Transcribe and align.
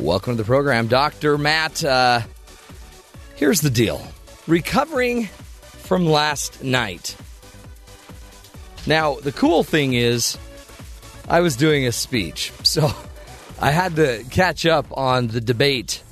Welcome 0.00 0.36
to 0.36 0.44
the 0.44 0.46
program, 0.46 0.86
Dr. 0.86 1.36
Matt. 1.36 1.82
Uh, 1.82 2.20
here's 3.34 3.60
the 3.60 3.68
deal 3.68 4.00
recovering 4.46 5.24
from 5.24 6.06
last 6.06 6.62
night. 6.62 7.16
Now, 8.86 9.16
the 9.16 9.32
cool 9.32 9.64
thing 9.64 9.94
is, 9.94 10.38
I 11.28 11.40
was 11.40 11.56
doing 11.56 11.84
a 11.84 11.90
speech, 11.90 12.52
so 12.62 12.92
I 13.60 13.72
had 13.72 13.96
to 13.96 14.22
catch 14.30 14.66
up 14.66 14.86
on 14.96 15.26
the 15.26 15.40
debate, 15.40 16.04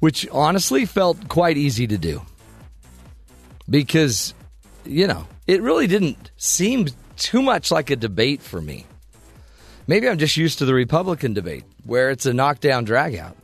which 0.00 0.28
honestly 0.30 0.84
felt 0.84 1.26
quite 1.30 1.56
easy 1.56 1.86
to 1.86 1.96
do. 1.96 2.20
Because 3.70 4.34
you 4.84 5.06
know, 5.06 5.26
it 5.46 5.62
really 5.62 5.86
didn't 5.86 6.30
seem 6.36 6.88
too 7.16 7.40
much 7.40 7.70
like 7.70 7.88
a 7.88 7.96
debate 7.96 8.42
for 8.42 8.60
me. 8.60 8.84
Maybe 9.86 10.10
I'm 10.10 10.18
just 10.18 10.36
used 10.36 10.58
to 10.58 10.66
the 10.66 10.74
Republican 10.74 11.32
debate 11.32 11.64
where 11.84 12.10
it's 12.10 12.26
a 12.26 12.32
knockdown 12.34 12.86
dragout. 12.86 13.34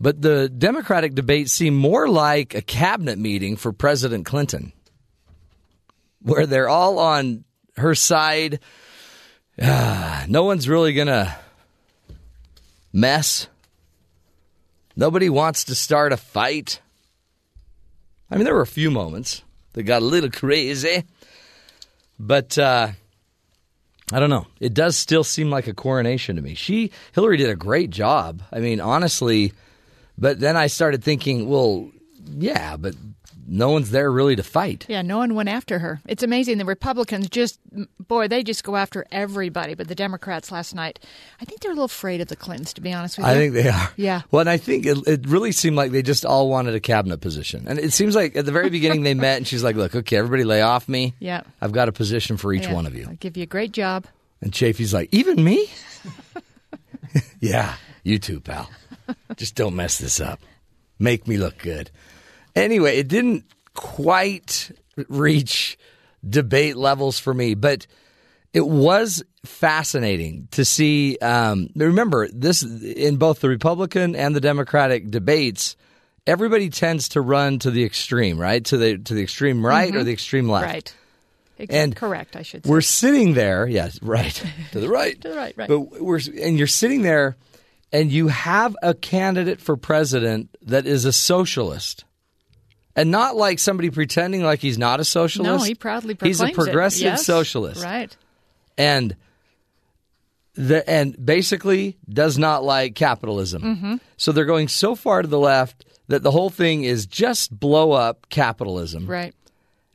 But 0.00 0.20
the 0.20 0.48
Democratic 0.48 1.14
debate 1.14 1.48
seemed 1.48 1.76
more 1.76 2.08
like 2.08 2.54
a 2.54 2.62
cabinet 2.62 3.18
meeting 3.18 3.56
for 3.56 3.72
President 3.72 4.26
Clinton, 4.26 4.72
where 6.20 6.46
they're 6.46 6.68
all 6.68 6.98
on 6.98 7.44
her 7.76 7.94
side. 7.94 8.58
Ah, 9.60 10.24
no 10.28 10.42
one's 10.42 10.68
really 10.68 10.92
going 10.92 11.06
to 11.06 11.36
mess. 12.92 13.46
Nobody 14.96 15.30
wants 15.30 15.64
to 15.64 15.74
start 15.74 16.12
a 16.12 16.16
fight. 16.16 16.80
I 18.30 18.36
mean, 18.36 18.44
there 18.44 18.54
were 18.54 18.62
a 18.62 18.66
few 18.66 18.90
moments 18.90 19.42
that 19.74 19.84
got 19.84 20.02
a 20.02 20.04
little 20.04 20.30
crazy, 20.30 21.04
but 22.18 22.58
uh, 22.58 22.88
I 24.12 24.20
don't 24.20 24.30
know. 24.30 24.46
It 24.60 24.74
does 24.74 24.96
still 24.96 25.24
seem 25.24 25.50
like 25.50 25.66
a 25.66 25.74
coronation 25.74 26.36
to 26.36 26.42
me. 26.42 26.54
She, 26.54 26.90
Hillary, 27.14 27.38
did 27.38 27.48
a 27.48 27.56
great 27.56 27.90
job. 27.90 28.42
I 28.52 28.60
mean, 28.60 28.80
honestly, 28.80 29.52
but 30.18 30.38
then 30.38 30.56
I 30.56 30.66
started 30.66 31.02
thinking, 31.02 31.48
well, 31.48 31.90
yeah, 32.38 32.76
but 32.76 32.94
no 33.46 33.70
one's 33.70 33.90
there 33.90 34.10
really 34.10 34.36
to 34.36 34.42
fight. 34.42 34.86
Yeah, 34.88 35.02
no 35.02 35.18
one 35.18 35.34
went 35.34 35.48
after 35.48 35.78
her. 35.78 36.00
It's 36.06 36.22
amazing. 36.22 36.58
The 36.58 36.64
Republicans 36.64 37.28
just, 37.28 37.58
boy, 37.98 38.28
they 38.28 38.42
just 38.42 38.64
go 38.64 38.76
after 38.76 39.06
everybody. 39.10 39.74
But 39.74 39.88
the 39.88 39.94
Democrats 39.94 40.52
last 40.52 40.74
night, 40.74 40.98
I 41.40 41.44
think 41.44 41.60
they're 41.60 41.70
a 41.70 41.74
little 41.74 41.86
afraid 41.86 42.20
of 42.20 42.28
the 42.28 42.36
Clintons, 42.36 42.72
to 42.74 42.80
be 42.80 42.92
honest 42.92 43.18
with 43.18 43.26
you. 43.26 43.32
I 43.32 43.34
think 43.34 43.54
they 43.54 43.68
are. 43.68 43.90
Yeah. 43.96 44.22
Well, 44.30 44.40
and 44.40 44.50
I 44.50 44.56
think 44.56 44.86
it, 44.86 44.98
it 45.06 45.26
really 45.26 45.52
seemed 45.52 45.76
like 45.76 45.92
they 45.92 46.02
just 46.02 46.24
all 46.24 46.48
wanted 46.48 46.74
a 46.74 46.80
cabinet 46.80 47.20
position. 47.20 47.64
And 47.66 47.78
it 47.78 47.92
seems 47.92 48.14
like 48.14 48.36
at 48.36 48.46
the 48.46 48.52
very 48.52 48.70
beginning 48.70 49.02
they 49.02 49.14
met 49.14 49.38
and 49.38 49.46
she's 49.46 49.64
like, 49.64 49.76
look, 49.76 49.94
okay, 49.94 50.16
everybody 50.16 50.44
lay 50.44 50.62
off 50.62 50.88
me. 50.88 51.14
Yeah. 51.18 51.42
I've 51.60 51.72
got 51.72 51.88
a 51.88 51.92
position 51.92 52.36
for 52.36 52.52
each 52.52 52.64
Yeah, 52.64 52.74
one 52.74 52.86
of 52.86 52.94
you. 52.94 53.06
I'll 53.08 53.16
give 53.16 53.36
you 53.36 53.42
a 53.42 53.46
great 53.46 53.72
job. 53.72 54.06
And 54.40 54.52
Chafee's 54.52 54.92
like, 54.92 55.08
even 55.12 55.42
me? 55.42 55.70
yeah, 57.40 57.74
you 58.02 58.18
too, 58.18 58.40
pal. 58.40 58.70
Just 59.36 59.54
don't 59.54 59.76
mess 59.76 59.98
this 59.98 60.20
up. 60.20 60.40
Make 60.98 61.26
me 61.28 61.36
look 61.36 61.58
good. 61.58 61.90
Anyway, 62.54 62.96
it 62.98 63.08
didn't 63.08 63.44
quite 63.74 64.70
reach 65.08 65.78
debate 66.28 66.76
levels 66.76 67.18
for 67.18 67.32
me, 67.32 67.54
but 67.54 67.86
it 68.52 68.66
was 68.66 69.22
fascinating 69.44 70.48
to 70.52 70.64
see. 70.64 71.16
Um, 71.18 71.70
remember, 71.74 72.28
this 72.28 72.62
in 72.62 73.16
both 73.16 73.40
the 73.40 73.48
Republican 73.48 74.14
and 74.14 74.36
the 74.36 74.40
Democratic 74.40 75.10
debates, 75.10 75.76
everybody 76.26 76.68
tends 76.68 77.08
to 77.10 77.20
run 77.20 77.58
to 77.60 77.70
the 77.70 77.84
extreme, 77.84 78.38
right? 78.38 78.64
To 78.66 78.76
the 78.76 78.98
to 78.98 79.14
the 79.14 79.22
extreme 79.22 79.64
right 79.64 79.94
or 79.94 80.04
the 80.04 80.12
extreme 80.12 80.48
left. 80.48 80.66
Right. 80.66 80.94
Ex- 81.58 81.74
And 81.74 81.94
correct, 81.94 82.34
I 82.36 82.42
should 82.42 82.64
say. 82.64 82.70
We're 82.70 82.80
sitting 82.80 83.34
there, 83.34 83.66
yes, 83.66 84.02
right, 84.02 84.42
to 84.72 84.80
the 84.80 84.88
right, 84.88 85.20
To 85.20 85.28
the 85.28 85.36
right, 85.36 85.54
right. 85.56 85.68
But 85.68 86.00
we're 86.02 86.20
and 86.40 86.58
you're 86.58 86.66
sitting 86.66 87.02
there, 87.02 87.36
and 87.92 88.10
you 88.12 88.28
have 88.28 88.76
a 88.82 88.94
candidate 88.94 89.60
for 89.60 89.76
president 89.76 90.50
that 90.62 90.86
is 90.86 91.04
a 91.04 91.12
socialist, 91.12 92.04
and 92.96 93.10
not 93.10 93.36
like 93.36 93.58
somebody 93.58 93.90
pretending 93.90 94.42
like 94.42 94.60
he's 94.60 94.78
not 94.78 95.00
a 95.00 95.04
socialist. 95.04 95.60
no, 95.60 95.64
he 95.64 95.74
proudly 95.74 96.16
he's 96.22 96.38
proclaims 96.38 96.40
a 96.40 96.46
it. 96.46 96.54
progressive 96.64 97.02
Yes, 97.02 97.24
socialist, 97.26 97.82
Right. 97.82 98.14
and 98.78 99.16
the 100.54 100.88
and 100.88 101.16
basically 101.24 101.96
does 102.08 102.36
not 102.38 102.62
like 102.62 102.94
capitalism. 102.94 103.62
Mm-hmm. 103.62 103.94
So 104.16 104.32
they're 104.32 104.44
going 104.44 104.68
so 104.68 104.94
far 104.94 105.22
to 105.22 105.28
the 105.28 105.38
left 105.38 105.84
that 106.08 106.22
the 106.22 106.30
whole 106.30 106.50
thing 106.50 106.84
is 106.84 107.06
just 107.06 107.58
blow 107.58 107.92
up 107.92 108.26
capitalism. 108.28 109.06
Right. 109.06 109.34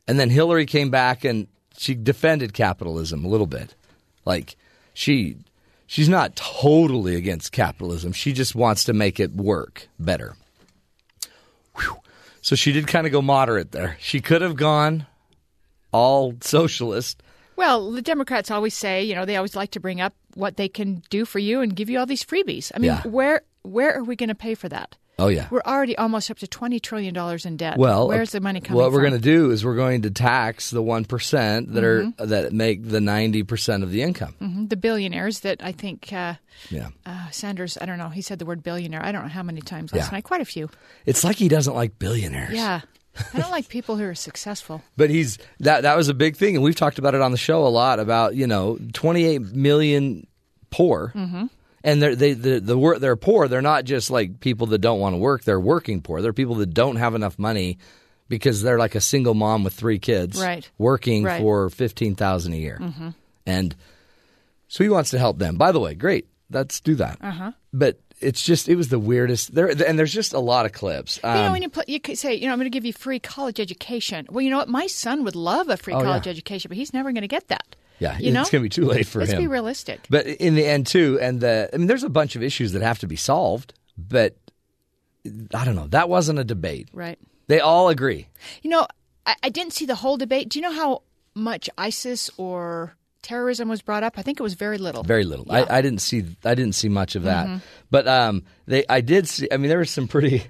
And 0.08 0.18
then 0.18 0.30
Hillary 0.30 0.66
came 0.66 0.90
back 0.90 1.22
and 1.24 1.46
she 1.76 1.94
defended 1.94 2.54
capitalism 2.54 3.24
a 3.24 3.28
little 3.28 3.46
bit. 3.46 3.74
Like 4.24 4.56
she 4.94 5.36
she's 5.86 6.08
not 6.08 6.34
totally 6.34 7.14
against 7.14 7.52
capitalism. 7.52 8.12
She 8.12 8.32
just 8.32 8.56
wants 8.56 8.82
to 8.84 8.92
make 8.92 9.20
it 9.20 9.32
work 9.32 9.86
better. 10.00 10.34
Whew. 11.76 11.98
So 12.48 12.56
she 12.56 12.72
did 12.72 12.86
kind 12.86 13.04
of 13.06 13.12
go 13.12 13.20
moderate 13.20 13.72
there. 13.72 13.98
She 14.00 14.20
could 14.22 14.40
have 14.40 14.56
gone 14.56 15.04
all 15.92 16.32
socialist. 16.40 17.22
Well, 17.56 17.92
the 17.92 18.00
Democrats 18.00 18.50
always 18.50 18.72
say, 18.72 19.04
you 19.04 19.14
know, 19.14 19.26
they 19.26 19.36
always 19.36 19.54
like 19.54 19.72
to 19.72 19.80
bring 19.80 20.00
up 20.00 20.14
what 20.32 20.56
they 20.56 20.66
can 20.66 21.02
do 21.10 21.26
for 21.26 21.40
you 21.40 21.60
and 21.60 21.76
give 21.76 21.90
you 21.90 21.98
all 21.98 22.06
these 22.06 22.24
freebies. 22.24 22.72
I 22.74 22.78
mean, 22.78 22.86
Yeah. 22.92 23.02
where 23.02 23.42
where 23.64 23.94
are 23.94 24.02
we 24.02 24.16
going 24.16 24.30
to 24.30 24.34
pay 24.34 24.54
for 24.54 24.66
that? 24.70 24.96
Oh 25.20 25.28
yeah. 25.28 25.48
We're 25.50 25.62
already 25.66 25.96
almost 25.98 26.30
up 26.30 26.38
to 26.38 26.46
twenty 26.46 26.78
trillion 26.78 27.12
dollars 27.12 27.44
in 27.44 27.56
debt. 27.56 27.76
Well, 27.76 28.06
where's 28.08 28.30
the 28.30 28.40
money 28.40 28.60
coming 28.60 28.68
from? 28.68 28.76
What 28.76 28.92
we're 28.92 29.00
going 29.00 29.14
to 29.14 29.18
do 29.18 29.50
is 29.50 29.64
we're 29.64 29.74
going 29.74 30.02
to 30.02 30.10
tax 30.10 30.70
the 30.70 30.80
one 30.82 31.04
percent 31.04 31.72
that 31.74 31.82
Mm-hmm. 31.82 32.22
are 32.22 32.26
that 32.26 32.52
make 32.52 32.88
the 32.88 33.00
ninety 33.00 33.42
percent 33.42 33.82
of 33.82 33.90
the 33.90 34.02
income. 34.02 34.34
Mhm, 34.40 34.68
the 34.68 34.76
billionaires 34.76 35.40
that 35.40 35.62
I 35.62 35.72
think 35.72 36.12
uh, 36.12 36.34
Yeah, 36.70 36.88
uh, 37.04 37.30
Sanders. 37.30 37.76
I 37.80 37.86
don't 37.86 37.98
know. 37.98 38.10
He 38.10 38.22
said 38.22 38.38
the 38.38 38.46
word 38.46 38.62
billionaire. 38.62 39.04
I 39.04 39.10
don't 39.10 39.22
know 39.22 39.28
how 39.28 39.42
many 39.42 39.60
times 39.60 39.92
last 39.92 40.06
Yeah. 40.06 40.16
night. 40.16 40.24
Quite 40.24 40.40
a 40.40 40.44
few. 40.44 40.70
it's 41.04 41.24
like 41.24 41.36
he 41.36 41.48
doesn't 41.48 41.74
like 41.74 41.98
billionaires. 41.98 42.54
Yeah. 42.54 42.82
I 43.34 43.40
don't 43.40 43.50
like 43.50 43.68
people 43.68 43.96
who 43.96 44.04
are 44.04 44.14
successful. 44.14 44.82
But 44.96 45.10
he's 45.10 45.38
that 45.58 45.80
that 45.82 45.96
was 45.96 46.08
a 46.08 46.14
big 46.14 46.36
thing, 46.36 46.54
and 46.54 46.62
we've 46.62 46.76
talked 46.76 47.00
about 47.00 47.16
it 47.16 47.20
on 47.20 47.32
the 47.32 47.38
show 47.38 47.66
a 47.66 47.68
lot 47.68 47.98
about 47.98 48.36
you 48.36 48.46
know 48.46 48.78
28 48.92 49.40
million 49.52 50.28
poor, 50.70 51.10
Mm-hmm. 51.16 51.46
And 51.88 52.02
they're 52.02 52.14
they 52.16 52.32
the 52.34 52.60
the 52.60 52.76
wor- 52.76 52.98
they're 52.98 53.16
poor. 53.16 53.48
They're 53.48 53.62
not 53.62 53.84
just 53.84 54.10
like 54.10 54.40
people 54.40 54.66
that 54.68 54.78
don't 54.78 55.00
want 55.00 55.14
to 55.14 55.18
work. 55.18 55.44
They're 55.44 55.60
working 55.60 56.02
poor. 56.02 56.20
They're 56.22 56.32
people 56.32 56.56
that 56.56 56.72
don't 56.74 56.96
have 56.96 57.14
enough 57.14 57.38
money 57.38 57.78
because 58.28 58.62
they're 58.62 58.78
like 58.78 58.94
a 58.94 59.00
single 59.00 59.34
mom 59.34 59.64
with 59.64 59.74
three 59.74 59.98
kids, 59.98 60.40
Right. 60.40 60.68
Working 60.78 61.24
Right. 61.24 61.40
for 61.40 61.70
fifteen 61.70 62.14
thousand 62.14 62.52
a 62.52 62.56
year, 62.58 62.78
and 63.46 63.74
so 64.68 64.84
he 64.84 64.90
wants 64.90 65.10
to 65.10 65.18
help 65.18 65.38
them. 65.38 65.56
By 65.56 65.72
the 65.72 65.80
way, 65.80 65.94
great, 65.94 66.26
let's 66.50 66.80
do 66.80 66.94
that. 66.96 67.18
Uh-huh. 67.22 67.52
But 67.72 67.98
it's 68.20 68.42
just 68.42 68.68
it 68.68 68.74
was 68.76 68.88
the 68.88 68.98
weirdest. 68.98 69.54
There 69.54 69.68
and 69.68 69.98
there's 69.98 70.12
just 70.12 70.32
a 70.34 70.40
lot 70.40 70.66
of 70.66 70.72
clips. 70.72 71.20
you 71.22 71.28
know, 71.30 71.46
Um, 71.46 71.52
when 71.52 71.62
you 71.62 71.68
put, 71.70 71.88
you 71.88 72.00
say, 72.14 72.34
you 72.34 72.46
know, 72.46 72.52
I'm 72.52 72.58
going 72.58 72.70
to 72.70 72.76
give 72.76 72.84
you 72.84 72.92
free 72.92 73.18
college 73.20 73.60
education. 73.60 74.26
Well, 74.28 74.42
you 74.42 74.50
know 74.50 74.58
what? 74.58 74.68
My 74.68 74.88
son 74.88 75.24
would 75.24 75.36
love 75.36 75.68
a 75.68 75.76
free 75.76 75.94
Oh, 75.94 76.02
college 76.02 76.26
yeah. 76.26 76.32
education, 76.32 76.68
but 76.68 76.76
he's 76.76 76.92
never 76.92 77.12
going 77.12 77.22
to 77.22 77.28
get 77.28 77.48
that. 77.48 77.76
Yeah, 77.98 78.18
you 78.18 78.32
know, 78.32 78.42
it's 78.42 78.50
going 78.50 78.62
to 78.62 78.64
be 78.64 78.68
too 78.68 78.84
late 78.84 79.06
for 79.06 79.20
him. 79.20 79.28
Let's 79.28 79.38
be 79.38 79.46
realistic. 79.46 80.06
But 80.08 80.26
in 80.26 80.54
the 80.54 80.64
end, 80.64 80.86
too, 80.86 81.18
and 81.20 81.40
the 81.40 81.70
I 81.72 81.76
mean, 81.76 81.86
there's 81.86 82.04
a 82.04 82.10
bunch 82.10 82.36
of 82.36 82.42
issues 82.42 82.72
that 82.72 82.82
have 82.82 82.98
to 83.00 83.06
be 83.06 83.16
solved. 83.16 83.74
But 83.96 84.36
I 85.54 85.64
don't 85.64 85.74
know. 85.74 85.88
That 85.88 86.08
wasn't 86.08 86.38
a 86.38 86.44
debate. 86.44 86.88
Right. 86.92 87.18
They 87.48 87.60
all 87.60 87.88
agree. 87.88 88.28
You 88.62 88.70
know, 88.70 88.86
I, 89.26 89.34
I 89.42 89.48
didn't 89.48 89.72
see 89.72 89.86
the 89.86 89.94
whole 89.96 90.16
debate. 90.16 90.48
Do 90.48 90.58
you 90.58 90.62
know 90.62 90.72
how 90.72 91.02
much 91.34 91.68
ISIS 91.76 92.30
or 92.36 92.94
terrorism 93.22 93.68
was 93.68 93.82
brought 93.82 94.02
up? 94.02 94.18
I 94.18 94.22
think 94.22 94.38
it 94.38 94.42
was 94.42 94.54
very 94.54 94.78
little. 94.78 95.02
Very 95.02 95.24
little. 95.24 95.46
Yeah. 95.48 95.62
Mm-hmm. 95.62 95.72
I, 95.72 95.78
I 95.78 95.82
didn't 95.82 96.00
see. 96.00 96.24
I 96.44 96.54
didn't 96.54 96.74
see 96.74 96.88
much 96.88 97.16
of 97.16 97.24
that. 97.24 97.60
But 97.90 98.06
um, 98.06 98.44
they. 98.66 98.84
I 98.88 99.00
did 99.00 99.28
see. 99.28 99.48
I 99.50 99.56
mean, 99.56 99.68
there 99.68 99.78
was 99.78 99.90
some 99.90 100.08
pretty. 100.08 100.44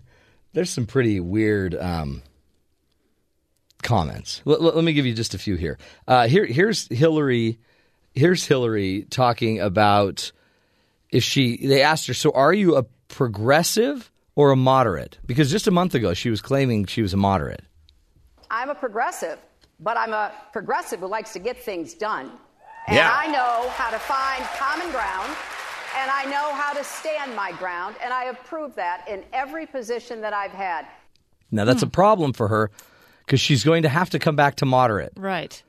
There's 0.53 0.71
some 0.71 0.87
pretty 0.87 1.21
weird 1.21 1.75
um, 1.75 2.23
comments. 3.83 4.43
Let, 4.45 4.61
let- 4.61 4.75
let 4.77 4.85
me 4.85 4.93
give 4.93 5.07
you 5.07 5.15
just 5.15 5.35
a 5.35 5.39
few 5.39 5.57
here. 5.57 5.79
Uh, 6.07 6.27
here, 6.29 6.45
here's 6.45 6.89
Hillary. 6.89 7.59
Here's 8.15 8.45
Hillary 8.45 9.07
talking 9.11 9.61
about 9.61 10.33
if 11.11 11.23
she. 11.25 11.67
They 11.67 11.83
asked 11.83 12.07
her, 12.09 12.15
"So 12.15 12.31
are 12.33 12.53
you 12.53 12.77
a 12.77 12.85
progressive 13.09 14.11
or 14.35 14.51
a 14.51 14.57
moderate?" 14.57 15.19
Because 15.27 15.51
just 15.51 15.67
a 15.67 15.71
month 15.71 15.95
ago, 15.95 16.15
she 16.15 16.31
was 16.31 16.41
claiming 16.41 16.87
she 16.87 17.03
was 17.03 17.13
a 17.15 17.17
moderate. 17.19 17.63
I'm 18.51 18.71
a 18.71 18.75
progressive, 18.75 19.39
but 19.79 19.97
I'm 19.97 20.13
a 20.13 20.33
progressive 20.53 21.01
who 21.01 21.07
likes 21.07 21.33
to 21.35 21.39
get 21.39 21.63
things 21.63 21.95
done. 21.95 22.31
And 22.87 22.97
Yeah. 22.97 23.11
I 23.13 23.27
know 23.27 23.69
how 23.71 23.91
to 23.91 23.99
find 23.99 24.43
common 24.59 24.91
ground 24.91 25.37
and 25.99 26.11
I 26.11 26.25
know 26.25 26.53
how 26.55 26.73
to 26.73 26.83
stand 26.85 27.35
my 27.37 27.53
ground, 27.53 27.97
and 28.03 28.13
I 28.13 28.25
have 28.25 28.43
proved 28.45 28.77
that 28.77 29.07
in 29.09 29.25
every 29.33 29.67
position 29.67 30.21
that 30.23 30.33
I've 30.33 30.51
had. 30.53 30.87
Now 31.51 31.65
that's 31.65 31.83
a 31.83 31.87
problem 31.87 32.33
for 32.33 32.49
her 32.49 32.71
because 33.29 33.41
she's 33.41 33.63
going 33.63 33.83
to 33.83 33.89
have 33.91 34.11
to 34.11 34.19
come 34.19 34.35
back 34.37 34.57
to 34.57 34.67
moderate. 34.67 35.13
Right. 35.17 35.63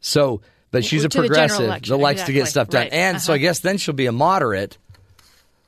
So, 0.00 0.40
but 0.70 0.84
she's 0.84 1.04
a 1.04 1.08
To 1.08 1.18
progressive 1.18 1.66
election, 1.66 1.92
that 1.96 1.98
likes 2.02 2.22
to 2.22 2.32
get 2.32 2.46
stuff 2.46 2.68
done, 2.68 2.82
Right. 2.84 2.92
and 2.92 3.20
so 3.20 3.32
I 3.32 3.36
Uh-huh. 3.36 3.42
guess 3.42 3.60
then 3.60 3.76
she'll 3.76 3.94
be 3.94 4.06
a 4.06 4.12
moderate 4.12 4.78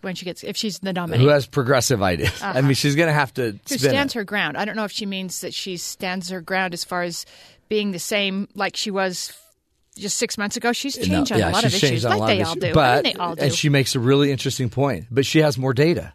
When 0.00 0.14
she 0.14 0.24
gets, 0.24 0.42
if 0.44 0.56
she's 0.56 0.78
the 0.78 0.92
nominee. 0.92 1.22
who 1.22 1.28
has 1.28 1.46
progressive 1.46 2.02
ideas. 2.02 2.32
I 2.42 2.60
mean, 2.62 2.74
she's 2.74 2.94
going 2.96 3.08
to 3.08 3.12
have 3.12 3.34
to 3.34 3.48
Uh-huh. 3.48 3.58
Who 3.68 3.78
stands 3.78 4.14
it. 4.14 4.18
her 4.18 4.24
ground. 4.24 4.56
I 4.56 4.64
don't 4.64 4.76
know 4.76 4.84
if 4.84 4.92
she 4.92 5.04
means 5.06 5.40
that 5.42 5.52
she 5.54 5.76
stands 5.76 6.30
her 6.30 6.40
ground 6.40 6.72
as 6.74 6.84
far 6.84 7.02
as 7.02 7.26
being 7.68 7.90
the 7.92 7.98
same 7.98 8.48
like 8.54 8.76
she 8.76 8.90
was 8.90 9.32
just 9.96 10.16
six 10.16 10.38
months 10.38 10.56
ago. 10.56 10.72
She's 10.72 10.96
No, 10.98 11.04
changed 11.04 11.32
on 11.32 11.38
yeah, 11.40 11.50
a 11.50 11.52
lot 11.52 11.64
of 11.64 11.74
issues, 11.74 12.04
like 12.04 12.26
they 12.26 12.40
of 12.40 12.48
all 12.48 12.54
do. 12.54 12.72
But 12.72 13.04
they 13.04 13.14
all 13.14 13.34
do. 13.36 13.42
and 13.42 13.52
she 13.52 13.68
makes 13.68 13.94
a 13.94 14.00
really 14.00 14.30
interesting 14.32 14.70
point. 14.70 15.06
But 15.10 15.26
she 15.26 15.40
has 15.40 15.58
more 15.58 15.74
data. 15.74 16.12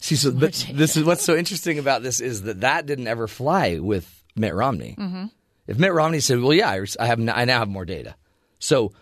See, 0.00 0.16
so 0.16 0.30
data. 0.30 0.72
this 0.74 0.96
is 0.96 1.04
what's 1.04 1.24
so 1.24 1.36
interesting 1.36 1.78
about 1.78 2.02
this 2.02 2.20
is 2.20 2.42
that 2.42 2.60
that 2.60 2.86
didn't 2.86 3.06
ever 3.08 3.26
fly 3.28 3.78
with 3.78 4.21
Mitt 4.34 4.54
Romney. 4.54 4.96
Mm-hmm. 4.98 5.26
If 5.66 5.78
Mitt 5.78 5.92
Romney 5.92 6.20
said, 6.20 6.40
"Well, 6.40 6.52
yeah, 6.54 6.70
I 6.98 7.06
have, 7.06 7.20
I 7.28 7.44
now 7.44 7.60
have 7.60 7.68
more 7.68 7.84
data, 7.84 8.14
so 8.58 8.92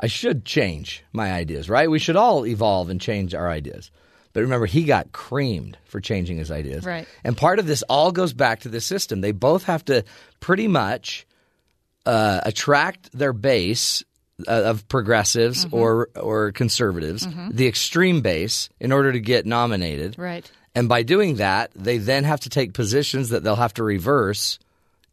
I 0.00 0.06
should 0.08 0.44
change 0.44 1.04
my 1.12 1.32
ideas," 1.32 1.68
right? 1.70 1.90
We 1.90 1.98
should 1.98 2.16
all 2.16 2.46
evolve 2.46 2.90
and 2.90 3.00
change 3.00 3.34
our 3.34 3.48
ideas. 3.48 3.90
But 4.32 4.40
remember, 4.42 4.66
he 4.66 4.84
got 4.84 5.12
creamed 5.12 5.78
for 5.84 6.00
changing 6.00 6.36
his 6.36 6.50
ideas. 6.50 6.84
Right. 6.84 7.06
And 7.24 7.36
part 7.36 7.58
of 7.58 7.66
this 7.66 7.82
all 7.88 8.12
goes 8.12 8.32
back 8.32 8.60
to 8.60 8.68
the 8.68 8.80
system. 8.80 9.20
They 9.20 9.32
both 9.32 9.64
have 9.64 9.84
to 9.86 10.04
pretty 10.38 10.68
much 10.68 11.26
uh, 12.04 12.40
attract 12.44 13.10
their 13.16 13.32
base 13.32 14.04
uh, 14.46 14.50
of 14.52 14.86
progressives 14.88 15.64
Mm-hmm. 15.64 15.74
or 15.74 16.08
or 16.14 16.52
conservatives, 16.52 17.26
the 17.50 17.66
extreme 17.66 18.20
base, 18.20 18.68
in 18.78 18.92
order 18.92 19.12
to 19.12 19.20
get 19.20 19.46
nominated. 19.46 20.18
Right. 20.18 20.48
And 20.74 20.88
by 20.88 21.02
doing 21.02 21.36
that, 21.36 21.70
they 21.74 21.98
then 21.98 22.24
have 22.24 22.40
to 22.40 22.50
take 22.50 22.72
positions 22.74 23.30
that 23.30 23.42
they'll 23.42 23.56
have 23.56 23.74
to 23.74 23.82
reverse 23.82 24.58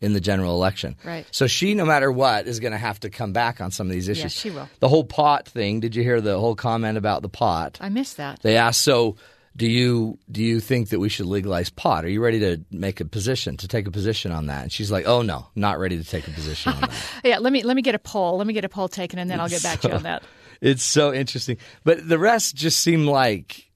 in 0.02 0.14
the 0.14 0.22
general 0.22 0.54
election. 0.54 0.96
Right. 1.04 1.26
So 1.32 1.48
she, 1.48 1.74
no 1.74 1.86
matter 1.86 2.12
what, 2.12 2.48
is 2.48 2.60
going 2.60 2.74
to 2.74 2.78
have 2.78 3.00
to 3.02 3.10
come 3.10 3.34
back 3.34 3.62
on 3.62 3.72
some 3.72 3.88
of 3.88 3.94
these 3.94 4.08
issues. 4.10 4.24
Yes, 4.24 4.34
she 4.34 4.50
will. 4.52 4.70
The 4.80 4.90
whole 4.90 5.04
pot 5.04 5.48
thing. 5.48 5.80
Did 5.80 5.96
you 5.96 6.04
hear 6.04 6.22
the 6.22 6.40
whole 6.40 6.56
comment 6.56 6.98
about 6.98 7.22
the 7.22 7.30
pot? 7.30 7.78
I 7.82 7.90
missed 7.90 8.18
that. 8.18 8.42
They 8.42 8.58
asked, 8.58 8.82
so 8.82 9.16
do 9.56 9.68
you 9.68 10.20
do 10.30 10.44
you 10.44 10.60
think 10.60 10.90
that 10.90 11.00
we 11.00 11.08
should 11.08 11.28
legalize 11.28 11.70
pot? 11.70 12.04
Are 12.04 12.10
you 12.10 12.22
ready 12.22 12.40
to 12.42 12.64
make 12.72 13.00
a 13.00 13.06
position 13.06 13.56
to 13.58 13.68
take 13.68 13.88
a 13.88 13.92
position 13.92 14.32
on 14.32 14.48
that? 14.48 14.64
And 14.64 14.72
she's 14.72 14.92
like, 14.92 15.08
oh 15.08 15.22
no, 15.22 15.48
not 15.56 15.80
ready 15.80 15.98
to 15.98 16.04
take 16.04 16.28
a 16.28 16.32
position 16.32 16.74
on 16.74 16.82
that. 16.82 16.92
Yeah, 17.24 17.38
let 17.40 17.54
me 17.54 17.64
let 17.64 17.76
me 17.76 17.82
get 17.82 17.96
a 17.96 18.00
poll. 18.00 18.38
Let 18.38 18.48
me 18.48 18.54
get 18.54 18.66
a 18.66 18.70
poll 18.70 18.90
taken, 18.90 19.18
and 19.18 19.30
then 19.32 19.40
I'll 19.40 19.50
get 19.50 19.64
back 19.64 19.80
to 19.82 19.88
you 19.88 19.94
on 19.94 20.04
that. 20.12 20.24
It's 20.62 20.84
so 20.84 21.14
interesting, 21.14 21.58
but 21.84 22.08
the 22.08 22.20
rest 22.20 22.56
just 22.56 22.82
seem 22.82 23.08
like 23.08 23.70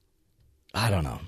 I 0.74 0.90
don't 0.92 1.04
know. 1.06 1.20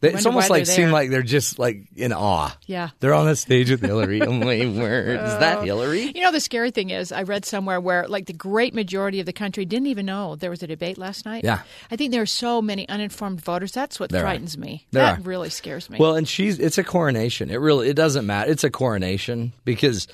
They- 0.00 0.12
It's 0.12 0.26
almost 0.26 0.50
like 0.50 0.66
seem 0.66 0.90
like 0.90 1.08
they're 1.10 1.22
just 1.22 1.58
like 1.58 1.84
in 1.96 2.12
awe. 2.12 2.54
Yeah. 2.66 2.90
they're 3.00 3.14
on 3.14 3.26
the 3.26 3.34
stage 3.36 3.70
with 3.70 3.80
Hillary. 3.80 4.20
oh 4.20 4.30
word, 4.40 5.08
is 5.20 5.38
that 5.38 5.58
oh. 5.58 5.62
Hillary? 5.62 6.12
You 6.14 6.20
know, 6.22 6.32
the 6.32 6.40
scary 6.40 6.70
thing 6.70 6.90
is, 6.90 7.12
I 7.12 7.22
read 7.22 7.44
somewhere 7.46 7.80
where, 7.80 8.06
like, 8.06 8.26
the 8.26 8.32
great 8.34 8.74
majority 8.74 9.20
of 9.20 9.26
the 9.26 9.32
country 9.32 9.64
didn't 9.64 9.86
even 9.86 10.04
know 10.06 10.36
there 10.36 10.50
was 10.50 10.62
a 10.62 10.66
debate 10.66 10.98
last 10.98 11.24
night. 11.24 11.44
Yeah. 11.44 11.60
I 11.90 11.96
think 11.96 12.12
there 12.12 12.22
are 12.22 12.26
so 12.26 12.60
many 12.60 12.86
uninformed 12.88 13.40
voters. 13.40 13.72
That's 13.72 13.98
what 13.98 14.10
There 14.10 14.20
are. 14.20 14.24
frightens 14.24 14.58
me. 14.58 14.86
There 14.90 15.02
that 15.02 15.18
are. 15.20 15.22
really 15.22 15.48
scares 15.50 15.88
me. 15.88 15.98
Well, 15.98 16.14
and 16.14 16.28
she's 16.28 16.58
it's 16.58 16.76
a 16.78 16.84
coronation. 16.84 17.50
It 17.50 17.56
really 17.56 17.88
it 17.88 17.94
doesn't 17.96 18.26
matter. 18.26 18.50
It's 18.50 18.64
a 18.64 18.70
coronation 18.70 19.52
because 19.64 20.08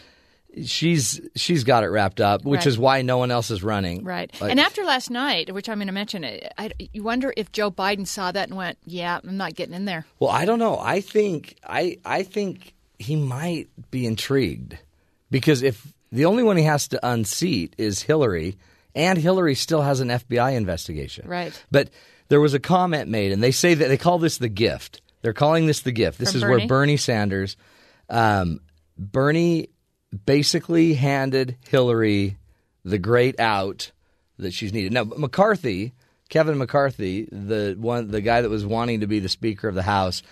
she's 0.64 1.20
she's 1.36 1.64
got 1.64 1.84
it 1.84 1.88
wrapped 1.88 2.20
up, 2.20 2.44
which 2.44 2.58
Right. 2.60 2.66
is 2.66 2.78
why 2.78 3.02
no 3.02 3.18
one 3.18 3.30
else 3.30 3.50
is 3.50 3.62
running. 3.62 4.04
right. 4.04 4.30
Like- 4.40 4.50
and 4.50 4.60
after 4.60 4.84
last 4.84 5.10
night, 5.10 5.52
which 5.52 5.68
I'm 5.68 5.78
going 5.78 5.86
to 5.86 5.92
mention, 5.92 6.24
I, 6.24 6.48
I, 6.58 6.70
you 6.92 7.02
wonder 7.02 7.32
if 7.36 7.52
Joe 7.52 7.70
Biden 7.70 8.06
saw 8.06 8.32
that 8.32 8.48
and 8.48 8.56
went, 8.56 8.78
"Yeah, 8.84 9.20
I'm 9.22 9.36
not 9.36 9.54
getting 9.54 9.74
in 9.74 9.84
there." 9.84 10.06
Well, 10.18 10.30
I 10.30 10.44
don't 10.44 10.58
know. 10.58 10.78
I 10.78 11.00
think 11.00 11.56
I 11.66 11.98
I 12.04 12.22
think 12.22 12.74
he 12.98 13.16
might 13.16 13.68
be 13.90 14.06
intrigued 14.06 14.78
because 15.30 15.62
if 15.62 15.92
the 16.12 16.24
only 16.26 16.42
one 16.42 16.56
he 16.56 16.64
has 16.64 16.88
to 16.88 17.00
unseat 17.06 17.74
is 17.78 18.02
Hillary, 18.02 18.56
and 18.94 19.18
Hillary 19.18 19.54
still 19.54 19.80
has 19.82 20.00
an 20.00 20.08
FBI 20.08 20.52
investigation. 20.54 21.26
Right. 21.26 21.52
But 21.70 21.88
there 22.28 22.40
was 22.40 22.52
a 22.54 22.60
comment 22.60 23.08
made, 23.08 23.32
and 23.32 23.42
they 23.42 23.50
say 23.50 23.74
that 23.74 23.88
they 23.88 23.96
call 23.96 24.18
this 24.18 24.38
the 24.38 24.48
gift. 24.50 25.00
They're 25.22 25.32
calling 25.32 25.66
this 25.66 25.80
the 25.80 25.92
gift. 25.92 26.18
This 26.18 26.32
From 26.32 26.38
is 26.38 26.42
where 26.42 26.52
Bernie? 26.58 26.66
Bernie 26.66 26.96
Sanders, 26.98 27.56
um, 28.10 28.60
Bernie 28.98 29.68
basically 30.24 30.94
handed 30.94 31.56
Hillary 31.68 32.36
the 32.84 32.98
great 32.98 33.38
out 33.40 33.92
that 34.38 34.52
she's 34.52 34.72
needed. 34.72 34.92
Now 34.92 35.04
McCarthy, 35.04 35.92
Kevin 36.28 36.58
McCarthy, 36.58 37.28
the 37.30 37.76
one, 37.78 38.10
the 38.10 38.20
guy 38.20 38.40
that 38.40 38.48
was 38.48 38.66
wanting 38.66 39.00
to 39.00 39.06
be 39.06 39.20
the 39.20 39.28
Speaker 39.28 39.68
of 39.68 39.74
the 39.74 39.82
House, 39.82 40.22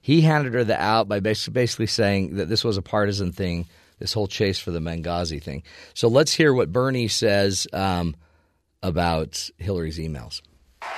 he 0.00 0.20
handed 0.20 0.54
her 0.54 0.64
the 0.64 0.80
out 0.80 1.08
by 1.08 1.20
bas- 1.20 1.48
basically 1.48 1.86
saying 1.86 2.36
that 2.36 2.48
this 2.48 2.64
was 2.64 2.76
a 2.76 2.82
partisan 2.82 3.32
thing, 3.32 3.66
this 3.98 4.12
whole 4.12 4.26
chase 4.26 4.58
for 4.58 4.70
the 4.70 4.80
Benghazi 4.80 5.42
thing. 5.42 5.62
So 5.94 6.08
let's 6.08 6.32
hear 6.32 6.52
what 6.52 6.72
Bernie 6.72 7.08
says 7.08 7.66
um, 7.72 8.14
about 8.82 9.48
Hillary's 9.58 9.98
emails. 9.98 10.42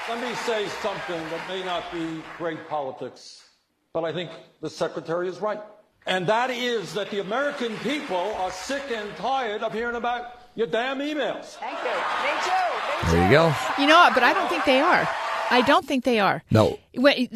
Let 0.09 0.21
me 0.21 0.35
say 0.35 0.67
something 0.83 1.23
that 1.31 1.49
may 1.49 1.65
not 1.65 1.93
be 1.93 2.23
great 2.37 2.67
politics, 2.69 3.45
but 3.93 4.05
I 4.05 4.13
think 4.13 4.31
the 4.61 4.71
Secretary 4.71 5.29
is 5.29 5.39
right. 5.39 5.61
And 6.07 6.27
that 6.29 6.51
is 6.51 6.95
that 6.95 7.11
the 7.11 7.21
American 7.21 7.77
people 7.79 8.17
are 8.17 8.51
sick 8.51 8.83
and 8.93 9.15
tired 9.17 9.63
of 9.63 9.73
hearing 9.73 9.97
about 9.97 10.41
your 10.55 10.69
damn 10.69 10.99
emails. 11.01 11.45
Thank 11.57 11.79
you. 11.79 11.91
Me 11.91 12.33
too. 12.45 12.51
Me 12.51 13.11
too. 13.11 13.11
There 13.13 13.25
you 13.25 13.31
go. 13.31 13.55
You 13.79 13.87
know 13.89 13.99
what? 13.99 14.15
But 14.15 14.23
I 14.23 14.33
don't 14.33 14.49
think 14.49 14.65
they 14.65 14.81
are. 14.81 15.09
I 15.51 15.63
don't 15.63 15.85
think 15.85 16.05
they 16.05 16.19
are. 16.21 16.43
No. 16.51 16.79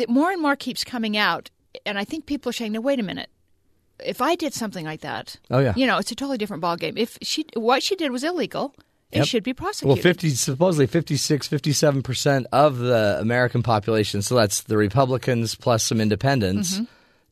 More 0.09 0.31
and 0.33 0.41
more 0.43 0.57
keeps 0.57 0.85
coming 0.85 1.17
out, 1.17 1.51
and 1.87 1.99
I 1.99 2.05
think 2.05 2.27
people 2.27 2.51
are 2.51 2.53
saying, 2.53 2.73
"No, 2.73 2.81
wait 2.81 2.99
a 2.99 3.03
minute. 3.03 3.29
If 4.05 4.21
I 4.23 4.35
did 4.35 4.55
something 4.55 4.85
like 4.87 5.03
that, 5.03 5.37
Oh, 5.51 5.59
yeah. 5.59 5.75
you 5.77 5.87
know, 5.87 5.99
it's 5.99 6.11
a 6.11 6.15
totally 6.15 6.39
different 6.39 6.63
ballgame. 6.63 6.97
If 6.97 7.19
she, 7.23 7.45
what 7.55 7.83
she 7.83 7.97
did 7.97 8.11
was 8.11 8.25
illegal, 8.25 8.75
it 9.13 9.19
Yep. 9.19 9.27
should 9.27 9.43
be 9.45 9.53
prosecuted. 9.53 9.89
Well, 9.89 10.03
50, 10.03 10.31
supposedly 10.31 10.87
56, 10.87 11.47
57% 11.49 12.47
of 12.51 12.79
the 12.79 13.19
American 13.21 13.63
population, 13.63 14.23
so 14.23 14.37
that's 14.37 14.63
the 14.63 14.79
Republicans 14.79 15.55
plus 15.55 15.83
some 15.85 16.01
independents, 16.01 16.77
mm-hmm. 16.77 16.85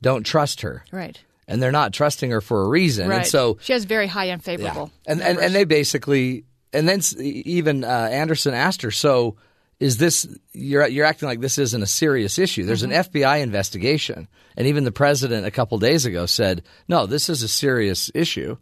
don't 0.03 0.25
trust 0.25 0.61
her. 0.61 0.85
right, 0.93 1.23
And 1.49 1.63
they're 1.63 1.73
not 1.73 1.95
trusting 1.95 2.31
her 2.31 2.41
for 2.41 2.63
a 2.63 2.69
reason. 2.69 3.09
right. 3.09 3.19
And 3.19 3.27
so, 3.27 3.57
she 3.63 3.73
has 3.73 3.85
very 3.85 4.07
high 4.07 4.31
unfavorable. 4.31 4.93
yeah. 5.07 5.13
And, 5.13 5.23
and, 5.23 5.39
and 5.39 5.55
they 5.55 5.65
basically, 5.65 6.45
and 6.73 6.87
then 6.87 7.01
even 7.19 7.85
uh, 7.85 7.89
Anderson 8.13 8.53
asked 8.53 8.83
her, 8.83 8.91
so 8.91 9.37
is 9.81 9.97
this, 9.97 10.29
you're, 10.53 10.87
you're 10.87 11.07
acting 11.07 11.27
like 11.27 11.41
this 11.41 11.57
isn't 11.57 11.83
a 11.83 11.87
serious 11.87 12.39
issue. 12.39 12.65
There's 12.65 12.83
an 12.83 12.91
FBI 12.91 13.41
investigation. 13.41 14.29
And 14.59 14.67
even 14.67 14.85
the 14.85 14.93
president 14.93 15.47
a 15.47 15.51
couple 15.51 15.79
days 15.79 16.05
ago 16.05 16.27
said, 16.27 16.63
no, 16.87 17.07
this 17.07 17.31
is 17.31 17.43
a 17.43 17.49
serious 17.49 18.11
issue. 18.15 18.59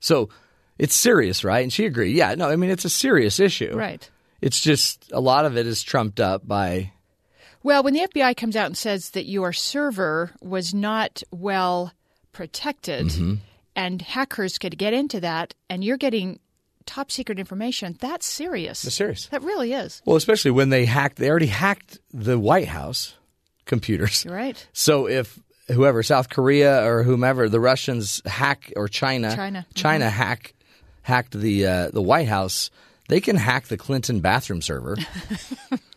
So 0.00 0.28
it's 0.78 0.94
serious, 0.94 1.44
right? 1.44 1.62
And 1.62 1.72
she 1.72 1.86
agreed. 1.86 2.14
Yeah, 2.14 2.34
no, 2.34 2.50
I 2.50 2.56
mean, 2.56 2.70
it's 2.70 2.84
a 2.84 2.90
serious 2.90 3.40
issue. 3.40 3.74
Right. 3.74 4.08
It's 4.40 4.60
just 4.60 5.10
a 5.12 5.20
lot 5.20 5.44
of 5.44 5.56
it 5.56 5.66
is 5.66 5.82
trumped 5.82 6.20
up 6.20 6.46
by. 6.46 6.92
Well, 7.62 7.82
when 7.82 7.94
the 7.94 8.06
FBI 8.06 8.36
comes 8.36 8.54
out 8.54 8.66
and 8.66 8.76
says 8.76 9.10
that 9.10 9.26
your 9.26 9.52
server 9.52 10.32
was 10.40 10.74
not 10.74 11.22
well 11.30 11.92
protected 12.38 13.06
Mm-hmm. 13.08 13.34
and 13.74 14.00
hackers 14.00 14.58
could 14.58 14.78
get 14.78 14.92
into 14.94 15.18
that 15.20 15.54
and 15.68 15.82
you're 15.82 15.96
getting 15.96 16.38
top 16.86 17.10
secret 17.10 17.38
information, 17.38 17.96
that's 18.00 18.24
serious. 18.26 18.84
It's 18.84 18.94
serious. 18.94 19.26
That 19.26 19.42
really 19.42 19.72
is. 19.72 20.00
Well, 20.04 20.14
especially 20.16 20.52
when 20.52 20.70
they 20.70 20.84
hacked, 20.86 21.16
they 21.16 21.28
already 21.28 21.48
hacked 21.48 21.98
the 22.14 22.38
White 22.38 22.68
House 22.68 23.14
computers. 23.66 24.24
You're 24.24 24.34
right. 24.36 24.66
So 24.72 25.08
if 25.08 25.36
whoever, 25.66 26.02
South 26.04 26.28
Korea 26.30 26.86
or 26.88 27.02
whomever, 27.02 27.48
the 27.48 27.58
Russians 27.60 28.22
hack 28.24 28.72
or 28.76 28.86
China, 28.86 29.34
China. 29.34 29.58
Mm-hmm. 29.58 29.74
China 29.74 30.08
hack 30.08 30.54
hacked 31.02 31.32
the 31.38 31.66
uh, 31.66 31.90
the 31.90 32.02
White 32.02 32.28
House, 32.28 32.70
they 33.08 33.20
can 33.20 33.34
hack 33.36 33.66
the 33.66 33.76
Clinton 33.76 34.20
bathroom 34.20 34.62
server. 34.62 34.96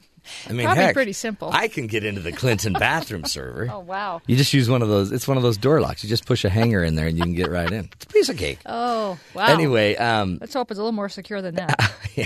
I 0.50 0.54
mean, 0.54 0.66
Probably 0.66 0.84
heck, 0.84 0.94
pretty 0.94 1.14
simple. 1.14 1.50
I 1.52 1.68
can 1.68 1.88
get 1.88 2.04
into 2.04 2.22
the 2.22 2.32
Clinton 2.32 2.74
bathroom 2.74 3.26
server. 3.26 3.68
Oh, 3.72 3.80
wow. 3.80 4.22
You 4.28 4.36
just 4.36 4.54
use 4.54 4.70
one 4.70 4.82
of 4.82 4.90
those. 4.90 5.12
It's 5.12 5.28
one 5.28 5.38
of 5.38 5.44
those 5.44 5.58
door 5.58 5.80
locks. 5.82 6.04
You 6.04 6.10
just 6.10 6.26
push 6.26 6.44
a 6.46 6.50
hanger 6.50 6.84
in 6.84 6.96
there 6.96 7.08
and 7.08 7.18
you 7.18 7.24
can 7.24 7.34
get 7.34 7.50
right 7.50 7.72
in. 7.72 7.86
It's 7.94 8.06
a 8.06 8.08
piece 8.08 8.30
of 8.30 8.38
cake. 8.38 8.60
Oh, 8.66 9.18
wow. 9.34 9.46
Anyway, 9.48 9.96
um, 9.96 10.38
Let's 10.42 10.54
hope 10.54 10.72
it's 10.72 10.78
a 10.80 10.82
little 10.82 10.92
more 10.92 11.10
secure 11.10 11.42
than 11.42 11.56
that. 11.56 11.94
yeah. 12.16 12.26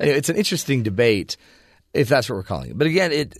Anyway, 0.00 0.18
it's 0.18 0.28
an 0.28 0.36
interesting 0.36 0.82
debate, 0.82 1.36
if 1.94 2.08
that's 2.08 2.28
what 2.28 2.36
we're 2.36 2.42
calling 2.42 2.70
it. 2.70 2.78
But 2.78 2.86
again, 2.86 3.12
it 3.12 3.36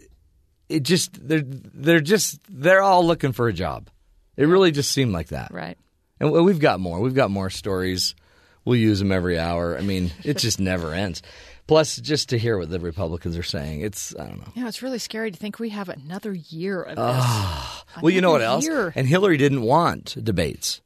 it 0.68 0.82
just 0.82 1.12
they're 1.26 1.42
they're 1.44 2.00
just 2.00 2.40
they're 2.48 2.82
all 2.82 3.06
looking 3.06 3.32
for 3.32 3.48
a 3.48 3.52
job. 3.52 3.88
It 4.36 4.46
really 4.46 4.70
just 4.72 4.90
seemed 4.90 5.12
like 5.12 5.28
that. 5.28 5.52
right. 5.52 5.78
And 6.18 6.32
we- 6.32 6.40
we've 6.42 6.58
got 6.60 6.80
more. 6.80 6.98
We've 7.00 7.14
got 7.14 7.30
more 7.30 7.50
stories. 7.50 8.14
We'll 8.64 8.76
use 8.76 8.98
them 8.98 9.12
every 9.12 9.38
hour. 9.38 9.78
I 9.78 9.82
mean, 9.82 10.10
it 10.25 10.38
just 10.38 10.58
never 10.60 10.92
ends. 10.92 11.22
Plus, 11.66 11.96
just 11.96 12.28
to 12.28 12.38
hear 12.38 12.58
what 12.58 12.70
the 12.70 12.78
Republicans 12.78 13.37
are 13.37 13.42
saying, 13.42 13.80
it's 13.80 14.14
I 14.16 14.26
don't 14.26 14.38
know. 14.38 14.52
Yeah, 14.54 14.68
it's 14.68 14.82
really 14.82 14.99
scary 15.00 15.30
to 15.32 15.37
think 15.37 15.58
we 15.58 15.70
have 15.70 15.88
another 15.88 16.32
year 16.32 16.80
of 16.82 16.96
this. 16.96 17.04
Ah. 17.04 17.85
Well, 18.02 18.11
you 18.12 18.20
know 18.20 18.30
what 18.30 18.42
else? 18.42 18.64
year. 18.64 18.92
And 18.94 19.06
Hillary 19.08 19.37
didn't 19.37 19.62
want 19.62 20.14
debates. 20.23 20.80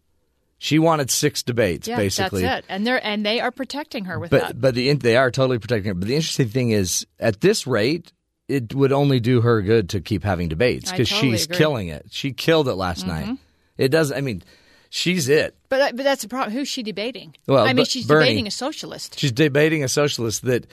She 0.63 0.79
wanted 0.79 1.11
six 1.11 1.43
debates, 1.43 1.89
Yeah, 1.89 1.97
basically. 1.97 2.43
that's 2.43 2.67
it. 2.67 2.73
And 2.73 2.87
they're 2.87 3.05
and 3.05 3.25
they 3.27 3.41
are 3.41 3.51
protecting 3.51 4.07
her 4.07 4.19
with 4.19 4.31
But 4.31 4.41
that. 4.43 4.61
but 4.61 4.75
the 4.75 4.93
they 4.95 5.17
are 5.17 5.31
totally 5.31 5.59
protecting 5.59 5.89
her. 5.89 5.95
But 5.95 6.09
the 6.09 6.17
interesting 6.17 6.49
thing 6.49 6.71
is, 6.71 7.07
at 7.19 7.41
this 7.41 7.67
rate, 7.67 8.13
it 8.49 8.75
would 8.75 8.93
only 8.93 9.21
do 9.21 9.41
her 9.43 9.63
good 9.63 9.89
to 9.91 10.01
keep 10.01 10.23
having 10.25 10.49
debates 10.49 10.91
because 10.91 11.09
totally 11.09 11.33
she's 11.33 11.45
agree. 11.47 11.57
killing 11.59 11.89
it. 11.89 12.07
She 12.11 12.33
killed 12.33 12.69
it 12.69 12.75
last 12.75 13.07
Mm-hmm. 13.07 13.29
night. 13.31 13.39
It 13.79 13.89
does. 13.89 14.13
I 14.13 14.21
mean, 14.21 14.43
she's 14.91 15.29
it. 15.29 15.57
But 15.71 15.81
uh, 15.81 15.93
but 15.95 16.03
that's 16.05 16.23
the 16.23 16.29
problem. 16.29 16.53
Who's 16.53 16.69
she 16.69 16.83
debating? 16.83 17.35
Well, 17.47 17.65
I 17.67 17.73
mean, 17.73 17.87
she's 17.87 18.07
Bernie- 18.07 18.27
debating 18.27 18.47
a 18.47 18.51
socialist. 18.51 19.19
She's 19.19 19.33
debating 19.33 19.83
a 19.83 19.89
socialist 19.89 20.45
that 20.45 20.67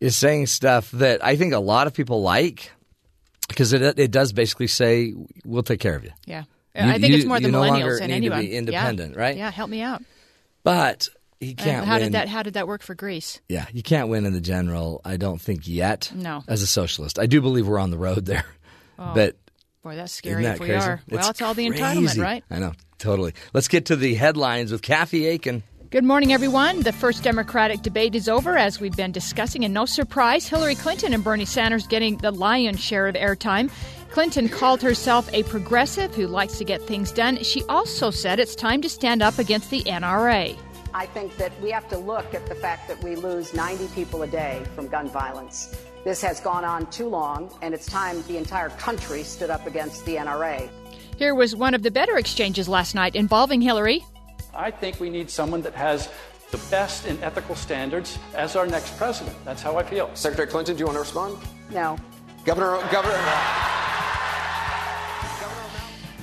is 0.00 0.16
saying 0.16 0.46
stuff 0.46 0.90
that 0.92 1.24
I 1.24 1.34
think 1.36 1.52
a 1.54 1.58
lot 1.58 1.86
of 1.88 1.94
people 1.94 2.22
like 2.22 2.70
because 3.48 3.72
it 3.72 3.98
it 3.98 4.10
does 4.10 4.32
basically 4.32 4.68
say 4.68 5.14
we'll 5.44 5.62
take 5.64 5.80
care 5.80 5.96
of 5.96 6.04
you. 6.04 6.12
Yeah. 6.26 6.44
You- 6.76 6.82
I 6.82 6.98
think 6.98 7.14
it's 7.14 7.24
more 7.24 7.40
the 7.40 7.50
no 7.50 7.60
millennials 7.60 8.00
than 8.00 8.10
anyone. 8.10 8.40
be 8.40 8.56
independent, 8.56 9.14
yeah. 9.14 9.20
right? 9.20 9.36
Yeah, 9.36 9.50
help 9.50 9.70
me 9.70 9.80
out. 9.80 10.02
But 10.64 11.08
he 11.40 11.54
uh, 11.58 11.62
can't 11.62 11.86
how 11.86 11.94
win. 11.94 12.02
did 12.04 12.12
that 12.12 12.28
how 12.28 12.42
did 12.42 12.54
that 12.54 12.66
work 12.66 12.82
for 12.82 12.94
Greece? 12.94 13.40
Yeah, 13.48 13.66
you 13.72 13.82
can't 13.82 14.08
win 14.08 14.26
in 14.26 14.32
the 14.32 14.40
general. 14.40 15.00
I 15.04 15.16
don't 15.16 15.40
think 15.40 15.68
yet. 15.68 16.10
No. 16.14 16.42
as 16.48 16.62
a 16.62 16.66
socialist, 16.66 17.18
I 17.18 17.26
do 17.26 17.40
believe 17.40 17.66
we're 17.68 17.78
on 17.78 17.90
the 17.90 17.98
road 17.98 18.24
there. 18.26 18.44
Oh, 18.98 19.12
but 19.14 19.36
Boy, 19.82 19.96
that's 19.96 20.12
scary 20.12 20.44
that 20.44 20.54
if 20.54 20.60
we 20.60 20.66
crazy? 20.68 20.86
are. 20.86 21.00
Well, 21.10 21.28
it's 21.28 21.42
all 21.42 21.52
the 21.52 21.68
crazy. 21.68 21.82
entitlement, 21.82 22.22
right? 22.22 22.44
I 22.50 22.58
know, 22.58 22.72
totally. 22.98 23.34
Let's 23.52 23.68
get 23.68 23.86
to 23.86 23.96
the 23.96 24.14
headlines 24.14 24.72
with 24.72 24.82
Kathy 24.82 25.26
Aiken. 25.26 25.62
Good 25.90 26.04
morning, 26.04 26.32
everyone. 26.32 26.80
The 26.80 26.92
first 26.92 27.22
Democratic 27.22 27.82
debate 27.82 28.16
is 28.16 28.28
over, 28.28 28.58
as 28.58 28.80
we've 28.80 28.96
been 28.96 29.12
discussing, 29.12 29.64
and 29.64 29.72
no 29.72 29.84
surprise, 29.84 30.48
Hillary 30.48 30.74
Clinton 30.74 31.14
and 31.14 31.22
Bernie 31.22 31.44
Sanders 31.44 31.86
getting 31.86 32.16
the 32.16 32.32
lion's 32.32 32.80
share 32.80 33.06
of 33.06 33.14
airtime. 33.14 33.70
Clinton 34.10 34.48
called 34.48 34.82
herself 34.82 35.28
a 35.32 35.44
progressive 35.44 36.12
who 36.14 36.26
likes 36.26 36.58
to 36.58 36.64
get 36.64 36.82
things 36.82 37.12
done. 37.12 37.40
She 37.44 37.62
also 37.68 38.10
said 38.10 38.40
it's 38.40 38.56
time 38.56 38.82
to 38.82 38.88
stand 38.88 39.22
up 39.22 39.38
against 39.38 39.70
the 39.70 39.84
NRA. 39.84 40.58
I 40.92 41.06
think 41.06 41.36
that 41.36 41.52
we 41.60 41.70
have 41.70 41.88
to 41.88 41.98
look 41.98 42.34
at 42.34 42.46
the 42.46 42.54
fact 42.54 42.86
that 42.88 43.02
we 43.02 43.16
lose 43.16 43.54
90 43.54 43.88
people 43.88 44.22
a 44.22 44.28
day 44.28 44.64
from 44.74 44.88
gun 44.88 45.08
violence. 45.08 45.76
This 46.04 46.20
has 46.22 46.38
gone 46.38 46.64
on 46.64 46.86
too 46.90 47.08
long, 47.08 47.56
and 47.62 47.72
it's 47.72 47.86
time 47.86 48.22
the 48.28 48.36
entire 48.36 48.68
country 48.70 49.22
stood 49.22 49.50
up 49.50 49.66
against 49.66 50.04
the 50.04 50.16
NRA. 50.16 50.68
Here 51.16 51.34
was 51.34 51.54
one 51.54 51.74
of 51.74 51.82
the 51.82 51.90
better 51.90 52.16
exchanges 52.18 52.68
last 52.68 52.94
night 52.94 53.14
involving 53.14 53.60
Hillary. 53.60 54.04
I 54.54 54.70
think 54.70 55.00
we 55.00 55.10
need 55.10 55.30
someone 55.30 55.62
that 55.62 55.74
has 55.74 56.08
the 56.50 56.58
best 56.70 57.06
in 57.06 57.22
ethical 57.22 57.54
standards 57.54 58.18
as 58.34 58.56
our 58.56 58.66
next 58.66 58.96
president. 58.96 59.36
That's 59.44 59.62
how 59.62 59.76
I 59.76 59.82
feel. 59.82 60.10
Secretary 60.14 60.48
Clinton, 60.48 60.76
do 60.76 60.80
you 60.80 60.86
want 60.86 60.96
to 60.96 61.00
respond? 61.00 61.38
No. 61.70 61.96
Governor, 62.44 62.78
Governor. 62.90 63.18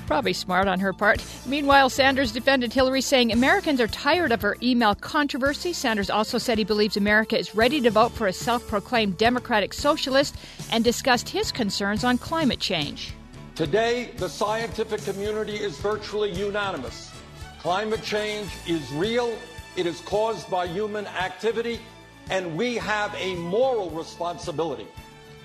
Probably 0.07 0.33
smart 0.33 0.67
on 0.67 0.79
her 0.81 0.91
part. 0.91 1.24
Meanwhile, 1.45 1.89
Sanders 1.89 2.33
defended 2.33 2.74
Hillary, 2.74 3.00
saying 3.00 3.31
Americans 3.31 3.79
are 3.79 3.88
tired 3.88 4.33
of 4.33 4.41
her 4.41 4.57
email 4.62 4.93
controversy. 4.93 5.71
Sanders 5.71 6.10
also 6.10 6.38
said 6.38 6.57
he 6.57 6.65
believes 6.65 6.98
America 6.98 7.38
is 7.38 7.55
ready 7.55 7.79
to 7.79 7.89
vote 7.89 8.12
for 8.12 8.27
a 8.27 8.33
self 8.33 8.67
proclaimed 8.67 9.17
Democratic 9.17 9.74
socialist 9.74 10.36
and 10.69 10.83
discussed 10.83 11.29
his 11.29 11.51
concerns 11.51 12.03
on 12.03 12.17
climate 12.17 12.60
change. 12.60 13.13
Today, 13.55 14.12
the 14.15 14.29
scientific 14.29 15.03
community 15.03 15.55
is 15.58 15.77
virtually 15.77 16.31
unanimous. 16.31 17.12
Climate 17.60 18.01
change 18.01 18.50
is 18.65 18.89
real, 18.93 19.38
it 19.75 19.86
is 19.86 20.00
caused 20.01 20.50
by 20.50 20.65
human 20.65 21.05
activity, 21.05 21.81
and 22.29 22.55
we 22.55 22.75
have 22.75 23.13
a 23.15 23.36
moral 23.36 23.89
responsibility 23.89 24.88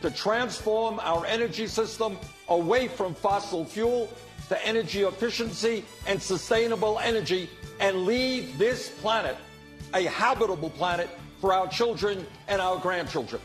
to 0.03 0.11
transform 0.13 1.01
our 1.01 1.27
energy 1.27 1.67
system 1.67 2.17
away 2.49 2.87
from 2.87 3.13
fossil 3.13 3.65
fuel 3.65 4.09
to 4.49 4.67
energy 4.67 5.03
efficiency 5.03 5.85
and 6.07 6.23
sustainable 6.23 7.01
energy 7.01 7.51
and 7.81 8.07
leave 8.07 8.57
this 8.57 8.89
planet 9.01 9.37
a 9.95 10.05
habitable 10.05 10.71
planet 10.71 11.11
for 11.41 11.53
our 11.53 11.67
children 11.67 12.25
and 12.47 12.61
our 12.61 12.79
grandchildren. 12.79 13.43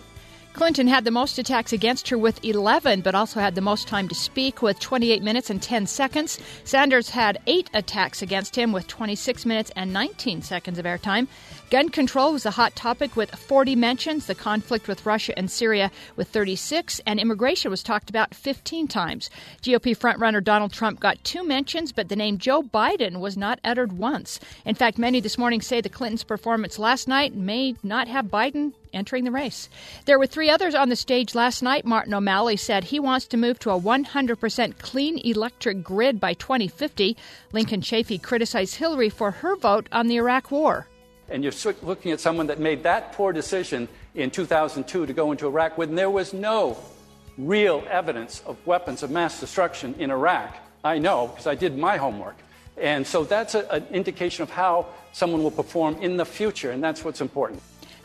Clinton 0.54 0.88
had 0.88 1.06
the 1.06 1.12
most 1.12 1.40
attacks 1.40 1.72
against 1.72 2.10
her 2.10 2.18
with 2.18 2.44
11, 2.44 3.02
but 3.02 3.16
also 3.16 3.40
had 3.40 3.56
the 3.56 3.62
most 3.62 3.88
time 3.88 4.10
to 4.10 4.14
speak 4.14 4.62
with 4.62 4.80
28 4.80 5.24
minutes 5.24 5.50
and 5.50 5.62
10 5.62 5.88
seconds. 5.88 6.40
Sanders 6.66 7.10
had 7.10 7.40
eight 7.48 7.70
attacks 7.74 8.22
against 8.22 8.56
him 8.56 8.74
with 8.74 8.86
26 8.88 9.46
minutes 9.46 9.72
and 9.76 9.94
19 9.94 10.42
seconds 10.42 10.78
of 10.78 10.86
airtime. 10.86 11.28
Gun 11.70 11.88
control 11.88 12.34
was 12.34 12.46
a 12.46 12.52
hot 12.52 12.76
topic 12.76 13.16
with 13.16 13.34
40 13.34 13.78
mentions, 13.78 14.26
the 14.26 14.36
conflict 14.36 14.90
with 14.90 15.06
Russia 15.06 15.34
and 15.38 15.50
Syria 15.50 15.90
with 16.18 16.28
36, 16.28 17.00
and 17.08 17.18
immigration 17.18 17.72
was 17.72 17.82
talked 17.82 18.10
about 18.10 18.36
15 18.36 18.90
times. 18.90 19.30
GOP 19.64 19.98
frontrunner 19.98 20.44
Donald 20.44 20.74
Trump 20.74 21.00
got 21.00 21.24
two 21.24 21.48
mentions, 21.48 21.94
but 21.94 22.10
the 22.10 22.16
name 22.16 22.38
Joe 22.38 22.62
Biden 22.62 23.22
was 23.22 23.38
not 23.38 23.60
uttered 23.64 23.94
once. 23.94 24.40
In 24.66 24.76
fact, 24.76 24.98
many 24.98 25.22
this 25.22 25.38
morning 25.38 25.62
say 25.62 25.80
the 25.80 25.88
Clintons' 25.88 26.26
performance 26.26 26.78
last 26.78 27.08
night 27.08 27.34
may 27.34 27.76
not 27.84 28.10
have 28.10 28.26
Biden 28.26 28.74
entering 28.94 29.24
the 29.24 29.32
race. 29.32 29.70
There 30.06 30.20
were 30.20 30.28
three 30.28 30.50
others 30.50 30.76
on 30.76 30.90
the 30.90 30.96
stage 30.96 31.36
last 31.36 31.62
night. 31.62 31.86
Martin 31.86 32.14
O'Malley 32.14 32.58
said 32.58 32.84
he 32.84 33.00
wants 33.00 33.26
to 33.28 33.38
move 33.38 33.60
to 33.60 33.72
a 33.72 33.80
100% 33.80 34.78
clean 34.78 35.18
electric 35.20 35.84
grid 35.84 36.20
by 36.20 36.34
2050. 36.34 37.16
Lincoln 37.52 37.82
Chafee 37.82 38.22
criticized 38.22 38.76
Hillary 38.76 39.10
for 39.10 39.32
her 39.32 39.56
vote 39.56 39.88
on 39.92 40.08
the 40.08 40.18
Iraq 40.18 40.52
War. 40.52 40.88
And 41.30 41.44
you're 41.44 41.54
looking 41.82 42.12
at 42.12 42.20
someone 42.20 42.48
that 42.48 42.60
made 42.60 42.84
that 42.84 43.14
poor 43.14 43.32
decision 43.32 43.88
in 44.16 44.32
2002 44.32 45.06
to 45.06 45.14
go 45.14 45.32
into 45.32 45.48
Iraq 45.48 45.78
when 45.78 45.96
there 45.96 46.10
was 46.10 46.34
no 46.34 46.78
real 47.38 47.84
evidence 47.90 48.42
of 48.46 48.58
weapons 48.68 49.04
of 49.04 49.12
mass 49.12 49.40
destruction 49.40 49.96
in 49.98 50.12
Iraq. 50.12 50.58
I 50.84 50.98
know 50.98 51.28
because 51.28 51.48
I 51.48 51.56
did 51.56 51.78
my 51.78 51.98
homework. 51.98 52.36
And 52.78 53.06
so 53.06 53.24
that's 53.24 53.56
a, 53.56 53.70
an 53.72 53.86
indication 53.92 54.44
of 54.44 54.50
how 54.50 54.88
someone 55.12 55.44
will 55.44 55.52
perform 55.52 55.96
in 56.02 56.18
the 56.18 56.26
future, 56.26 56.72
and 56.72 56.84
that's 56.84 57.04
what's 57.04 57.22
important. 57.22 57.62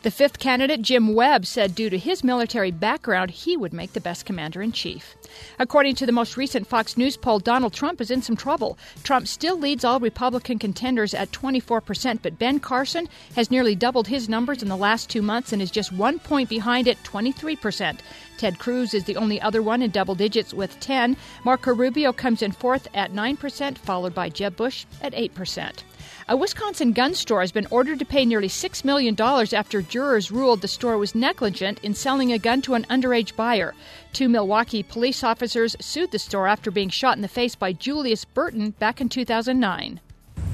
The 0.07 0.13
fifth 0.13 0.39
candidate, 0.39 0.83
Jim 0.83 1.15
Webb, 1.15 1.47
said 1.47 1.75
due 1.75 1.91
to 1.91 1.99
his 1.99 2.23
military 2.23 2.71
background, 2.71 3.33
he 3.33 3.57
would 3.57 3.73
make 3.73 3.93
the 3.93 4.01
best 4.01 4.25
commander 4.25 4.63
in 4.63 4.71
chief. 4.71 5.17
According 5.59 5.97
to 5.97 6.07
the 6.07 6.13
most 6.13 6.37
recent 6.37 6.69
Fox 6.69 6.97
News 6.97 7.17
poll, 7.17 7.41
Donald 7.41 7.73
Trump 7.73 8.01
is 8.01 8.13
in 8.13 8.23
some 8.23 8.37
trouble. 8.37 8.79
Trump 9.03 9.27
still 9.27 9.59
leads 9.59 9.85
all 9.85 9.99
Republican 9.99 10.61
contenders 10.61 11.13
at 11.13 11.33
24%, 11.33 12.21
but 12.23 12.39
Ben 12.39 12.61
Carson 12.61 13.09
has 13.35 13.51
nearly 13.51 13.75
doubled 13.75 14.07
his 14.07 14.29
numbers 14.29 14.63
in 14.63 14.69
the 14.69 14.77
last 14.77 15.11
two 15.11 15.23
months 15.23 15.53
and 15.53 15.61
is 15.61 15.73
just 15.73 15.91
one 15.91 16.21
point 16.21 16.49
behind 16.49 16.87
at 16.87 17.03
23%. 17.03 17.99
Ted 18.39 18.61
Cruz 18.61 18.95
is 18.95 19.07
the 19.07 19.17
only 19.17 19.41
other 19.41 19.61
one 19.61 19.83
in 19.83 19.91
double 19.91 20.15
digits 20.15 20.55
with 20.55 20.79
10. 20.79 21.17
Marco 21.43 21.75
Rubio 21.75 22.13
comes 22.13 22.43
in 22.43 22.53
fourth 22.53 22.87
at 22.95 23.13
9%, 23.13 23.77
followed 23.77 24.15
by 24.15 24.29
Jeb 24.29 24.55
Bush 24.55 24.87
at 25.03 25.15
8%. 25.15 25.83
A 26.29 26.37
Wisconsin 26.37 26.91
gun 26.91 27.15
store 27.15 27.41
has 27.43 27.53
been 27.53 27.69
ordered 27.71 28.01
to 28.01 28.05
pay 28.05 28.25
nearly 28.25 28.49
$6 28.49 28.85
million 28.85 29.15
after 29.21 29.81
jurors 29.81 30.33
ruled 30.33 30.61
the 30.61 30.67
store 30.67 30.99
was 30.99 31.15
negligent 31.15 31.79
in 31.85 31.95
selling 31.95 32.33
a 32.33 32.39
gun 32.39 32.61
to 32.63 32.75
an 32.75 32.85
underage 32.91 33.37
buyer. 33.37 33.75
Two 34.13 34.29
Milwaukee 34.29 34.83
police 34.83 35.23
officers 35.23 35.77
sued 35.81 36.11
the 36.11 36.19
store 36.19 36.49
after 36.49 36.73
being 36.73 36.89
shot 36.89 37.15
in 37.15 37.23
the 37.23 37.29
face 37.29 37.55
by 37.55 37.73
Julius 37.73 38.25
Burton 38.25 38.71
back 38.71 39.01
in 39.01 39.09
2009. 39.09 40.01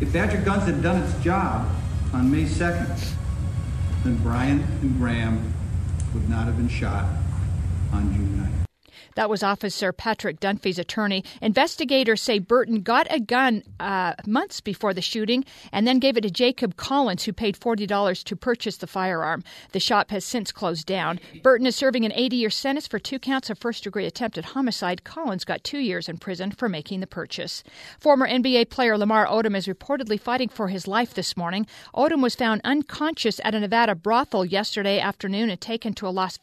If 0.02 0.12
Badger 0.12 0.43
Guns 0.43 0.64
had 0.64 0.83
done 0.83 1.02
its 1.02 1.14
job 1.25 1.67
on 2.12 2.31
May 2.31 2.45
2nd, 2.45 3.14
then 4.05 4.17
Brian 4.17 4.61
and 4.83 4.99
Graham 4.99 5.55
would 6.12 6.29
not 6.29 6.45
have 6.45 6.59
been 6.59 6.69
shot 6.69 7.07
on 7.95 8.12
June 8.12 8.47
9th. 8.47 8.62
That 9.14 9.31
was 9.31 9.42
Officer 9.42 9.92
Patrick 9.92 10.40
Dunphy's 10.40 10.78
attorney. 10.78 11.25
Investigators 11.40 12.23
say 12.23 12.38
Burton 12.38 12.81
got 12.81 13.07
a 13.11 13.21
gun 13.21 13.62
uh, 13.81 14.14
months 14.26 14.61
before 14.61 14.95
the 14.95 15.02
shooting 15.02 15.45
and 15.71 15.87
then 15.87 15.99
gave 15.99 16.16
it 16.16 16.23
to 16.23 16.31
Jacob 16.31 16.76
Collins, 16.76 17.25
who 17.25 17.33
paid 17.33 17.59
$40 17.59 18.25
to 18.25 18.37
purchase 18.37 18.76
the 18.78 18.87
firearm. 18.87 19.45
The 19.73 19.81
shop 19.81 20.11
has 20.11 20.25
since 20.25 20.52
closed 20.52 20.87
down. 20.87 21.21
Burton 21.42 21.66
is 21.66 21.76
serving 21.76 22.04
an 22.04 22.12
80 22.12 22.37
year 22.37 22.50
sentence 22.50 22.87
for 22.87 22.99
two 22.99 23.19
counts 23.19 23.50
of 23.50 23.59
first 23.59 23.85
degree 23.85 24.07
attempted 24.07 24.47
homicide. 24.47 25.04
Collins 25.04 25.45
got 25.45 25.64
two 25.64 25.78
years 25.78 26.09
in 26.09 26.19
prison 26.19 26.50
for 26.50 26.69
making 26.69 27.00
the 27.00 27.07
purchase. 27.07 27.62
Former 27.99 28.26
NBA 28.26 28.71
player 28.71 28.97
Lamar 28.97 29.26
Odom 29.26 29.57
is 29.57 29.66
reportedly 29.66 30.19
fighting 30.19 30.49
for 30.49 30.69
his 30.69 30.88
life 30.88 31.14
this 31.14 31.37
morning. 31.37 31.66
Odom 31.95 32.23
was 32.23 32.35
found 32.35 32.61
unconscious 32.64 33.40
at 33.45 33.54
a 33.54 33.61
Nevada 33.61 33.95
brothel 33.95 34.45
yesterday 34.45 34.99
afternoon 34.99 35.50
and 35.50 35.61
taken 35.61 35.92
to 35.95 36.07
a 36.07 36.11
Las, 36.11 36.38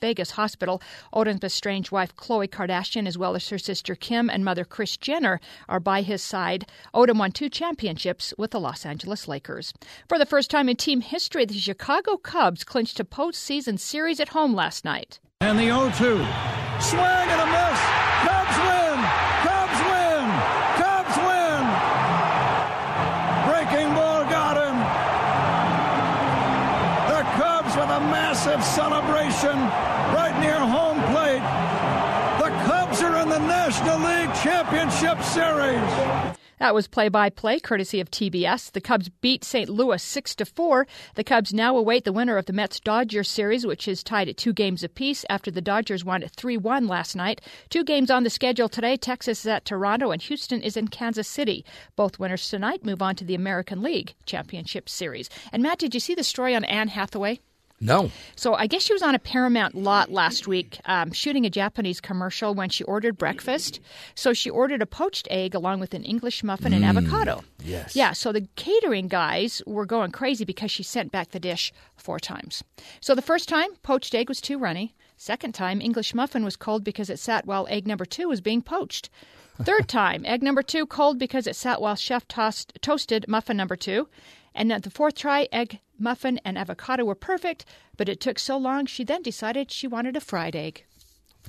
Vegas 0.00 0.32
hospital. 0.32 0.82
Odom's 1.12 1.44
estranged 1.44 1.85
wife 1.92 2.14
Khloe 2.16 2.48
Kardashian, 2.48 3.06
as 3.06 3.18
well 3.18 3.34
as 3.34 3.48
her 3.48 3.58
sister 3.58 3.94
Kim 3.94 4.28
and 4.30 4.44
mother 4.44 4.64
Kris 4.64 4.96
Jenner, 4.96 5.40
are 5.68 5.80
by 5.80 6.02
his 6.02 6.22
side. 6.22 6.66
Odom 6.94 7.18
won 7.18 7.32
two 7.32 7.48
championships 7.48 8.32
with 8.38 8.50
the 8.50 8.60
Los 8.60 8.86
Angeles 8.86 9.28
Lakers. 9.28 9.72
For 10.08 10.18
the 10.18 10.26
first 10.26 10.50
time 10.50 10.68
in 10.68 10.76
team 10.76 11.00
history, 11.00 11.44
the 11.44 11.58
Chicago 11.58 12.16
Cubs 12.16 12.64
clinched 12.64 13.00
a 13.00 13.04
postseason 13.04 13.78
series 13.78 14.20
at 14.20 14.28
home 14.28 14.54
last 14.54 14.84
night. 14.84 15.20
And 15.40 15.58
the 15.58 15.64
0 15.64 15.90
2. 15.96 16.16
Swing 16.80 17.00
and 17.00 17.40
a 17.40 17.46
miss. 17.46 17.80
Cubs 18.24 18.58
win. 18.68 18.98
Cubs 19.44 19.80
win. 19.88 20.26
Cubs 20.80 21.16
win. 21.26 21.62
Breaking 23.48 23.94
ball 23.94 24.24
got 24.28 24.56
him. 24.56 24.76
The 27.08 27.22
Cubs 27.36 27.76
with 27.76 27.90
a 27.90 28.00
massive 28.12 28.62
celebration 28.64 29.95
National 33.66 33.98
League 33.98 34.32
Championship 34.36 35.20
Series. 35.24 36.36
That 36.60 36.72
was 36.72 36.86
play-by-play 36.86 37.58
courtesy 37.58 37.98
of 37.98 38.08
TBS. 38.12 38.70
The 38.70 38.80
Cubs 38.80 39.08
beat 39.08 39.42
St. 39.42 39.68
Louis 39.68 40.00
6 40.00 40.36
to 40.36 40.44
4. 40.46 40.86
The 41.16 41.24
Cubs 41.24 41.52
now 41.52 41.76
await 41.76 42.04
the 42.04 42.12
winner 42.12 42.36
of 42.36 42.46
the 42.46 42.52
Mets-Dodgers 42.52 43.28
series, 43.28 43.66
which 43.66 43.88
is 43.88 44.04
tied 44.04 44.28
at 44.28 44.36
2 44.36 44.52
games 44.52 44.84
apiece 44.84 45.24
after 45.28 45.50
the 45.50 45.60
Dodgers 45.60 46.04
won 46.04 46.22
at 46.22 46.36
3-1 46.36 46.88
last 46.88 47.16
night. 47.16 47.40
Two 47.68 47.82
games 47.82 48.08
on 48.08 48.22
the 48.22 48.30
schedule 48.30 48.68
today. 48.68 48.96
Texas 48.96 49.40
is 49.40 49.48
at 49.48 49.64
Toronto 49.64 50.12
and 50.12 50.22
Houston 50.22 50.62
is 50.62 50.76
in 50.76 50.86
Kansas 50.86 51.26
City. 51.26 51.64
Both 51.96 52.20
winners 52.20 52.48
tonight 52.48 52.84
move 52.84 53.02
on 53.02 53.16
to 53.16 53.24
the 53.24 53.34
American 53.34 53.82
League 53.82 54.14
Championship 54.26 54.88
Series. 54.88 55.28
And 55.50 55.60
Matt, 55.60 55.80
did 55.80 55.92
you 55.92 55.98
see 55.98 56.14
the 56.14 56.22
story 56.22 56.54
on 56.54 56.62
Anne 56.66 56.86
Hathaway? 56.86 57.40
No. 57.80 58.10
So 58.36 58.54
I 58.54 58.66
guess 58.66 58.82
she 58.82 58.94
was 58.94 59.02
on 59.02 59.14
a 59.14 59.18
Paramount 59.18 59.74
lot 59.74 60.10
last 60.10 60.48
week 60.48 60.80
um, 60.86 61.12
shooting 61.12 61.44
a 61.44 61.50
Japanese 61.50 62.00
commercial 62.00 62.54
when 62.54 62.70
she 62.70 62.84
ordered 62.84 63.18
breakfast. 63.18 63.80
So 64.14 64.32
she 64.32 64.48
ordered 64.48 64.80
a 64.80 64.86
poached 64.86 65.28
egg 65.30 65.54
along 65.54 65.80
with 65.80 65.92
an 65.92 66.02
English 66.04 66.42
muffin 66.42 66.72
and 66.72 66.84
avocado. 66.84 67.44
Yes. 67.62 67.94
Yeah, 67.94 68.12
so 68.12 68.32
the 68.32 68.48
catering 68.56 69.08
guys 69.08 69.62
were 69.66 69.84
going 69.84 70.10
crazy 70.10 70.44
because 70.44 70.70
she 70.70 70.82
sent 70.82 71.12
back 71.12 71.32
the 71.32 71.40
dish 71.40 71.72
four 71.96 72.18
times. 72.18 72.64
So 73.00 73.14
the 73.14 73.22
first 73.22 73.48
time, 73.48 73.74
poached 73.82 74.14
egg 74.14 74.28
was 74.28 74.40
too 74.40 74.58
runny. 74.58 74.94
Second 75.18 75.54
time, 75.54 75.80
English 75.80 76.14
muffin 76.14 76.44
was 76.44 76.56
cold 76.56 76.82
because 76.84 77.10
it 77.10 77.18
sat 77.18 77.46
while 77.46 77.66
egg 77.68 77.86
number 77.86 78.04
two 78.04 78.28
was 78.28 78.40
being 78.40 78.62
poached. 78.62 79.10
Third 79.62 79.88
time, 79.88 80.24
egg 80.24 80.42
number 80.42 80.62
two 80.62 80.86
cold 80.86 81.18
because 81.18 81.46
it 81.46 81.56
sat 81.56 81.80
while 81.80 81.96
chef 81.96 82.26
tossed, 82.28 82.72
toasted 82.80 83.26
muffin 83.28 83.56
number 83.56 83.76
two. 83.76 84.08
And 84.54 84.72
at 84.72 84.84
the 84.84 84.90
fourth 84.90 85.14
try, 85.14 85.48
egg, 85.52 85.80
muffin, 85.98 86.40
and 86.44 86.56
avocado 86.58 87.04
were 87.04 87.14
perfect, 87.14 87.64
but 87.96 88.08
it 88.08 88.20
took 88.20 88.38
so 88.38 88.56
long 88.56 88.86
she 88.86 89.04
then 89.04 89.22
decided 89.22 89.70
she 89.70 89.86
wanted 89.86 90.16
a 90.16 90.20
fried 90.20 90.54
egg. 90.56 90.84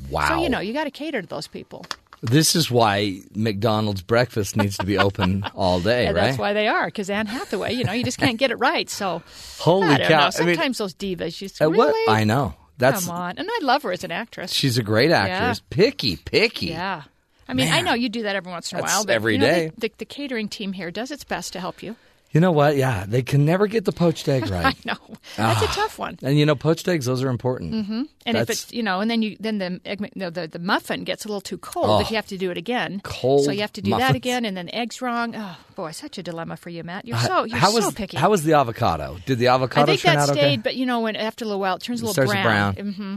Wow. 0.10 0.28
So, 0.30 0.44
you 0.44 0.50
know, 0.50 0.60
you 0.60 0.74
got 0.74 0.84
to 0.86 0.92
cater 0.92 1.22
to 1.22 1.28
those 1.28 1.48
people. 1.48 1.86
This 2.22 2.56
is 2.56 2.72
why 2.72 3.20
McDonald's 3.36 4.02
breakfast 4.02 4.58
needs 4.58 4.78
to 4.78 4.86
be 4.86 4.98
open 4.98 5.44
all 5.56 5.80
day, 5.80 6.08
And 6.08 6.16
right? 6.16 6.26
that's 6.26 6.38
why 6.38 6.54
they 6.54 6.68
are, 6.68 6.86
because 6.88 7.10
Anne 7.10 7.28
Hathaway, 7.28 7.74
you 7.74 7.84
know, 7.84 7.92
you 7.94 8.04
just 8.04 8.18
can't 8.18 8.38
get 8.38 8.50
it 8.52 8.56
right. 8.56 8.90
So, 8.90 9.22
Holy 9.60 9.88
I 9.88 9.98
cow. 10.00 10.08
know. 10.10 10.16
I 10.16 10.46
mean- 10.46 10.56
Sometimes 10.56 10.78
those 10.80 10.94
divas, 10.96 11.36
she's 11.36 11.60
Uh, 11.62 11.70
really. 11.70 11.78
what? 12.08 12.10
I 12.10 12.24
know. 12.24 12.56
That's 12.80 13.06
Come 13.08 13.16
on. 13.16 13.38
And 13.38 13.48
I 13.50 13.60
love 13.64 13.84
her 13.84 13.92
as 13.92 14.04
an 14.04 14.12
actress. 14.12 14.52
she's 14.52 14.78
a 14.78 14.84
great 14.84 15.10
actress. 15.12 15.62
Picky, 15.70 16.16
picky. 16.16 16.68
Yeah. 16.68 17.04
I 17.50 17.54
mean, 17.54 17.72
I 17.72 17.82
know 17.82 17.94
you 17.94 18.10
do 18.10 18.24
that 18.24 18.36
every 18.36 18.52
once 18.52 18.72
in 18.74 18.80
a 18.80 18.82
while, 18.82 19.06
but 19.06 19.14
every 19.16 19.34
you 19.34 19.40
know, 19.40 19.46
day. 19.48 19.72
The, 19.78 19.88
the, 19.88 19.94
the 20.00 20.06
catering 20.06 20.48
team 20.50 20.74
here 20.74 20.92
does 20.92 21.12
its 21.12 21.24
best 21.24 21.54
to 21.54 21.60
help 21.60 21.82
you. 21.82 21.96
You 22.38 22.42
know 22.42 22.52
what? 22.52 22.76
Yeah, 22.78 23.06
they 23.08 23.24
can 23.24 23.46
never 23.46 23.66
get 23.66 23.86
the 23.86 23.92
poached 23.92 24.28
egg 24.30 24.48
right. 24.52 24.66
I 24.68 24.76
know 24.86 24.98
that's 25.38 25.62
a 25.64 25.66
Ah. 25.66 25.72
tough 25.74 25.98
one. 25.98 26.20
And 26.22 26.38
you 26.38 26.46
know, 26.46 26.54
poached 26.54 26.88
eggs, 26.88 27.08
those 27.08 27.24
are 27.24 27.30
important. 27.30 27.74
hmm 27.88 28.04
And 28.28 28.38
if 28.38 28.48
it's 28.52 28.72
you 28.72 28.84
know, 28.84 29.00
and 29.00 29.10
then 29.10 29.24
you 29.24 29.36
then 29.40 29.58
the 29.58 29.82
egg, 29.86 30.08
no, 30.16 30.30
the 30.30 30.48
the 30.48 30.60
muffin 30.60 31.04
gets 31.04 31.26
a 31.26 31.28
little 31.30 31.42
too 31.42 31.58
cold 31.58 31.88
Oh. 31.90 32.00
if 32.00 32.12
you 32.12 32.16
have 32.16 32.28
to 32.28 32.38
do 32.38 32.52
it 32.52 32.58
again. 32.58 33.02
Cold 33.04 33.46
So 33.46 33.52
you 33.52 33.62
have 33.62 33.74
to 33.74 33.82
do 33.82 33.90
that 33.98 34.14
again, 34.16 34.46
and 34.46 34.56
then 34.56 34.70
eggs 34.72 35.02
wrong. 35.02 35.34
Oh 35.36 35.58
boy, 35.76 35.90
such 35.94 36.20
a 36.20 36.24
dilemma 36.24 36.58
for 36.58 36.70
you, 36.70 36.84
Matt. 36.84 37.06
You're 37.08 37.18
so 37.18 37.44
you're 37.46 37.58
how 37.58 37.72
so 37.72 37.78
was 37.88 37.94
picky. 37.96 38.18
how 38.18 38.30
was 38.30 38.44
the 38.44 38.54
avocado? 38.54 39.18
Did 39.26 39.40
the 39.40 39.48
avocado 39.48 39.94
I 39.94 39.96
think 39.96 40.02
turn 40.02 40.16
that 40.18 40.30
out 40.30 40.36
stayed, 40.36 40.46
okay? 40.46 40.58
but 40.58 40.76
you 40.76 40.86
know, 40.86 41.00
when 41.00 41.16
after 41.16 41.44
a 41.44 41.48
little 41.48 41.60
while, 41.62 41.78
it 41.78 41.82
turns 41.82 42.04
a 42.04 42.06
little 42.06 42.26
brown. 42.26 42.44
brown. 42.76 42.94
hmm 42.94 43.16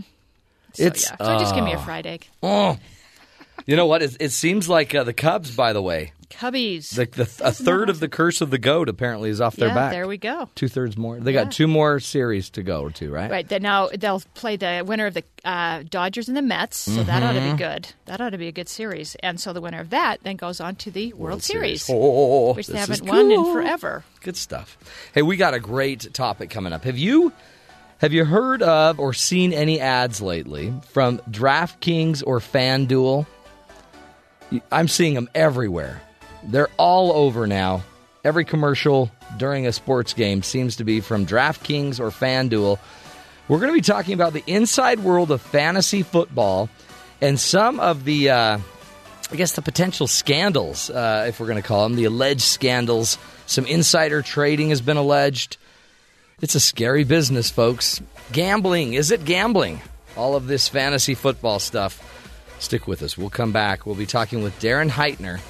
So, 0.72 0.84
It's 0.86 1.10
yeah. 1.10 1.16
So 1.18 1.38
just 1.38 1.54
give 1.54 1.64
me 1.64 1.72
a 1.74 1.76
oh. 1.76 1.80
fried 1.80 2.06
egg. 2.06 2.26
Oh, 2.42 2.78
you 3.66 3.76
know 3.76 3.86
what? 3.86 4.00
It, 4.02 4.16
it 4.18 4.30
seems 4.32 4.66
like 4.66 4.94
uh, 4.94 5.04
the 5.04 5.12
Cubs, 5.12 5.54
by 5.54 5.74
the 5.74 5.82
way, 5.82 6.12
Cubbies. 6.30 6.94
the, 6.94 7.04
the 7.06 7.46
a 7.46 7.52
third 7.52 7.90
of 7.90 8.00
the 8.00 8.08
curse 8.08 8.40
of 8.40 8.50
the 8.50 8.58
goat 8.58 8.88
apparently 8.88 9.30
is 9.30 9.40
off 9.40 9.56
their 9.56 9.68
yeah, 9.68 9.74
back. 9.74 9.92
there 9.92 10.06
we 10.06 10.16
go. 10.16 10.48
Two 10.54 10.68
thirds 10.68 10.96
more. 10.96 11.18
They 11.18 11.32
Yeah. 11.32 11.44
got 11.44 11.52
two 11.52 11.66
more 11.66 12.00
series 12.00 12.48
to 12.50 12.62
go 12.62 12.88
to, 12.90 13.10
right? 13.10 13.30
Right. 13.30 13.48
Then 13.48 13.62
now 13.62 13.88
they'll 13.88 14.22
play 14.34 14.56
the 14.56 14.82
winner 14.86 15.06
of 15.06 15.14
the 15.14 15.24
uh, 15.44 15.82
Dodgers 15.90 16.28
and 16.28 16.36
the 16.36 16.42
Mets. 16.42 16.76
So 16.78 17.02
that 17.02 17.22
ought 17.22 17.32
to 17.32 17.40
be 17.52 17.56
good. 17.56 17.88
That 18.06 18.20
ought 18.20 18.30
to 18.30 18.38
be 18.38 18.48
a 18.48 18.52
good 18.52 18.68
series. 18.68 19.16
And 19.22 19.40
so 19.40 19.52
the 19.52 19.60
winner 19.60 19.80
of 19.80 19.90
that 19.90 20.18
then 20.22 20.36
goes 20.36 20.60
on 20.60 20.76
to 20.76 20.90
the 20.90 21.12
World, 21.14 21.42
Series, 21.42 21.88
Oh, 21.92 22.54
which 22.54 22.68
they 22.68 22.78
haven't 22.78 23.02
won 23.04 23.30
in 23.30 23.44
forever. 23.52 24.04
Good 24.22 24.36
stuff. 24.36 24.78
Hey, 25.12 25.22
we 25.22 25.36
got 25.36 25.54
a 25.54 25.60
great 25.60 26.12
topic 26.14 26.50
coming 26.50 26.72
up. 26.72 26.84
Have 26.84 26.96
you 26.98 27.32
have 27.98 28.12
you 28.12 28.24
heard 28.24 28.62
of 28.62 28.98
or 28.98 29.12
seen 29.12 29.52
any 29.52 29.78
ads 29.80 30.22
lately 30.22 30.72
from 30.90 31.18
DraftKings 31.30 32.22
or 32.26 32.38
FanDuel? 32.38 33.26
I'm 34.72 34.88
seeing 34.88 35.14
them 35.14 35.28
everywhere. 35.34 36.00
They're 36.42 36.70
all 36.76 37.12
over 37.12 37.46
now. 37.46 37.82
Every 38.24 38.44
commercial 38.44 39.10
during 39.38 39.66
a 39.66 39.72
sports 39.72 40.12
game 40.12 40.42
seems 40.42 40.76
to 40.76 40.84
be 40.84 41.00
from 41.00 41.26
DraftKings 41.26 42.00
or 42.00 42.10
FanDuel. 42.10 42.78
We're 43.48 43.58
going 43.58 43.70
to 43.70 43.74
be 43.74 43.80
talking 43.80 44.14
about 44.14 44.32
the 44.32 44.44
inside 44.46 45.00
world 45.00 45.30
of 45.30 45.40
fantasy 45.40 46.02
football 46.02 46.68
and 47.20 47.40
some 47.40 47.80
of 47.80 48.04
the, 48.04 48.30
uh, 48.30 48.58
I 49.30 49.36
guess, 49.36 49.52
the 49.52 49.62
potential 49.62 50.06
scandals, 50.06 50.90
uh, 50.90 51.26
if 51.28 51.40
we're 51.40 51.46
going 51.46 51.60
to 51.60 51.66
call 51.66 51.82
them, 51.84 51.96
the 51.96 52.04
alleged 52.04 52.42
scandals. 52.42 53.18
Some 53.46 53.66
insider 53.66 54.22
trading 54.22 54.68
has 54.68 54.80
been 54.80 54.96
alleged. 54.96 55.56
It's 56.40 56.54
a 56.54 56.60
scary 56.60 57.04
business, 57.04 57.50
folks. 57.50 58.00
Gambling. 58.32 58.94
Is 58.94 59.10
it 59.10 59.24
gambling? 59.24 59.80
All 60.16 60.36
of 60.36 60.46
this 60.46 60.68
fantasy 60.68 61.14
football 61.14 61.58
stuff. 61.58 62.06
Stick 62.58 62.86
with 62.86 63.02
us. 63.02 63.16
We'll 63.16 63.30
come 63.30 63.52
back. 63.52 63.86
We'll 63.86 63.94
be 63.94 64.06
talking 64.06 64.42
with 64.42 64.58
Darren 64.60 64.90
Heitner 64.90 65.40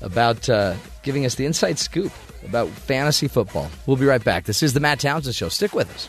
about 0.00 0.48
uh, 0.48 0.74
giving 1.02 1.24
us 1.26 1.34
the 1.34 1.46
inside 1.46 1.78
scoop 1.78 2.12
about 2.44 2.68
fantasy 2.68 3.28
football. 3.28 3.70
We'll 3.86 3.96
be 3.96 4.06
right 4.06 4.22
back. 4.22 4.44
This 4.44 4.62
is 4.62 4.72
the 4.72 4.80
Matt 4.80 5.00
Townsend 5.00 5.34
Show. 5.34 5.48
Stick 5.48 5.74
with 5.74 5.92
us. 5.94 6.08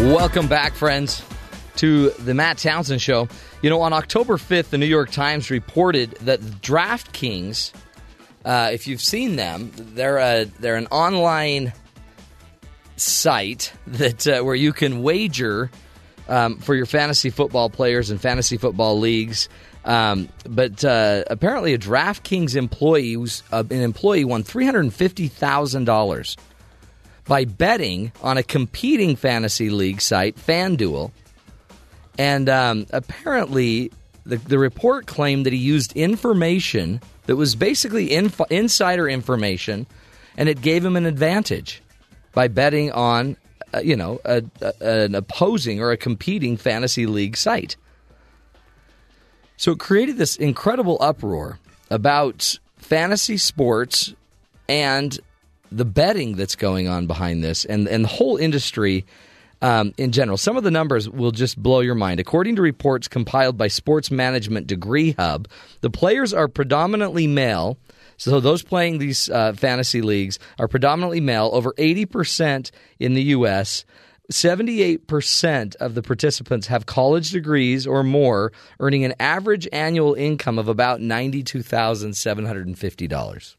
Welcome 0.00 0.48
back, 0.48 0.72
friends, 0.72 1.22
to 1.76 2.10
the 2.10 2.34
Matt 2.34 2.58
Townsend 2.58 3.00
Show. 3.02 3.28
You 3.62 3.70
know, 3.70 3.80
on 3.82 3.92
October 3.92 4.36
5th, 4.36 4.70
the 4.70 4.78
New 4.78 4.86
York 4.86 5.10
Times 5.10 5.50
reported 5.50 6.12
that 6.22 6.40
DraftKings, 6.40 7.72
uh, 8.44 8.70
if 8.72 8.86
you've 8.86 9.00
seen 9.00 9.36
them, 9.36 9.72
they're 9.76 10.18
a, 10.18 10.44
they're 10.44 10.76
an 10.76 10.86
online 10.88 11.72
site 12.96 13.72
that 13.86 14.26
uh, 14.26 14.42
where 14.42 14.54
you 14.54 14.72
can 14.72 15.02
wager 15.02 15.70
um, 16.28 16.58
for 16.58 16.74
your 16.74 16.86
fantasy 16.86 17.30
football 17.30 17.70
players 17.70 18.10
and 18.10 18.20
fantasy 18.20 18.56
football 18.56 18.98
leagues. 18.98 19.48
Um, 19.84 20.28
but 20.48 20.84
uh, 20.84 21.24
apparently, 21.28 21.72
a 21.74 21.78
DraftKings 21.78 22.54
employee, 22.54 23.16
was, 23.16 23.42
uh, 23.50 23.64
an 23.70 23.80
employee, 23.80 24.24
won 24.24 24.42
three 24.42 24.66
hundred 24.66 24.92
fifty 24.92 25.28
thousand 25.28 25.84
dollars 25.84 26.36
by 27.24 27.44
betting 27.44 28.12
on 28.22 28.36
a 28.36 28.42
competing 28.42 29.16
fantasy 29.16 29.70
league 29.70 30.00
site, 30.00 30.36
FanDuel. 30.36 31.12
And 32.18 32.48
um, 32.48 32.86
apparently, 32.92 33.90
the, 34.24 34.36
the 34.36 34.58
report 34.58 35.06
claimed 35.06 35.46
that 35.46 35.52
he 35.52 35.58
used 35.58 35.92
information 35.96 37.00
that 37.26 37.36
was 37.36 37.54
basically 37.54 38.12
inf- 38.12 38.40
insider 38.50 39.08
information, 39.08 39.86
and 40.36 40.48
it 40.48 40.60
gave 40.60 40.84
him 40.84 40.96
an 40.96 41.06
advantage 41.06 41.82
by 42.32 42.48
betting 42.48 42.92
on, 42.92 43.36
uh, 43.74 43.80
you 43.80 43.96
know, 43.96 44.20
a, 44.24 44.42
a, 44.60 45.02
an 45.04 45.14
opposing 45.14 45.80
or 45.80 45.90
a 45.90 45.96
competing 45.96 46.56
fantasy 46.56 47.06
league 47.06 47.36
site. 47.36 47.76
So 49.56 49.72
it 49.72 49.78
created 49.78 50.16
this 50.16 50.36
incredible 50.36 50.96
uproar 51.00 51.58
about 51.90 52.58
fantasy 52.78 53.36
sports 53.36 54.14
and 54.68 55.18
the 55.70 55.84
betting 55.84 56.36
that's 56.36 56.56
going 56.56 56.88
on 56.88 57.06
behind 57.06 57.44
this 57.44 57.64
and, 57.64 57.86
and 57.86 58.04
the 58.04 58.08
whole 58.08 58.36
industry 58.36 59.04
um, 59.62 59.92
in 59.96 60.12
general. 60.12 60.38
Some 60.38 60.56
of 60.56 60.64
the 60.64 60.70
numbers 60.70 61.08
will 61.08 61.32
just 61.32 61.62
blow 61.62 61.80
your 61.80 61.94
mind. 61.94 62.20
According 62.20 62.56
to 62.56 62.62
reports 62.62 63.08
compiled 63.08 63.56
by 63.56 63.68
Sports 63.68 64.10
Management 64.10 64.66
Degree 64.66 65.12
Hub, 65.12 65.48
the 65.80 65.90
players 65.90 66.32
are 66.32 66.48
predominantly 66.48 67.26
male. 67.26 67.78
So 68.16 68.40
those 68.40 68.62
playing 68.62 68.98
these 68.98 69.30
uh, 69.30 69.54
fantasy 69.54 70.02
leagues 70.02 70.38
are 70.58 70.68
predominantly 70.68 71.20
male, 71.20 71.50
over 71.52 71.72
80% 71.78 72.70
in 72.98 73.14
the 73.14 73.22
U.S. 73.22 73.84
78% 74.30 75.76
of 75.76 75.94
the 75.94 76.02
participants 76.02 76.66
have 76.68 76.86
college 76.86 77.30
degrees 77.30 77.86
or 77.86 78.02
more, 78.04 78.52
earning 78.78 79.04
an 79.04 79.14
average 79.18 79.68
annual 79.72 80.14
income 80.14 80.58
of 80.58 80.68
about 80.68 81.00
$92,750. 81.00 83.56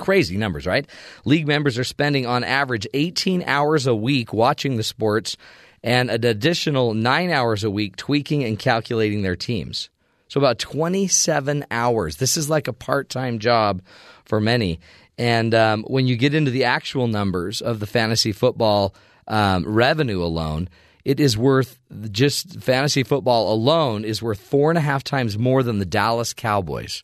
Crazy 0.00 0.38
numbers, 0.38 0.66
right? 0.66 0.88
League 1.26 1.46
members 1.46 1.78
are 1.78 1.84
spending 1.84 2.26
on 2.26 2.42
average 2.42 2.86
18 2.94 3.44
hours 3.46 3.86
a 3.86 3.94
week 3.94 4.32
watching 4.32 4.76
the 4.76 4.82
sports 4.82 5.36
and 5.82 6.10
an 6.10 6.24
additional 6.24 6.94
nine 6.94 7.30
hours 7.30 7.64
a 7.64 7.70
week 7.70 7.96
tweaking 7.96 8.42
and 8.42 8.58
calculating 8.58 9.20
their 9.20 9.36
teams. 9.36 9.90
So, 10.28 10.40
about 10.40 10.58
27 10.58 11.66
hours. 11.70 12.16
This 12.16 12.38
is 12.38 12.48
like 12.48 12.66
a 12.66 12.72
part 12.72 13.10
time 13.10 13.40
job 13.40 13.82
for 14.24 14.40
many. 14.40 14.80
And 15.18 15.54
um, 15.54 15.84
when 15.84 16.06
you 16.06 16.16
get 16.16 16.34
into 16.34 16.50
the 16.50 16.64
actual 16.64 17.06
numbers 17.06 17.60
of 17.60 17.78
the 17.78 17.86
fantasy 17.86 18.32
football 18.32 18.94
um, 19.28 19.64
revenue 19.66 20.22
alone, 20.22 20.70
it 21.04 21.20
is 21.20 21.36
worth 21.36 21.78
just 22.10 22.58
fantasy 22.60 23.02
football 23.02 23.52
alone 23.52 24.04
is 24.04 24.22
worth 24.22 24.40
four 24.40 24.70
and 24.70 24.78
a 24.78 24.82
half 24.82 25.04
times 25.04 25.36
more 25.36 25.62
than 25.62 25.78
the 25.78 25.84
Dallas 25.84 26.32
Cowboys. 26.32 27.02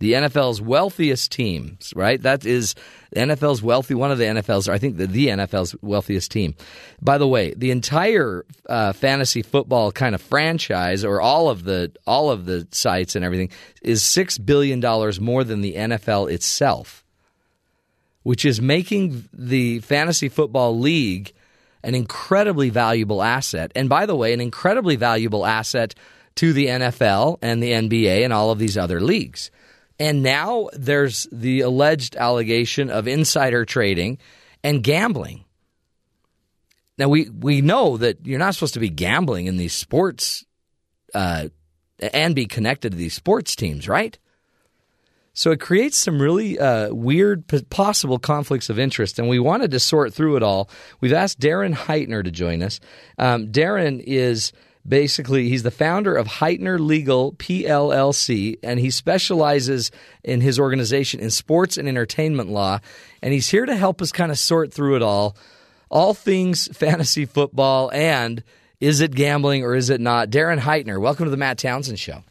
The 0.00 0.12
NFL's 0.12 0.60
wealthiest 0.60 1.32
teams, 1.32 1.92
right? 1.96 2.22
That 2.22 2.46
is 2.46 2.76
the 3.10 3.20
NFL's 3.20 3.62
wealthy, 3.62 3.94
one 3.94 4.12
of 4.12 4.18
the 4.18 4.24
NFL's, 4.24 4.68
I 4.68 4.78
think 4.78 4.96
the, 4.96 5.08
the 5.08 5.26
NFL's 5.26 5.74
wealthiest 5.82 6.30
team. 6.30 6.54
By 7.02 7.18
the 7.18 7.26
way, 7.26 7.52
the 7.54 7.72
entire 7.72 8.44
uh, 8.68 8.92
fantasy 8.92 9.42
football 9.42 9.90
kind 9.90 10.14
of 10.14 10.22
franchise, 10.22 11.04
or 11.04 11.20
all 11.20 11.48
of 11.48 11.64
the 11.64 11.90
all 12.06 12.30
of 12.30 12.44
the 12.44 12.68
sites 12.70 13.16
and 13.16 13.24
everything, 13.24 13.50
is 13.82 14.04
six 14.04 14.38
billion 14.38 14.78
dollars 14.78 15.20
more 15.20 15.42
than 15.42 15.62
the 15.62 15.74
NFL 15.74 16.30
itself, 16.30 17.04
which 18.22 18.44
is 18.44 18.60
making 18.60 19.28
the 19.32 19.80
fantasy 19.80 20.28
football 20.28 20.78
league 20.78 21.32
an 21.82 21.94
incredibly 21.94 22.70
valuable 22.70 23.22
asset. 23.22 23.72
And 23.74 23.88
by 23.88 24.06
the 24.06 24.16
way, 24.16 24.32
an 24.32 24.40
incredibly 24.40 24.96
valuable 24.96 25.44
asset 25.44 25.94
to 26.36 26.52
the 26.52 26.66
NFL 26.66 27.38
and 27.42 27.60
the 27.60 27.72
NBA 27.72 28.22
and 28.24 28.32
all 28.32 28.50
of 28.50 28.58
these 28.58 28.78
other 28.78 29.00
leagues. 29.00 29.50
And 29.98 30.22
now 30.22 30.68
there's 30.72 31.26
the 31.32 31.62
alleged 31.62 32.16
allegation 32.16 32.90
of 32.90 33.08
insider 33.08 33.64
trading 33.64 34.18
and 34.62 34.82
gambling. 34.82 35.44
Now 36.98 37.08
we 37.08 37.28
we 37.30 37.60
know 37.60 37.96
that 37.96 38.26
you're 38.26 38.38
not 38.38 38.54
supposed 38.54 38.74
to 38.74 38.80
be 38.80 38.90
gambling 38.90 39.46
in 39.46 39.56
these 39.56 39.72
sports 39.72 40.44
uh, 41.14 41.48
and 42.12 42.34
be 42.34 42.46
connected 42.46 42.92
to 42.92 42.98
these 42.98 43.14
sports 43.14 43.56
teams, 43.56 43.88
right? 43.88 44.18
So 45.32 45.52
it 45.52 45.60
creates 45.60 45.96
some 45.96 46.20
really 46.20 46.58
uh, 46.58 46.92
weird 46.92 47.44
possible 47.70 48.18
conflicts 48.18 48.70
of 48.70 48.78
interest, 48.80 49.20
and 49.20 49.28
we 49.28 49.38
wanted 49.38 49.70
to 49.70 49.78
sort 49.78 50.12
through 50.12 50.36
it 50.36 50.42
all. 50.42 50.68
We've 51.00 51.12
asked 51.12 51.38
Darren 51.38 51.74
Heitner 51.74 52.24
to 52.24 52.30
join 52.32 52.60
us. 52.60 52.80
Um, 53.18 53.52
Darren 53.52 54.02
is 54.04 54.52
basically 54.86 55.48
he's 55.48 55.62
the 55.62 55.70
founder 55.70 56.14
of 56.14 56.26
Heitner 56.26 56.78
Legal 56.78 57.32
PLLC 57.32 58.58
and 58.62 58.80
he 58.80 58.90
specializes 58.90 59.90
in 60.24 60.40
his 60.40 60.58
organization 60.58 61.20
in 61.20 61.30
sports 61.30 61.76
and 61.76 61.88
entertainment 61.88 62.50
law 62.50 62.78
and 63.22 63.32
he's 63.32 63.48
here 63.48 63.66
to 63.66 63.76
help 63.76 64.00
us 64.02 64.12
kind 64.12 64.30
of 64.30 64.38
sort 64.38 64.72
through 64.72 64.96
it 64.96 65.02
all 65.02 65.36
all 65.90 66.14
things 66.14 66.68
fantasy 66.76 67.24
football 67.24 67.90
and 67.92 68.42
is 68.80 69.00
it 69.00 69.14
gambling 69.14 69.64
or 69.64 69.74
is 69.74 69.90
it 69.90 70.00
not 70.00 70.30
Darren 70.30 70.60
Heitner 70.60 71.00
welcome 71.00 71.24
to 71.24 71.30
the 71.30 71.36
Matt 71.36 71.58
Townsend 71.58 71.98
show 71.98 72.22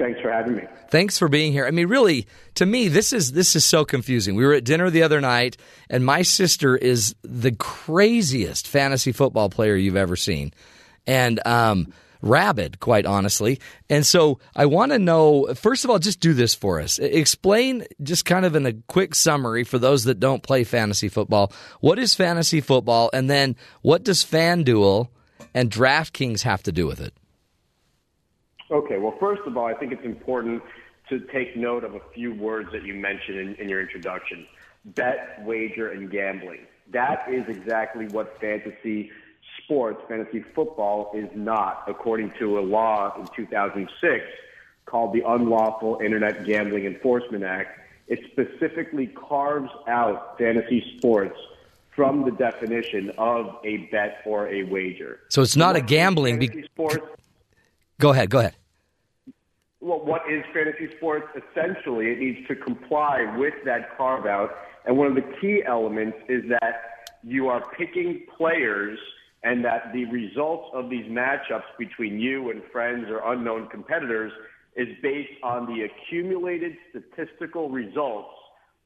Thanks 0.00 0.18
for 0.22 0.32
having 0.32 0.56
me. 0.56 0.62
Thanks 0.88 1.18
for 1.18 1.28
being 1.28 1.52
here. 1.52 1.66
I 1.66 1.72
mean, 1.72 1.86
really, 1.88 2.26
to 2.54 2.64
me, 2.64 2.88
this 2.88 3.12
is 3.12 3.32
this 3.32 3.54
is 3.54 3.66
so 3.66 3.84
confusing. 3.84 4.34
We 4.34 4.46
were 4.46 4.54
at 4.54 4.64
dinner 4.64 4.88
the 4.88 5.02
other 5.02 5.20
night, 5.20 5.58
and 5.90 6.06
my 6.06 6.22
sister 6.22 6.74
is 6.74 7.14
the 7.22 7.52
craziest 7.52 8.66
fantasy 8.66 9.12
football 9.12 9.50
player 9.50 9.76
you've 9.76 9.96
ever 9.96 10.16
seen 10.16 10.54
and 11.06 11.40
um, 11.46 11.92
rabid, 12.22 12.80
quite 12.80 13.06
honestly. 13.06 13.60
And 13.88 14.04
so 14.04 14.38
I 14.54 14.66
want 14.66 14.92
to 14.92 14.98
know, 14.98 15.52
first 15.54 15.84
of 15.84 15.90
all, 15.90 15.98
just 15.98 16.20
do 16.20 16.34
this 16.34 16.54
for 16.54 16.80
us. 16.80 16.98
Explain, 16.98 17.84
just 18.02 18.24
kind 18.24 18.44
of 18.44 18.54
in 18.54 18.66
a 18.66 18.72
quick 18.88 19.14
summary 19.14 19.64
for 19.64 19.78
those 19.78 20.04
that 20.04 20.20
don't 20.20 20.42
play 20.42 20.64
fantasy 20.64 21.08
football, 21.08 21.52
what 21.80 21.98
is 21.98 22.14
fantasy 22.14 22.60
football? 22.60 23.10
And 23.12 23.30
then 23.30 23.56
what 23.82 24.04
does 24.04 24.24
FanDuel 24.24 25.08
and 25.54 25.70
DraftKings 25.70 26.42
have 26.42 26.62
to 26.64 26.72
do 26.72 26.86
with 26.86 27.00
it? 27.00 27.14
Okay, 28.70 28.98
well, 28.98 29.16
first 29.18 29.42
of 29.46 29.56
all, 29.56 29.66
I 29.66 29.74
think 29.74 29.92
it's 29.92 30.04
important 30.04 30.62
to 31.08 31.18
take 31.32 31.56
note 31.56 31.82
of 31.82 31.96
a 31.96 32.00
few 32.14 32.32
words 32.34 32.70
that 32.72 32.84
you 32.84 32.94
mentioned 32.94 33.38
in, 33.38 33.54
in 33.56 33.68
your 33.68 33.80
introduction 33.80 34.46
bet, 34.84 35.42
wager, 35.44 35.90
and 35.90 36.10
gambling. 36.10 36.60
That 36.90 37.26
is 37.30 37.44
exactly 37.48 38.06
what 38.06 38.40
fantasy 38.40 39.10
sports, 39.70 40.02
fantasy 40.08 40.44
football 40.52 41.12
is 41.14 41.28
not, 41.32 41.84
according 41.86 42.32
to 42.40 42.58
a 42.58 42.60
law 42.60 43.14
in 43.20 43.26
2006 43.36 44.24
called 44.84 45.14
the 45.14 45.22
Unlawful 45.24 46.00
Internet 46.04 46.44
Gambling 46.44 46.86
Enforcement 46.86 47.44
Act. 47.44 47.78
It 48.08 48.18
specifically 48.32 49.06
carves 49.06 49.70
out 49.86 50.36
fantasy 50.38 50.96
sports 50.98 51.38
from 51.94 52.24
the 52.24 52.32
definition 52.32 53.12
of 53.16 53.58
a 53.62 53.88
bet 53.92 54.22
or 54.26 54.48
a 54.48 54.64
wager. 54.64 55.20
So 55.28 55.40
it's 55.40 55.54
not 55.54 55.76
a 55.76 55.80
gambling. 55.80 56.40
Fantasy 56.40 56.64
sports. 56.64 57.06
Go 58.00 58.10
ahead. 58.10 58.28
Go 58.28 58.40
ahead. 58.40 58.56
Well, 59.80 60.00
what 60.00 60.22
is 60.28 60.42
fantasy 60.52 60.90
sports? 60.96 61.28
Essentially, 61.36 62.10
it 62.10 62.18
needs 62.18 62.48
to 62.48 62.56
comply 62.56 63.32
with 63.38 63.54
that 63.66 63.96
carve 63.96 64.26
out. 64.26 64.50
And 64.84 64.98
one 64.98 65.06
of 65.06 65.14
the 65.14 65.24
key 65.40 65.62
elements 65.64 66.18
is 66.28 66.42
that 66.48 67.06
you 67.22 67.46
are 67.46 67.64
picking 67.78 68.26
players– 68.36 68.98
and 69.42 69.64
that 69.64 69.92
the 69.92 70.04
results 70.06 70.68
of 70.74 70.90
these 70.90 71.06
matchups 71.06 71.64
between 71.78 72.18
you 72.18 72.50
and 72.50 72.62
friends 72.72 73.06
or 73.08 73.32
unknown 73.32 73.68
competitors 73.68 74.32
is 74.76 74.88
based 75.02 75.32
on 75.42 75.66
the 75.66 75.86
accumulated 75.86 76.76
statistical 76.90 77.70
results 77.70 78.28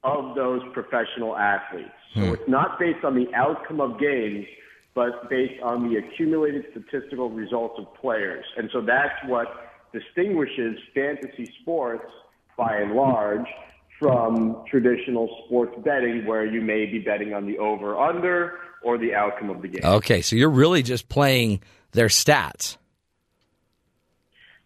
of 0.05 0.35
those 0.35 0.61
professional 0.73 1.37
athletes. 1.37 1.90
Hmm. 2.14 2.21
So 2.21 2.33
it's 2.35 2.49
not 2.49 2.79
based 2.79 3.05
on 3.05 3.14
the 3.14 3.27
outcome 3.35 3.81
of 3.81 3.99
games, 3.99 4.47
but 4.95 5.29
based 5.29 5.61
on 5.62 5.88
the 5.88 5.99
accumulated 5.99 6.64
statistical 6.71 7.31
results 7.31 7.75
of 7.79 7.93
players. 8.01 8.45
And 8.57 8.71
so 8.73 8.81
that's 8.81 9.14
what 9.27 9.49
distinguishes 9.93 10.79
fantasy 10.95 11.53
sports 11.62 12.07
by 12.57 12.77
and 12.77 12.93
large 12.93 13.47
from 14.05 14.62
traditional 14.71 15.45
sports 15.47 15.75
betting 15.83 16.27
where 16.27 16.45
you 16.45 16.61
may 16.61 16.85
be 16.85 16.99
betting 16.99 17.33
on 17.33 17.47
the 17.47 17.57
over 17.57 17.99
under 17.99 18.59
or 18.83 18.99
the 18.99 19.14
outcome 19.14 19.49
of 19.49 19.62
the 19.62 19.69
game. 19.69 19.81
Okay, 19.83 20.21
so 20.21 20.37
you're 20.37 20.51
really 20.51 20.83
just 20.83 21.09
playing 21.09 21.61
their 21.93 22.09
stats. 22.09 22.77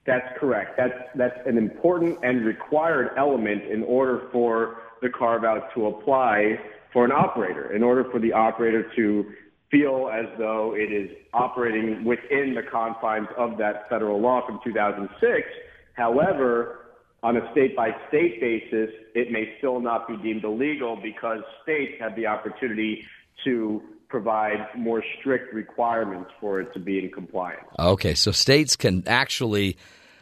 That's 0.07 0.27
correct. 0.41 0.77
That's 0.77 0.99
that's 1.15 1.39
an 1.47 1.57
important 1.57 2.19
and 2.25 2.45
required 2.45 3.11
element 3.17 3.63
in 3.63 3.85
order 3.85 4.23
for 4.33 4.83
the 5.03 5.09
carve 5.09 5.45
out 5.45 5.73
to 5.75 5.87
apply 5.87 6.59
for 6.93 7.05
an 7.05 7.13
operator. 7.13 7.73
In 7.73 7.85
order 7.85 8.05
for 8.11 8.19
the 8.19 8.33
operator 8.33 8.91
to 8.97 9.25
feel 9.71 10.11
as 10.13 10.27
though 10.37 10.75
it 10.75 10.91
is 10.91 11.11
operating 11.33 12.05
within 12.05 12.55
the 12.55 12.63
confines 12.73 13.29
of 13.37 13.57
that 13.59 13.89
federal 13.89 14.21
law 14.21 14.45
from 14.45 14.59
2006. 14.65 15.47
However, 15.93 16.88
on 17.23 17.37
a 17.37 17.51
state 17.53 17.75
by 17.75 17.91
state 18.09 18.41
basis, 18.41 18.91
it 19.15 19.33
may 19.33 19.55
still 19.59 19.81
not 19.81 20.07
be 20.07 20.17
deemed 20.19 20.45
illegal 20.45 20.97
because 21.03 21.41
states 21.63 21.95
have 22.01 22.15
the 22.17 22.27
opportunity 22.27 23.05
to 23.45 23.83
provide 24.09 24.67
more 24.77 25.03
strict 25.19 25.53
requirements 25.53 26.31
for 26.41 26.61
it 26.61 26.73
to 26.73 26.81
be 26.81 26.99
in 26.99 27.11
compliance. 27.11 27.67
Okay, 27.79 28.15
so 28.15 28.31
states 28.31 28.77
can 28.77 29.03
actually 29.07 29.77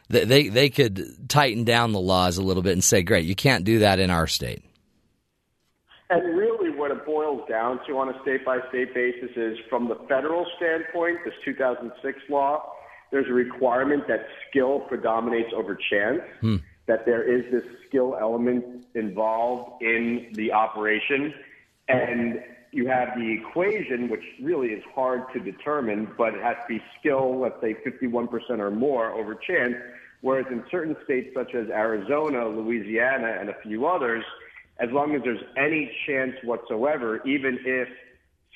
they 0.08 0.48
they 0.48 0.70
could 0.70 1.28
tighten 1.28 1.64
down 1.64 1.92
the 1.92 2.00
laws 2.00 2.38
a 2.38 2.42
little 2.42 2.62
bit 2.62 2.72
and 2.72 2.84
say, 2.84 3.02
"Great, 3.02 3.24
you 3.24 3.34
can't 3.34 3.64
do 3.64 3.80
that 3.80 3.98
in 3.98 4.10
our 4.10 4.26
state." 4.26 4.62
And 6.08 6.36
really, 6.38 6.70
what 6.70 6.92
it 6.92 7.04
boils 7.04 7.48
down 7.48 7.80
to 7.88 7.98
on 7.98 8.08
a 8.08 8.22
state 8.22 8.44
by 8.44 8.58
state 8.68 8.94
basis 8.94 9.30
is 9.36 9.58
from 9.68 9.88
the 9.88 9.96
federal 10.08 10.46
standpoint, 10.56 11.18
this 11.24 11.34
2006 11.44 12.18
law, 12.28 12.62
there's 13.10 13.26
a 13.28 13.32
requirement 13.32 14.06
that 14.06 14.26
skill 14.48 14.80
predominates 14.80 15.50
over 15.54 15.76
chance. 15.90 16.20
Hmm. 16.40 16.56
That 16.86 17.04
there 17.04 17.22
is 17.22 17.50
this 17.50 17.64
skill 17.88 18.16
element 18.20 18.86
involved 18.94 19.82
in 19.82 20.28
the 20.34 20.52
operation, 20.52 21.34
and 21.88 22.42
you 22.72 22.86
have 22.88 23.16
the 23.16 23.32
equation, 23.32 24.08
which 24.08 24.22
really 24.40 24.68
is 24.68 24.84
hard 24.94 25.22
to 25.32 25.40
determine, 25.40 26.08
but 26.18 26.34
it 26.34 26.42
has 26.42 26.56
to 26.68 26.78
be 26.78 26.82
skill, 26.98 27.40
let's 27.40 27.60
say 27.60 27.74
51% 27.74 28.58
or 28.58 28.70
more 28.70 29.10
over 29.12 29.34
chance. 29.34 29.74
Whereas 30.20 30.46
in 30.50 30.62
certain 30.70 30.96
states 31.04 31.30
such 31.34 31.54
as 31.54 31.68
Arizona, 31.68 32.46
Louisiana, 32.48 33.36
and 33.40 33.48
a 33.48 33.54
few 33.62 33.86
others, 33.86 34.24
as 34.78 34.90
long 34.90 35.14
as 35.14 35.22
there's 35.22 35.42
any 35.56 35.90
chance 36.06 36.34
whatsoever, 36.42 37.22
even 37.26 37.58
if 37.64 37.88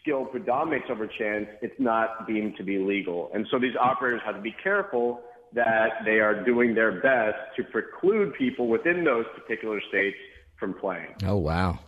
skill 0.00 0.24
predominates 0.24 0.86
over 0.90 1.06
chance, 1.06 1.46
it's 1.62 1.78
not 1.78 2.26
deemed 2.26 2.56
to 2.56 2.62
be 2.62 2.78
legal. 2.78 3.30
And 3.34 3.46
so 3.50 3.58
these 3.58 3.76
operators 3.76 4.20
have 4.24 4.34
to 4.34 4.40
be 4.40 4.54
careful 4.62 5.22
that 5.54 6.04
they 6.04 6.20
are 6.20 6.44
doing 6.44 6.74
their 6.74 7.00
best 7.00 7.38
to 7.56 7.64
preclude 7.64 8.34
people 8.34 8.68
within 8.68 9.04
those 9.04 9.24
particular 9.34 9.80
states 9.88 10.16
from 10.58 10.74
playing. 10.74 11.14
Oh, 11.24 11.36
wow. 11.36 11.78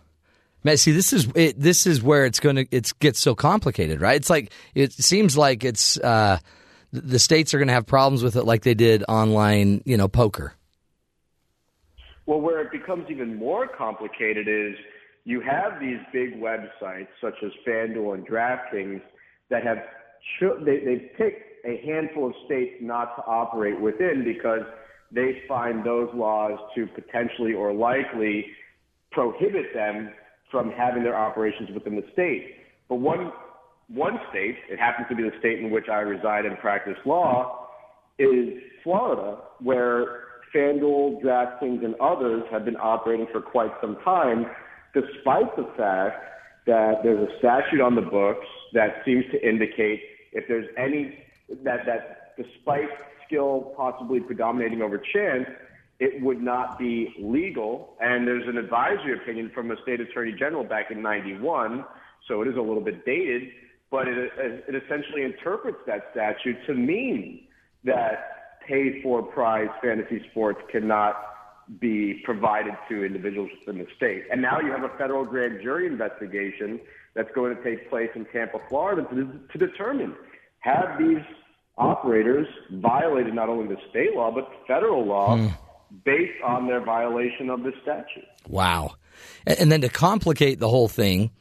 Man, 0.63 0.77
see, 0.77 0.91
this 0.91 1.11
is 1.11 1.27
it, 1.35 1.59
this 1.59 1.85
is 1.85 2.01
where 2.01 2.25
it's 2.25 2.39
going 2.39 2.55
to 2.55 2.65
it 2.71 2.93
gets 2.99 3.19
so 3.19 3.35
complicated, 3.35 3.99
right? 3.99 4.15
It's 4.15 4.29
like 4.29 4.51
it 4.73 4.93
seems 4.93 5.37
like 5.37 5.65
it's 5.65 5.97
uh, 5.97 6.39
the 6.93 7.19
states 7.19 7.53
are 7.53 7.57
going 7.57 7.67
to 7.67 7.73
have 7.73 7.85
problems 7.85 8.23
with 8.23 8.37
it, 8.37 8.43
like 8.45 8.63
they 8.63 8.73
did 8.73 9.03
online, 9.09 9.81
you 9.85 9.97
know, 9.97 10.07
poker. 10.07 10.53
Well, 12.25 12.39
where 12.39 12.61
it 12.61 12.71
becomes 12.71 13.07
even 13.09 13.35
more 13.35 13.67
complicated 13.67 14.47
is 14.47 14.77
you 15.25 15.41
have 15.41 15.81
these 15.81 15.99
big 16.13 16.39
websites 16.39 17.07
such 17.19 17.35
as 17.43 17.51
FanDuel 17.67 18.13
and 18.13 18.27
DraftKings 18.27 19.01
that 19.49 19.63
have 19.63 19.79
they, 20.65 20.79
they've 20.79 21.09
picked 21.17 21.52
a 21.65 21.81
handful 21.85 22.27
of 22.27 22.33
states 22.45 22.75
not 22.81 23.15
to 23.15 23.23
operate 23.23 23.79
within 23.79 24.23
because 24.23 24.61
they 25.11 25.41
find 25.47 25.85
those 25.85 26.09
laws 26.13 26.59
to 26.75 26.87
potentially 26.87 27.53
or 27.53 27.73
likely 27.73 28.45
prohibit 29.11 29.73
them 29.73 30.09
from 30.51 30.71
having 30.71 31.03
their 31.03 31.17
operations 31.17 31.69
within 31.73 31.95
the 31.95 32.03
state. 32.13 32.55
But 32.89 32.95
one 32.95 33.31
one 33.89 34.17
state, 34.29 34.55
it 34.69 34.79
happens 34.79 35.07
to 35.09 35.15
be 35.15 35.23
the 35.23 35.37
state 35.39 35.59
in 35.59 35.69
which 35.69 35.89
I 35.91 35.99
reside 35.99 36.45
and 36.45 36.57
practice 36.57 36.97
law, 37.05 37.67
is 38.17 38.49
Florida, 38.83 39.39
where 39.59 40.23
FanDuel, 40.55 41.21
DraftKings, 41.21 41.83
and 41.83 41.95
others 41.95 42.43
have 42.51 42.65
been 42.65 42.77
operating 42.77 43.27
for 43.31 43.41
quite 43.41 43.71
some 43.81 43.97
time, 44.03 44.45
despite 44.93 45.55
the 45.57 45.69
fact 45.77 46.23
that 46.65 47.03
there's 47.03 47.27
a 47.27 47.37
statute 47.39 47.81
on 47.81 47.95
the 47.95 48.01
books 48.01 48.45
that 48.73 49.01
seems 49.05 49.25
to 49.31 49.47
indicate 49.47 50.01
if 50.31 50.45
there's 50.47 50.67
any 50.77 51.19
that 51.63 51.85
that 51.85 52.35
despite 52.37 52.89
skill 53.25 53.73
possibly 53.77 54.19
predominating 54.19 54.81
over 54.81 54.97
chance, 54.97 55.47
it 55.99 56.21
would 56.21 56.41
not 56.41 56.77
be 56.79 57.13
legal. 57.19 57.95
And 58.01 58.27
there's 58.27 58.47
an 58.47 58.57
advisory 58.57 59.13
opinion 59.13 59.51
from 59.53 59.67
the 59.67 59.77
state 59.83 60.01
attorney 60.01 60.33
general 60.33 60.63
back 60.63 60.91
in 60.91 61.01
'91, 61.01 61.85
so 62.27 62.41
it 62.41 62.47
is 62.47 62.55
a 62.55 62.61
little 62.61 62.81
bit 62.81 63.05
dated, 63.05 63.49
but 63.91 64.07
it, 64.07 64.31
it 64.37 64.83
essentially 64.83 65.23
interprets 65.23 65.77
that 65.85 66.09
statute 66.11 66.57
to 66.67 66.73
mean 66.73 67.47
that 67.83 68.59
pay 68.65 69.01
for 69.01 69.21
prize 69.21 69.69
fantasy 69.81 70.25
sports 70.31 70.59
cannot 70.71 71.15
be 71.79 72.21
provided 72.23 72.73
to 72.89 73.05
individuals 73.05 73.49
within 73.59 73.79
the 73.79 73.87
state. 73.95 74.23
And 74.31 74.41
now 74.41 74.59
you 74.59 74.71
have 74.71 74.83
a 74.83 74.97
federal 74.97 75.25
grand 75.25 75.61
jury 75.61 75.87
investigation 75.87 76.79
that's 77.13 77.29
going 77.35 77.55
to 77.55 77.63
take 77.63 77.89
place 77.89 78.09
in 78.15 78.25
Tampa, 78.25 78.59
Florida 78.69 79.07
to, 79.09 79.39
to 79.51 79.67
determine 79.67 80.15
have 80.63 80.97
these 80.97 81.23
operators 81.77 82.47
violated 82.71 83.33
not 83.33 83.49
only 83.49 83.67
the 83.67 83.81
state 83.89 84.15
law 84.15 84.31
but 84.31 84.49
federal 84.67 85.05
law 85.05 85.37
mm. 85.37 85.51
based 86.05 86.41
on 86.43 86.67
their 86.67 86.83
violation 86.83 87.49
of 87.49 87.63
the 87.63 87.71
statute. 87.81 88.25
Wow. 88.47 88.95
And 89.45 89.71
then 89.71 89.81
to 89.81 89.89
complicate 89.89 90.59
the 90.59 90.69
whole 90.69 90.87
thing, 90.87 91.31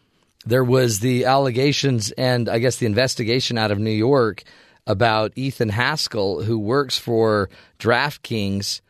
there 0.44 0.64
was 0.64 1.00
the 1.00 1.24
allegations 1.24 2.12
and 2.12 2.48
I 2.48 2.58
guess 2.58 2.76
the 2.76 2.87
investigation 2.87 3.58
out 3.58 3.70
of 3.70 3.78
New 3.78 3.90
York 3.90 4.42
about 4.87 5.32
Ethan 5.37 5.68
Haskell, 5.68 6.42
who 6.42 6.58
works 6.58 6.98
for 6.98 7.48
DraftKings, 7.78 8.80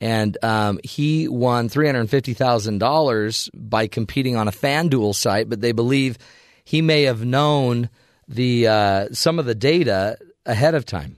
and 0.00 0.36
um, 0.44 0.78
he 0.84 1.26
won 1.26 1.68
three 1.68 1.86
hundred 1.86 2.08
fifty 2.10 2.34
thousand 2.34 2.78
dollars 2.78 3.50
by 3.52 3.86
competing 3.88 4.36
on 4.36 4.46
a 4.46 4.52
FanDuel 4.52 5.14
site. 5.14 5.48
But 5.48 5.60
they 5.60 5.72
believe 5.72 6.18
he 6.64 6.82
may 6.82 7.02
have 7.02 7.24
known 7.24 7.88
the 8.28 8.68
uh, 8.68 9.08
some 9.12 9.38
of 9.38 9.46
the 9.46 9.54
data 9.54 10.18
ahead 10.46 10.74
of 10.74 10.84
time, 10.84 11.16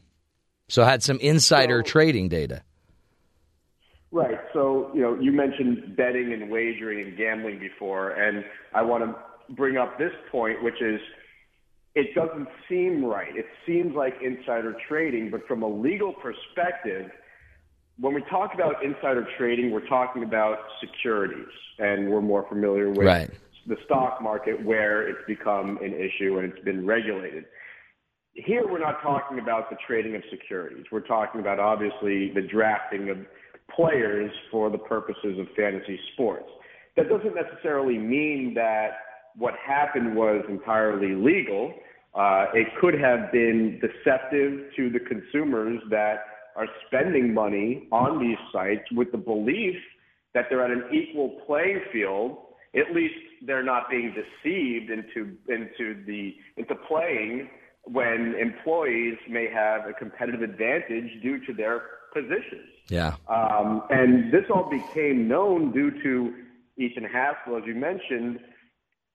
so 0.68 0.82
I 0.82 0.90
had 0.90 1.02
some 1.02 1.18
insider 1.18 1.82
so, 1.84 1.90
trading 1.90 2.28
data. 2.28 2.62
Right. 4.10 4.38
So 4.52 4.90
you 4.94 5.02
know, 5.02 5.18
you 5.20 5.32
mentioned 5.32 5.96
betting 5.96 6.32
and 6.32 6.50
wagering 6.50 7.06
and 7.06 7.16
gambling 7.16 7.58
before, 7.58 8.10
and 8.10 8.44
I 8.72 8.82
want 8.82 9.04
to 9.04 9.54
bring 9.54 9.76
up 9.76 9.98
this 9.98 10.12
point, 10.30 10.62
which 10.62 10.80
is 10.80 11.00
it 11.94 12.14
doesn't 12.14 12.48
seem 12.68 13.04
right. 13.04 13.34
It 13.36 13.46
seems 13.66 13.94
like 13.94 14.14
insider 14.22 14.76
trading, 14.88 15.30
but 15.30 15.46
from 15.46 15.62
a 15.62 15.68
legal 15.68 16.12
perspective, 16.12 17.10
when 17.98 18.14
we 18.14 18.22
talk 18.28 18.54
about 18.54 18.84
insider 18.84 19.26
trading, 19.38 19.70
we're 19.70 19.86
talking 19.86 20.24
about 20.24 20.58
securities, 20.80 21.46
and 21.78 22.10
we're 22.10 22.20
more 22.20 22.46
familiar 22.48 22.90
with 22.90 23.06
right. 23.06 23.30
The 23.66 23.76
stock 23.84 24.20
market 24.22 24.64
where 24.64 25.08
it's 25.08 25.24
become 25.26 25.78
an 25.82 25.94
issue 25.94 26.38
and 26.38 26.52
it's 26.52 26.64
been 26.64 26.86
regulated. 26.86 27.44
Here, 28.34 28.64
we're 28.68 28.80
not 28.80 29.00
talking 29.02 29.38
about 29.38 29.70
the 29.70 29.76
trading 29.86 30.16
of 30.16 30.22
securities. 30.30 30.84
We're 30.90 31.00
talking 31.00 31.40
about 31.40 31.60
obviously 31.60 32.32
the 32.34 32.42
drafting 32.42 33.08
of 33.10 33.18
players 33.74 34.30
for 34.50 34.70
the 34.70 34.78
purposes 34.78 35.38
of 35.38 35.46
fantasy 35.56 35.98
sports. 36.12 36.48
That 36.96 37.08
doesn't 37.08 37.34
necessarily 37.34 37.98
mean 37.98 38.54
that 38.54 38.90
what 39.36 39.54
happened 39.64 40.14
was 40.14 40.44
entirely 40.48 41.14
legal. 41.14 41.74
Uh, 42.14 42.46
it 42.54 42.68
could 42.80 42.94
have 42.94 43.32
been 43.32 43.80
deceptive 43.80 44.70
to 44.76 44.90
the 44.90 45.00
consumers 45.00 45.80
that 45.90 46.24
are 46.56 46.66
spending 46.86 47.34
money 47.34 47.88
on 47.90 48.20
these 48.20 48.38
sites 48.52 48.84
with 48.92 49.10
the 49.10 49.18
belief 49.18 49.76
that 50.34 50.46
they're 50.48 50.64
at 50.64 50.70
an 50.70 50.84
equal 50.92 51.40
playing 51.46 51.80
field. 51.92 52.38
At 52.76 52.94
least 52.94 53.14
they're 53.46 53.62
not 53.62 53.90
being 53.90 54.14
deceived 54.14 54.90
into 54.90 55.36
into 55.48 56.02
the 56.06 56.34
into 56.56 56.74
playing 56.74 57.48
when 57.84 58.34
employees 58.40 59.18
may 59.28 59.48
have 59.50 59.86
a 59.86 59.92
competitive 59.92 60.42
advantage 60.42 61.10
due 61.22 61.44
to 61.46 61.52
their 61.52 61.82
positions. 62.14 62.68
Yeah. 62.88 63.16
Um, 63.28 63.82
and 63.90 64.32
this 64.32 64.44
all 64.54 64.70
became 64.70 65.28
known 65.28 65.72
due 65.72 65.90
to 66.02 66.34
Ethan 66.78 67.04
Haskell, 67.04 67.58
as 67.58 67.64
you 67.66 67.74
mentioned, 67.74 68.40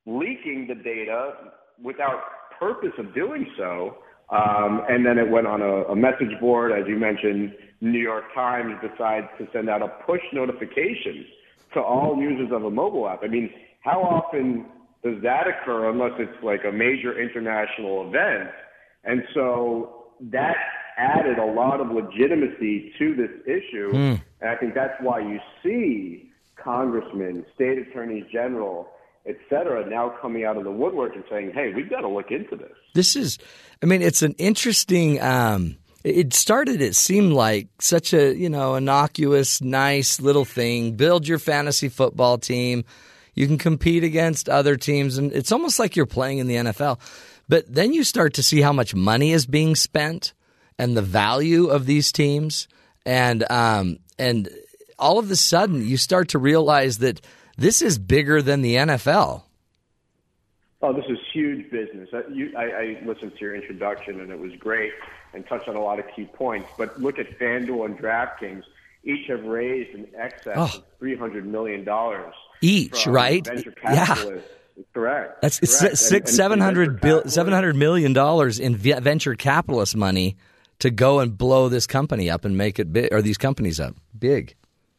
leaking 0.05 0.67
the 0.67 0.75
data 0.75 1.33
without 1.81 2.21
purpose 2.59 2.93
of 2.97 3.13
doing 3.15 3.51
so. 3.57 3.97
Um, 4.29 4.83
and 4.87 5.05
then 5.05 5.17
it 5.17 5.29
went 5.29 5.47
on 5.47 5.61
a, 5.61 5.83
a 5.85 5.95
message 5.95 6.39
board, 6.39 6.71
as 6.71 6.87
you 6.87 6.97
mentioned. 6.97 7.55
New 7.81 7.99
York 7.99 8.25
Times 8.35 8.75
decides 8.81 9.27
to 9.39 9.47
send 9.51 9.69
out 9.69 9.81
a 9.81 9.87
push 10.05 10.21
notification 10.33 11.25
to 11.73 11.79
all 11.79 12.17
users 12.19 12.51
of 12.51 12.65
a 12.65 12.69
mobile 12.69 13.07
app. 13.07 13.23
I 13.23 13.27
mean, 13.27 13.49
how 13.81 14.01
often 14.01 14.65
does 15.03 15.21
that 15.23 15.47
occur 15.47 15.89
unless 15.89 16.11
it's 16.19 16.43
like 16.43 16.61
a 16.67 16.71
major 16.71 17.19
international 17.19 18.07
event? 18.07 18.49
And 19.03 19.23
so 19.33 20.05
that 20.31 20.55
added 20.97 21.37
a 21.37 21.45
lot 21.45 21.79
of 21.79 21.89
legitimacy 21.91 22.93
to 22.99 23.15
this 23.15 23.31
issue. 23.45 23.91
Mm. 23.93 24.21
And 24.41 24.49
I 24.49 24.55
think 24.55 24.73
that's 24.73 25.01
why 25.01 25.19
you 25.19 25.39
see 25.63 26.29
congressmen, 26.61 27.45
state 27.55 27.77
attorneys 27.77 28.25
general, 28.31 28.89
et 29.25 29.37
cetera, 29.49 29.89
now 29.89 30.13
coming 30.21 30.43
out 30.43 30.57
of 30.57 30.65
the 30.65 30.71
woodwork 30.71 31.15
and 31.15 31.23
saying, 31.29 31.51
hey, 31.53 31.71
we've 31.73 31.89
got 31.89 32.01
to 32.01 32.09
look 32.09 32.31
into 32.31 32.57
this. 32.57 32.73
This 32.93 33.15
is, 33.15 33.37
I 33.81 33.85
mean, 33.85 34.01
it's 34.01 34.21
an 34.21 34.35
interesting. 34.37 35.21
Um, 35.21 35.77
it 36.03 36.33
started, 36.33 36.81
it 36.81 36.95
seemed 36.95 37.31
like 37.31 37.67
such 37.79 38.13
a, 38.13 38.35
you 38.35 38.49
know, 38.49 38.75
innocuous, 38.75 39.61
nice 39.61 40.19
little 40.19 40.45
thing. 40.45 40.95
Build 40.97 41.27
your 41.27 41.39
fantasy 41.39 41.87
football 41.87 42.37
team. 42.37 42.83
You 43.39 43.47
can 43.47 43.57
compete 43.57 44.03
against 44.03 44.49
other 44.49 44.75
teams, 44.75 45.17
and 45.17 45.31
it's 45.31 45.53
almost 45.53 45.79
like 45.79 45.95
you're 45.95 46.05
playing 46.05 46.39
in 46.39 46.47
the 46.47 46.55
NFL. 46.55 46.99
But 47.47 47.73
then 47.73 47.93
you 47.93 48.03
start 48.03 48.33
to 48.33 48.43
see 48.43 48.59
how 48.59 48.73
much 48.73 48.93
money 48.93 49.31
is 49.31 49.45
being 49.45 49.77
spent 49.77 50.33
and 50.77 50.97
the 50.97 51.01
value 51.01 51.67
of 51.67 51.85
these 51.85 52.11
teams, 52.11 52.67
and 53.05 53.49
um, 53.49 53.99
and 54.17 54.49
all 54.99 55.19
of 55.19 55.31
a 55.31 55.37
sudden 55.37 55.87
you 55.87 55.95
start 55.95 56.27
to 56.29 56.37
realize 56.37 56.97
that 56.97 57.21
this 57.57 57.81
is 57.81 57.97
bigger 57.97 58.41
than 58.41 58.61
the 58.61 58.75
NFL. 58.75 59.43
Oh, 60.81 60.91
this 60.91 61.05
is 61.07 61.17
huge 61.31 61.71
business. 61.71 62.09
I, 62.11 62.23
you, 62.29 62.51
I, 62.57 62.63
I 62.63 63.01
listened 63.05 63.35
to 63.35 63.39
your 63.39 63.55
introduction 63.55 64.19
and 64.19 64.31
it 64.31 64.39
was 64.39 64.51
great 64.59 64.91
and 65.33 65.47
touched 65.47 65.69
on 65.69 65.77
a 65.77 65.81
lot 65.81 65.97
of 65.97 66.05
key 66.13 66.25
points. 66.25 66.67
But 66.77 66.99
look 66.99 67.19
at 67.19 67.39
FanDuel 67.39 67.85
and 67.85 67.97
DraftKings. 67.97 68.63
Each 69.05 69.27
have 69.27 69.45
raised 69.45 69.95
in 69.95 70.07
excess 70.17 70.57
oh. 70.57 70.63
of 70.63 70.83
three 70.99 71.15
hundred 71.15 71.45
million 71.47 71.85
dollars 71.85 72.33
each, 72.61 73.07
right? 73.07 73.47
Yeah. 73.83 74.15
Correct. 74.93 75.41
That's 75.41 75.59
Correct. 75.59 75.97
six, 75.97 76.11
and, 76.11 76.29
seven 76.29 76.59
hundred 76.59 77.01
bill, 77.01 77.23
seven 77.27 77.53
hundred 77.53 77.75
million 77.75 78.13
dollars 78.13 78.59
in 78.59 78.75
venture 78.75 79.35
capitalist 79.35 79.95
money 79.95 80.37
to 80.79 80.89
go 80.89 81.19
and 81.19 81.37
blow 81.37 81.69
this 81.69 81.85
company 81.85 82.29
up 82.29 82.45
and 82.45 82.57
make 82.57 82.79
it 82.79 82.91
big, 82.91 83.13
or 83.13 83.21
these 83.21 83.37
companies 83.37 83.79
up 83.79 83.95
big. 84.17 84.55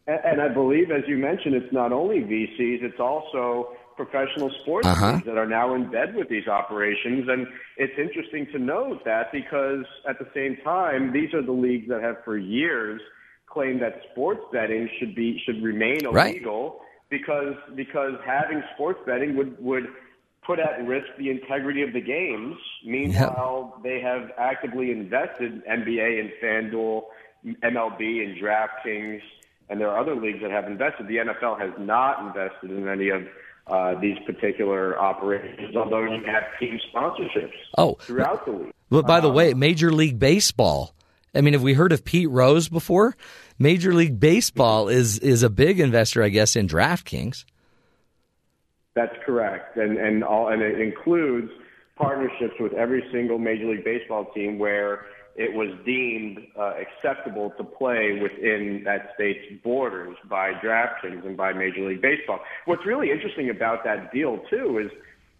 And 0.06 0.40
I 0.40 0.48
believe, 0.48 0.90
as 0.90 1.02
you 1.06 1.16
mentioned, 1.16 1.54
it's 1.54 1.72
not 1.72 1.92
only 1.92 2.16
VCs, 2.16 2.82
it's 2.82 2.98
also 2.98 3.76
professional 3.96 4.50
sports 4.62 4.86
uh-huh. 4.86 5.12
teams 5.12 5.24
that 5.26 5.36
are 5.36 5.46
now 5.46 5.74
in 5.74 5.90
bed 5.90 6.14
with 6.14 6.28
these 6.28 6.48
operations. 6.48 7.28
And 7.28 7.46
it's 7.76 7.92
interesting 7.98 8.46
to 8.52 8.58
note 8.58 9.04
that 9.04 9.30
because 9.30 9.84
at 10.08 10.18
the 10.18 10.26
same 10.34 10.56
time, 10.64 11.12
these 11.12 11.32
are 11.34 11.42
the 11.42 11.52
leagues 11.52 11.88
that 11.88 12.02
have 12.02 12.16
for 12.24 12.36
years 12.36 13.00
claimed 13.46 13.82
that 13.82 14.00
sports 14.10 14.40
betting 14.52 14.88
should 14.98 15.14
be 15.14 15.40
should 15.44 15.62
remain 15.62 15.98
illegal 16.04 16.12
right. 16.12 16.72
Because 17.10 17.54
because 17.74 18.14
having 18.24 18.62
sports 18.74 19.00
betting 19.04 19.36
would 19.36 19.62
would 19.62 19.84
put 20.46 20.58
at 20.58 20.86
risk 20.86 21.06
the 21.18 21.30
integrity 21.30 21.82
of 21.82 21.92
the 21.92 22.00
games. 22.00 22.56
Meanwhile, 22.84 23.74
yep. 23.74 23.82
they 23.82 24.00
have 24.00 24.30
actively 24.38 24.90
invested 24.90 25.62
NBA 25.66 26.20
and 26.20 26.30
FanDuel, 26.42 27.02
MLB 27.62 28.24
and 28.24 28.40
DraftKings 28.40 29.20
and 29.70 29.80
there 29.80 29.88
are 29.88 29.98
other 29.98 30.16
leagues 30.16 30.42
that 30.42 30.50
have 30.50 30.66
invested. 30.66 31.06
The 31.06 31.16
NFL 31.16 31.58
has 31.60 31.70
not 31.78 32.26
invested 32.26 32.72
in 32.72 32.88
any 32.88 33.08
of 33.08 33.22
uh, 33.68 33.98
these 34.00 34.18
particular 34.26 34.98
operations, 34.98 35.76
although 35.76 36.02
you 36.02 36.24
have 36.26 36.42
team 36.58 36.78
sponsorships 36.92 37.52
oh, 37.78 37.94
throughout 38.00 38.44
the 38.44 38.52
league. 38.52 38.72
But 38.90 39.06
by 39.06 39.18
um, 39.18 39.22
the 39.22 39.30
way, 39.30 39.54
Major 39.54 39.92
League 39.92 40.18
Baseball. 40.18 40.92
I 41.32 41.40
mean, 41.40 41.52
have 41.52 41.62
we 41.62 41.74
heard 41.74 41.92
of 41.92 42.04
Pete 42.04 42.28
Rose 42.28 42.68
before? 42.68 43.16
Major 43.62 43.92
League 43.92 44.18
Baseball 44.18 44.88
is 44.88 45.18
is 45.18 45.42
a 45.42 45.50
big 45.50 45.80
investor, 45.80 46.22
I 46.22 46.30
guess, 46.30 46.56
in 46.56 46.66
DraftKings. 46.66 47.44
That's 48.94 49.14
correct, 49.24 49.76
and 49.76 49.98
and 49.98 50.24
all 50.24 50.48
and 50.48 50.62
it 50.62 50.80
includes 50.80 51.52
partnerships 51.94 52.54
with 52.58 52.72
every 52.72 53.04
single 53.12 53.38
Major 53.38 53.66
League 53.66 53.84
Baseball 53.84 54.32
team 54.34 54.58
where 54.58 55.04
it 55.36 55.52
was 55.52 55.68
deemed 55.84 56.38
uh, 56.58 56.72
acceptable 56.80 57.50
to 57.58 57.62
play 57.64 58.18
within 58.20 58.82
that 58.86 59.10
state's 59.14 59.62
borders 59.62 60.16
by 60.28 60.52
DraftKings 60.54 61.26
and 61.26 61.36
by 61.36 61.52
Major 61.52 61.86
League 61.86 62.00
Baseball. 62.00 62.40
What's 62.64 62.86
really 62.86 63.10
interesting 63.10 63.50
about 63.50 63.84
that 63.84 64.10
deal 64.10 64.38
too 64.48 64.78
is 64.78 64.90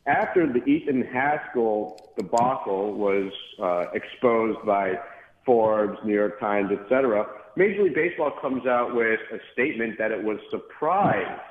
after 0.06 0.46
the 0.46 0.62
Ethan 0.64 1.02
Haskell 1.02 2.12
debacle 2.18 2.92
was 2.92 3.33
uh, 3.62 3.87
exposed 3.94 4.59
by 4.66 4.98
Forbes, 5.46 5.98
New 6.04 6.14
York 6.14 6.38
Times, 6.38 6.70
etc., 6.70 7.26
Major 7.60 7.82
League 7.82 7.94
Baseball 7.94 8.32
comes 8.40 8.66
out 8.66 8.94
with 8.94 9.20
a 9.30 9.36
statement 9.52 9.98
that 9.98 10.10
it 10.12 10.24
was 10.24 10.38
surprised 10.50 11.42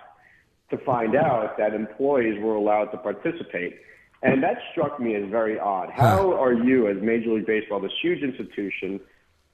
to 0.72 0.78
find 0.80 1.16
out 1.16 1.56
that 1.60 1.76
employees 1.76 2.42
were 2.42 2.56
allowed 2.56 2.86
to 2.86 2.98
participate. 2.98 3.76
And 4.24 4.42
that 4.42 4.58
struck 4.72 5.00
me 5.00 5.14
as 5.14 5.30
very 5.30 5.60
odd. 5.60 5.92
How 5.94 6.34
are 6.34 6.54
you, 6.54 6.88
as 6.88 6.98
Major 7.00 7.34
League 7.34 7.46
Baseball, 7.46 7.80
this 7.80 7.92
huge 8.02 8.24
institution, 8.24 9.00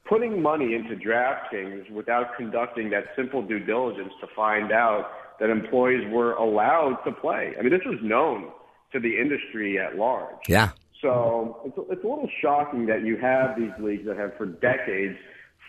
putting 0.06 0.42
money 0.42 0.76
into 0.76 0.96
DraftKings 0.96 1.92
without 1.92 2.38
conducting 2.38 2.90
that 2.92 3.04
simple 3.18 3.46
due 3.46 3.60
diligence 3.60 4.14
to 4.22 4.28
find 4.34 4.72
out 4.72 5.12
that 5.42 5.50
employees 5.50 6.10
were 6.10 6.36
allowed 6.36 7.04
to 7.04 7.12
play? 7.12 7.54
I 7.60 7.64
mean, 7.64 7.72
this 7.72 7.86
was 7.86 8.00
known 8.02 8.50
to 8.94 9.02
the 9.02 9.20
industry 9.20 9.78
at 9.78 9.98
large. 9.98 10.48
Yeah. 10.48 10.70
So 11.02 11.60
it's, 11.66 11.78
it's 11.92 12.04
a 12.06 12.08
little 12.08 12.30
shocking 12.42 12.86
that 12.86 13.04
you 13.04 13.18
have 13.18 13.58
these 13.58 13.74
leagues 13.78 14.06
that 14.08 14.16
have 14.16 14.38
for 14.38 14.46
decades 14.46 15.18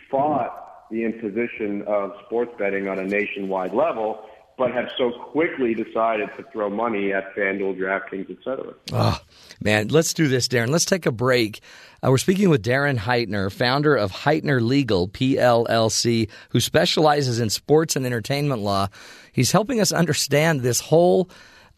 fought 0.09 0.63
the 0.91 1.05
imposition 1.05 1.83
of 1.83 2.13
sports 2.27 2.53
betting 2.59 2.89
on 2.89 2.99
a 2.99 3.05
nationwide 3.05 3.75
level, 3.75 4.25
but 4.57 4.73
have 4.73 4.89
so 4.97 5.11
quickly 5.11 5.75
decided 5.75 6.31
to 6.37 6.43
throw 6.53 6.71
money 6.71 7.13
at 7.13 7.35
FanDuel, 7.35 7.79
DraftKings, 7.79 8.31
etc. 8.31 8.75
Oh, 8.93 9.19
man, 9.61 9.89
let's 9.89 10.15
do 10.15 10.29
this, 10.29 10.49
Darren. 10.49 10.69
Let's 10.69 10.87
take 10.87 11.07
a 11.07 11.13
break. 11.13 11.61
Uh, 12.03 12.11
we're 12.11 12.19
speaking 12.19 12.49
with 12.49 12.65
Darren 12.65 12.97
Heitner, 12.97 13.53
founder 13.53 13.95
of 13.95 14.13
Heitner 14.13 14.61
Legal, 14.61 15.09
PLLC, 15.09 16.31
who 16.51 16.61
specializes 16.61 17.41
in 17.41 17.51
sports 17.51 17.97
and 17.97 18.07
entertainment 18.07 18.63
law. 18.63 18.89
He's 19.33 19.53
helping 19.53 19.81
us 19.81 19.93
understand 19.93 20.63
this 20.63 20.81
whole 20.81 21.29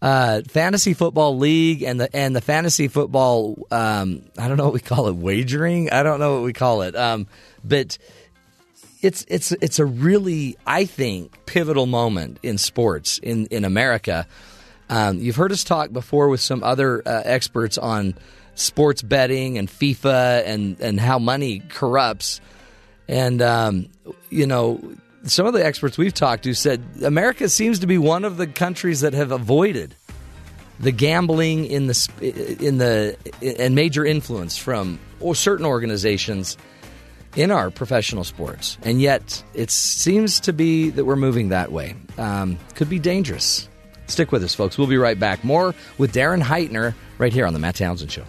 uh, 0.00 0.42
fantasy 0.48 0.94
football 0.94 1.36
league 1.36 1.82
and 1.82 2.00
the 2.00 2.14
and 2.14 2.34
the 2.34 2.40
fantasy 2.40 2.86
football. 2.86 3.66
Um, 3.70 4.22
I 4.38 4.46
don't 4.46 4.56
know 4.56 4.64
what 4.64 4.74
we 4.74 4.80
call 4.80 5.08
it, 5.08 5.16
wagering. 5.16 5.90
I 5.90 6.04
don't 6.04 6.20
know 6.20 6.34
what 6.34 6.44
we 6.44 6.52
call 6.52 6.82
it, 6.82 6.94
um, 6.94 7.26
but 7.64 7.98
it's 9.00 9.24
it's 9.28 9.52
it's 9.52 9.78
a 9.78 9.84
really 9.84 10.56
I 10.66 10.84
think 10.84 11.46
pivotal 11.46 11.86
moment 11.86 12.38
in 12.42 12.58
sports 12.58 13.18
in 13.18 13.46
in 13.46 13.64
America. 13.64 14.26
Um, 14.90 15.18
you've 15.18 15.36
heard 15.36 15.52
us 15.52 15.64
talk 15.64 15.92
before 15.92 16.28
with 16.28 16.40
some 16.40 16.64
other 16.64 17.06
uh, 17.06 17.22
experts 17.24 17.76
on 17.76 18.14
sports 18.54 19.02
betting 19.02 19.58
and 19.58 19.68
FIFA 19.68 20.44
and 20.46 20.80
and 20.80 20.98
how 20.98 21.18
money 21.18 21.60
corrupts, 21.68 22.40
and 23.06 23.40
um, 23.42 23.88
you 24.30 24.46
know 24.46 24.80
some 25.24 25.46
of 25.46 25.52
the 25.52 25.64
experts 25.64 25.98
we've 25.98 26.14
talked 26.14 26.44
to 26.44 26.54
said 26.54 26.82
America 27.04 27.48
seems 27.48 27.80
to 27.80 27.86
be 27.86 27.98
one 27.98 28.24
of 28.24 28.36
the 28.36 28.46
countries 28.46 29.00
that 29.00 29.14
have 29.14 29.30
avoided 29.30 29.94
the 30.80 30.92
gambling 30.92 31.66
in 31.66 31.86
the 31.86 32.56
in 32.60 32.78
the 32.78 33.16
and 33.42 33.74
major 33.74 34.04
influence 34.04 34.56
from 34.56 34.98
certain 35.34 35.66
organizations 35.66 36.56
in 37.36 37.50
our 37.50 37.70
professional 37.70 38.24
sports, 38.24 38.78
and 38.82 39.00
yet 39.00 39.42
it 39.54 39.70
seems 39.70 40.40
to 40.40 40.52
be 40.52 40.90
that 40.90 41.04
we're 41.04 41.16
moving 41.16 41.50
that 41.50 41.72
way. 41.72 41.94
Um, 42.16 42.58
could 42.74 42.88
be 42.88 42.98
dangerous. 42.98 43.68
Stick 44.06 44.32
with 44.32 44.42
us, 44.42 44.54
folks. 44.54 44.78
We'll 44.78 44.86
be 44.86 44.96
right 44.96 45.18
back. 45.18 45.44
More 45.44 45.74
with 45.98 46.12
Darren 46.12 46.42
Heitner 46.42 46.94
right 47.18 47.32
here 47.32 47.46
on 47.46 47.52
the 47.52 47.58
Matt 47.58 47.76
Townsend 47.76 48.10
Show. 48.10 48.24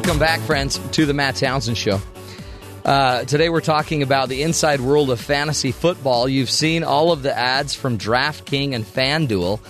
Welcome 0.00 0.18
back, 0.18 0.40
friends, 0.40 0.78
to 0.92 1.04
the 1.04 1.12
Matt 1.12 1.36
Townsend 1.36 1.76
Show. 1.76 2.00
Uh, 2.86 3.24
today 3.24 3.50
we're 3.50 3.60
talking 3.60 4.02
about 4.02 4.30
the 4.30 4.42
inside 4.44 4.80
world 4.80 5.10
of 5.10 5.20
fantasy 5.20 5.72
football. 5.72 6.26
You've 6.26 6.48
seen 6.48 6.84
all 6.84 7.12
of 7.12 7.22
the 7.22 7.36
ads 7.36 7.74
from 7.74 7.98
DraftKings 7.98 8.74
and 8.74 8.82
FanDuel. 8.82 9.60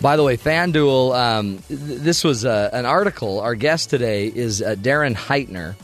By 0.00 0.16
the 0.16 0.22
way, 0.22 0.36
FanDuel, 0.36 1.16
um, 1.18 1.58
th- 1.66 1.80
this 1.80 2.22
was 2.22 2.44
uh, 2.44 2.70
an 2.72 2.86
article. 2.86 3.40
Our 3.40 3.56
guest 3.56 3.90
today 3.90 4.28
is 4.28 4.62
uh, 4.62 4.76
Darren 4.76 5.16
Heitner. 5.16 5.74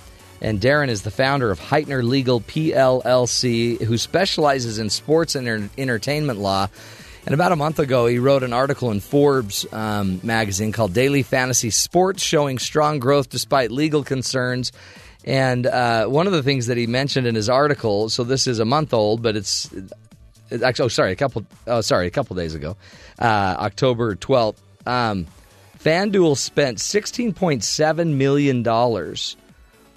And 0.40 0.60
Darren 0.60 0.90
is 0.90 1.02
the 1.02 1.10
founder 1.10 1.50
of 1.50 1.58
Heitner 1.58 2.04
Legal 2.04 2.40
PLLC, 2.40 3.82
who 3.82 3.98
specializes 3.98 4.78
in 4.78 4.90
sports 4.90 5.34
and 5.34 5.48
enter- 5.48 5.70
entertainment 5.76 6.38
law. 6.38 6.68
And 7.28 7.34
about 7.34 7.52
a 7.52 7.56
month 7.56 7.78
ago, 7.78 8.06
he 8.06 8.18
wrote 8.18 8.42
an 8.42 8.54
article 8.54 8.90
in 8.90 9.00
Forbes 9.00 9.70
um, 9.70 10.18
magazine 10.22 10.72
called 10.72 10.94
Daily 10.94 11.22
Fantasy 11.22 11.68
Sports, 11.68 12.22
showing 12.22 12.58
strong 12.58 13.00
growth 13.00 13.28
despite 13.28 13.70
legal 13.70 14.02
concerns. 14.02 14.72
And 15.26 15.66
uh, 15.66 16.06
one 16.06 16.26
of 16.26 16.32
the 16.32 16.42
things 16.42 16.68
that 16.68 16.78
he 16.78 16.86
mentioned 16.86 17.26
in 17.26 17.34
his 17.34 17.50
article, 17.50 18.08
so 18.08 18.24
this 18.24 18.46
is 18.46 18.60
a 18.60 18.64
month 18.64 18.94
old, 18.94 19.20
but 19.20 19.36
it's, 19.36 19.70
actually, 20.50 20.86
oh, 20.86 20.88
sorry, 20.88 21.12
a 21.12 21.16
couple, 21.16 21.44
oh, 21.66 21.82
sorry, 21.82 22.06
a 22.06 22.10
couple 22.10 22.34
days 22.34 22.54
ago, 22.54 22.78
uh, 23.18 23.56
October 23.58 24.16
12th. 24.16 24.56
Um, 24.86 25.26
FanDuel 25.80 26.34
spent 26.34 26.78
$16.7 26.78 28.14
million 28.14 28.66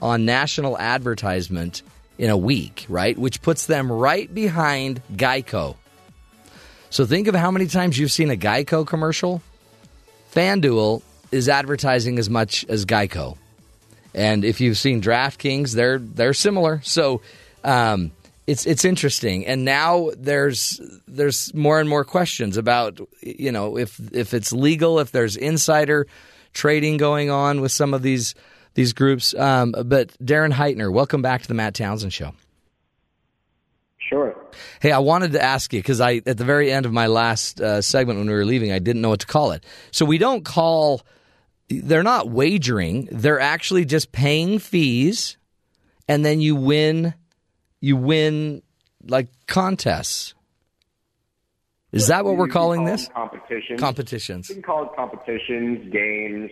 on 0.02 0.26
national 0.26 0.78
advertisement 0.78 1.82
in 2.18 2.30
a 2.30 2.36
week, 2.36 2.86
right? 2.90 3.18
Which 3.18 3.42
puts 3.42 3.68
them 3.68 3.90
right 3.90 4.32
behind 4.34 5.02
Geico. 5.14 5.78
So 6.92 7.06
think 7.06 7.28
of 7.28 7.36
how 7.36 7.52
many 7.52 7.68
times 7.68 7.98
you've 7.98 8.12
seen 8.12 8.30
a 8.30 8.36
Geico 8.36 8.86
commercial. 8.86 9.42
FanDuel 10.34 11.02
is 11.32 11.48
advertising 11.48 12.20
as 12.20 12.30
much 12.30 12.66
as 12.68 12.86
Geico. 12.86 13.38
And 14.14 14.44
if 14.44 14.60
you've 14.60 14.78
seen 14.78 15.02
DraftKings, 15.02 15.74
they're 15.74 16.00
they're 16.00 16.34
similar. 16.34 16.82
So 16.84 17.22
um, 17.64 18.12
it's 18.46 18.66
it's 18.66 18.84
interesting. 18.84 19.46
And 19.46 19.64
now 19.64 20.10
there's 20.18 20.82
there's 21.08 21.54
more 21.54 21.80
and 21.80 21.88
more 21.88 22.04
questions 22.04 22.58
about 22.58 23.00
you 23.22 23.54
know 23.54 23.78
if 23.78 23.98
if 24.14 24.34
it's 24.34 24.52
legal, 24.52 25.00
if 25.00 25.12
there's 25.12 25.38
insider 25.38 26.08
trading 26.54 26.98
going 26.98 27.30
on 27.30 27.62
with 27.62 27.72
some 27.72 27.94
of 27.94 28.02
these 28.02 28.36
these 28.74 28.92
groups. 28.92 29.34
Um, 29.34 29.74
but 29.86 30.10
Darren 30.22 30.52
Heitner, 30.52 30.92
welcome 30.92 31.22
back 31.22 31.44
to 31.44 31.48
the 31.48 31.54
Matt 31.54 31.74
Townsend 31.74 32.12
Show. 32.12 32.34
Sure. 34.12 34.36
Hey, 34.82 34.92
I 34.92 35.00
wanted 35.00 35.32
to 35.34 35.42
ask 35.42 35.72
you 35.72 35.80
because 35.80 36.02
I 36.02 36.22
at 36.26 36.38
the 36.38 36.44
very 36.44 36.70
end 36.70 36.86
of 36.86 36.92
my 36.92 37.08
last 37.08 37.62
uh, 37.62 37.82
segment 37.82 38.20
when 38.20 38.28
we 38.28 38.34
were 38.34 38.44
leaving, 38.44 38.74
I 38.74 38.80
didn't 38.80 39.02
know 39.02 39.10
what 39.10 39.22
to 39.22 39.28
call 39.28 39.52
it. 39.52 39.64
So 39.92 40.06
we 40.06 40.18
don't 40.18 40.44
call. 40.44 41.02
They're 41.70 42.04
not 42.04 42.30
wagering. 42.30 43.08
They're 43.10 43.40
actually 43.40 43.86
just 43.86 44.12
paying 44.12 44.60
fees, 44.60 45.38
and 46.10 46.26
then 46.26 46.42
you 46.42 46.58
win. 46.58 47.14
You 47.80 47.96
win 47.96 48.64
like 49.08 49.30
contests. 49.48 50.34
Is 51.94 52.08
that 52.08 52.26
what 52.26 52.36
we're 52.36 52.48
calling 52.48 52.86
call 52.86 52.92
this? 52.92 53.08
Competitions. 53.08 53.80
Competitions. 53.80 54.50
You 54.50 54.56
can 54.56 54.64
call 54.64 54.84
it 54.84 54.90
competitions, 54.96 55.92
games, 55.92 56.52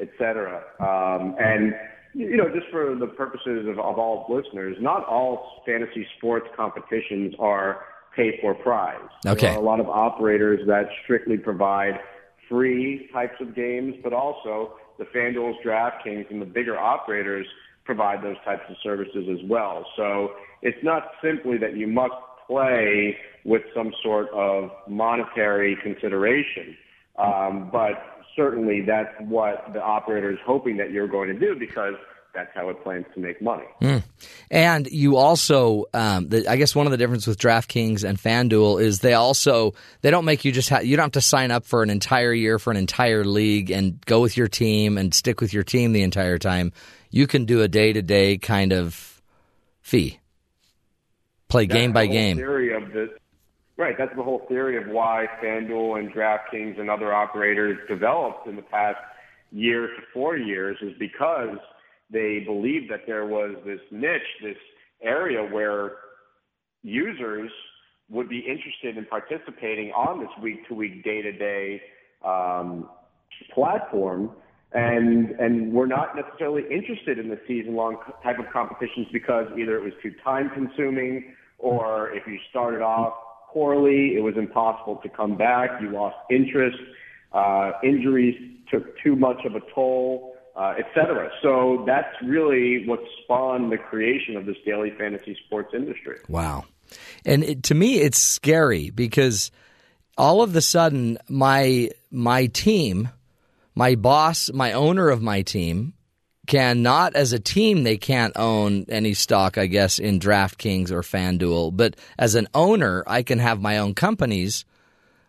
etc. 0.00 0.62
Um, 0.80 1.36
and 1.38 1.72
you 2.16 2.36
know, 2.36 2.48
just 2.48 2.66
for 2.70 2.94
the 2.94 3.06
purposes 3.06 3.68
of, 3.68 3.78
of 3.78 3.98
all 3.98 4.26
listeners, 4.30 4.76
not 4.80 5.04
all 5.04 5.62
fantasy 5.66 6.06
sports 6.16 6.46
competitions 6.56 7.34
are 7.38 7.84
pay 8.14 8.38
for 8.40 8.54
prize. 8.54 8.98
Okay. 9.26 9.48
There 9.48 9.52
are 9.52 9.58
a 9.58 9.64
lot 9.64 9.80
of 9.80 9.88
operators 9.88 10.66
that 10.66 10.88
strictly 11.04 11.36
provide 11.36 12.00
free 12.48 13.10
types 13.12 13.34
of 13.40 13.54
games, 13.54 13.94
but 14.02 14.14
also 14.14 14.76
the 14.98 15.04
FanDuel's, 15.04 15.58
DraftKings, 15.62 16.30
and 16.30 16.40
the 16.40 16.46
bigger 16.46 16.78
operators 16.78 17.46
provide 17.84 18.24
those 18.24 18.36
types 18.46 18.62
of 18.70 18.76
services 18.82 19.26
as 19.30 19.46
well. 19.48 19.84
So 19.96 20.30
it's 20.62 20.82
not 20.82 21.10
simply 21.22 21.58
that 21.58 21.76
you 21.76 21.86
must 21.86 22.14
play 22.46 23.18
with 23.44 23.62
some 23.74 23.92
sort 24.02 24.28
of 24.30 24.70
monetary 24.88 25.76
consideration, 25.82 26.76
um, 27.18 27.68
but 27.70 28.15
certainly 28.36 28.82
that's 28.82 29.12
what 29.20 29.72
the 29.72 29.82
operator 29.82 30.30
is 30.30 30.38
hoping 30.44 30.76
that 30.76 30.92
you're 30.92 31.08
going 31.08 31.28
to 31.28 31.38
do 31.38 31.56
because 31.58 31.94
that's 32.36 32.50
how 32.54 32.68
it 32.68 32.82
plans 32.82 33.06
to 33.14 33.20
make 33.20 33.40
money. 33.40 33.64
Mm. 33.80 34.02
And 34.50 34.86
you 34.88 35.16
also, 35.16 35.86
um, 35.94 36.28
the, 36.28 36.46
I 36.46 36.56
guess 36.56 36.76
one 36.76 36.86
of 36.86 36.92
the 36.92 36.98
differences 36.98 37.26
with 37.26 37.38
DraftKings 37.38 38.04
and 38.04 38.18
FanDuel 38.18 38.80
is 38.80 39.00
they 39.00 39.14
also 39.14 39.72
they 40.02 40.10
don't 40.10 40.26
make 40.26 40.44
you 40.44 40.52
just 40.52 40.68
ha- 40.68 40.80
you 40.80 40.96
don't 40.96 41.04
have 41.04 41.12
to 41.12 41.22
sign 41.22 41.50
up 41.50 41.64
for 41.64 41.82
an 41.82 41.88
entire 41.88 42.34
year 42.34 42.58
for 42.58 42.70
an 42.70 42.76
entire 42.76 43.24
league 43.24 43.70
and 43.70 44.04
go 44.04 44.20
with 44.20 44.36
your 44.36 44.48
team 44.48 44.98
and 44.98 45.14
stick 45.14 45.40
with 45.40 45.54
your 45.54 45.64
team 45.64 45.92
the 45.92 46.02
entire 46.02 46.38
time. 46.38 46.72
You 47.10 47.26
can 47.26 47.46
do 47.46 47.62
a 47.62 47.68
day 47.68 47.94
to 47.94 48.02
day 48.02 48.36
kind 48.36 48.74
of 48.74 49.22
fee, 49.80 50.20
play 51.48 51.66
That's 51.66 51.78
game 51.78 51.92
by 51.92 52.06
game. 52.06 52.36
Theory 52.36 52.74
of 52.74 52.92
this, 52.92 53.08
right? 53.76 53.94
That's 53.98 54.14
the 54.16 54.22
whole 54.22 54.42
theory 54.48 54.76
of 54.76 54.88
why 54.88 55.26
FanDuel 55.42 55.98
and 55.98 56.12
DraftKings 56.12 56.80
and 56.80 56.90
other 56.90 57.12
operators 57.12 57.78
developed 57.88 58.46
in 58.46 58.56
the 58.56 58.62
past 58.62 58.98
year 59.52 59.86
to 59.86 60.02
four 60.12 60.36
years 60.36 60.76
is 60.80 60.92
because 60.98 61.58
they 62.10 62.40
believed 62.46 62.90
that 62.90 63.00
there 63.06 63.26
was 63.26 63.56
this 63.64 63.80
niche, 63.90 64.22
this 64.42 64.56
area 65.02 65.42
where 65.42 65.92
users 66.82 67.50
would 68.08 68.28
be 68.28 68.38
interested 68.38 68.96
in 68.96 69.04
participating 69.06 69.90
on 69.90 70.20
this 70.20 70.28
week 70.40 70.66
to 70.68 70.74
week, 70.74 71.04
day 71.04 71.22
to 71.22 71.32
day 71.32 71.82
um, 72.24 72.88
platform. 73.52 74.30
And, 74.72 75.30
and 75.30 75.72
we're 75.72 75.86
not 75.86 76.16
necessarily 76.16 76.62
interested 76.70 77.18
in 77.18 77.28
the 77.28 77.38
season 77.46 77.74
long 77.74 77.96
type 78.22 78.38
of 78.38 78.46
competitions 78.52 79.06
because 79.12 79.46
either 79.58 79.76
it 79.76 79.82
was 79.82 79.92
too 80.02 80.12
time 80.22 80.50
consuming 80.54 81.34
or 81.58 82.10
if 82.14 82.26
you 82.26 82.38
started 82.50 82.82
off 82.82 83.14
poorly, 83.56 84.16
it 84.18 84.22
was 84.28 84.36
impossible 84.36 84.96
to 85.04 85.08
come 85.08 85.34
back. 85.48 85.68
You 85.80 85.88
lost 86.00 86.16
interest. 86.30 86.76
Uh, 87.32 87.72
injuries 87.82 88.36
took 88.70 88.84
too 89.02 89.16
much 89.16 89.40
of 89.48 89.52
a 89.54 89.62
toll, 89.74 90.34
uh, 90.54 90.74
et 90.78 90.88
cetera. 90.94 91.30
So 91.42 91.84
that's 91.86 92.14
really 92.22 92.86
what 92.86 93.00
spawned 93.22 93.72
the 93.72 93.78
creation 93.78 94.36
of 94.36 94.44
this 94.44 94.58
daily 94.66 94.92
fantasy 94.98 95.34
sports 95.46 95.72
industry. 95.80 96.18
Wow. 96.28 96.64
And 97.24 97.42
it, 97.44 97.62
to 97.68 97.74
me, 97.74 98.00
it's 98.06 98.18
scary 98.18 98.90
because 98.90 99.50
all 100.18 100.42
of 100.42 100.52
the 100.52 100.60
sudden, 100.60 101.18
my 101.28 101.90
my 102.10 102.46
team, 102.46 103.08
my 103.74 103.94
boss, 103.94 104.50
my 104.52 104.72
owner 104.72 105.08
of 105.08 105.22
my 105.22 105.40
team, 105.42 105.94
can 106.46 106.82
not 106.82 107.14
as 107.14 107.32
a 107.32 107.38
team 107.38 107.82
they 107.82 107.96
can't 107.96 108.36
own 108.36 108.86
any 108.88 109.14
stock, 109.14 109.58
I 109.58 109.66
guess, 109.66 109.98
in 109.98 110.20
DraftKings 110.20 110.90
or 110.90 111.02
FanDuel, 111.02 111.76
but 111.76 111.96
as 112.18 112.34
an 112.34 112.48
owner, 112.54 113.04
I 113.06 113.22
can 113.22 113.38
have 113.38 113.60
my 113.60 113.78
own 113.78 113.94
companies 113.94 114.64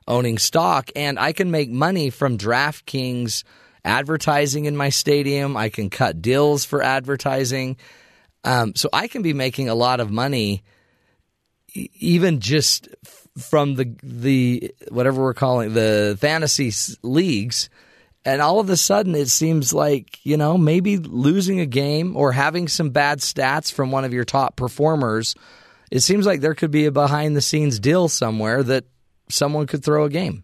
owning 0.08 0.38
stock, 0.38 0.90
and 0.96 1.20
I 1.20 1.34
can 1.34 1.52
make 1.52 1.70
money 1.70 2.10
from 2.10 2.38
DraftKings 2.38 3.44
advertising 3.84 4.66
in 4.66 4.78
my 4.78 4.90
stadium. 4.90 5.58
I 5.58 5.70
can 5.70 5.90
cut 5.90 6.22
deals 6.22 6.66
for 6.66 6.82
advertising, 6.82 7.78
um, 8.44 8.74
so 8.76 8.90
I 8.94 9.08
can 9.08 9.22
be 9.22 9.34
making 9.34 9.70
a 9.70 9.76
lot 9.76 10.00
of 10.00 10.12
money 10.12 10.64
even 11.74 12.40
just 12.40 12.88
from 13.38 13.76
the 13.76 13.94
the 14.02 14.74
whatever 14.90 15.22
we're 15.22 15.34
calling 15.34 15.74
the 15.74 16.18
fantasy 16.20 16.72
leagues 17.04 17.70
and 18.26 18.42
all 18.42 18.60
of 18.60 18.70
a 18.70 18.78
sudden 18.78 19.16
it 19.16 19.30
seems 19.30 19.74
like 19.74 20.20
you 20.26 20.38
know 20.38 20.58
maybe 20.58 20.98
losing 20.98 21.60
a 21.60 21.66
game 21.66 22.16
or 22.16 22.32
having 22.32 22.68
some 22.68 22.90
bad 22.90 23.20
stats 23.20 23.72
from 23.72 23.92
one 23.92 24.06
of 24.06 24.14
your 24.14 24.26
top 24.26 24.56
performers 24.56 25.36
it 25.92 26.02
seems 26.02 26.26
like 26.26 26.42
there 26.42 26.56
could 26.56 26.72
be 26.72 26.86
a 26.86 26.92
behind 26.92 27.36
the 27.36 27.42
scenes 27.42 27.80
deal 27.80 28.10
somewhere 28.10 28.62
that 28.64 28.86
someone 29.30 29.68
could 29.68 29.84
throw 29.84 30.04
a 30.04 30.10
game. 30.10 30.44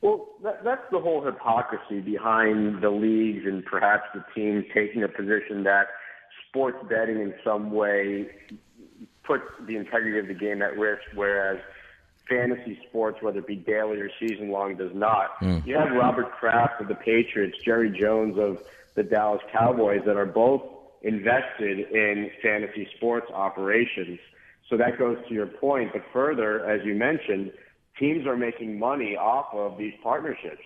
Well 0.00 0.28
that, 0.42 0.64
that's 0.64 0.84
the 0.90 0.98
whole 0.98 1.22
hypocrisy 1.24 2.00
behind 2.00 2.82
the 2.82 2.90
leagues 2.90 3.44
and 3.46 3.64
perhaps 3.64 4.04
the 4.14 4.24
teams 4.34 4.64
taking 4.74 5.02
a 5.02 5.08
position 5.08 5.64
that 5.64 5.88
sports 6.48 6.78
betting 6.88 7.20
in 7.20 7.34
some 7.44 7.70
way 7.70 8.30
puts 9.24 9.44
the 9.66 9.76
integrity 9.76 10.18
of 10.18 10.26
the 10.26 10.34
game 10.34 10.62
at 10.62 10.76
risk, 10.76 11.02
whereas 11.14 11.58
fantasy 12.30 12.78
sports, 12.88 13.18
whether 13.20 13.40
it 13.40 13.46
be 13.46 13.56
daily 13.56 14.00
or 14.00 14.08
season 14.18 14.50
long, 14.50 14.76
does 14.76 14.94
not. 14.94 15.38
Mm. 15.42 15.66
You 15.66 15.76
have 15.76 15.90
Robert 15.90 16.30
Kraft 16.32 16.80
of 16.80 16.88
the 16.88 16.94
Patriots, 16.94 17.58
Jerry 17.64 17.90
Jones 17.90 18.38
of 18.38 18.58
the 18.94 19.02
Dallas 19.02 19.42
Cowboys 19.52 20.00
that 20.06 20.16
are 20.16 20.26
both 20.26 20.62
invested 21.02 21.90
in 21.90 22.30
fantasy 22.42 22.88
sports 22.96 23.26
operations. 23.32 24.18
So 24.68 24.76
that 24.76 24.98
goes 24.98 25.18
to 25.28 25.34
your 25.34 25.46
point. 25.46 25.92
But 25.92 26.02
further, 26.12 26.64
as 26.68 26.84
you 26.84 26.94
mentioned, 26.94 27.52
teams 27.98 28.26
are 28.26 28.36
making 28.36 28.78
money 28.78 29.16
off 29.16 29.52
of 29.52 29.76
these 29.76 29.94
partnerships. 30.02 30.64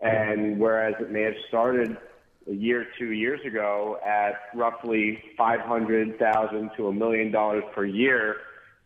And 0.00 0.58
whereas 0.58 0.94
it 1.00 1.10
may 1.10 1.22
have 1.22 1.34
started 1.48 1.96
a 2.50 2.52
year, 2.52 2.86
two 2.98 3.12
years 3.12 3.40
ago 3.46 3.98
at 4.04 4.34
roughly 4.54 5.22
500,000 5.38 6.70
to 6.76 6.88
a 6.88 6.92
million 6.92 7.30
dollars 7.30 7.64
per 7.74 7.84
year 7.84 8.36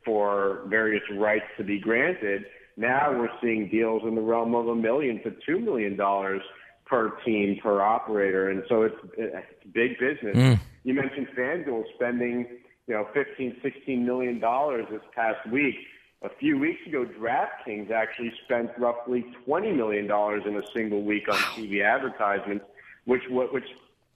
for 0.09 0.63
various 0.69 1.03
rights 1.19 1.45
to 1.59 1.65
be 1.65 1.79
granted. 1.79 2.47
Now 2.79 3.13
we're 3.13 3.29
seeing 3.43 3.69
deals 3.69 4.05
in 4.05 4.15
the 4.15 4.23
realm 4.23 4.55
of 4.55 4.69
a 4.69 4.75
million 4.75 5.23
to 5.25 5.35
two 5.45 5.61
million 5.61 5.97
dollars 5.97 6.41
per 6.87 7.11
team 7.27 7.59
per 7.63 7.83
operator, 7.83 8.49
and 8.49 8.63
so 8.71 8.85
it's, 8.85 8.97
it's 9.19 9.47
big 9.75 9.99
business. 9.99 10.35
Mm. 10.35 10.59
You 10.85 10.95
mentioned 10.95 11.29
FanDuel 11.37 11.83
spending, 11.97 12.47
you 12.87 12.95
know, 12.95 13.07
15, 13.13 13.59
16 13.63 14.07
million 14.07 14.41
dollars 14.41 14.87
this 14.91 15.03
past 15.15 15.47
week. 15.51 15.75
A 16.23 16.31
few 16.41 16.59
weeks 16.59 16.81
ago, 16.87 17.05
DraftKings 17.05 17.91
actually 17.91 18.33
spent 18.45 18.71
roughly 18.79 19.27
$20 19.47 19.77
million 19.77 20.07
in 20.07 20.57
a 20.57 20.63
single 20.75 21.03
week 21.03 21.29
on 21.29 21.37
TV 21.55 21.85
advertisements 21.85 22.65
which 23.05 23.23
which 23.31 23.65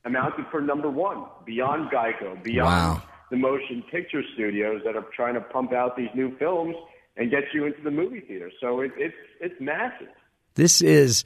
amounted 0.05 0.45
for 0.51 0.61
number 0.61 0.91
one 0.91 1.25
beyond 1.45 1.91
Geico, 1.91 2.43
beyond 2.43 2.99
wow. 2.99 3.03
The 3.33 3.39
motion 3.39 3.83
picture 3.91 4.23
studios 4.35 4.83
that 4.85 4.95
are 4.95 5.07
trying 5.17 5.33
to 5.33 5.41
pump 5.41 5.73
out 5.73 5.97
these 5.97 6.11
new 6.15 6.37
films 6.37 6.77
and 7.17 7.31
get 7.31 7.45
you 7.55 7.65
into 7.65 7.81
the 7.83 7.91
movie 7.91 8.21
theater. 8.21 8.51
So 8.61 8.83
it, 8.83 8.93
it's 8.99 9.15
it's 9.41 9.55
massive. 9.59 10.09
This 10.55 10.81
is. 10.83 11.25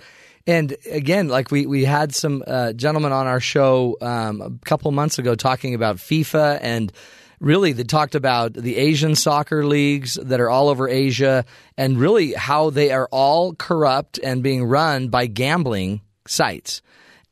And 0.48 0.76
again, 0.88 1.26
like 1.26 1.50
we, 1.50 1.66
we 1.66 1.84
had 1.84 2.14
some 2.14 2.44
uh, 2.46 2.72
gentlemen 2.72 3.10
on 3.10 3.26
our 3.26 3.40
show 3.40 3.96
um, 4.00 4.40
a 4.40 4.52
couple 4.64 4.92
months 4.92 5.18
ago 5.18 5.34
talking 5.34 5.74
about 5.74 5.96
FIFA 5.96 6.60
and 6.62 6.92
really 7.40 7.72
they 7.72 7.82
talked 7.82 8.14
about 8.14 8.52
the 8.52 8.76
Asian 8.76 9.16
soccer 9.16 9.66
leagues 9.66 10.14
that 10.14 10.40
are 10.40 10.48
all 10.48 10.68
over 10.68 10.88
Asia 10.88 11.44
and 11.76 11.98
really 11.98 12.32
how 12.34 12.70
they 12.70 12.92
are 12.92 13.08
all 13.10 13.56
corrupt 13.56 14.20
and 14.22 14.44
being 14.44 14.62
run 14.62 15.08
by 15.08 15.26
gambling 15.26 16.00
sites. 16.28 16.80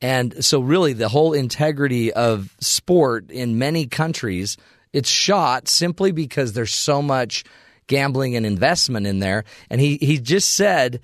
And 0.04 0.44
so, 0.44 0.60
really, 0.60 0.92
the 0.92 1.08
whole 1.08 1.32
integrity 1.32 2.12
of 2.12 2.54
sport 2.60 3.30
in 3.30 3.56
many 3.58 3.86
countries 3.86 4.58
it's 4.92 5.08
shot 5.08 5.66
simply 5.66 6.12
because 6.12 6.52
there's 6.52 6.74
so 6.74 7.00
much 7.00 7.42
gambling 7.86 8.36
and 8.36 8.44
investment 8.44 9.06
in 9.06 9.20
there. 9.20 9.44
And 9.70 9.80
he 9.80 9.96
he 9.96 10.18
just 10.18 10.50
said 10.50 11.00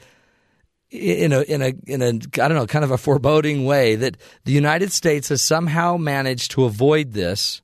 in 0.91 1.33
a 1.33 1.41
in 1.41 1.63
a 1.63 1.73
in 1.87 2.03
a 2.03 2.09
I 2.09 2.49
don't 2.49 2.55
know 2.59 2.67
kind 2.67 2.85
of 2.85 2.91
a 2.91 2.99
foreboding 2.99 3.65
way 3.65 3.97
that 3.97 4.19
the 4.45 4.53
United 4.53 4.93
States 4.93 5.31
has 5.31 5.41
somehow 5.41 5.97
managed 5.97 6.51
to 6.51 6.65
avoid 6.65 7.15
this 7.15 7.63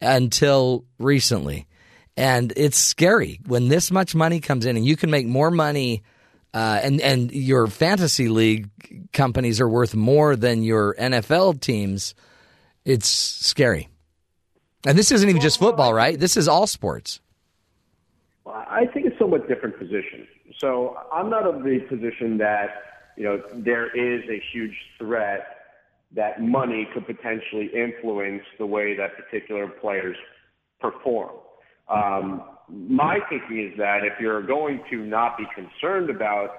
until 0.00 0.84
recently. 0.96 1.66
And 2.16 2.52
it's 2.54 2.78
scary 2.78 3.40
when 3.48 3.66
this 3.66 3.90
much 3.90 4.14
money 4.14 4.38
comes 4.38 4.64
in 4.64 4.76
and 4.76 4.86
you 4.86 4.94
can 4.96 5.10
make 5.10 5.26
more 5.26 5.50
money 5.50 6.04
uh, 6.54 6.80
and 6.82 7.00
and 7.00 7.32
your 7.32 7.66
fantasy 7.66 8.28
league 8.28 8.68
companies 9.12 9.60
are 9.60 9.68
worth 9.68 9.94
more 9.94 10.36
than 10.36 10.62
your 10.62 10.94
NFL 10.94 11.60
teams, 11.60 12.14
it's 12.84 13.08
scary. 13.08 13.88
And 14.86 14.98
this 14.98 15.12
isn't 15.12 15.28
even 15.28 15.40
just 15.40 15.58
football, 15.58 15.94
right? 15.94 16.18
This 16.18 16.36
is 16.36 16.48
all 16.48 16.66
sports. 16.66 17.20
Well, 18.44 18.56
I 18.68 18.86
think 18.92 19.06
it's 19.06 19.18
somewhat 19.18 19.48
different 19.48 19.78
position. 19.78 20.26
So 20.58 20.96
I'm 21.12 21.30
not 21.30 21.46
of 21.46 21.62
the 21.62 21.78
position 21.88 22.38
that 22.38 22.68
you 23.16 23.24
know 23.24 23.42
there 23.54 23.86
is 23.96 24.28
a 24.28 24.42
huge 24.52 24.76
threat 24.98 25.46
that 26.14 26.42
money 26.42 26.86
could 26.92 27.06
potentially 27.06 27.70
influence 27.74 28.42
the 28.58 28.66
way 28.66 28.94
that 28.96 29.16
particular 29.16 29.68
players 29.68 30.16
perform. 30.80 31.30
Um, 31.88 32.42
my 32.72 33.18
thinking 33.28 33.70
is 33.70 33.78
that 33.78 34.04
if 34.04 34.14
you're 34.20 34.42
going 34.42 34.82
to 34.90 34.96
not 34.96 35.36
be 35.36 35.44
concerned 35.54 36.10
about 36.10 36.56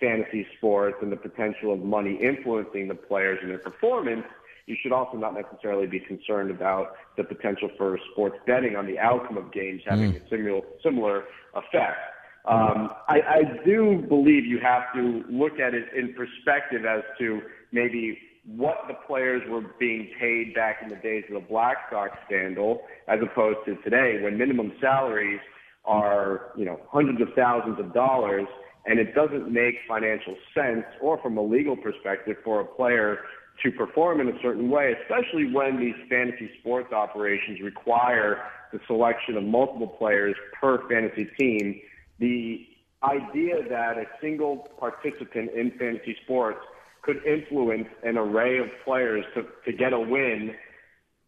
fantasy 0.00 0.46
sports 0.56 0.96
and 1.00 1.12
the 1.12 1.16
potential 1.16 1.72
of 1.72 1.80
money 1.80 2.18
influencing 2.20 2.88
the 2.88 2.94
players 2.94 3.38
and 3.40 3.50
their 3.50 3.58
performance, 3.58 4.24
you 4.66 4.76
should 4.82 4.92
also 4.92 5.16
not 5.16 5.34
necessarily 5.34 5.86
be 5.86 6.00
concerned 6.00 6.50
about 6.50 6.96
the 7.16 7.24
potential 7.24 7.68
for 7.78 7.98
sports 8.12 8.36
betting 8.46 8.76
on 8.76 8.86
the 8.86 8.98
outcome 8.98 9.36
of 9.36 9.52
games 9.52 9.82
having 9.86 10.12
mm. 10.12 10.24
a 10.24 10.28
similar 10.28 10.60
similar 10.82 11.24
effect. 11.54 11.98
Um, 12.44 12.90
I, 13.08 13.20
I 13.20 13.42
do 13.64 14.04
believe 14.08 14.44
you 14.44 14.58
have 14.58 14.92
to 14.94 15.22
look 15.28 15.60
at 15.60 15.74
it 15.74 15.84
in 15.96 16.12
perspective 16.14 16.84
as 16.84 17.02
to 17.20 17.40
maybe 17.70 18.18
what 18.44 18.84
the 18.88 18.94
players 19.06 19.48
were 19.48 19.62
being 19.78 20.10
paid 20.18 20.52
back 20.52 20.78
in 20.82 20.88
the 20.88 20.96
days 20.96 21.24
of 21.28 21.34
the 21.34 21.48
Black 21.48 21.76
Sox 21.90 22.16
scandal, 22.26 22.82
as 23.06 23.20
opposed 23.22 23.58
to 23.66 23.76
today, 23.82 24.20
when 24.20 24.36
minimum 24.36 24.72
salaries 24.80 25.38
are 25.84 26.52
you 26.56 26.64
know 26.64 26.78
hundreds 26.90 27.20
of 27.20 27.28
thousands 27.34 27.78
of 27.78 27.92
dollars, 27.92 28.46
and 28.86 28.98
it 28.98 29.14
doesn't 29.14 29.52
make 29.52 29.74
financial 29.88 30.36
sense, 30.54 30.84
or 31.00 31.20
from 31.22 31.36
a 31.36 31.42
legal 31.42 31.76
perspective, 31.76 32.36
for 32.44 32.60
a 32.60 32.64
player 32.64 33.18
to 33.62 33.70
perform 33.72 34.20
in 34.20 34.28
a 34.28 34.42
certain 34.42 34.70
way, 34.70 34.94
especially 35.02 35.52
when 35.52 35.78
these 35.78 35.94
fantasy 36.08 36.50
sports 36.60 36.92
operations 36.92 37.60
require 37.60 38.42
the 38.72 38.80
selection 38.86 39.36
of 39.36 39.44
multiple 39.44 39.86
players 39.86 40.34
per 40.58 40.88
fantasy 40.88 41.28
team. 41.38 41.80
The 42.18 42.66
idea 43.02 43.56
that 43.68 43.98
a 43.98 44.04
single 44.20 44.68
participant 44.78 45.50
in 45.54 45.72
fantasy 45.78 46.16
sports 46.24 46.60
could 47.02 47.24
influence 47.26 47.88
an 48.04 48.16
array 48.16 48.58
of 48.58 48.66
players 48.84 49.24
to, 49.34 49.44
to 49.64 49.76
get 49.76 49.92
a 49.92 50.00
win, 50.00 50.54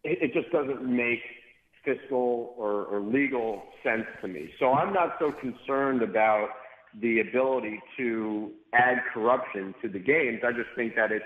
it, 0.05 0.19
it 0.23 0.33
just 0.33 0.51
doesn't 0.53 0.85
make 0.85 1.21
fiscal 1.85 2.55
or, 2.57 2.85
or 2.85 3.01
legal 3.01 3.62
sense 3.82 4.05
to 4.20 4.28
me. 4.28 4.51
So 4.59 4.72
I'm 4.72 4.93
not 4.93 5.16
so 5.18 5.32
concerned 5.32 6.03
about 6.03 6.49
the 7.01 7.20
ability 7.20 7.80
to 7.99 8.51
add 8.72 8.99
corruption 9.12 9.74
to 9.82 9.89
the 9.89 9.99
games. 9.99 10.41
I 10.47 10.53
just 10.53 10.68
think 10.76 10.95
that 10.97 11.11
it's 11.12 11.24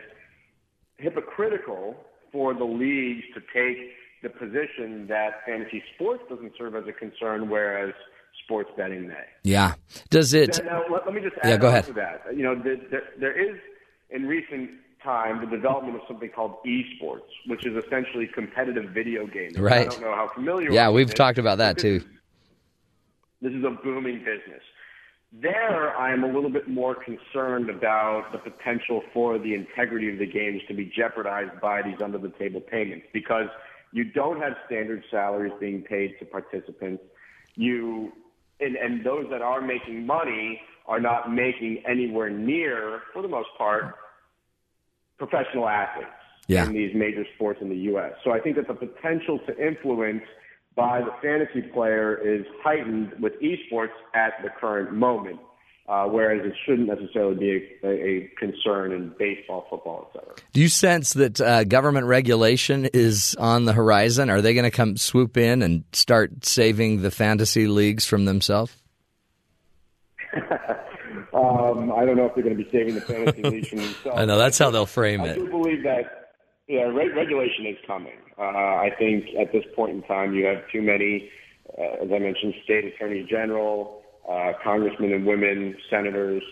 hypocritical 0.97 1.97
for 2.33 2.55
the 2.55 2.65
leagues 2.65 3.25
to 3.35 3.41
take 3.55 3.91
the 4.23 4.29
position 4.29 5.07
that 5.09 5.45
fantasy 5.47 5.83
sports 5.95 6.23
doesn't 6.29 6.53
serve 6.59 6.75
as 6.75 6.85
a 6.89 6.93
concern, 6.93 7.49
whereas 7.49 7.95
sports 8.45 8.71
betting 8.77 9.07
may. 9.09 9.15
Yeah. 9.45 9.75
Does 10.11 10.35
it? 10.35 10.61
Now, 10.65 10.83
let, 10.91 11.07
let 11.07 11.15
me 11.15 11.21
just 11.21 11.37
add 11.43 11.51
Yeah, 11.51 11.57
go 11.57 11.69
ahead. 11.69 11.85
to 11.85 11.93
that. 11.95 12.23
You 12.35 12.43
know, 12.43 12.61
there, 12.61 12.77
there, 12.91 13.03
there 13.21 13.51
is 13.51 13.57
in 14.11 14.27
recent 14.27 14.71
time 15.03 15.41
the 15.41 15.47
development 15.47 15.97
of 15.97 16.03
something 16.09 16.29
called 16.31 16.57
esports, 16.67 17.23
which 17.47 17.65
is 17.67 17.77
essentially 17.85 18.27
competitive 18.27 18.91
video 18.91 19.27
gaming. 19.27 19.59
I 19.59 19.61
Right. 19.61 19.91
don't 19.91 20.01
know 20.03 20.15
how 20.15 20.29
familiar. 20.29 20.71
Yeah, 20.73 20.91
we've 20.91 21.13
talked 21.15 21.39
about 21.39 21.59
that 21.59 21.79
too. 21.79 21.99
this 22.01 22.03
is- 22.09 22.15
This 23.41 23.53
is 23.53 23.65
a 23.65 23.71
booming 23.71 24.19
business. 24.25 24.63
There, 25.33 25.97
I 25.97 26.13
am 26.13 26.25
a 26.25 26.27
little 26.27 26.51
bit 26.51 26.67
more 26.69 26.95
concerned 26.95 27.69
about 27.71 28.33
the 28.33 28.39
potential 28.39 29.03
for 29.13 29.39
the 29.39 29.55
integrity 29.55 30.11
of 30.11 30.19
the 30.19 30.27
games 30.27 30.63
to 30.69 30.75
be 30.75 30.87
jeopardized 30.87 31.61
by 31.61 31.83
these 31.83 32.01
under 32.03 32.19
the 32.19 32.31
table 32.31 32.61
payments 32.61 33.07
because 33.13 33.49
you 33.93 34.05
don't 34.05 34.41
have 34.41 34.57
standard 34.67 35.05
salaries 35.11 35.53
being 35.61 35.83
paid 35.83 36.19
to 36.19 36.25
participants. 36.25 37.05
You 37.55 38.13
and, 38.61 38.75
and 38.75 39.05
those 39.05 39.27
that 39.31 39.41
are 39.41 39.61
making 39.61 40.05
money 40.05 40.61
are 40.87 40.99
not 40.99 41.33
making 41.33 41.85
anywhere 41.87 42.29
near, 42.31 43.03
for 43.13 43.23
the 43.23 43.29
most 43.29 43.51
part, 43.57 43.95
professional 45.19 45.69
athletes 45.69 46.11
Yeah. 46.47 46.65
in 46.67 46.73
these 46.73 46.95
major 46.95 47.25
sports 47.35 47.61
in 47.61 47.69
the 47.69 47.77
U.S. 47.93 48.13
So 48.25 48.33
I 48.33 48.41
think 48.41 48.57
that 48.57 48.69
the 48.69 48.75
potential 48.75 49.39
to 49.47 49.67
influence 49.67 50.23
by 50.77 51.01
the 51.01 51.11
fantasy 51.21 51.63
player 51.73 52.17
is 52.17 52.47
heightened 52.63 53.13
with 53.21 53.33
esports 53.43 53.97
at 54.15 54.35
the 54.45 54.49
current 54.61 54.93
moment, 54.93 55.41
uh, 55.89 56.05
whereas 56.05 56.41
it 56.47 56.53
shouldn't 56.65 56.87
necessarily 56.87 57.35
be 57.35 57.69
a, 57.83 57.89
a, 57.89 58.31
concern 58.39 58.93
in 58.93 59.13
baseball, 59.19 59.67
football, 59.69 60.09
et 60.09 60.19
cetera. 60.21 60.35
Do 60.53 60.61
you 60.61 60.69
sense 60.69 61.15
that 61.15 61.41
uh, 61.41 61.65
government 61.65 62.07
regulation 62.07 62.89
is 62.95 63.35
on 63.41 63.65
the 63.65 63.73
horizon? 63.73 64.31
Are 64.31 64.41
they 64.41 64.55
going 64.55 64.65
to 64.65 64.71
come 64.71 64.97
swoop 64.97 65.37
in 65.37 65.63
and 65.63 65.83
start 65.93 66.45
saving 66.45 67.03
the 67.03 67.11
fantasy 67.11 67.67
leagues 67.67 68.07
from 68.07 68.25
themselves? 68.25 68.73
Um, 71.39 71.93
I 71.93 72.05
don't 72.05 72.17
know 72.17 72.27
if 72.27 72.35
they're 72.35 72.45
going 72.45 72.57
to 72.57 72.63
be 72.63 72.71
saving 72.71 72.95
the 72.95 73.01
fantasy 73.01 73.63
from 73.63 73.79
themselves. 73.79 74.09
I 74.21 74.25
know 74.25 74.39
that's 74.39 74.59
how 74.59 74.71
they'll 74.71 74.87
frame 74.87 75.23
I 75.23 75.29
it. 75.29 75.35
do 75.37 75.49
believe 75.49 75.83
that 75.85 76.19
yeah, 76.69 76.83
re- 76.83 77.13
regulation 77.13 77.67
is 77.67 77.77
coming. 77.87 78.19
Uh, 78.39 78.43
I 78.43 78.91
think 78.99 79.25
at 79.41 79.53
this 79.53 79.65
point 79.75 79.93
in 79.93 80.03
time, 80.03 80.35
you 80.35 80.45
have 80.45 80.59
too 80.71 80.83
many, 80.83 81.31
uh, 81.79 82.05
as 82.05 82.11
I 82.15 82.19
mentioned, 82.19 82.55
state 82.63 82.85
attorney 82.85 83.27
general, 83.29 84.03
uh, 84.29 84.53
congressmen 84.63 85.13
and 85.13 85.25
women, 85.25 85.77
senators, 85.89 86.43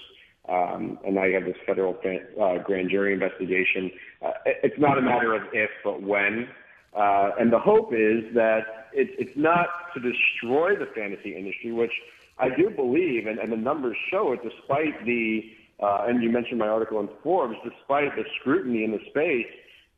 um, 0.48 0.98
and 1.04 1.14
now 1.16 1.24
you 1.24 1.34
have 1.34 1.44
this 1.44 1.56
federal 1.66 1.94
uh, 2.40 2.58
grand 2.62 2.90
jury 2.90 3.12
investigation. 3.12 3.90
Uh, 4.24 4.30
it's 4.46 4.78
not 4.78 4.96
a 4.96 5.02
matter 5.02 5.34
of 5.34 5.42
if, 5.52 5.70
but 5.84 6.02
when. 6.02 6.48
Uh, 6.96 7.32
and 7.38 7.52
the 7.52 7.58
hope 7.58 7.92
is 7.92 8.24
that 8.34 8.88
it, 8.94 9.10
it's 9.18 9.36
not 9.36 9.66
to 9.92 10.00
destroy 10.00 10.74
the 10.76 10.86
fantasy 10.94 11.36
industry, 11.36 11.72
which 11.72 11.92
I 12.38 12.48
do 12.50 12.70
believe, 12.70 13.26
and, 13.26 13.38
and 13.38 13.50
the 13.50 13.56
numbers 13.56 13.96
show 14.10 14.32
it, 14.32 14.40
despite 14.42 15.04
the, 15.06 15.42
uh, 15.82 16.04
and 16.06 16.22
you 16.22 16.30
mentioned 16.30 16.58
my 16.58 16.68
article 16.68 17.00
in 17.00 17.08
Forbes, 17.22 17.56
despite 17.64 18.14
the 18.16 18.24
scrutiny 18.40 18.84
in 18.84 18.92
the 18.92 19.00
space, 19.10 19.46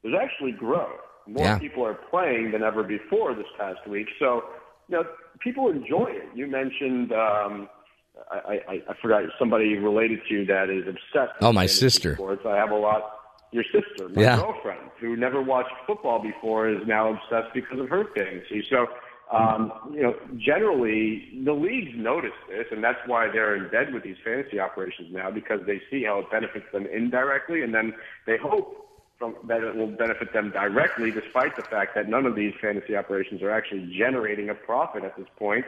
there's 0.02 0.14
actually 0.20 0.52
growth. 0.52 1.00
More 1.26 1.44
Yeah. 1.44 1.58
people 1.58 1.84
are 1.84 1.94
playing 2.10 2.52
than 2.52 2.62
ever 2.62 2.82
before 2.82 3.34
this 3.34 3.46
past 3.58 3.86
week. 3.88 4.06
So, 4.18 4.44
you 4.88 4.96
know, 4.96 5.04
people 5.40 5.68
enjoy 5.68 6.06
it. 6.10 6.28
You 6.34 6.46
mentioned, 6.46 7.12
um, 7.12 7.68
I, 8.30 8.60
I, 8.68 8.82
I 8.88 8.94
forgot 9.02 9.22
somebody 9.38 9.76
related 9.76 10.20
to 10.28 10.34
you 10.34 10.46
that 10.46 10.70
is 10.70 10.84
obsessed. 10.88 11.36
Oh, 11.42 11.52
my 11.52 11.66
sister. 11.66 12.14
Sports. 12.14 12.42
I 12.46 12.56
have 12.56 12.70
a 12.70 12.76
lot. 12.76 13.14
Your 13.50 13.64
sister, 13.64 14.08
my 14.10 14.22
Yeah. 14.22 14.36
girlfriend, 14.36 14.90
who 15.00 15.16
never 15.16 15.40
watched 15.42 15.72
football 15.86 16.20
before, 16.22 16.68
is 16.68 16.86
now 16.86 17.12
obsessed 17.14 17.52
because 17.54 17.78
of 17.80 17.88
her 17.88 18.04
fantasy. 18.14 18.64
So, 18.70 18.86
um, 19.30 19.72
you 19.92 20.02
know, 20.02 20.14
generally 20.38 21.42
the 21.44 21.52
leagues 21.52 21.92
notice 21.94 22.32
this, 22.48 22.66
and 22.70 22.82
that's 22.82 22.98
why 23.06 23.28
they're 23.30 23.56
in 23.56 23.70
bed 23.70 23.92
with 23.92 24.02
these 24.02 24.16
fantasy 24.24 24.58
operations 24.58 25.08
now 25.12 25.30
because 25.30 25.60
they 25.66 25.82
see 25.90 26.04
how 26.04 26.20
it 26.20 26.30
benefits 26.30 26.64
them 26.72 26.86
indirectly, 26.86 27.62
and 27.62 27.74
then 27.74 27.92
they 28.26 28.38
hope 28.38 28.88
from, 29.18 29.34
that 29.46 29.62
it 29.62 29.74
will 29.74 29.88
benefit 29.88 30.32
them 30.32 30.50
directly, 30.50 31.10
despite 31.10 31.56
the 31.56 31.62
fact 31.62 31.94
that 31.94 32.08
none 32.08 32.24
of 32.24 32.36
these 32.36 32.54
fantasy 32.60 32.96
operations 32.96 33.42
are 33.42 33.50
actually 33.50 33.92
generating 33.98 34.48
a 34.48 34.54
profit 34.54 35.04
at 35.04 35.16
this 35.16 35.26
point. 35.38 35.64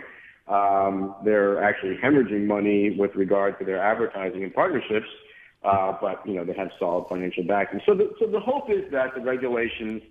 Um, 0.48 1.16
they're 1.24 1.62
actually 1.62 1.98
hemorrhaging 2.02 2.46
money 2.46 2.96
with 2.98 3.14
regard 3.14 3.58
to 3.58 3.64
their 3.64 3.80
advertising 3.82 4.42
and 4.42 4.54
partnerships, 4.54 5.06
uh, 5.64 5.92
but 6.00 6.26
you 6.26 6.34
know 6.34 6.44
they 6.44 6.54
have 6.54 6.70
solid 6.78 7.08
financial 7.08 7.44
backing. 7.44 7.80
So 7.84 7.94
the, 7.94 8.10
so 8.18 8.26
the 8.26 8.40
hope 8.40 8.70
is 8.70 8.90
that 8.92 9.14
the 9.14 9.20
regulations 9.20 10.02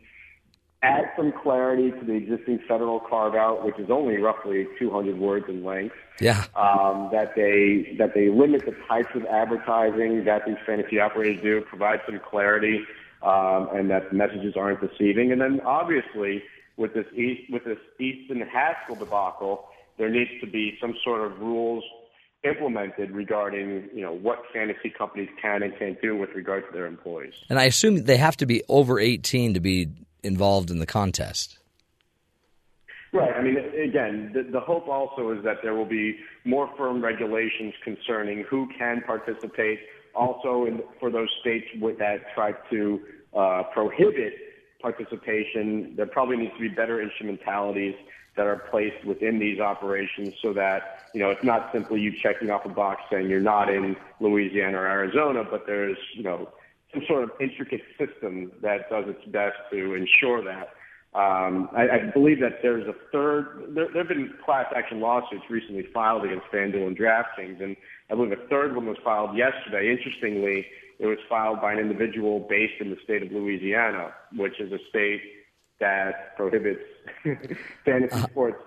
add 0.81 1.11
some 1.17 1.33
clarity 1.43 1.91
to 1.91 2.05
the 2.05 2.13
existing 2.13 2.59
federal 2.67 2.99
carve 2.99 3.35
out, 3.35 3.65
which 3.65 3.77
is 3.79 3.89
only 3.89 4.17
roughly 4.17 4.67
200 4.77 5.17
words 5.17 5.45
in 5.49 5.63
length. 5.63 5.95
Yeah. 6.21 6.45
Um, 6.55 7.09
that 7.11 7.35
they 7.35 7.95
that 7.97 8.13
they 8.13 8.29
limit 8.29 8.65
the 8.65 8.75
types 8.87 9.09
of 9.15 9.25
advertising 9.25 10.25
that 10.25 10.45
these 10.45 10.57
fantasy 10.65 10.99
operators 10.99 11.41
do, 11.41 11.61
provide 11.61 11.99
some 12.05 12.19
clarity, 12.29 12.81
um, 13.23 13.69
and 13.73 13.89
that 13.89 14.09
the 14.09 14.15
messages 14.15 14.55
aren't 14.57 14.79
deceiving. 14.81 15.31
And 15.31 15.41
then 15.41 15.61
obviously 15.61 16.43
with 16.77 16.93
this 16.93 17.05
East, 17.13 17.51
with 17.51 17.65
this 17.65 17.79
Easton 17.99 18.41
Haskell 18.41 18.95
debacle, 18.95 19.65
there 19.97 20.09
needs 20.09 20.31
to 20.41 20.47
be 20.47 20.77
some 20.79 20.95
sort 21.03 21.29
of 21.29 21.39
rules 21.39 21.83
implemented 22.45 23.11
regarding 23.11 23.89
you 23.93 24.01
know 24.01 24.13
what 24.13 24.43
fantasy 24.53 24.89
companies 24.89 25.27
can 25.41 25.61
and 25.61 25.77
can't 25.77 26.01
do 26.01 26.15
with 26.15 26.29
regard 26.35 26.65
to 26.65 26.71
their 26.71 26.85
employees. 26.85 27.33
And 27.49 27.59
I 27.59 27.65
assume 27.65 28.03
they 28.05 28.15
have 28.15 28.37
to 28.37 28.45
be 28.45 28.63
over 28.69 28.97
18 28.97 29.55
to 29.55 29.59
be 29.59 29.89
involved 30.23 30.69
in 30.71 30.79
the 30.79 30.85
contest. 30.85 31.57
Right. 33.11 33.35
I 33.35 33.41
mean, 33.41 33.57
again, 33.57 34.31
the, 34.33 34.43
the 34.43 34.59
hope 34.59 34.87
also 34.87 35.31
is 35.31 35.43
that 35.43 35.57
there 35.63 35.73
will 35.73 35.85
be 35.85 36.17
more 36.45 36.69
firm 36.77 37.03
regulations 37.03 37.73
concerning 37.83 38.43
who 38.43 38.67
can 38.77 39.01
participate. 39.01 39.79
Also, 40.13 40.65
in, 40.65 40.83
for 40.99 41.09
those 41.09 41.29
states 41.41 41.65
that 41.97 42.33
try 42.35 42.51
to 42.69 43.01
uh, 43.35 43.63
prohibit 43.73 44.33
participation, 44.81 45.93
there 45.95 46.05
probably 46.05 46.37
needs 46.37 46.53
to 46.53 46.59
be 46.59 46.67
better 46.67 47.01
instrumentalities 47.01 47.95
that 48.35 48.45
are 48.45 48.57
placed 48.71 49.03
within 49.05 49.39
these 49.39 49.59
operations 49.59 50.33
so 50.41 50.53
that 50.53 51.09
you 51.13 51.19
know 51.19 51.29
it's 51.29 51.43
not 51.43 51.71
simply 51.73 51.99
you 51.99 52.13
checking 52.21 52.49
off 52.49 52.63
a 52.63 52.69
box 52.69 53.01
saying 53.11 53.29
you're 53.29 53.41
not 53.41 53.69
in 53.69 53.95
Louisiana 54.19 54.77
or 54.77 54.87
Arizona, 54.87 55.43
but 55.43 55.65
there's 55.65 55.97
you 56.13 56.23
know 56.23 56.47
some 56.93 57.03
sort 57.07 57.23
of 57.23 57.31
intricate 57.39 57.81
system 57.97 58.51
that 58.61 58.89
does 58.89 59.05
its 59.07 59.23
best 59.31 59.57
to 59.71 59.93
ensure 59.93 60.43
that. 60.43 60.69
Um, 61.13 61.69
I, 61.75 61.89
I 61.89 62.11
believe 62.13 62.39
that 62.41 62.59
there's 62.61 62.87
a 62.87 62.93
third. 63.11 63.69
There, 63.69 63.87
there 63.91 64.03
have 64.03 64.07
been 64.07 64.31
class 64.45 64.65
action 64.75 64.99
lawsuits 64.99 65.43
recently 65.49 65.87
filed 65.91 66.23
against 66.23 66.45
FanDuel 66.53 66.85
and 66.85 66.97
DraftKings, 66.97 67.63
and 67.63 67.75
I 68.11 68.15
believe 68.15 68.31
a 68.31 68.47
third 68.47 68.75
one 68.75 68.85
was 68.85 68.97
filed 69.03 69.35
yesterday. 69.35 69.91
Interestingly, 69.91 70.67
it 70.99 71.07
was 71.07 71.17
filed 71.27 71.61
by 71.61 71.73
an 71.73 71.79
individual 71.79 72.41
based 72.47 72.79
in 72.79 72.91
the 72.91 72.97
state 73.03 73.23
of 73.23 73.31
Louisiana, 73.31 74.13
which 74.35 74.59
is 74.59 74.71
a 74.71 74.77
state 74.89 75.21
that 75.79 76.35
prohibits 76.35 76.83
fantasy 77.85 78.21
sports 78.29 78.61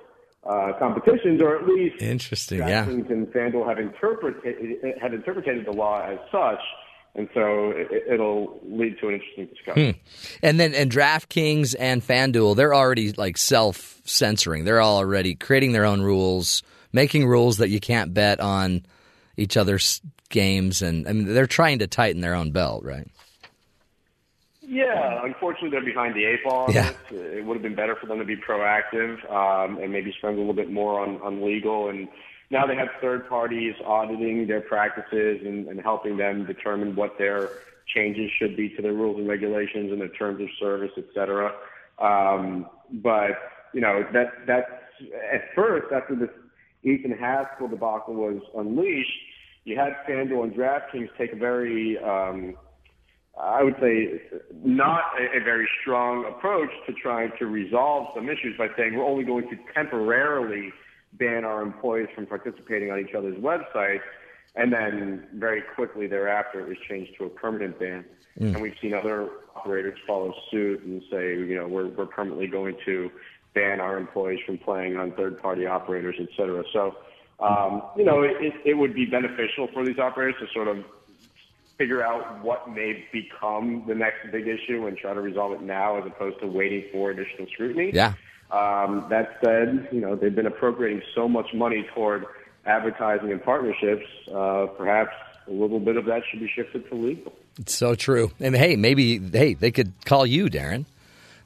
uh, 0.44 0.72
competitions, 0.78 1.40
or 1.40 1.56
at 1.56 1.68
least 1.68 2.02
Interesting, 2.02 2.58
yeah. 2.58 2.84
DraftKings 2.84 3.10
and 3.10 3.26
FanDuel 3.28 3.68
have 3.68 3.78
interpreted 3.78 4.96
have 5.00 5.14
interpreted 5.14 5.64
the 5.64 5.72
law 5.72 6.04
as 6.04 6.18
such, 6.32 6.60
and 7.14 7.28
so 7.34 7.70
it, 7.74 8.04
it'll 8.10 8.58
lead 8.64 8.98
to 9.00 9.08
an 9.08 9.14
interesting 9.14 9.46
discussion. 9.46 9.92
Hmm. 9.94 9.98
And 10.42 10.58
then 10.60 10.74
and 10.74 10.90
DraftKings 10.90 11.74
and 11.78 12.02
FanDuel, 12.02 12.56
they're 12.56 12.74
already 12.74 13.12
like 13.12 13.36
self 13.36 14.00
censoring. 14.04 14.64
They're 14.64 14.82
already 14.82 15.34
creating 15.34 15.72
their 15.72 15.84
own 15.84 16.02
rules, 16.02 16.62
making 16.92 17.26
rules 17.26 17.58
that 17.58 17.68
you 17.68 17.80
can't 17.80 18.12
bet 18.14 18.40
on 18.40 18.84
each 19.36 19.56
other's 19.56 20.00
games, 20.28 20.80
and 20.82 21.06
I 21.08 21.12
mean 21.12 21.32
they're 21.32 21.46
trying 21.46 21.80
to 21.80 21.86
tighten 21.86 22.20
their 22.22 22.34
own 22.34 22.50
belt, 22.52 22.84
right? 22.84 23.06
Yeah, 24.64 25.20
unfortunately, 25.24 25.70
they're 25.70 25.84
behind 25.84 26.14
the 26.14 26.24
eight 26.24 26.42
ball. 26.44 26.66
On 26.68 26.72
Yeah. 26.72 26.92
this. 27.10 27.20
It 27.20 27.44
would 27.44 27.54
have 27.54 27.62
been 27.62 27.74
better 27.74 27.94
for 27.96 28.06
them 28.06 28.18
to 28.18 28.24
be 28.24 28.36
proactive 28.36 29.18
um, 29.30 29.76
and 29.78 29.92
maybe 29.92 30.14
spend 30.16 30.36
a 30.36 30.38
little 30.38 30.54
bit 30.54 30.70
more 30.70 31.00
on, 31.00 31.20
on 31.20 31.44
legal. 31.44 31.90
And 31.90 32.08
now 32.52 32.66
they 32.66 32.76
have 32.76 32.88
third 33.00 33.26
parties 33.28 33.74
auditing 33.84 34.46
their 34.46 34.60
practices 34.60 35.40
and, 35.44 35.66
and 35.68 35.80
helping 35.80 36.18
them 36.18 36.44
determine 36.46 36.94
what 36.94 37.16
their 37.18 37.48
changes 37.94 38.30
should 38.38 38.56
be 38.56 38.68
to 38.76 38.82
their 38.82 38.92
rules 38.92 39.18
and 39.18 39.26
regulations 39.26 39.90
and 39.90 40.00
their 40.00 40.08
terms 40.08 40.40
of 40.40 40.48
service, 40.60 40.90
et 40.98 41.06
cetera. 41.14 41.50
Um, 41.98 42.66
but 43.02 43.30
you 43.72 43.80
know 43.80 44.04
that 44.12 44.46
that 44.46 44.64
at 45.32 45.42
first 45.54 45.86
after 45.92 46.14
this 46.14 46.28
Ethan 46.82 47.12
Haskell 47.12 47.68
debacle 47.68 48.14
was 48.14 48.42
unleashed, 48.54 49.10
you 49.64 49.78
had 49.78 49.94
FanDuel 50.06 50.44
and 50.44 50.52
DraftKings 50.52 51.08
take 51.16 51.32
a 51.32 51.36
very 51.36 51.98
um, 51.98 52.54
I 53.40 53.62
would 53.62 53.76
say 53.80 54.20
not 54.62 55.04
a, 55.18 55.40
a 55.40 55.42
very 55.42 55.66
strong 55.80 56.26
approach 56.26 56.70
to 56.86 56.92
trying 56.92 57.30
to 57.38 57.46
resolve 57.46 58.08
some 58.14 58.28
issues 58.28 58.58
by 58.58 58.68
saying 58.76 58.94
we're 58.94 59.06
only 59.06 59.24
going 59.24 59.48
to 59.48 59.56
temporarily 59.72 60.70
ban 61.14 61.44
our 61.44 61.62
employees 61.62 62.08
from 62.14 62.26
participating 62.26 62.90
on 62.90 62.98
each 62.98 63.14
other's 63.14 63.36
websites. 63.36 64.00
And 64.54 64.72
then 64.72 65.26
very 65.34 65.62
quickly 65.74 66.06
thereafter, 66.06 66.60
it 66.60 66.68
was 66.68 66.76
changed 66.88 67.12
to 67.18 67.24
a 67.24 67.30
permanent 67.30 67.78
ban. 67.78 68.04
Mm. 68.38 68.54
And 68.54 68.62
we've 68.62 68.74
seen 68.82 68.92
other 68.92 69.28
operators 69.56 69.98
follow 70.06 70.34
suit 70.50 70.82
and 70.82 71.02
say, 71.10 71.34
you 71.36 71.54
know, 71.54 71.66
we're, 71.66 71.88
we're 71.88 72.06
permanently 72.06 72.48
going 72.48 72.76
to 72.84 73.10
ban 73.54 73.80
our 73.80 73.96
employees 73.96 74.40
from 74.44 74.58
playing 74.58 74.96
on 74.96 75.12
third-party 75.12 75.66
operators, 75.66 76.16
et 76.18 76.28
cetera. 76.36 76.64
So, 76.72 76.96
um, 77.40 77.82
you 77.96 78.04
know, 78.04 78.22
it, 78.22 78.32
it, 78.40 78.54
it 78.64 78.74
would 78.74 78.94
be 78.94 79.06
beneficial 79.06 79.68
for 79.72 79.84
these 79.84 79.98
operators 79.98 80.36
to 80.40 80.46
sort 80.54 80.68
of 80.68 80.84
figure 81.78 82.02
out 82.02 82.42
what 82.44 82.70
may 82.70 83.04
become 83.12 83.84
the 83.88 83.94
next 83.94 84.30
big 84.30 84.46
issue 84.46 84.86
and 84.86 84.96
try 84.96 85.12
to 85.12 85.20
resolve 85.20 85.52
it 85.52 85.62
now 85.62 85.98
as 85.98 86.06
opposed 86.06 86.38
to 86.40 86.46
waiting 86.46 86.84
for 86.92 87.10
additional 87.10 87.46
scrutiny. 87.52 87.90
Yeah. 87.92 88.14
Um, 88.52 89.06
that 89.08 89.38
said, 89.42 89.88
you 89.90 90.00
know, 90.00 90.14
they've 90.14 90.34
been 90.34 90.46
appropriating 90.46 91.02
so 91.14 91.26
much 91.26 91.54
money 91.54 91.86
toward 91.94 92.26
advertising 92.66 93.32
and 93.32 93.42
partnerships. 93.42 94.04
Uh, 94.32 94.66
perhaps 94.76 95.12
a 95.48 95.50
little 95.50 95.80
bit 95.80 95.96
of 95.96 96.04
that 96.04 96.22
should 96.30 96.40
be 96.40 96.50
shifted 96.54 96.88
to 96.88 96.94
legal. 96.94 97.32
It's 97.58 97.74
so 97.74 97.94
true. 97.94 98.30
And 98.40 98.54
hey, 98.54 98.76
maybe 98.76 99.18
hey, 99.18 99.54
they 99.54 99.70
could 99.70 99.92
call 100.04 100.26
you, 100.26 100.46
Darren. 100.46 100.84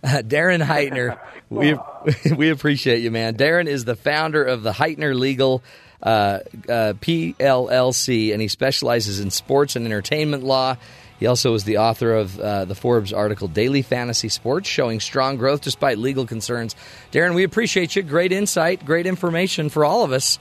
Uh, 0.03 0.09
Darren 0.23 0.63
Heitner, 0.63 1.19
we 1.51 1.77
we 2.35 2.51
appreciate 2.51 3.01
you, 3.01 3.11
man. 3.11 3.37
Darren 3.37 3.67
is 3.67 3.85
the 3.85 3.97
founder 3.97 4.43
of 4.45 4.63
the 4.63 4.73
Heitner 4.73 5.19
Legal 5.19 5.63
uh, 6.03 6.41
uh, 6.69 6.93
PLLC, 7.01 8.33
and 8.33 8.43
he 8.43 8.49
specializes 8.49 9.21
in 9.21 9.31
sports 9.31 9.77
and 9.77 9.87
entertainment 9.87 10.45
law. 10.45 10.77
He 11.19 11.27
also 11.27 11.55
is 11.55 11.65
the 11.65 11.79
author 11.79 12.15
of 12.15 12.39
uh, 12.39 12.65
the 12.67 12.75
Forbes 12.75 13.13
article 13.13 13.49
"Daily 13.49 13.83
Fantasy 13.83 14.29
Sports," 14.29 14.69
showing 14.69 15.01
strong 15.01 15.37
growth 15.37 15.63
despite 15.63 15.99
legal 15.99 16.27
concerns. 16.27 16.77
Darren, 17.13 17.35
we 17.35 17.45
appreciate 17.45 17.97
you. 17.97 18.03
Great 18.03 18.33
insight, 18.33 18.85
great 18.85 19.07
information 19.07 19.69
for 19.69 19.85
all 19.85 20.05
of 20.05 20.13
us. 20.13 20.39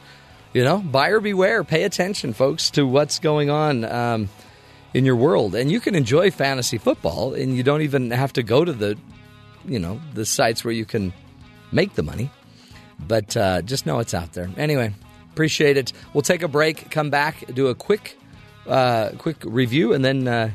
You 0.54 0.64
know, 0.64 0.78
buyer 0.78 1.20
beware. 1.20 1.64
Pay 1.64 1.84
attention, 1.84 2.34
folks, 2.34 2.70
to 2.72 2.86
what's 2.86 3.20
going 3.20 3.50
on. 3.50 3.84
Um, 3.84 4.30
in 4.96 5.04
your 5.04 5.18
world, 5.18 5.56
and 5.56 5.70
you 5.70 5.82
can 5.82 5.94
enjoy 5.94 6.32
fantasy 6.32 6.78
football, 6.78 7.34
and 7.34 7.54
you 7.54 7.64
don't 7.64 7.82
even 7.82 8.12
have 8.12 8.32
to 8.32 8.42
go 8.42 8.64
to 8.64 8.72
the, 8.72 8.98
you 9.66 9.78
know, 9.78 10.00
the 10.14 10.26
sites 10.26 10.64
where 10.64 10.74
you 10.74 10.86
can 10.86 11.12
make 11.74 11.96
the 11.96 12.02
money. 12.02 12.32
But 12.98 13.36
uh, 13.36 13.62
just 13.62 13.86
know 13.86 14.00
it's 14.00 14.14
out 14.14 14.32
there. 14.32 14.50
Anyway, 14.56 14.94
appreciate 15.34 15.76
it. 15.76 15.92
We'll 16.14 16.22
take 16.22 16.44
a 16.44 16.48
break, 16.48 16.92
come 16.92 17.10
back, 17.10 17.46
do 17.54 17.68
a 17.68 17.76
quick, 17.76 18.18
uh, 18.68 19.10
quick 19.18 19.36
review, 19.44 19.92
and 19.92 20.06
then 20.06 20.30
uh, 20.30 20.52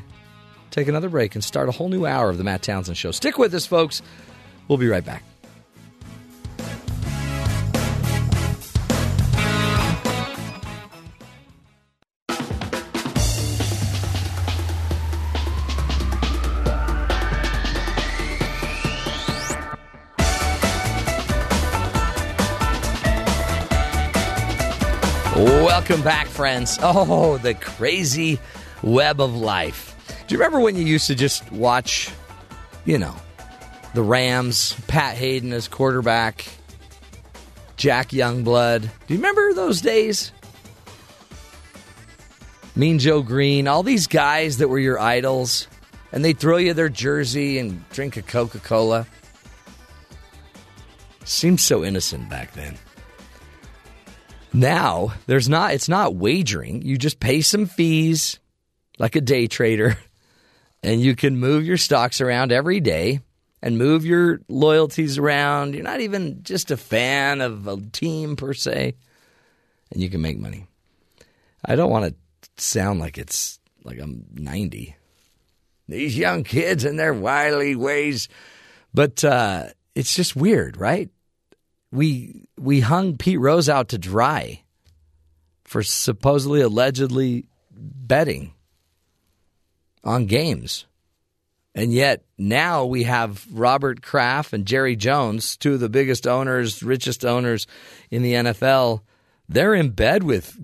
take 0.71 0.87
another 0.87 1.09
break 1.09 1.35
and 1.35 1.43
start 1.43 1.69
a 1.69 1.71
whole 1.71 1.89
new 1.89 2.05
hour 2.05 2.29
of 2.29 2.37
the 2.37 2.43
Matt 2.43 2.63
Townsend 2.63 2.97
Show. 2.97 3.11
Stick 3.11 3.37
with 3.37 3.53
us, 3.53 3.65
folks. 3.65 4.01
We'll 4.67 4.77
be 4.77 4.87
right 4.87 5.05
back. 5.05 5.23
Welcome 25.35 26.03
back, 26.03 26.27
friends. 26.27 26.77
Oh, 26.81 27.37
the 27.37 27.53
crazy 27.53 28.39
web 28.83 29.19
of 29.19 29.35
life. 29.35 29.90
Do 30.31 30.35
you 30.35 30.39
remember 30.39 30.61
when 30.61 30.77
you 30.77 30.85
used 30.85 31.07
to 31.07 31.15
just 31.15 31.51
watch, 31.51 32.09
you 32.85 32.97
know, 32.97 33.13
the 33.93 34.01
Rams, 34.01 34.73
Pat 34.87 35.17
Haden 35.17 35.51
as 35.51 35.67
quarterback, 35.67 36.47
Jack 37.75 38.11
Youngblood? 38.11 38.83
Do 38.83 39.13
you 39.13 39.17
remember 39.17 39.53
those 39.53 39.81
days? 39.81 40.31
Mean 42.77 42.97
Joe 42.97 43.21
Greene, 43.21 43.67
all 43.67 43.83
these 43.83 44.07
guys 44.07 44.59
that 44.59 44.69
were 44.69 44.79
your 44.79 45.01
idols, 45.01 45.67
and 46.13 46.23
they'd 46.23 46.39
throw 46.39 46.55
you 46.55 46.73
their 46.73 46.87
jersey 46.87 47.59
and 47.59 47.83
drink 47.89 48.15
a 48.15 48.21
Coca 48.21 48.59
Cola. 48.59 49.05
Seems 51.25 51.61
so 51.61 51.83
innocent 51.83 52.29
back 52.29 52.53
then. 52.53 52.77
Now, 54.53 55.13
there's 55.27 55.49
not 55.49 55.73
it's 55.73 55.89
not 55.89 56.15
wagering. 56.15 56.83
You 56.83 56.97
just 56.97 57.19
pay 57.19 57.41
some 57.41 57.65
fees 57.65 58.39
like 58.97 59.17
a 59.17 59.21
day 59.21 59.47
trader 59.47 59.97
and 60.83 61.01
you 61.01 61.15
can 61.15 61.37
move 61.37 61.65
your 61.65 61.77
stocks 61.77 62.21
around 62.21 62.51
every 62.51 62.79
day 62.79 63.21
and 63.61 63.77
move 63.77 64.05
your 64.05 64.41
loyalties 64.47 65.17
around. 65.17 65.75
You're 65.75 65.83
not 65.83 66.01
even 66.01 66.43
just 66.43 66.71
a 66.71 66.77
fan 66.77 67.41
of 67.41 67.67
a 67.67 67.77
team 67.77 68.35
per 68.35 68.53
se 68.53 68.95
and 69.91 70.01
you 70.01 70.09
can 70.09 70.21
make 70.21 70.39
money. 70.39 70.67
I 71.63 71.75
don't 71.75 71.91
want 71.91 72.05
to 72.05 72.49
sound 72.57 72.99
like 72.99 73.17
it's 73.17 73.59
like 73.83 73.99
I'm 73.99 74.25
90. 74.33 74.95
These 75.87 76.17
young 76.17 76.43
kids 76.43 76.85
and 76.85 76.97
their 76.97 77.13
wily 77.13 77.75
ways, 77.75 78.29
but 78.93 79.23
uh, 79.23 79.65
it's 79.93 80.15
just 80.15 80.35
weird, 80.35 80.77
right? 80.77 81.09
we 81.91 82.47
we 82.57 82.79
hung 82.79 83.17
Pete 83.17 83.39
Rose 83.39 83.69
out 83.69 83.89
to 83.89 83.97
dry 83.97 84.63
for 85.65 85.83
supposedly 85.83 86.61
allegedly 86.61 87.45
betting 87.71 88.53
on 90.03 90.25
games. 90.25 90.85
And 91.73 91.93
yet 91.93 92.23
now 92.37 92.85
we 92.85 93.03
have 93.03 93.45
Robert 93.51 94.01
Kraft 94.01 94.53
and 94.53 94.65
Jerry 94.65 94.95
Jones, 94.95 95.55
two 95.55 95.75
of 95.75 95.79
the 95.79 95.89
biggest 95.89 96.27
owners, 96.27 96.83
richest 96.83 97.23
owners 97.23 97.65
in 98.09 98.23
the 98.23 98.33
NFL. 98.33 99.01
They're 99.47 99.73
in 99.73 99.91
bed 99.91 100.23
with 100.23 100.57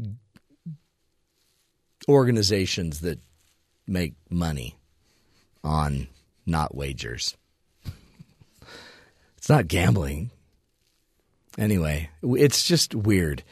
organizations 2.09 3.01
that 3.01 3.19
make 3.87 4.15
money 4.29 4.77
on 5.63 6.07
not 6.45 6.75
wagers. 6.75 7.37
It's 9.37 9.49
not 9.49 9.67
gambling. 9.67 10.31
Anyway, 11.57 12.09
it's 12.21 12.65
just 12.65 12.93
weird. 12.93 13.43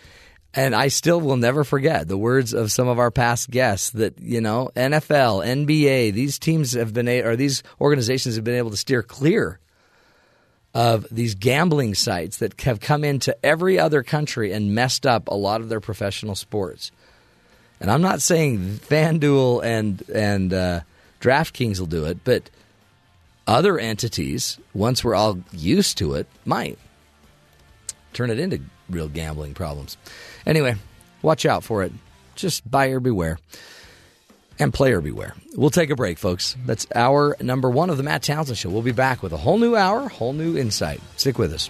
And 0.55 0.73
I 0.73 0.87
still 0.87 1.19
will 1.19 1.35
never 1.35 1.65
forget 1.65 2.07
the 2.07 2.17
words 2.17 2.53
of 2.53 2.71
some 2.71 2.87
of 2.87 2.97
our 2.97 3.11
past 3.11 3.51
guests 3.51 3.89
that, 3.91 4.19
you 4.21 4.39
know, 4.39 4.71
NFL, 4.73 5.45
NBA, 5.45 6.13
these 6.13 6.39
teams 6.39 6.71
have 6.71 6.93
been, 6.93 7.09
or 7.09 7.35
these 7.35 7.61
organizations 7.81 8.35
have 8.35 8.45
been 8.45 8.55
able 8.55 8.71
to 8.71 8.77
steer 8.77 9.03
clear 9.03 9.59
of 10.73 11.05
these 11.11 11.35
gambling 11.35 11.93
sites 11.93 12.37
that 12.37 12.59
have 12.61 12.79
come 12.79 13.03
into 13.03 13.35
every 13.45 13.77
other 13.77 14.01
country 14.01 14.53
and 14.53 14.73
messed 14.73 15.05
up 15.05 15.27
a 15.27 15.33
lot 15.33 15.59
of 15.59 15.67
their 15.67 15.81
professional 15.81 16.35
sports. 16.35 16.91
And 17.81 17.91
I'm 17.91 18.01
not 18.01 18.21
saying 18.21 18.59
FanDuel 18.59 19.61
and, 19.61 20.09
and 20.09 20.53
uh, 20.53 20.79
DraftKings 21.19 21.79
will 21.79 21.87
do 21.87 22.05
it, 22.05 22.19
but 22.23 22.49
other 23.45 23.77
entities, 23.77 24.57
once 24.73 25.03
we're 25.03 25.15
all 25.15 25.39
used 25.51 25.97
to 25.97 26.13
it, 26.13 26.27
might 26.45 26.79
turn 28.15 28.29
it 28.31 28.39
into 28.39 28.59
real 28.89 29.07
gambling 29.07 29.53
problems. 29.53 29.97
Anyway, 30.45 30.75
watch 31.21 31.45
out 31.45 31.63
for 31.63 31.83
it. 31.83 31.91
Just 32.35 32.69
buyer 32.69 32.99
beware 32.99 33.37
and 34.59 34.73
player 34.73 35.01
beware. 35.01 35.35
We'll 35.55 35.69
take 35.69 35.89
a 35.89 35.95
break, 35.95 36.17
folks. 36.17 36.55
That's 36.65 36.87
hour 36.95 37.35
number 37.41 37.69
one 37.69 37.89
of 37.89 37.97
the 37.97 38.03
Matt 38.03 38.23
Townsend 38.23 38.57
Show. 38.57 38.69
We'll 38.69 38.81
be 38.81 38.91
back 38.91 39.21
with 39.21 39.33
a 39.33 39.37
whole 39.37 39.57
new 39.57 39.75
hour, 39.75 40.07
whole 40.09 40.33
new 40.33 40.57
insight. 40.57 41.01
Stick 41.17 41.37
with 41.37 41.53
us. 41.53 41.69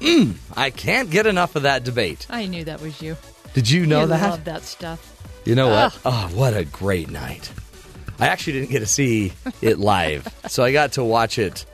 Mm, 0.00 0.34
I 0.56 0.70
can't 0.70 1.10
get 1.10 1.26
enough 1.26 1.56
of 1.56 1.62
that 1.62 1.84
debate. 1.84 2.26
I 2.30 2.46
knew 2.46 2.64
that 2.64 2.80
was 2.80 3.00
you. 3.02 3.16
Did 3.54 3.70
you 3.70 3.86
know 3.86 4.02
you 4.02 4.06
that? 4.08 4.30
love 4.30 4.44
that 4.44 4.62
stuff. 4.62 5.14
You 5.44 5.54
know 5.54 5.68
what? 5.68 5.94
Ugh. 5.94 6.00
Oh, 6.04 6.30
what 6.34 6.54
a 6.56 6.64
great 6.64 7.10
night. 7.10 7.50
I 8.20 8.26
actually 8.28 8.54
didn't 8.54 8.70
get 8.70 8.80
to 8.80 8.86
see 8.86 9.32
it 9.62 9.78
live. 9.78 10.26
so 10.48 10.62
I 10.62 10.72
got 10.72 10.92
to 10.92 11.04
watch 11.04 11.38
it 11.38 11.64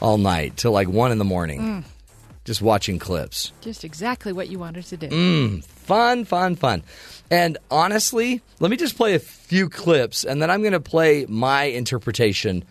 all 0.00 0.18
night 0.18 0.56
till 0.56 0.72
like 0.72 0.88
one 0.88 1.10
in 1.12 1.18
the 1.18 1.24
morning, 1.24 1.60
Mm. 1.60 1.84
just 2.44 2.62
watching 2.62 2.98
clips. 2.98 3.52
Just 3.60 3.84
exactly 3.84 4.32
what 4.32 4.48
you 4.48 4.58
wanted 4.58 4.84
to 4.86 4.96
do. 4.96 5.08
Mm, 5.08 5.64
fun, 5.64 6.24
fun, 6.24 6.54
fun. 6.56 6.82
And 7.30 7.58
honestly, 7.70 8.40
let 8.60 8.70
me 8.70 8.76
just 8.76 8.96
play 8.96 9.14
a 9.14 9.18
few 9.18 9.68
clips 9.68 10.24
and 10.24 10.40
then 10.40 10.50
I'm 10.50 10.60
going 10.60 10.72
to 10.72 10.80
play 10.80 11.26
my 11.28 11.64
interpretation 11.64 12.64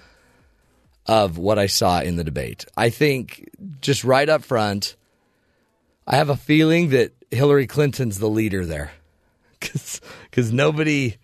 of 1.08 1.38
what 1.38 1.58
I 1.58 1.68
saw 1.68 2.02
in 2.02 2.18
the 2.18 2.24
debate. 2.24 2.66
I 2.76 2.90
think 2.90 3.50
just 3.82 4.04
right 4.04 4.28
up 4.28 4.44
front, 4.44 4.96
I 6.06 6.18
have 6.18 6.30
a 6.30 6.36
feeling 6.36 6.90
that 6.90 7.14
Hillary 7.32 7.68
Clinton's 7.68 8.20
the 8.20 8.30
leader 8.30 8.66
there 8.66 8.92
because 9.60 10.52
nobody 10.52 11.18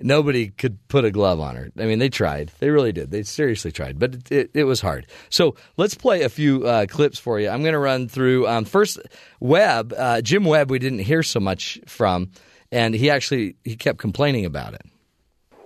nobody 0.00 0.48
could 0.48 0.86
put 0.88 1.04
a 1.04 1.10
glove 1.10 1.40
on 1.40 1.56
her. 1.56 1.70
I 1.78 1.86
mean, 1.86 1.98
they 1.98 2.08
tried. 2.08 2.52
They 2.58 2.70
really 2.70 2.92
did. 2.92 3.10
They 3.10 3.22
seriously 3.22 3.72
tried, 3.72 3.98
but 3.98 4.14
it, 4.14 4.32
it, 4.32 4.50
it 4.54 4.64
was 4.64 4.80
hard. 4.80 5.06
So 5.28 5.56
let's 5.76 5.94
play 5.94 6.22
a 6.22 6.28
few 6.28 6.64
uh, 6.66 6.86
clips 6.86 7.18
for 7.18 7.40
you. 7.40 7.48
I'm 7.48 7.62
going 7.62 7.72
to 7.72 7.78
run 7.78 8.08
through 8.08 8.46
um, 8.46 8.64
first 8.64 8.98
Webb, 9.40 9.92
uh, 9.96 10.20
Jim 10.20 10.44
Webb. 10.44 10.70
We 10.70 10.78
didn't 10.78 11.00
hear 11.00 11.22
so 11.22 11.40
much 11.40 11.80
from, 11.86 12.30
and 12.70 12.94
he 12.94 13.10
actually 13.10 13.56
he 13.64 13.76
kept 13.76 13.98
complaining 13.98 14.44
about 14.44 14.74
it. 14.74 14.82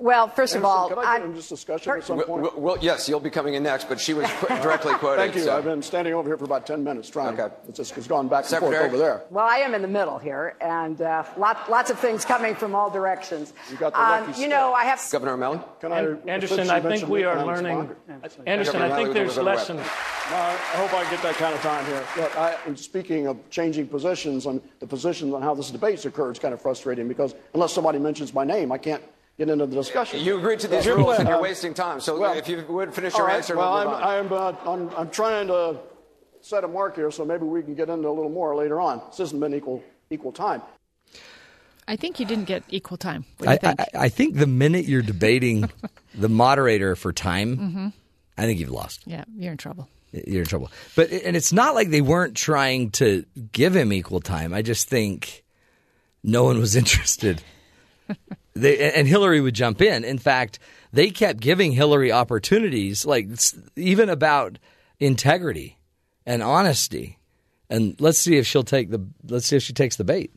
Well, 0.02 0.26
first 0.26 0.56
of 0.56 0.64
all, 0.64 0.88
Can 0.88 0.98
I 0.98 1.18
get 1.18 1.26
in 1.26 1.34
this 1.36 1.48
discussion 1.48 1.92
at 1.92 2.02
some 2.02 2.20
point? 2.24 2.42
well, 2.42 2.52
well, 2.56 2.78
yes, 2.80 3.08
you'll 3.08 3.20
be 3.20 3.30
coming 3.30 3.54
in 3.54 3.62
next, 3.62 3.88
but 3.88 4.00
she 4.00 4.14
was 4.14 4.28
qu- 4.40 4.48
directly 4.60 4.94
quoted. 4.94 5.18
Thank 5.22 5.36
you. 5.36 5.42
so- 5.42 5.56
I've 5.56 5.62
been 5.62 5.80
standing 5.80 6.12
over 6.12 6.28
here 6.28 6.36
for 6.36 6.44
about 6.44 6.66
10 6.66 6.82
minutes 6.82 7.08
trying. 7.08 7.38
Okay. 7.38 7.54
It's 7.68 7.76
just 7.76 7.96
it's 7.96 8.08
gone 8.08 8.26
back 8.26 8.50
and 8.50 8.58
forth 8.58 8.74
over 8.76 8.98
there. 8.98 9.22
Well, 9.30 9.46
I 9.46 9.58
am 9.58 9.74
in 9.74 9.82
the 9.82 9.86
middle 9.86 10.18
here, 10.18 10.56
and 10.60 11.00
uh, 11.00 11.22
lot, 11.38 11.70
lots 11.70 11.88
of 11.90 12.00
things 12.00 12.24
coming 12.24 12.56
from 12.56 12.74
all 12.74 12.90
directions. 12.90 13.52
You 13.70 13.76
got 13.76 13.92
the 13.92 14.00
Um, 14.00 14.26
lucky 14.26 14.42
you 14.42 14.48
know, 14.48 14.72
I 14.74 14.84
have. 14.86 15.00
Governor 15.12 15.34
O'Malley? 15.34 15.60
Can 15.80 15.92
I, 15.92 16.16
Anderson, 16.26 16.68
I 16.68 16.80
think 16.80 17.08
we 17.08 17.22
are 17.22 17.46
learning. 17.46 17.78
respond? 18.08 18.48
Anderson, 18.48 18.82
I 18.82 18.96
think 18.96 19.14
there's 19.14 19.36
we'll 19.36 19.44
lessons. 19.44 19.78
No, 20.30 20.36
I 20.36 20.50
I 20.50 20.76
hope 20.78 20.94
I 20.94 21.08
get 21.12 21.22
that 21.22 21.36
kind 21.36 21.54
of 21.54 21.60
time 21.62 21.84
here. 21.86 22.04
Look, 22.16 22.36
I, 22.36 22.56
and 22.66 22.76
speaking 22.76 23.28
of 23.28 23.36
changing 23.50 23.86
positions, 23.86 24.46
and 24.46 24.60
the 24.80 24.86
positions 24.88 25.32
on 25.32 25.42
how 25.42 25.54
this 25.54 25.70
debate's 25.70 26.06
occurred 26.06 26.32
is 26.32 26.38
kind 26.40 26.54
of 26.54 26.60
frustrating 26.60 27.06
because 27.06 27.36
unless 27.54 27.72
somebody 27.72 28.00
mentions 28.00 28.34
my 28.34 28.42
name, 28.44 28.72
I 28.72 28.78
can't 28.78 29.02
get 29.38 29.48
into 29.48 29.66
the 29.66 29.74
discussion. 29.74 30.20
You 30.20 30.38
agreed 30.38 30.60
to 30.60 30.68
these 30.68 30.86
rules 30.86 31.18
and 31.18 31.28
you're 31.28 31.40
wasting 31.40 31.74
time. 31.74 32.00
So 32.00 32.18
well, 32.18 32.36
if 32.36 32.48
you 32.48 32.64
would 32.68 32.94
finish 32.94 33.16
your 33.16 33.26
right, 33.26 33.36
answer, 33.36 33.56
well, 33.56 33.72
we'll 33.72 33.94
I'm, 33.94 34.32
on. 34.32 34.32
I'm, 34.32 34.32
uh, 34.32 34.70
I'm, 34.70 34.96
I'm 35.00 35.10
trying 35.10 35.46
to 35.48 35.78
set 36.40 36.64
a 36.64 36.68
mark 36.68 36.96
here, 36.96 37.10
so 37.10 37.24
maybe 37.24 37.44
we 37.44 37.62
can 37.62 37.74
get 37.74 37.88
into 37.88 38.08
a 38.08 38.10
little 38.10 38.30
more 38.30 38.54
later 38.56 38.80
on. 38.80 39.00
This 39.08 39.18
hasn't 39.18 39.40
been 39.40 39.54
equal 39.54 39.82
equal 40.10 40.32
time. 40.32 40.62
I 41.88 41.96
think 41.96 42.20
you 42.20 42.26
didn't 42.26 42.44
get 42.44 42.62
equal 42.68 42.96
time. 42.96 43.24
What 43.38 43.46
do 43.46 43.52
I, 43.52 43.56
think? 43.74 43.80
I, 43.80 43.86
I 44.04 44.08
think 44.08 44.36
the 44.36 44.46
minute 44.46 44.84
you're 44.84 45.02
debating 45.02 45.68
the 46.14 46.28
moderator 46.28 46.94
for 46.96 47.12
time, 47.12 47.56
Mm-hmm. 47.56 47.88
I 48.38 48.46
think 48.46 48.60
you've 48.60 48.70
lost. 48.70 49.02
yeah, 49.06 49.24
you're 49.36 49.52
in 49.52 49.58
trouble. 49.58 49.88
You're 50.12 50.42
in 50.42 50.48
trouble. 50.48 50.70
But 50.96 51.10
and 51.12 51.36
it's 51.36 51.52
not 51.52 51.74
like 51.74 51.90
they 51.90 52.00
weren't 52.00 52.34
trying 52.36 52.90
to 52.92 53.24
give 53.52 53.74
him 53.76 53.92
equal 53.92 54.20
time. 54.20 54.54
I 54.54 54.62
just 54.62 54.88
think 54.88 55.44
no 56.22 56.44
one 56.44 56.58
was 56.58 56.74
interested. 56.76 57.42
they, 58.54 58.92
and 58.92 59.08
Hillary 59.08 59.40
would 59.40 59.54
jump 59.54 59.80
in. 59.80 60.04
In 60.04 60.18
fact, 60.18 60.58
they 60.92 61.10
kept 61.10 61.40
giving 61.40 61.72
Hillary 61.72 62.12
opportunities, 62.12 63.06
like 63.06 63.28
even 63.76 64.08
about 64.08 64.58
integrity 65.00 65.78
and 66.26 66.42
honesty. 66.42 67.18
And 67.70 67.98
let's 68.00 68.18
see 68.18 68.36
if 68.36 68.46
she'll 68.46 68.62
take 68.64 68.90
the. 68.90 69.06
Let's 69.26 69.46
see 69.46 69.56
if 69.56 69.62
she 69.62 69.72
takes 69.72 69.96
the 69.96 70.04
bait. 70.04 70.32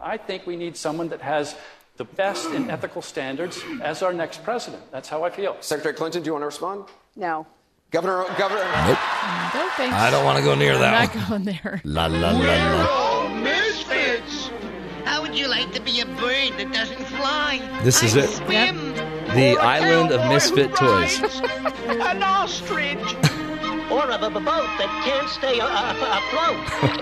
I 0.00 0.16
think 0.16 0.46
we 0.46 0.56
need 0.56 0.76
someone 0.76 1.08
that 1.08 1.22
has 1.22 1.56
the 1.96 2.04
best 2.04 2.50
in 2.50 2.70
ethical 2.70 3.02
standards 3.02 3.62
as 3.82 4.02
our 4.02 4.12
next 4.12 4.44
president. 4.44 4.82
That's 4.92 5.08
how 5.08 5.24
I 5.24 5.30
feel. 5.30 5.56
Secretary 5.60 5.94
Clinton, 5.94 6.22
do 6.22 6.28
you 6.28 6.32
want 6.32 6.42
to 6.42 6.46
respond? 6.46 6.84
No. 7.16 7.46
Governor, 7.90 8.24
Governor. 8.36 8.64
Nope. 8.64 8.98
No 9.54 9.68
thanks. 9.76 9.94
I 9.94 10.10
don't 10.10 10.24
want 10.24 10.38
to 10.38 10.44
go 10.44 10.54
near 10.54 10.74
I'm 10.74 10.80
that. 10.80 11.14
not 11.14 11.28
going 11.28 11.44
there. 11.44 11.80
La 11.84 12.06
la 12.06 12.30
la 12.30 12.38
la. 12.38 13.05
How 15.06 15.22
would 15.22 15.38
you 15.38 15.48
like 15.48 15.72
to 15.72 15.80
be 15.80 16.00
a 16.00 16.04
bird 16.04 16.58
that 16.58 16.70
doesn't 16.72 17.04
fly? 17.06 17.60
This 17.84 18.02
is 18.02 18.16
I 18.16 18.20
it. 18.20 18.28
Swim. 18.28 18.94
The 19.36 19.56
island 19.56 20.10
of 20.10 20.28
misfit 20.28 20.74
toys. 20.74 21.20
An 21.86 22.22
ostrich. 22.24 22.98
or 23.90 24.10
a, 24.10 24.18
boat 24.18 24.68
that 24.78 25.02
can't 25.04 25.28
stay 25.28 25.60
uh, 25.60 25.66
a- 25.66 26.18
afloat. 26.18 26.58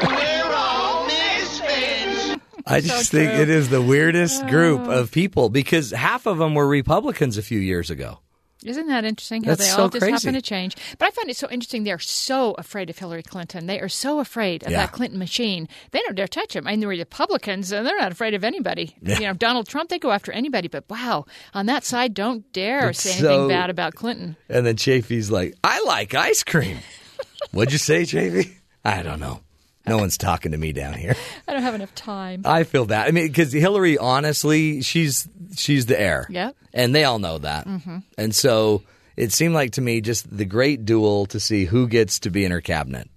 We're 0.06 0.54
all 0.54 1.06
misfits. 1.06 2.36
I 2.66 2.80
just 2.80 3.10
think 3.10 3.32
it 3.32 3.48
is 3.48 3.70
the 3.70 3.80
weirdest 3.80 4.46
group 4.48 4.86
of 4.86 5.10
people 5.10 5.48
because 5.48 5.90
half 5.90 6.26
of 6.26 6.36
them 6.38 6.54
were 6.54 6.66
Republicans 6.66 7.38
a 7.38 7.42
few 7.42 7.58
years 7.58 7.90
ago. 7.90 8.18
Isn't 8.64 8.86
that 8.88 9.04
interesting 9.04 9.42
how 9.44 9.50
That's 9.50 9.64
they 9.68 9.74
so 9.76 9.82
all 9.82 9.88
just 9.90 10.00
crazy. 10.02 10.12
happen 10.26 10.34
to 10.34 10.42
change? 10.42 10.74
But 10.98 11.08
I 11.08 11.10
find 11.10 11.28
it 11.28 11.36
so 11.36 11.48
interesting. 11.50 11.84
They're 11.84 11.98
so 11.98 12.52
afraid 12.52 12.88
of 12.90 12.96
Hillary 12.98 13.22
Clinton. 13.22 13.66
They 13.66 13.78
are 13.80 13.88
so 13.88 14.20
afraid 14.20 14.64
of 14.64 14.72
Yeah. 14.72 14.78
that 14.78 14.92
Clinton 14.92 15.18
machine. 15.18 15.68
They 15.90 16.00
don't 16.00 16.14
dare 16.14 16.26
touch 16.26 16.56
him. 16.56 16.66
I 16.66 16.70
mean, 16.72 16.80
the 16.80 16.86
Republicans, 16.88 17.70
and 17.72 17.86
they're 17.86 17.98
not 18.00 18.12
afraid 18.12 18.34
of 18.34 18.42
anybody. 18.42 18.96
Yeah. 19.02 19.18
You 19.18 19.26
know, 19.26 19.32
Donald 19.34 19.68
Trump, 19.68 19.90
they 19.90 19.98
go 19.98 20.10
after 20.10 20.32
anybody. 20.32 20.68
But 20.68 20.88
wow, 20.88 21.26
on 21.52 21.66
that 21.66 21.84
side, 21.84 22.14
don't 22.14 22.50
dare 22.52 22.90
It's 22.90 23.00
say 23.02 23.10
anything 23.10 23.26
so- 23.28 23.48
bad 23.48 23.68
about 23.70 23.94
Clinton. 23.94 24.36
And 24.48 24.66
then 24.66 24.76
Chafee's 24.76 25.30
like, 25.30 25.54
I 25.62 25.82
like 25.84 26.14
ice 26.14 26.42
cream. 26.42 26.78
What'd 27.52 27.72
you 27.72 27.78
say, 27.78 28.02
Chafee? 28.02 28.50
I 28.84 29.02
don't 29.02 29.20
know. 29.20 29.40
No 29.86 29.98
one's 29.98 30.16
talking 30.16 30.52
to 30.52 30.58
me 30.58 30.72
down 30.72 30.94
here. 30.94 31.14
I 31.46 31.52
don't 31.52 31.62
have 31.62 31.74
enough 31.74 31.94
time. 31.94 32.42
I 32.44 32.64
feel 32.64 32.86
that. 32.86 33.06
I 33.06 33.10
mean, 33.10 33.26
because 33.26 33.52
Hillary, 33.52 33.98
honestly, 33.98 34.80
she's 34.80 35.28
she's 35.56 35.86
the 35.86 36.00
heir. 36.00 36.26
Yep. 36.30 36.56
And 36.72 36.94
they 36.94 37.04
all 37.04 37.18
know 37.18 37.38
that. 37.38 37.66
Mhm. 37.66 38.02
And 38.16 38.34
so 38.34 38.82
it 39.16 39.32
seemed 39.32 39.54
like 39.54 39.72
to 39.72 39.80
me 39.82 40.00
just 40.00 40.34
the 40.34 40.44
great 40.46 40.84
duel 40.84 41.26
to 41.26 41.38
see 41.38 41.66
who 41.66 41.86
gets 41.86 42.18
to 42.20 42.30
be 42.30 42.44
in 42.44 42.50
her 42.50 42.60
cabinet. 42.62 43.08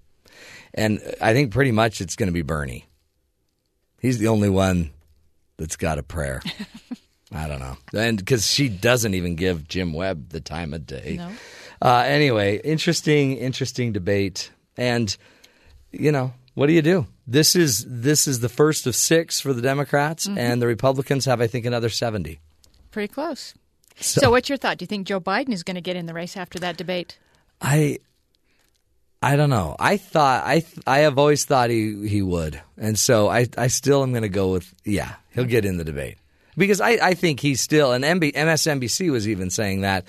And 0.73 0.99
I 1.21 1.33
think 1.33 1.51
pretty 1.51 1.71
much 1.71 2.01
it's 2.01 2.15
going 2.15 2.27
to 2.27 2.33
be 2.33 2.43
Bernie. 2.43 2.85
He's 3.99 4.19
the 4.19 4.27
only 4.27 4.49
one 4.49 4.91
that's 5.57 5.75
got 5.75 5.97
a 5.97 6.03
prayer. 6.03 6.41
I 7.31 7.47
don't 7.47 7.59
know. 7.59 7.77
And 7.97 8.17
because 8.17 8.45
she 8.45 8.69
doesn't 8.69 9.13
even 9.15 9.35
give 9.35 9.67
Jim 9.67 9.91
Webb 9.93 10.29
the 10.29 10.39
time 10.39 10.73
of 10.73 10.85
day. 10.85 11.15
No. 11.17 11.31
Uh, 11.81 12.03
anyway, 12.05 12.59
interesting, 12.63 13.37
interesting 13.37 13.91
debate. 13.91 14.51
And, 14.77 15.15
you 15.91 16.11
know, 16.11 16.33
what 16.57 16.65
do 16.67 16.73
you 16.73 16.81
do? 16.81 17.05
This 17.27 17.55
is 17.55 17.85
this 17.87 18.27
is 18.27 18.39
the 18.39 18.49
first 18.49 18.87
of 18.87 18.95
six 18.95 19.39
for 19.39 19.53
the 19.53 19.61
Democrats, 19.61 20.27
Mhm. 20.27 20.37
and 20.39 20.61
the 20.61 20.65
Republicans 20.67 21.25
have, 21.25 21.39
I 21.39 21.45
think, 21.47 21.65
another 21.67 21.89
seventy. 21.89 22.39
Pretty 22.89 23.13
close. 23.13 23.53
So- 23.99 24.21
So, 24.21 24.31
what's 24.31 24.49
your 24.49 24.57
thought? 24.57 24.77
Do 24.79 24.83
you 24.83 24.87
think 24.87 25.05
Joe 25.07 25.19
Biden 25.19 25.53
is 25.53 25.61
going 25.63 25.75
to 25.75 25.81
get 25.81 25.95
in 25.95 26.05
the 26.07 26.13
race 26.15 26.35
after 26.35 26.57
that 26.59 26.77
debate? 26.77 27.17
I 27.61 27.99
I 29.21 29.35
don't 29.35 29.49
know. 29.49 29.75
I 29.79 29.97
thought 29.97 30.43
I 30.45 30.63
I 30.85 30.99
have 30.99 31.17
always 31.17 31.45
thought 31.45 31.69
he 31.69 32.07
he 32.07 32.21
would, 32.21 32.59
and 32.77 32.97
so 32.97 33.27
I 33.29 33.47
I 33.57 33.67
still 33.67 34.01
am 34.03 34.11
going 34.11 34.23
to 34.23 34.29
go 34.29 34.51
with 34.53 34.73
yeah 34.85 35.13
he'll 35.33 35.45
get 35.45 35.63
in 35.65 35.77
the 35.77 35.83
debate 35.83 36.17
because 36.55 36.81
I 36.81 36.91
I 37.01 37.13
think 37.13 37.39
he's 37.39 37.61
still 37.61 37.91
and 37.93 38.03
MB, 38.03 38.33
MSNBC 38.33 39.09
was 39.11 39.27
even 39.27 39.49
saying 39.49 39.81
that. 39.81 40.05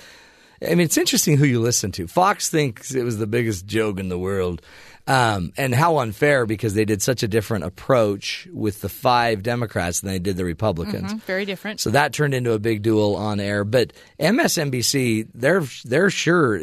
I 0.60 0.70
mean, 0.70 0.80
it's 0.86 0.98
interesting 0.98 1.36
who 1.36 1.46
you 1.46 1.60
listen 1.60 1.92
to. 1.92 2.08
Fox 2.08 2.48
thinks 2.50 2.92
it 2.94 3.04
was 3.04 3.18
the 3.18 3.28
biggest 3.28 3.64
joke 3.66 4.00
in 4.00 4.08
the 4.08 4.18
world. 4.18 4.60
Um, 5.08 5.52
and 5.56 5.74
how 5.74 5.98
unfair 5.98 6.44
because 6.44 6.74
they 6.74 6.84
did 6.84 7.00
such 7.00 7.22
a 7.22 7.28
different 7.28 7.64
approach 7.64 8.46
with 8.52 8.82
the 8.82 8.90
five 8.90 9.42
Democrats 9.42 10.00
than 10.00 10.10
they 10.10 10.18
did 10.18 10.36
the 10.36 10.44
Republicans. 10.44 11.14
Mhm, 11.14 11.22
very 11.22 11.46
different. 11.46 11.80
So 11.80 11.88
that 11.90 12.12
turned 12.12 12.34
into 12.34 12.52
a 12.52 12.58
big 12.58 12.82
duel 12.82 13.16
on 13.16 13.40
air. 13.40 13.64
But 13.64 13.94
MSNBC, 14.20 15.28
they're 15.34 15.64
they're 15.84 16.10
sure 16.10 16.60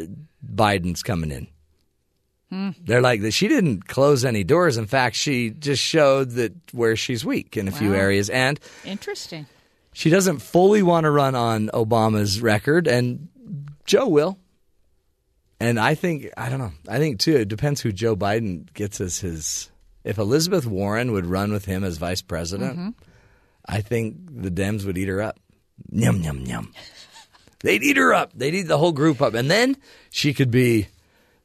Biden's 0.48 1.02
coming 1.02 1.32
in. 1.32 1.48
Hmm. 2.50 2.70
They're 2.84 3.00
like 3.02 3.22
that. 3.22 3.32
She 3.32 3.48
didn't 3.48 3.88
close 3.88 4.24
any 4.24 4.44
doors. 4.44 4.76
In 4.76 4.86
fact, 4.86 5.16
she 5.16 5.50
just 5.50 5.82
showed 5.82 6.30
that 6.32 6.52
where 6.72 6.94
she's 6.94 7.24
weak 7.24 7.56
in 7.56 7.66
a 7.66 7.72
few 7.72 7.94
areas, 7.94 8.30
and 8.30 8.60
Interesting. 8.84 9.46
she 9.92 10.08
doesn't 10.10 10.38
fully 10.38 10.80
want 10.84 11.02
to 11.04 11.10
run 11.10 11.34
on 11.34 11.68
Obama's 11.74 12.40
record, 12.40 12.86
and 12.86 13.26
Joe 13.84 14.06
will. 14.06 14.38
And 15.60 15.80
I 15.80 15.94
think 15.94 16.28
I 16.36 16.48
don't 16.50 16.58
know. 16.58 16.72
I 16.88 16.98
think 16.98 17.18
too. 17.18 17.36
It 17.36 17.48
depends 17.48 17.80
who 17.80 17.92
Joe 17.92 18.14
Biden 18.16 18.72
gets 18.74 19.00
as 19.00 19.20
his. 19.20 19.70
If 20.04 20.18
Elizabeth 20.18 20.66
Warren 20.66 21.12
would 21.12 21.26
run 21.26 21.50
with 21.52 21.64
him 21.64 21.82
as 21.82 21.96
vice 21.98 22.22
president, 22.22 22.78
Mhm. 22.78 22.94
I 23.68 23.80
think 23.80 24.16
the 24.42 24.50
Dems 24.50 24.84
would 24.84 24.96
eat 24.98 25.08
her 25.08 25.20
up. 25.22 25.40
Yum 25.90 26.20
yum 26.22 26.40
yum. 26.46 26.72
They'd 27.60 27.82
eat 27.82 27.96
her 27.96 28.14
up. 28.14 28.32
They'd 28.34 28.54
eat 28.54 28.68
the 28.68 28.78
whole 28.78 28.92
group 28.92 29.20
up, 29.20 29.34
and 29.34 29.50
then 29.50 29.76
she 30.10 30.34
could 30.34 30.50
be 30.50 30.88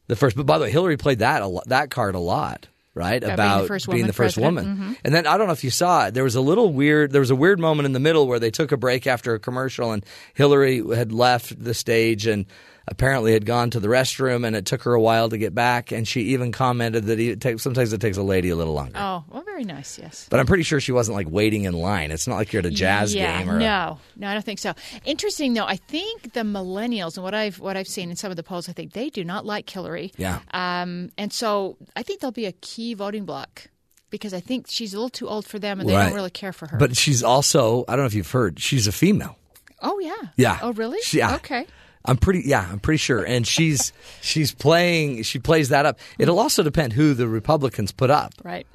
the 0.08 0.14
first. 0.16 0.36
But 0.36 0.46
by 0.46 0.58
the 0.58 0.64
way, 0.64 0.70
Hillary 0.70 0.96
played 0.96 1.18
that 1.20 1.42
a 1.42 1.46
lot, 1.46 1.66
that 1.68 1.90
card 1.90 2.14
a 2.14 2.18
lot, 2.20 2.68
right? 2.94 3.22
About 3.24 3.36
being 3.38 3.62
the 3.62 3.66
first 3.68 3.88
woman 3.88 4.06
the 4.06 4.12
first 4.12 4.38
woman. 4.38 4.66
Mhm. 4.94 4.96
And 5.04 5.14
then 5.14 5.26
I 5.26 5.36
don't 5.38 5.46
know 5.48 5.52
if 5.54 5.64
you 5.64 5.70
saw 5.70 6.06
it. 6.06 6.14
There 6.14 6.22
was 6.24 6.34
a 6.36 6.40
little 6.40 6.72
weird. 6.72 7.12
There 7.12 7.20
was 7.20 7.30
a 7.30 7.34
weird 7.36 7.58
moment 7.58 7.86
in 7.86 7.92
the 7.92 8.00
middle 8.00 8.26
where 8.28 8.38
they 8.38 8.50
took 8.50 8.70
a 8.72 8.76
break 8.76 9.06
after 9.06 9.34
a 9.34 9.38
commercial, 9.40 9.90
and 9.90 10.04
Hillary 10.34 10.82
had 10.94 11.12
left 11.12 11.62
the 11.64 11.74
stage 11.74 12.26
and 12.26 12.44
apparently 12.88 13.32
had 13.32 13.46
gone 13.46 13.70
to 13.70 13.80
the 13.80 13.88
restroom, 13.88 14.46
and 14.46 14.56
it 14.56 14.66
took 14.66 14.82
her 14.82 14.94
a 14.94 15.00
while 15.00 15.28
to 15.28 15.38
get 15.38 15.54
back. 15.54 15.92
And 15.92 16.06
she 16.06 16.20
even 16.34 16.52
commented 16.52 17.04
that 17.06 17.18
it 17.20 17.40
takes 17.40 17.62
sometimes 17.62 17.92
it 17.92 18.00
takes 18.00 18.16
a 18.16 18.22
lady 18.22 18.48
a 18.50 18.56
little 18.56 18.74
longer. 18.74 18.92
Oh, 18.96 19.24
well, 19.28 19.42
very 19.42 19.64
nice. 19.64 19.98
Yes. 19.98 20.26
But 20.30 20.40
I'm 20.40 20.46
pretty 20.46 20.62
sure 20.64 20.80
she 20.80 20.92
wasn't 20.92 21.16
like 21.16 21.28
waiting 21.30 21.64
in 21.64 21.74
line. 21.74 22.10
It's 22.10 22.26
not 22.26 22.36
like 22.36 22.52
you're 22.52 22.60
at 22.60 22.66
a 22.66 22.70
jazz 22.70 23.14
yeah, 23.14 23.38
game 23.38 23.50
or 23.50 23.58
no, 23.58 23.98
no, 24.16 24.28
I 24.28 24.32
don't 24.34 24.44
think 24.44 24.58
so. 24.58 24.74
Interesting 25.04 25.54
though. 25.54 25.64
I 25.66 25.76
think 25.76 26.32
the 26.32 26.40
millennials 26.40 27.16
and 27.16 27.24
what 27.24 27.34
I've 27.34 27.58
what 27.60 27.76
I've 27.76 27.88
seen 27.88 28.10
in 28.10 28.16
some 28.16 28.30
of 28.30 28.36
the 28.36 28.42
polls, 28.42 28.68
I 28.68 28.72
think 28.72 28.92
they 28.92 29.10
do 29.10 29.24
not 29.24 29.46
like 29.46 29.68
Hillary. 29.68 30.12
Yeah. 30.16 30.40
Um, 30.52 31.10
and 31.18 31.32
so 31.32 31.76
I 31.96 32.02
think 32.02 32.20
there'll 32.20 32.32
be 32.32 32.46
a 32.46 32.52
key 32.52 32.94
voting 32.94 33.24
block 33.24 33.68
because 34.10 34.34
I 34.34 34.40
think 34.40 34.66
she's 34.68 34.92
a 34.92 34.96
little 34.96 35.08
too 35.10 35.28
old 35.28 35.46
for 35.46 35.58
them 35.58 35.80
and 35.80 35.88
they 35.88 35.94
Right. 35.94 36.06
don't 36.06 36.14
really 36.14 36.30
care 36.30 36.52
for 36.52 36.66
her. 36.66 36.76
But 36.78 36.96
she's 36.96 37.22
also 37.22 37.84
I 37.88 37.92
don't 37.92 38.00
know 38.00 38.06
if 38.06 38.14
you've 38.14 38.30
heard 38.30 38.58
she's 38.60 38.86
a 38.86 38.92
female. 38.92 39.36
Oh 39.80 39.98
yeah. 40.00 40.28
Yeah. 40.36 40.58
Oh 40.62 40.72
really? 40.72 40.98
She- 41.02 41.18
yeah. 41.18 41.36
Okay. 41.36 41.66
I'm 42.04 42.16
pretty 42.16 42.42
yeah, 42.46 42.68
I'm 42.70 42.80
pretty 42.80 42.98
sure. 42.98 43.24
And 43.24 43.46
she's 43.46 43.92
she's 44.20 44.52
playing 44.54 45.22
she 45.22 45.38
plays 45.38 45.68
that 45.70 45.86
up. 45.86 45.98
It'll 46.18 46.38
also 46.38 46.62
depend 46.62 46.92
who 46.92 47.14
the 47.14 47.28
Republicans 47.28 47.92
put 47.92 48.10
up. 48.10 48.32
Right. 48.42 48.66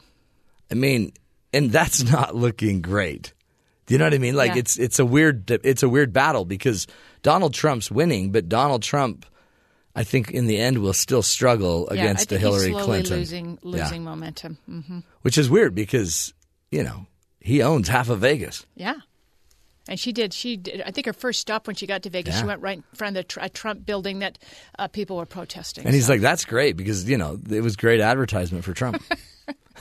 I 0.71 0.75
mean, 0.75 1.11
and 1.53 1.71
that's 1.71 2.03
not 2.11 2.35
looking 2.35 2.81
great. 2.81 3.33
Do 3.85 3.93
you 3.93 3.97
know 3.99 4.05
what 4.05 4.13
I 4.13 4.17
mean? 4.17 4.35
Like 4.35 4.53
Yeah. 4.53 4.59
it's 4.59 4.77
it's 4.77 4.99
a 4.99 5.05
weird 5.05 5.49
it's 5.49 5.83
a 5.83 5.89
weird 5.89 6.11
battle 6.13 6.45
because 6.45 6.87
Donald 7.23 7.53
Trump's 7.53 7.89
winning, 7.91 8.31
but 8.31 8.49
Donald 8.49 8.81
Trump 8.83 9.25
I 9.95 10.03
think 10.03 10.29
in 10.29 10.45
the 10.45 10.57
end 10.59 10.77
will 10.77 10.93
still 10.93 11.23
struggle 11.23 11.87
yeah, 11.91 12.01
against 12.01 12.29
think 12.29 12.39
Hillary 12.41 12.71
Clinton. 12.71 13.17
losing 13.17 13.59
Yeah. 13.63 13.83
losing 13.83 14.03
momentum. 14.03 14.57
hmm 14.65 14.99
Which 15.23 15.37
is 15.39 15.49
weird 15.49 15.73
because, 15.73 16.33
you 16.69 16.83
know, 16.83 17.07
he 17.39 17.63
owns 17.63 17.87
half 17.87 18.09
of 18.09 18.19
Vegas. 18.19 18.65
Yeah. 18.75 18.95
And 19.87 19.99
she 19.99 20.11
did. 20.11 20.33
She 20.33 20.57
did. 20.57 20.81
I 20.81 20.91
think 20.91 21.05
her 21.05 21.13
first 21.13 21.39
stop 21.39 21.67
when 21.67 21.75
she 21.75 21.87
got 21.87 22.03
to 22.03 22.09
Vegas, 22.09 22.39
she 22.39 22.45
went 22.45 22.61
right 22.61 22.77
in 22.77 22.83
front 22.93 23.17
of 23.17 23.27
the 23.27 23.49
Trump 23.49 23.85
building 23.85 24.19
that 24.19 24.37
uh, 24.77 24.87
people 24.87 25.17
were 25.17 25.25
protesting. 25.25 25.85
And 25.85 25.93
he's 25.93 26.09
like, 26.09 26.21
that's 26.21 26.45
great 26.45 26.77
because, 26.77 27.09
you 27.09 27.17
know, 27.17 27.39
it 27.49 27.61
was 27.61 27.75
great 27.75 28.01
advertisement 28.01 28.63
for 28.63 28.73
Trump. 28.73 29.01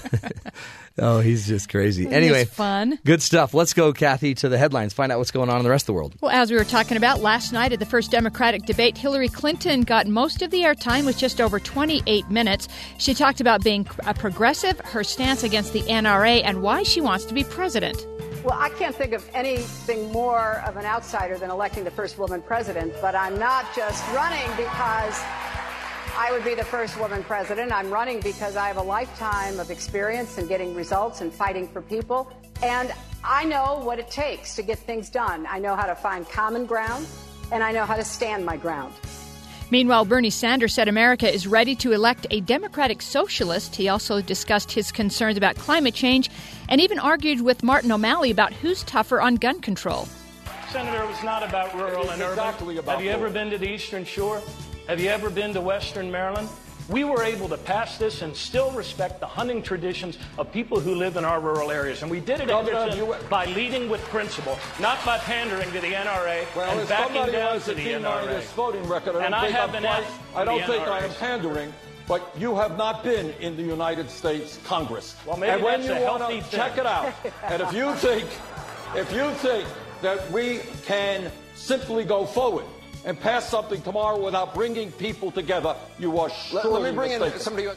oh, 0.98 1.20
he's 1.20 1.46
just 1.46 1.68
crazy. 1.68 2.08
Anyway, 2.08 2.44
fun? 2.44 2.98
good 3.04 3.22
stuff. 3.22 3.54
Let's 3.54 3.72
go, 3.72 3.92
Kathy, 3.92 4.34
to 4.34 4.48
the 4.48 4.58
headlines. 4.58 4.92
Find 4.92 5.10
out 5.10 5.18
what's 5.18 5.30
going 5.30 5.48
on 5.48 5.58
in 5.58 5.64
the 5.64 5.70
rest 5.70 5.84
of 5.84 5.86
the 5.86 5.92
world. 5.94 6.14
Well, 6.20 6.32
as 6.32 6.50
we 6.50 6.56
were 6.56 6.64
talking 6.64 6.96
about 6.96 7.20
last 7.20 7.52
night 7.52 7.72
at 7.72 7.78
the 7.78 7.86
first 7.86 8.10
Democratic 8.10 8.64
debate, 8.64 8.96
Hillary 8.96 9.28
Clinton 9.28 9.82
got 9.82 10.06
most 10.06 10.42
of 10.42 10.50
the 10.50 10.62
airtime 10.62 11.06
with 11.06 11.18
just 11.18 11.40
over 11.40 11.58
28 11.58 12.30
minutes. 12.30 12.68
She 12.98 13.14
talked 13.14 13.40
about 13.40 13.62
being 13.62 13.86
a 14.06 14.14
progressive, 14.14 14.78
her 14.80 15.04
stance 15.04 15.42
against 15.42 15.72
the 15.72 15.82
NRA, 15.82 16.42
and 16.44 16.62
why 16.62 16.82
she 16.82 17.00
wants 17.00 17.24
to 17.26 17.34
be 17.34 17.44
president. 17.44 18.06
Well, 18.46 18.56
I 18.60 18.68
can't 18.68 18.94
think 18.94 19.12
of 19.12 19.28
anything 19.34 20.12
more 20.12 20.62
of 20.64 20.76
an 20.76 20.84
outsider 20.84 21.36
than 21.36 21.50
electing 21.50 21.82
the 21.82 21.90
first 21.90 22.16
woman 22.16 22.40
president, 22.40 22.94
but 23.02 23.16
I'm 23.16 23.36
not 23.40 23.74
just 23.74 24.06
running 24.14 24.48
because 24.56 25.20
I 26.16 26.28
would 26.30 26.44
be 26.44 26.54
the 26.54 26.62
first 26.62 26.96
woman 27.00 27.24
president. 27.24 27.72
I'm 27.72 27.90
running 27.90 28.20
because 28.20 28.54
I 28.54 28.68
have 28.68 28.76
a 28.76 28.82
lifetime 28.82 29.58
of 29.58 29.72
experience 29.72 30.38
in 30.38 30.46
getting 30.46 30.76
results 30.76 31.22
and 31.22 31.34
fighting 31.34 31.66
for 31.66 31.82
people. 31.82 32.32
And 32.62 32.94
I 33.24 33.42
know 33.42 33.80
what 33.82 33.98
it 33.98 34.12
takes 34.12 34.54
to 34.54 34.62
get 34.62 34.78
things 34.78 35.10
done. 35.10 35.44
I 35.50 35.58
know 35.58 35.74
how 35.74 35.86
to 35.86 35.96
find 35.96 36.24
common 36.28 36.66
ground, 36.66 37.04
and 37.50 37.64
I 37.64 37.72
know 37.72 37.84
how 37.84 37.96
to 37.96 38.04
stand 38.04 38.46
my 38.46 38.56
ground. 38.56 38.94
Meanwhile, 39.70 40.04
Bernie 40.04 40.30
Sanders 40.30 40.74
said 40.74 40.86
America 40.86 41.32
is 41.32 41.46
ready 41.46 41.74
to 41.76 41.92
elect 41.92 42.26
a 42.30 42.40
Democratic 42.40 43.02
socialist. 43.02 43.74
He 43.74 43.88
also 43.88 44.20
discussed 44.20 44.70
his 44.70 44.92
concerns 44.92 45.36
about 45.36 45.56
climate 45.56 45.94
change 45.94 46.30
and 46.68 46.80
even 46.80 47.00
argued 47.00 47.40
with 47.40 47.64
Martin 47.64 47.90
O'Malley 47.90 48.30
about 48.30 48.52
who's 48.52 48.84
tougher 48.84 49.20
on 49.20 49.34
gun 49.34 49.60
control. 49.60 50.06
Senator, 50.70 51.02
it 51.02 51.08
was 51.08 51.22
not 51.24 51.42
about 51.42 51.74
rural 51.74 52.02
It 52.02 52.06
is 52.06 52.10
and 52.12 52.22
urban. 52.22 52.38
exactly 52.38 52.76
about 52.78 52.96
Have 52.96 53.04
you 53.04 53.10
ever 53.10 53.28
been 53.28 53.50
to 53.50 53.58
the 53.58 53.68
Eastern 53.68 54.04
Shore? 54.04 54.40
Have 54.86 55.00
you 55.00 55.08
ever 55.08 55.30
been 55.30 55.52
to 55.54 55.60
Western 55.60 56.10
Maryland? 56.12 56.48
We 56.88 57.02
were 57.02 57.22
able 57.24 57.48
to 57.48 57.56
pass 57.56 57.98
this 57.98 58.22
and 58.22 58.36
still 58.36 58.70
respect 58.70 59.18
the 59.18 59.26
hunting 59.26 59.60
traditions 59.62 60.18
of 60.38 60.52
people 60.52 60.78
who 60.78 60.94
live 60.94 61.16
in 61.16 61.24
our 61.24 61.40
rural 61.40 61.70
areas. 61.72 62.02
And 62.02 62.10
we 62.10 62.20
did 62.20 62.40
it 62.40 62.48
Anderson, 62.48 62.96
you- 62.96 63.16
by 63.28 63.46
leading 63.46 63.88
with 63.88 64.00
principle, 64.04 64.58
not 64.78 65.04
by 65.04 65.18
pandering 65.18 65.70
to 65.72 65.80
the 65.80 65.94
NRA 65.94 66.46
Well, 66.54 66.78
and 66.78 66.88
backing 66.88 67.32
down 67.32 67.60
to 67.60 67.74
the 67.74 67.92
NRA. 67.94 68.26
this 68.26 68.50
voting 68.52 68.86
record, 68.88 69.16
I 69.16 69.24
And 69.24 69.34
don't 69.34 69.44
I 69.44 69.46
think 69.46 69.56
have 69.58 69.84
asked 69.84 70.10
I 70.36 70.44
don't 70.44 70.62
think 70.64 70.86
I 70.86 71.00
am 71.00 71.12
pandering, 71.14 71.72
but 72.06 72.30
you 72.38 72.54
have 72.56 72.78
not 72.78 73.02
been 73.02 73.34
in 73.40 73.56
the 73.56 73.62
United 73.64 74.08
States 74.08 74.58
Congress. 74.64 75.16
Well, 75.26 75.36
maybe 75.36 75.54
and 75.54 75.62
when 75.62 75.80
that's 75.80 75.92
you 75.92 76.04
a 76.06 76.08
want 76.08 76.22
healthy 76.22 76.40
to 76.42 76.50
check 76.56 76.78
it 76.78 76.86
out, 76.86 77.12
and 77.42 77.62
if 77.62 77.72
you 77.72 77.94
think, 77.96 78.26
if 78.94 79.12
you 79.12 79.30
think 79.32 79.66
that 80.02 80.30
we 80.30 80.60
can 80.86 81.32
simply 81.56 82.04
go 82.04 82.24
forward 82.26 82.64
and 83.06 83.18
pass 83.18 83.48
something 83.48 83.80
tomorrow 83.82 84.22
without 84.22 84.52
bringing 84.54 84.92
people 84.92 85.30
together, 85.30 85.74
you 85.98 86.18
are 86.18 86.28
Let, 86.52 86.62
surely 86.62 86.82
let 86.82 86.90
me 86.90 86.96
bring 86.96 87.12
in 87.12 87.38
somebody. 87.38 87.68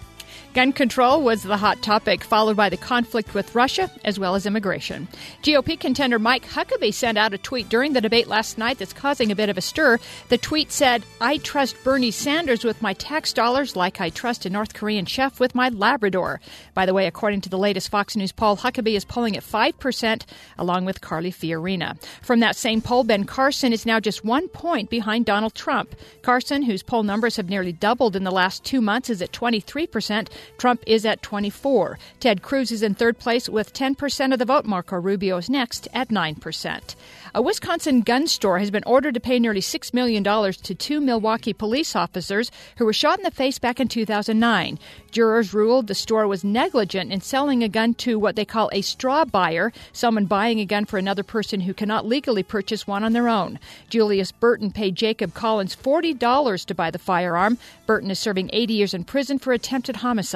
Gun 0.56 0.74
control 0.74 1.22
was 1.22 1.44
the 1.44 1.58
hot 1.58 1.80
topic, 1.84 2.24
followed 2.24 2.58
by 2.58 2.70
the 2.70 2.78
conflict 2.78 3.36
with 3.36 3.54
Russia 3.54 3.92
as 4.04 4.18
well 4.18 4.34
as 4.34 4.48
immigration. 4.48 5.08
GOP 5.44 5.80
contender 5.80 6.18
Mike 6.18 6.48
Huckabee 6.48 6.92
sent 6.92 7.20
out 7.20 7.36
a 7.36 7.38
tweet 7.38 7.70
during 7.70 7.94
the 7.94 8.02
debate 8.02 8.28
last 8.28 8.58
night 8.58 8.80
that's 8.80 8.92
causing 8.92 9.32
a 9.32 9.36
bit 9.36 9.50
of 9.50 9.60
a 9.60 9.62
stir. 9.62 10.00
The 10.30 10.40
tweet 10.40 10.72
said, 10.72 11.04
I 11.22 11.38
trust 11.38 11.84
Bernie 11.84 12.10
Sanders 12.10 12.64
with 12.64 12.82
my 12.82 12.94
tax 12.94 13.32
dollars 13.32 13.76
like 13.76 14.02
I 14.02 14.10
trust 14.10 14.46
a 14.48 14.50
North 14.50 14.74
Korean 14.74 15.06
chef 15.06 15.40
with 15.40 15.54
my 15.54 15.70
Labrador. 15.70 16.42
By 16.74 16.88
the 16.88 16.96
way, 16.96 17.06
according 17.06 17.42
to 17.42 17.50
the 17.50 17.58
latest 17.58 17.90
Fox 17.90 18.16
News 18.16 18.32
poll, 18.32 18.58
Huckabee 18.58 18.96
is 18.96 19.06
polling 19.06 19.38
at 19.38 19.44
5%, 19.44 20.24
along 20.58 20.86
with 20.86 21.00
Carly 21.00 21.32
Fiorina. 21.32 22.02
From 22.24 22.40
that 22.40 22.56
same 22.56 22.82
poll, 22.82 23.04
Ben 23.04 23.26
Carson 23.26 23.72
is 23.72 23.86
now 23.86 24.00
just 24.00 24.26
one 24.26 24.48
point 24.48 24.90
behind 24.90 25.28
Donald 25.28 25.54
Trump. 25.54 25.96
Carson, 26.24 26.64
whose 26.64 26.82
poll 26.82 27.04
numbers 27.04 27.36
have 27.36 27.50
nearly 27.50 27.72
doubled 27.72 28.16
in 28.16 28.24
the 28.24 28.32
last 28.32 28.64
two 28.64 28.82
months, 28.82 29.12
is 29.12 29.22
at 29.22 29.32
23%. 29.32 30.28
Trump 30.58 30.84
is 30.86 31.06
at 31.06 31.22
24. 31.22 31.98
Ted 32.20 32.42
Cruz 32.42 32.72
is 32.72 32.84
in 32.84 32.94
third 32.94 33.20
place 33.20 33.50
with 33.50 33.74
10% 33.74 34.34
of 34.34 34.40
the 34.40 34.46
vote. 34.46 34.66
Marco 34.66 34.96
Rubio 34.96 35.38
is 35.38 35.50
next 35.50 35.88
at 35.94 36.10
9%. 36.10 36.96
A 37.36 37.42
Wisconsin 37.42 38.02
gun 38.02 38.26
store 38.28 38.60
has 38.60 38.72
been 38.72 38.84
ordered 38.86 39.14
to 39.14 39.20
pay 39.20 39.38
nearly 39.40 39.62
$6 39.62 39.94
million 39.94 40.24
to 40.24 40.76
two 40.76 41.00
Milwaukee 41.00 41.54
police 41.54 41.96
officers 41.96 42.52
who 42.78 42.86
were 42.86 42.94
shot 42.94 43.20
in 43.20 43.24
the 43.24 43.32
face 43.32 43.60
back 43.60 43.80
in 43.80 43.88
2009. 43.88 44.80
Jurors 45.12 45.54
ruled 45.54 45.88
the 45.88 45.96
store 45.96 46.28
was 46.28 46.44
negligent 46.44 47.12
in 47.12 47.22
selling 47.22 47.64
a 47.64 47.70
gun 47.70 47.94
to 47.96 48.18
what 48.18 48.36
they 48.36 48.46
call 48.46 48.70
a 48.72 48.82
straw 48.82 49.26
buyer, 49.26 49.72
someone 49.94 50.26
buying 50.26 50.60
a 50.60 50.66
gun 50.66 50.86
for 50.86 50.98
another 50.98 51.24
person 51.24 51.62
who 51.62 51.74
cannot 51.74 52.06
legally 52.06 52.44
purchase 52.44 52.88
one 52.88 53.04
on 53.04 53.14
their 53.14 53.28
own. 53.28 53.60
Julius 53.90 54.32
Burton 54.32 54.72
paid 54.72 54.96
Jacob 54.96 55.34
Collins 55.34 55.76
$40 55.76 56.66
to 56.66 56.76
buy 56.76 56.90
the 56.90 57.00
firearm. 57.00 57.58
Burton 57.86 58.12
is 58.12 58.20
serving 58.20 58.50
80 58.54 58.74
years 58.74 58.94
in 58.94 59.04
prison 59.04 59.40
for 59.40 59.54
attempted 59.54 59.98
homicide. 59.98 60.29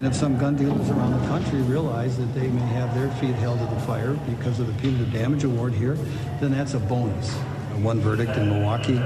If 0.00 0.14
some 0.14 0.38
gun 0.38 0.56
dealers 0.56 0.88
around 0.88 1.20
the 1.20 1.26
country 1.28 1.60
realize 1.60 2.16
that 2.16 2.34
they 2.34 2.48
may 2.48 2.66
have 2.68 2.94
their 2.94 3.10
feet 3.16 3.34
held 3.34 3.58
to 3.58 3.66
the 3.66 3.80
fire 3.82 4.14
because 4.30 4.60
of 4.60 4.66
the 4.66 4.72
punitive 4.80 5.12
damage 5.12 5.44
award 5.44 5.74
here, 5.74 5.94
then 6.40 6.52
that's 6.52 6.72
a 6.72 6.78
bonus. 6.78 7.34
One 7.82 8.00
verdict 8.00 8.34
in 8.38 8.48
Milwaukee 8.48 8.96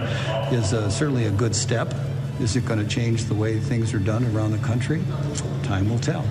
is 0.54 0.72
uh, 0.72 0.88
certainly 0.88 1.24
a 1.24 1.32
good 1.32 1.56
step. 1.56 1.92
Is 2.40 2.54
it 2.54 2.64
going 2.64 2.78
to 2.78 2.86
change 2.86 3.24
the 3.24 3.34
way 3.34 3.58
things 3.58 3.92
are 3.92 3.98
done 3.98 4.24
around 4.26 4.52
the 4.52 4.58
country? 4.58 5.02
Time 5.64 5.90
will 5.90 5.98
tell. 5.98 6.24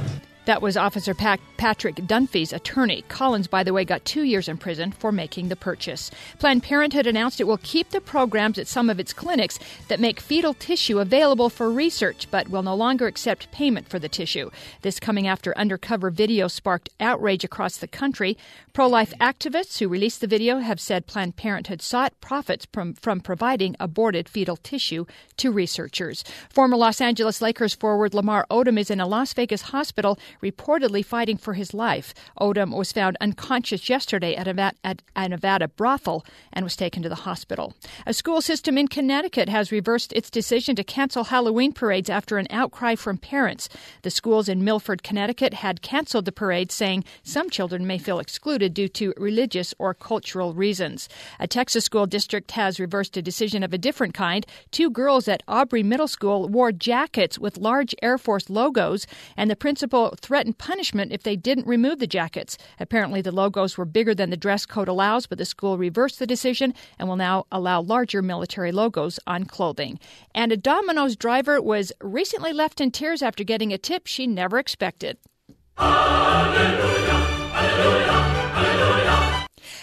That 0.50 0.64
was 0.64 0.76
Officer 0.76 1.14
Pat- 1.14 1.40
Patrick 1.58 1.98
Dunphy's 1.98 2.54
attorney. 2.54 3.04
Collins, 3.08 3.46
by 3.46 3.62
the 3.62 3.72
way, 3.72 3.86
got 3.86 4.04
two 4.04 4.24
years 4.24 4.48
in 4.48 4.58
prison 4.58 4.92
for 4.92 5.12
making 5.12 5.50
the 5.50 5.56
purchase. 5.56 6.10
Planned 6.40 6.64
Parenthood 6.64 7.06
announced 7.06 7.40
it 7.40 7.44
will 7.44 7.60
keep 7.62 7.92
the 7.92 8.02
programs 8.02 8.58
at 8.58 8.66
some 8.66 8.90
of 8.90 9.00
its 9.00 9.14
clinics 9.14 9.60
that 9.90 10.00
make 10.00 10.20
fetal 10.20 10.56
tissue 10.56 10.98
available 10.98 11.52
for 11.52 11.70
research, 11.70 12.28
but 12.32 12.50
will 12.50 12.64
no 12.64 12.74
longer 12.74 13.06
accept 13.06 13.52
payment 13.52 13.88
for 13.88 14.00
the 14.00 14.10
tissue. 14.10 14.50
This 14.82 15.00
coming 15.00 15.28
after 15.28 15.56
undercover 15.56 16.10
video 16.10 16.48
sparked 16.48 16.90
outrage 17.00 17.44
across 17.44 17.78
the 17.78 17.88
country. 17.88 18.36
Pro 18.74 18.88
life 18.88 19.14
activists 19.20 19.78
who 19.78 19.88
released 19.88 20.20
the 20.20 20.26
video 20.26 20.58
have 20.58 20.80
said 20.80 21.06
Planned 21.06 21.36
Parenthood 21.36 21.84
sought 21.84 22.20
profits 22.22 22.66
from, 22.74 22.96
from 22.96 23.20
providing 23.20 23.76
aborted 23.80 24.28
fetal 24.28 24.56
tissue 24.56 25.06
to 25.38 25.52
researchers. 25.52 26.24
Former 26.50 26.76
Los 26.76 27.02
Angeles 27.02 27.40
Lakers 27.40 27.76
forward 27.76 28.16
Lamar 28.16 28.48
Odom 28.50 28.80
is 28.80 28.90
in 28.90 29.00
a 29.00 29.06
Las 29.06 29.34
Vegas 29.34 29.62
hospital 29.62 30.18
reportedly 30.42 31.04
fighting 31.04 31.38
for 31.38 31.54
his 31.54 31.74
life. 31.74 32.14
Odom 32.40 32.76
was 32.76 32.92
found 32.92 33.18
unconscious 33.22 33.90
yesterday 33.90 34.36
at 34.36 34.48
a, 34.48 34.74
at 34.84 35.02
a 35.16 35.30
Nevada 35.30 35.68
brothel 35.68 36.26
and 36.54 36.64
was 36.64 36.76
taken 36.76 37.04
to 37.04 37.10
the 37.10 37.16
hospital. 37.16 37.74
A 38.06 38.14
school 38.14 38.42
system 38.42 38.78
in 38.78 38.88
Connecticut 38.88 39.50
has 39.50 39.72
reversed 39.72 40.14
its 40.14 40.30
decision 40.30 40.76
to 40.76 40.84
cancel 40.84 41.26
Halloween 41.26 41.74
parades 41.74 42.10
after 42.10 42.38
an 42.38 42.48
outcry 42.50 42.96
from 42.96 43.18
parents. 43.18 43.70
The 44.02 44.10
schools 44.10 44.50
in 44.50 44.64
Milford, 44.64 45.04
Connecticut 45.04 45.56
had 45.56 45.82
canceled 45.82 46.26
the 46.26 46.32
parade, 46.32 46.72
saying 46.72 47.04
some 47.24 47.50
children 47.50 47.86
may 47.86 47.98
feel 47.98 48.20
excluded 48.20 48.74
due 48.74 48.88
to 48.90 49.14
religious 49.18 49.74
or 49.80 49.94
cultural 49.94 50.54
reasons. 50.54 51.10
A 51.40 51.48
Texas 51.48 51.86
school 51.86 52.06
district 52.06 52.52
has 52.52 52.80
reversed 52.80 53.18
a 53.18 53.22
decision 53.22 53.64
of 53.64 53.74
a 53.74 53.78
different 53.78 54.14
kind. 54.14 54.46
Two 54.72 54.90
girls 54.90 55.28
at 55.28 55.44
Aubrey 55.48 55.84
Middle 55.84 56.08
School 56.08 56.48
wore 56.48 56.72
jackets 56.72 57.38
with 57.38 57.58
large 57.58 57.96
Air 58.02 58.18
Force 58.18 58.50
logos, 58.50 59.06
and 59.38 59.50
the 59.50 59.56
principal 59.56 60.14
threatened 60.30 60.60
punishment 60.60 61.12
if 61.12 61.24
they 61.24 61.36
didn't 61.36 61.66
remove 61.66 61.98
the 61.98 62.06
jackets. 62.06 62.56
Apparently, 62.80 63.20
the 63.20 63.32
logos 63.32 63.80
were 63.80 63.84
bigger 63.84 64.14
than 64.14 64.30
the 64.30 64.38
dress 64.38 64.64
code 64.64 64.88
allows, 64.88 65.26
but 65.26 65.40
the 65.40 65.44
school 65.44 65.76
reversed 65.76 66.20
the 66.20 66.28
decision 66.28 66.72
and 67.00 67.10
will 67.10 67.16
now 67.16 67.48
allow 67.52 67.82
larger 67.82 68.22
military 68.22 68.72
logos 68.72 69.20
on 69.26 69.44
clothing. 69.46 70.00
And 70.36 70.52
a 70.52 70.58
Domino's 70.58 71.16
driver 71.16 71.60
was 71.60 71.92
recently 72.00 72.54
left 72.54 72.80
in 72.80 72.92
tears 72.92 73.24
after 73.24 73.44
getting 73.44 73.74
a 73.74 73.80
tip 73.80 74.06
she 74.06 74.28
never 74.28 74.60
expected. 74.60 75.18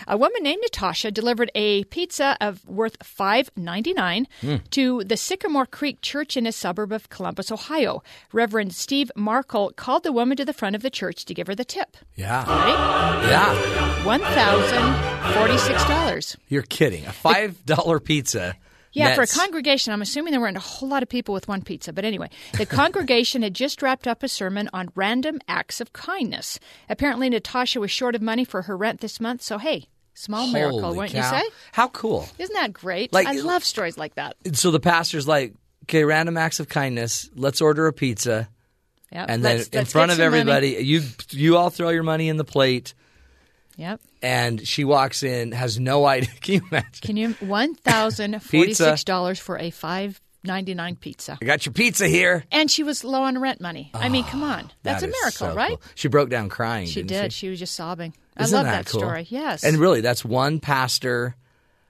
A 0.06 0.16
woman 0.16 0.42
named 0.42 0.60
Natasha 0.62 1.10
delivered 1.10 1.50
a 1.54 1.84
pizza 1.84 2.36
of 2.40 2.64
worth 2.68 2.96
five 3.02 3.50
ninety 3.56 3.92
nine 3.92 4.26
Hmm. 4.40 4.56
to 4.70 5.02
the 5.04 5.16
Sycamore 5.16 5.66
Creek 5.66 6.00
Church 6.00 6.36
in 6.36 6.46
a 6.46 6.52
suburb 6.52 6.92
of 6.92 7.08
Columbus, 7.10 7.50
Ohio. 7.50 8.02
Reverend 8.32 8.74
Steve 8.74 9.10
Markle 9.16 9.72
called 9.76 10.02
the 10.04 10.12
woman 10.12 10.36
to 10.36 10.44
the 10.44 10.52
front 10.52 10.76
of 10.76 10.82
the 10.82 10.90
church 10.90 11.24
to 11.24 11.34
give 11.34 11.46
her 11.48 11.54
the 11.54 11.64
tip. 11.64 11.96
Yeah. 12.14 12.44
Right? 12.48 13.28
Yeah. 13.28 14.04
One 14.04 14.20
thousand 14.20 15.34
forty 15.34 15.58
six 15.58 15.84
dollars. 15.86 16.36
You're 16.48 16.62
kidding. 16.62 17.04
A 17.06 17.10
$5 17.10 18.04
pizza. 18.04 18.56
Yeah, 18.92 19.14
for 19.14 19.22
a 19.22 19.26
congregation, 19.26 19.92
I'm 19.92 20.00
assuming 20.00 20.30
there 20.30 20.40
weren't 20.40 20.56
a 20.56 20.60
whole 20.60 20.88
lot 20.88 21.02
of 21.02 21.08
people 21.10 21.34
with 21.34 21.48
one 21.48 21.60
pizza. 21.60 21.92
But 21.92 22.06
anyway, 22.06 22.30
the 22.56 22.64
congregation 22.64 23.42
had 23.42 23.52
just 23.52 23.82
wrapped 23.82 24.06
up 24.08 24.22
a 24.22 24.28
sermon 24.28 24.70
on 24.72 24.88
random 24.94 25.38
acts 25.48 25.82
of 25.82 25.92
kindness. 25.92 26.58
Apparently, 26.88 27.28
Natasha 27.28 27.78
was 27.78 27.90
short 27.90 28.14
of 28.14 28.22
money 28.22 28.42
for 28.44 28.62
her 28.62 28.74
rent 28.74 29.00
this 29.02 29.20
month, 29.20 29.42
so 29.42 29.58
hey, 29.58 29.88
small 30.16 30.48
miracle, 30.48 30.80
Holy 30.82 30.96
wouldn't 30.96 31.14
cow. 31.14 31.32
you 31.36 31.40
say? 31.44 31.48
How 31.72 31.88
cool. 31.88 32.28
Isn't 32.38 32.54
that 32.54 32.72
great? 32.72 33.12
Like- 33.12 33.26
I 33.28 33.32
love 33.32 33.62
stories 33.64 33.96
like 33.96 34.16
that. 34.16 34.34
So 34.54 34.70
the 34.72 34.80
pastor's 34.80 35.28
like, 35.28 35.54
okay, 35.84 36.02
random 36.04 36.36
acts 36.36 36.58
of 36.58 36.68
kindness. 36.68 37.30
Let's 37.36 37.60
order 37.60 37.86
a 37.86 37.92
pizza. 37.92 38.48
Yep. 39.12 39.26
And 39.28 39.44
then 39.44 39.56
let's- 39.58 39.68
in 39.68 39.78
let's 39.78 39.92
front 39.92 40.10
of 40.10 40.16
some 40.16 40.30
money. 40.32 40.40
everybody, 40.40 40.84
you 40.84 41.02
you 41.30 41.56
all 41.56 41.70
throw 41.70 41.90
your 41.90 42.02
money 42.02 42.28
in 42.28 42.36
the 42.38 42.44
plate, 42.44 42.92
Yep. 43.76 44.00
and 44.22 44.66
she 44.66 44.84
walks 44.84 45.22
in, 45.22 45.52
has 45.52 45.78
no 45.78 46.04
idea. 46.16 46.30
Can 46.40 46.54
you 46.54 46.60
imagine? 46.70 46.90
Can 47.02 47.16
you 47.16 47.32
one 47.40 47.74
thousand 47.76 48.40
forty 48.42 48.74
six 48.74 49.04
dollars 49.04 49.38
for 49.38 49.58
a 49.58 49.70
five 49.70 50.20
ninety 50.42 50.74
nine 50.74 50.96
pizza? 50.96 51.38
I 51.40 51.44
got 51.44 51.66
your 51.66 51.72
pizza 51.72 52.08
here. 52.08 52.44
And 52.50 52.68
she 52.70 52.82
was 52.82 53.04
low 53.04 53.22
on 53.22 53.38
rent 53.38 53.60
money. 53.60 53.90
I 53.94 54.08
mean, 54.08 54.24
come 54.24 54.42
ah, 54.42 54.56
on, 54.58 54.72
that's 54.82 55.02
That 55.02 55.08
a 55.08 55.12
miracle, 55.12 55.48
so 55.50 55.54
right? 55.54 55.68
cool. 55.70 55.82
She 55.94 56.08
broke 56.08 56.28
down 56.30 56.48
crying. 56.48 56.86
She 56.88 57.02
did. 57.02 57.32
She? 57.32 57.38
She 57.46 57.48
was 57.50 57.58
just 57.60 57.74
sobbing. 57.74 58.12
Isn't 58.38 58.54
I 58.54 58.58
love 58.58 58.66
that 58.66 58.84
that, 58.84 58.90
cool? 58.90 59.00
story. 59.00 59.26
Yes. 59.30 59.64
And 59.64 59.78
really, 59.78 60.00
that's 60.00 60.24
one 60.24 60.60
pastor, 60.60 61.36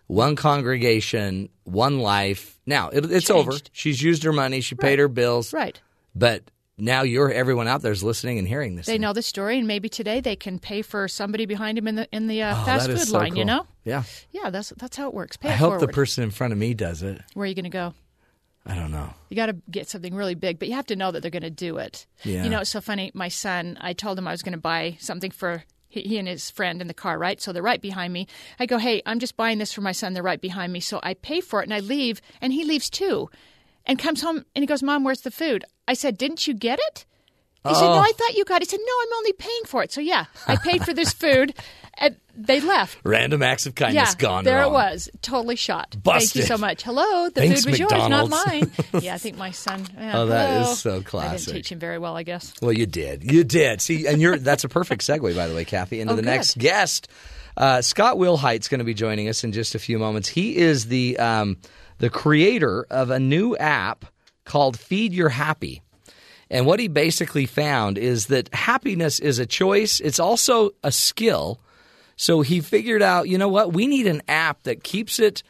one 0.06 0.36
congregation, 0.36 1.48
one 1.64 1.98
life. 2.00 2.58
Now 2.66 2.90
it, 2.90 3.10
it's 3.10 3.30
over. 3.30 3.52
She's 3.72 4.02
used 4.02 4.22
her 4.24 4.32
money. 4.32 4.60
She 4.60 4.74
paid 4.74 4.98
her 4.98 5.08
bills. 5.08 5.52
right. 5.52 5.80
But 6.14 6.42
now 6.78 7.02
you're 7.02 7.30
everyone 7.30 7.68
out 7.68 7.82
there 7.82 7.92
is 7.92 8.02
listening 8.02 8.38
and 8.38 8.46
hearing 8.48 8.76
this. 8.76 8.86
They 8.86 8.92
thing. 8.94 9.00
know 9.02 9.12
the 9.12 9.22
story, 9.22 9.58
and 9.58 9.66
maybe 9.66 9.88
today 9.88 10.20
they 10.20 10.36
can 10.36 10.58
pay 10.58 10.82
for 10.82 11.08
somebody 11.08 11.46
behind 11.46 11.76
him 11.78 11.88
in 11.88 11.94
the 11.96 12.08
in 12.12 12.26
the 12.26 12.42
uh, 12.42 12.54
Oh, 12.60 12.64
fast 12.64 12.86
food 12.86 12.98
so 13.00 13.18
line. 13.18 13.36
You 13.36 13.44
know? 13.44 13.66
Yeah. 13.84 14.04
Yeah, 14.30 14.50
that's 14.50 14.70
that's 14.76 14.96
how 14.96 15.08
it 15.08 15.14
works. 15.14 15.36
Pay 15.36 15.50
I 15.50 15.52
it 15.52 15.58
hope 15.58 15.80
the 15.80 15.88
person 15.88 16.24
in 16.24 16.30
front 16.30 16.52
of 16.52 16.58
me 16.58 16.74
does 16.74 17.02
it. 17.02 17.20
Where 17.34 17.44
are 17.44 17.46
you 17.46 17.54
going 17.54 17.64
to 17.64 17.70
go? 17.70 17.94
I 18.68 18.74
don't 18.74 18.90
know. 18.90 19.14
You 19.28 19.36
got 19.36 19.46
to 19.46 19.56
get 19.70 19.88
something 19.88 20.12
really 20.14 20.34
big, 20.34 20.58
but 20.58 20.66
you 20.68 20.74
have 20.74 20.86
to 20.86 20.96
know 20.96 21.12
that 21.12 21.20
they're 21.22 21.30
going 21.30 21.42
to 21.44 21.50
do 21.50 21.76
it. 21.78 22.06
Yeah. 22.24 22.42
You 22.42 22.50
know, 22.50 22.60
it's 22.60 22.70
so 22.70 22.80
funny. 22.80 23.12
My 23.14 23.28
son, 23.28 23.78
I 23.80 23.92
told 23.92 24.18
him 24.18 24.26
I 24.26 24.32
was 24.32 24.42
going 24.42 24.54
to 24.54 24.58
buy 24.58 24.96
something 24.98 25.30
for 25.30 25.62
he, 26.04 26.18
and 26.18 26.28
his 26.28 26.50
friend 26.50 26.80
in 26.80 26.88
the 26.88 26.94
car, 26.94 27.18
right? 27.18 27.40
So 27.40 27.52
they're 27.52 27.62
right 27.62 27.80
behind 27.80 28.12
me. 28.12 28.26
I 28.58 28.66
go, 28.66 28.78
hey, 28.78 29.02
I'm 29.06 29.18
just 29.18 29.36
buying 29.36 29.58
this 29.58 29.72
for 29.72 29.80
my 29.80 29.92
son. 29.92 30.12
They're 30.12 30.22
right 30.22 30.40
behind 30.40 30.72
me. 30.72 30.80
So 30.80 31.00
I 31.02 31.14
pay 31.14 31.40
for 31.40 31.60
it 31.60 31.64
and 31.64 31.74
I 31.74 31.80
leave, 31.80 32.20
and 32.40 32.52
he 32.52 32.64
leaves 32.64 32.90
too, 32.90 33.30
and 33.86 33.98
comes 33.98 34.22
home 34.22 34.44
and 34.54 34.62
he 34.62 34.66
goes, 34.66 34.82
Mom, 34.82 35.04
where's 35.04 35.22
the 35.22 35.30
food? 35.30 35.64
I 35.88 35.94
said, 35.94 36.18
Didn't 36.18 36.46
you 36.46 36.54
get 36.54 36.78
it? 36.88 37.06
He 37.68 37.74
said, 37.74 37.80
No, 37.86 37.92
Oh. 37.94 37.98
I 38.00 38.12
thought 38.12 38.34
you 38.36 38.44
got 38.44 38.62
it. 38.62 38.70
He 38.70 38.76
said, 38.76 38.80
No, 38.84 38.92
I'm 39.02 39.12
only 39.18 39.32
paying 39.32 39.64
for 39.66 39.82
it. 39.82 39.92
So 39.92 40.00
yeah, 40.00 40.26
I 40.46 40.56
paid 40.56 40.84
for 40.84 40.92
this 40.94 41.12
food, 41.12 41.54
and 41.98 42.16
they 42.36 42.60
left. 42.60 42.98
Random 43.04 43.42
acts 43.42 43.66
of 43.66 43.74
kindness 43.74 44.10
yeah, 44.10 44.14
gone 44.18 44.44
there 44.44 44.60
wrong. 44.60 44.70
it 44.70 44.72
was. 44.74 45.08
Totally 45.22 45.56
shot. 45.56 45.96
Thank 46.04 46.34
you 46.34 46.42
so 46.42 46.58
much. 46.58 46.82
Hello, 46.82 47.28
the 47.30 47.40
Thanks, 47.40 47.64
food 47.64 47.70
was 47.70 47.78
yours, 47.80 48.08
not 48.08 48.28
mine. 48.28 48.70
yeah, 49.00 49.14
I 49.14 49.18
think 49.18 49.36
my 49.38 49.50
son. 49.50 49.84
yeah, 49.96 50.18
Oh, 50.18 50.26
that 50.26 50.50
is 50.60 50.62
hello. 50.66 50.74
so 50.74 50.96
I 50.98 51.02
classic. 51.02 51.46
didn't 51.46 51.56
teach 51.56 51.72
him 51.72 51.78
very 51.78 51.98
well, 51.98 52.16
I 52.16 52.22
guess. 52.22 52.52
Well, 52.60 52.72
you 52.72 52.86
did. 52.86 53.30
You 53.30 53.42
did. 53.44 53.80
See, 53.80 54.06
and 54.06 54.20
you're 54.20 54.36
that's 54.38 54.64
a 54.64 54.68
perfect 54.68 55.02
segue, 55.02 55.34
by 55.34 55.46
the 55.48 55.54
way, 55.54 55.64
Kathy, 55.64 56.00
into 56.00 56.12
Oh, 56.14 56.16
the 56.16 56.22
good. 56.22 56.28
next 56.28 56.58
guest. 56.58 57.08
Uh, 57.56 57.80
Scott 57.80 58.18
Wilhite's 58.18 58.68
going 58.68 58.80
to 58.80 58.84
be 58.84 58.92
joining 58.92 59.28
us 59.30 59.42
in 59.42 59.52
just 59.52 59.74
a 59.74 59.78
few 59.78 59.98
moments. 59.98 60.28
He 60.28 60.58
is 60.58 60.88
the 60.88 61.18
um, 61.18 61.56
the 61.96 62.10
creator 62.10 62.86
of 62.90 63.08
a 63.08 63.18
new 63.18 63.56
app 63.56 64.04
called 64.44 64.78
Feed 64.78 65.14
Your 65.14 65.30
Happy. 65.30 65.80
And 66.50 66.66
what 66.66 66.78
he 66.78 66.88
basically 66.88 67.46
found 67.46 67.98
is 67.98 68.26
that 68.26 68.52
happiness 68.54 69.18
is 69.18 69.38
a 69.38 69.46
choice. 69.46 70.00
It's 70.00 70.20
also 70.20 70.70
a 70.82 70.92
skill. 70.92 71.60
So 72.16 72.40
he 72.40 72.60
figured 72.60 73.02
out, 73.02 73.28
you 73.28 73.36
know 73.36 73.48
what? 73.48 73.72
We 73.72 73.86
need 73.86 74.06
an 74.06 74.22
app 74.28 74.62
that 74.62 74.82
keeps 74.82 75.18
it 75.18 75.42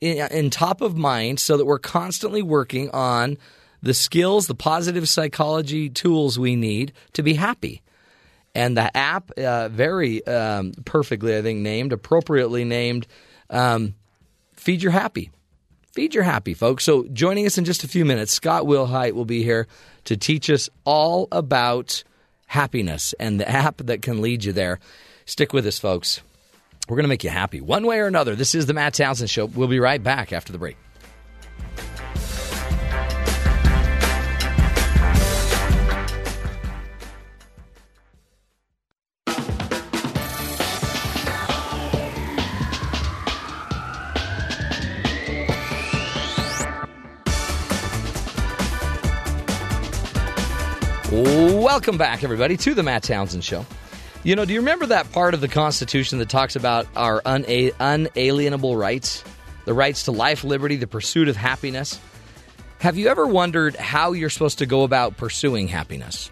in, 0.00 0.26
in 0.30 0.50
top 0.50 0.80
of 0.80 0.96
mind 0.96 1.40
so 1.40 1.56
that 1.56 1.64
we're 1.64 1.78
constantly 1.78 2.42
working 2.42 2.90
on 2.90 3.36
the 3.82 3.94
skills, 3.94 4.46
the 4.46 4.54
positive 4.54 5.08
psychology 5.08 5.88
tools 5.88 6.38
we 6.38 6.56
need 6.56 6.92
to 7.12 7.22
be 7.22 7.34
happy. 7.34 7.82
And 8.54 8.76
the 8.76 8.96
app, 8.96 9.30
uh, 9.38 9.68
very 9.68 10.26
um, 10.26 10.72
perfectly, 10.84 11.36
I 11.36 11.42
think, 11.42 11.60
named, 11.60 11.92
appropriately 11.92 12.64
named, 12.64 13.06
um, 13.50 13.94
Feed 14.54 14.82
Your 14.82 14.92
Happy. 14.92 15.30
Feed 15.98 16.14
Your 16.14 16.22
Happy, 16.22 16.54
folks. 16.54 16.84
So 16.84 17.08
joining 17.12 17.44
us 17.44 17.58
in 17.58 17.64
just 17.64 17.82
a 17.82 17.88
few 17.88 18.04
minutes, 18.04 18.32
Scott 18.32 18.62
Wilhite 18.62 19.14
will 19.14 19.24
be 19.24 19.42
here 19.42 19.66
to 20.04 20.16
teach 20.16 20.48
us 20.48 20.70
all 20.84 21.26
about 21.32 22.04
happiness 22.46 23.16
and 23.18 23.40
the 23.40 23.48
app 23.48 23.78
that 23.78 24.00
can 24.00 24.22
lead 24.22 24.44
you 24.44 24.52
there. 24.52 24.78
Stick 25.26 25.52
with 25.52 25.66
us, 25.66 25.80
folks. 25.80 26.20
We're 26.88 26.94
going 26.94 27.02
to 27.02 27.08
make 27.08 27.24
you 27.24 27.30
happy 27.30 27.60
one 27.60 27.84
way 27.84 27.98
or 27.98 28.06
another. 28.06 28.36
This 28.36 28.54
is 28.54 28.66
the 28.66 28.74
Matt 28.74 28.94
Townsend 28.94 29.28
Show. 29.28 29.46
We'll 29.46 29.66
be 29.66 29.80
right 29.80 30.00
back 30.00 30.32
after 30.32 30.52
the 30.52 30.58
break. 30.58 30.76
Welcome 51.68 51.98
back, 51.98 52.24
everybody, 52.24 52.56
to 52.56 52.72
the 52.72 52.82
Matt 52.82 53.02
Townsend 53.02 53.44
Show. 53.44 53.66
You 54.24 54.36
know, 54.36 54.46
do 54.46 54.54
you 54.54 54.60
remember 54.60 54.86
that 54.86 55.12
part 55.12 55.34
of 55.34 55.42
the 55.42 55.48
Constitution 55.48 56.18
that 56.18 56.30
talks 56.30 56.56
about 56.56 56.86
our 56.96 57.20
una- 57.26 57.72
unalienable 57.78 58.74
rights? 58.74 59.22
The 59.66 59.74
rights 59.74 60.04
to 60.04 60.12
life, 60.12 60.44
liberty, 60.44 60.76
the 60.76 60.86
pursuit 60.86 61.28
of 61.28 61.36
happiness? 61.36 62.00
Have 62.78 62.96
you 62.96 63.08
ever 63.08 63.26
wondered 63.26 63.76
how 63.76 64.12
you're 64.12 64.30
supposed 64.30 64.60
to 64.60 64.66
go 64.66 64.82
about 64.82 65.18
pursuing 65.18 65.68
happiness? 65.68 66.30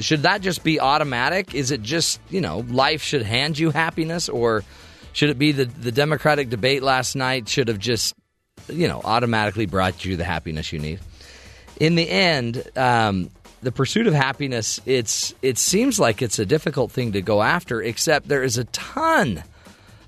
Should 0.00 0.24
that 0.24 0.40
just 0.40 0.64
be 0.64 0.80
automatic? 0.80 1.54
Is 1.54 1.70
it 1.70 1.80
just, 1.80 2.20
you 2.28 2.40
know, 2.40 2.64
life 2.68 3.00
should 3.00 3.22
hand 3.22 3.60
you 3.60 3.70
happiness? 3.70 4.28
Or 4.28 4.64
should 5.12 5.30
it 5.30 5.38
be 5.38 5.52
the, 5.52 5.66
the 5.66 5.92
Democratic 5.92 6.48
debate 6.48 6.82
last 6.82 7.14
night 7.14 7.48
should 7.48 7.68
have 7.68 7.78
just, 7.78 8.12
you 8.68 8.88
know, 8.88 9.02
automatically 9.04 9.66
brought 9.66 10.04
you 10.04 10.16
the 10.16 10.24
happiness 10.24 10.72
you 10.72 10.80
need? 10.80 10.98
in 11.80 11.94
the 11.94 12.08
end, 12.08 12.62
um, 12.76 13.30
the 13.62 13.72
pursuit 13.72 14.06
of 14.06 14.14
happiness, 14.14 14.80
it's 14.86 15.34
it 15.42 15.58
seems 15.58 15.98
like 15.98 16.22
it's 16.22 16.38
a 16.38 16.46
difficult 16.46 16.92
thing 16.92 17.12
to 17.12 17.22
go 17.22 17.42
after, 17.42 17.82
except 17.82 18.28
there 18.28 18.42
is 18.42 18.58
a 18.58 18.64
ton 18.64 19.42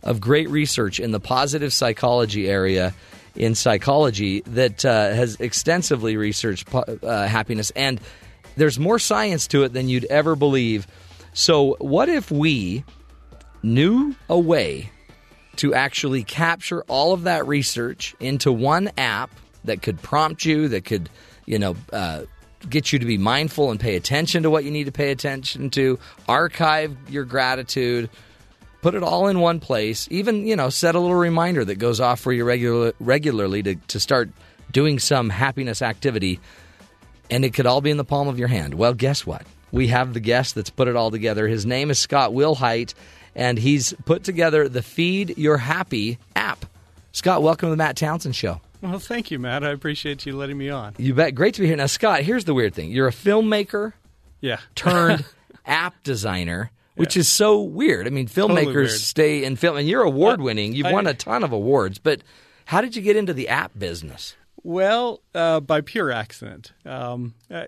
of 0.03 0.20
great 0.20 0.48
research 0.48 1.01
in 1.01 1.11
the 1.11 1.20
positive 1.20 1.72
psychology 1.72 2.48
area 2.48 2.94
in 3.34 3.55
psychology 3.55 4.40
that 4.42 4.84
uh, 4.84 5.11
has 5.12 5.36
extensively 5.36 6.16
researched 6.16 6.72
uh, 6.74 7.26
happiness, 7.26 7.70
and 7.76 8.01
there's 8.57 8.78
more 8.78 8.98
science 8.98 9.46
to 9.48 9.64
it 9.64 9.72
than 9.72 9.88
you'd 9.88 10.05
ever 10.07 10.36
believe. 10.36 10.86
So, 11.32 11.76
what 11.78 12.09
if 12.09 12.30
we 12.30 12.84
knew 13.62 14.14
a 14.28 14.38
way 14.38 14.90
to 15.57 15.74
actually 15.74 16.24
capture 16.24 16.82
all 16.82 17.12
of 17.12 17.24
that 17.24 17.46
research 17.46 18.14
into 18.20 18.53
one 18.53 18.90
app 18.96 19.30
that 19.64 19.82
could 19.82 20.01
prompt 20.01 20.44
you, 20.44 20.68
that 20.68 20.84
could, 20.84 21.11
you 21.46 21.59
know, 21.59 21.76
uh, 21.92 22.22
get 22.68 22.92
you 22.92 22.98
to 22.98 23.06
be 23.06 23.18
mindful 23.18 23.70
and 23.70 23.80
pay 23.80 23.96
attention 23.96 24.42
to 24.42 24.50
what 24.50 24.64
you 24.64 24.70
need 24.70 24.84
to 24.84 24.92
pay 24.92 25.11
attention 25.11 25.70
to, 25.70 25.98
archive 26.28 26.96
your 27.08 27.24
gratitude, 27.24 28.11
put 28.82 28.94
it 28.94 29.02
all 29.02 29.28
in 29.28 29.40
one 29.40 29.61
place, 29.61 30.08
even, 30.11 30.46
you 30.46 30.56
know, 30.56 30.70
set 30.70 30.94
a 30.94 31.00
little 31.00 31.16
reminder 31.16 31.64
that 31.64 31.76
goes 31.76 32.00
off 32.00 32.20
for 32.20 32.32
you 32.32 32.44
regular, 32.44 32.92
regularly 33.00 33.62
to, 33.62 33.74
to 33.76 34.00
start 34.00 34.30
doing 34.70 34.98
some 34.98 35.30
happiness 35.30 35.82
activity, 35.82 36.40
and 37.30 37.44
it 37.44 37.54
could 37.54 37.66
all 37.66 37.80
be 37.80 37.90
in 37.90 37.96
the 37.96 38.04
palm 38.04 38.28
of 38.28 38.38
your 38.38 38.48
hand. 38.48 38.74
Well, 38.74 38.94
guess 38.94 39.26
what? 39.26 39.46
We 39.72 39.88
have 39.88 40.14
the 40.14 40.20
guest 40.20 40.54
that's 40.54 40.70
put 40.70 40.88
it 40.88 40.96
all 40.96 41.11
together. 41.11 41.46
His 41.46 41.64
name 41.64 41.90
is 41.90 41.98
Scott 41.98 42.32
Wilhite, 42.32 42.94
and 43.34 43.58
he's 43.58 43.92
put 44.04 44.24
together 44.24 44.68
the 44.68 44.82
Feed 44.82 45.38
Your 45.38 45.58
Happy 45.58 46.18
app. 46.34 46.66
Scott, 47.12 47.42
welcome 47.42 47.68
to 47.68 47.70
the 47.70 47.76
Matt 47.76 47.96
Townsend 47.96 48.34
Show. 48.34 48.61
Well, 48.83 48.99
thank 48.99 49.31
you, 49.31 49.39
Matt. 49.39 49.62
I 49.64 49.70
appreciate 49.70 50.24
you 50.26 50.37
letting 50.37 50.57
me 50.59 50.70
on. 50.70 50.95
You 50.99 51.14
bet. 51.14 51.35
Great 51.35 51.55
to 51.55 51.61
be 51.61 51.66
here. 51.66 51.76
Now, 51.76 51.87
Scott, 51.87 52.22
here's 52.22 52.45
the 52.45 52.55
weird 52.55 52.74
thing. 52.74 52.91
You're 52.91 53.09
a 53.09 53.12
filmmaker 53.12 53.93
Yeah. 54.41 54.59
turned 54.74 55.24
app 55.66 56.03
designer, 56.03 56.70
which 56.97 57.16
is 57.16 57.28
so 57.28 57.61
weird. 57.61 58.07
I 58.07 58.11
mean, 58.11 58.26
filmmakers 58.26 58.64
Totally 58.64 58.89
stay 58.89 59.45
in 59.45 59.57
film, 59.57 59.76
and 59.76 59.87
you're 59.89 60.03
award 60.03 60.41
winning. 60.41 60.72
You've 60.74 60.87
I- 60.87 60.93
won 60.93 61.07
a 61.07 61.14
ton 61.14 61.45
of 61.45 61.53
awards, 61.53 61.99
but 61.99 62.22
how 62.66 62.81
did 62.81 62.97
you 62.97 63.03
get 63.03 63.16
into 63.16 63.33
the 63.35 63.49
app 63.49 63.72
business? 63.78 64.35
Well, 64.62 65.20
uh, 65.35 65.61
by 65.61 65.81
pure 65.81 66.11
accident. 66.11 66.72
Um, 66.85 67.35
uh, 67.51 67.64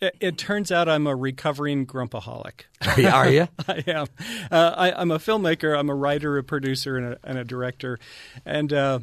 It, 0.00 0.16
it 0.20 0.38
turns 0.38 0.70
out 0.72 0.88
I'm 0.88 1.06
a 1.06 1.14
recovering 1.16 1.86
grumpaholic. 1.86 2.64
Are 2.82 3.30
you? 3.30 3.48
I 3.68 3.82
am. 3.86 4.06
Uh, 4.50 4.74
I, 4.76 4.92
I'm 4.92 5.10
a 5.10 5.18
filmmaker. 5.18 5.78
I'm 5.78 5.88
a 5.88 5.94
writer, 5.94 6.36
a 6.36 6.42
producer, 6.44 6.96
and 6.98 7.06
a, 7.14 7.18
and 7.24 7.38
a 7.38 7.44
director. 7.44 7.98
And 8.44 8.72
uh, 8.72 8.98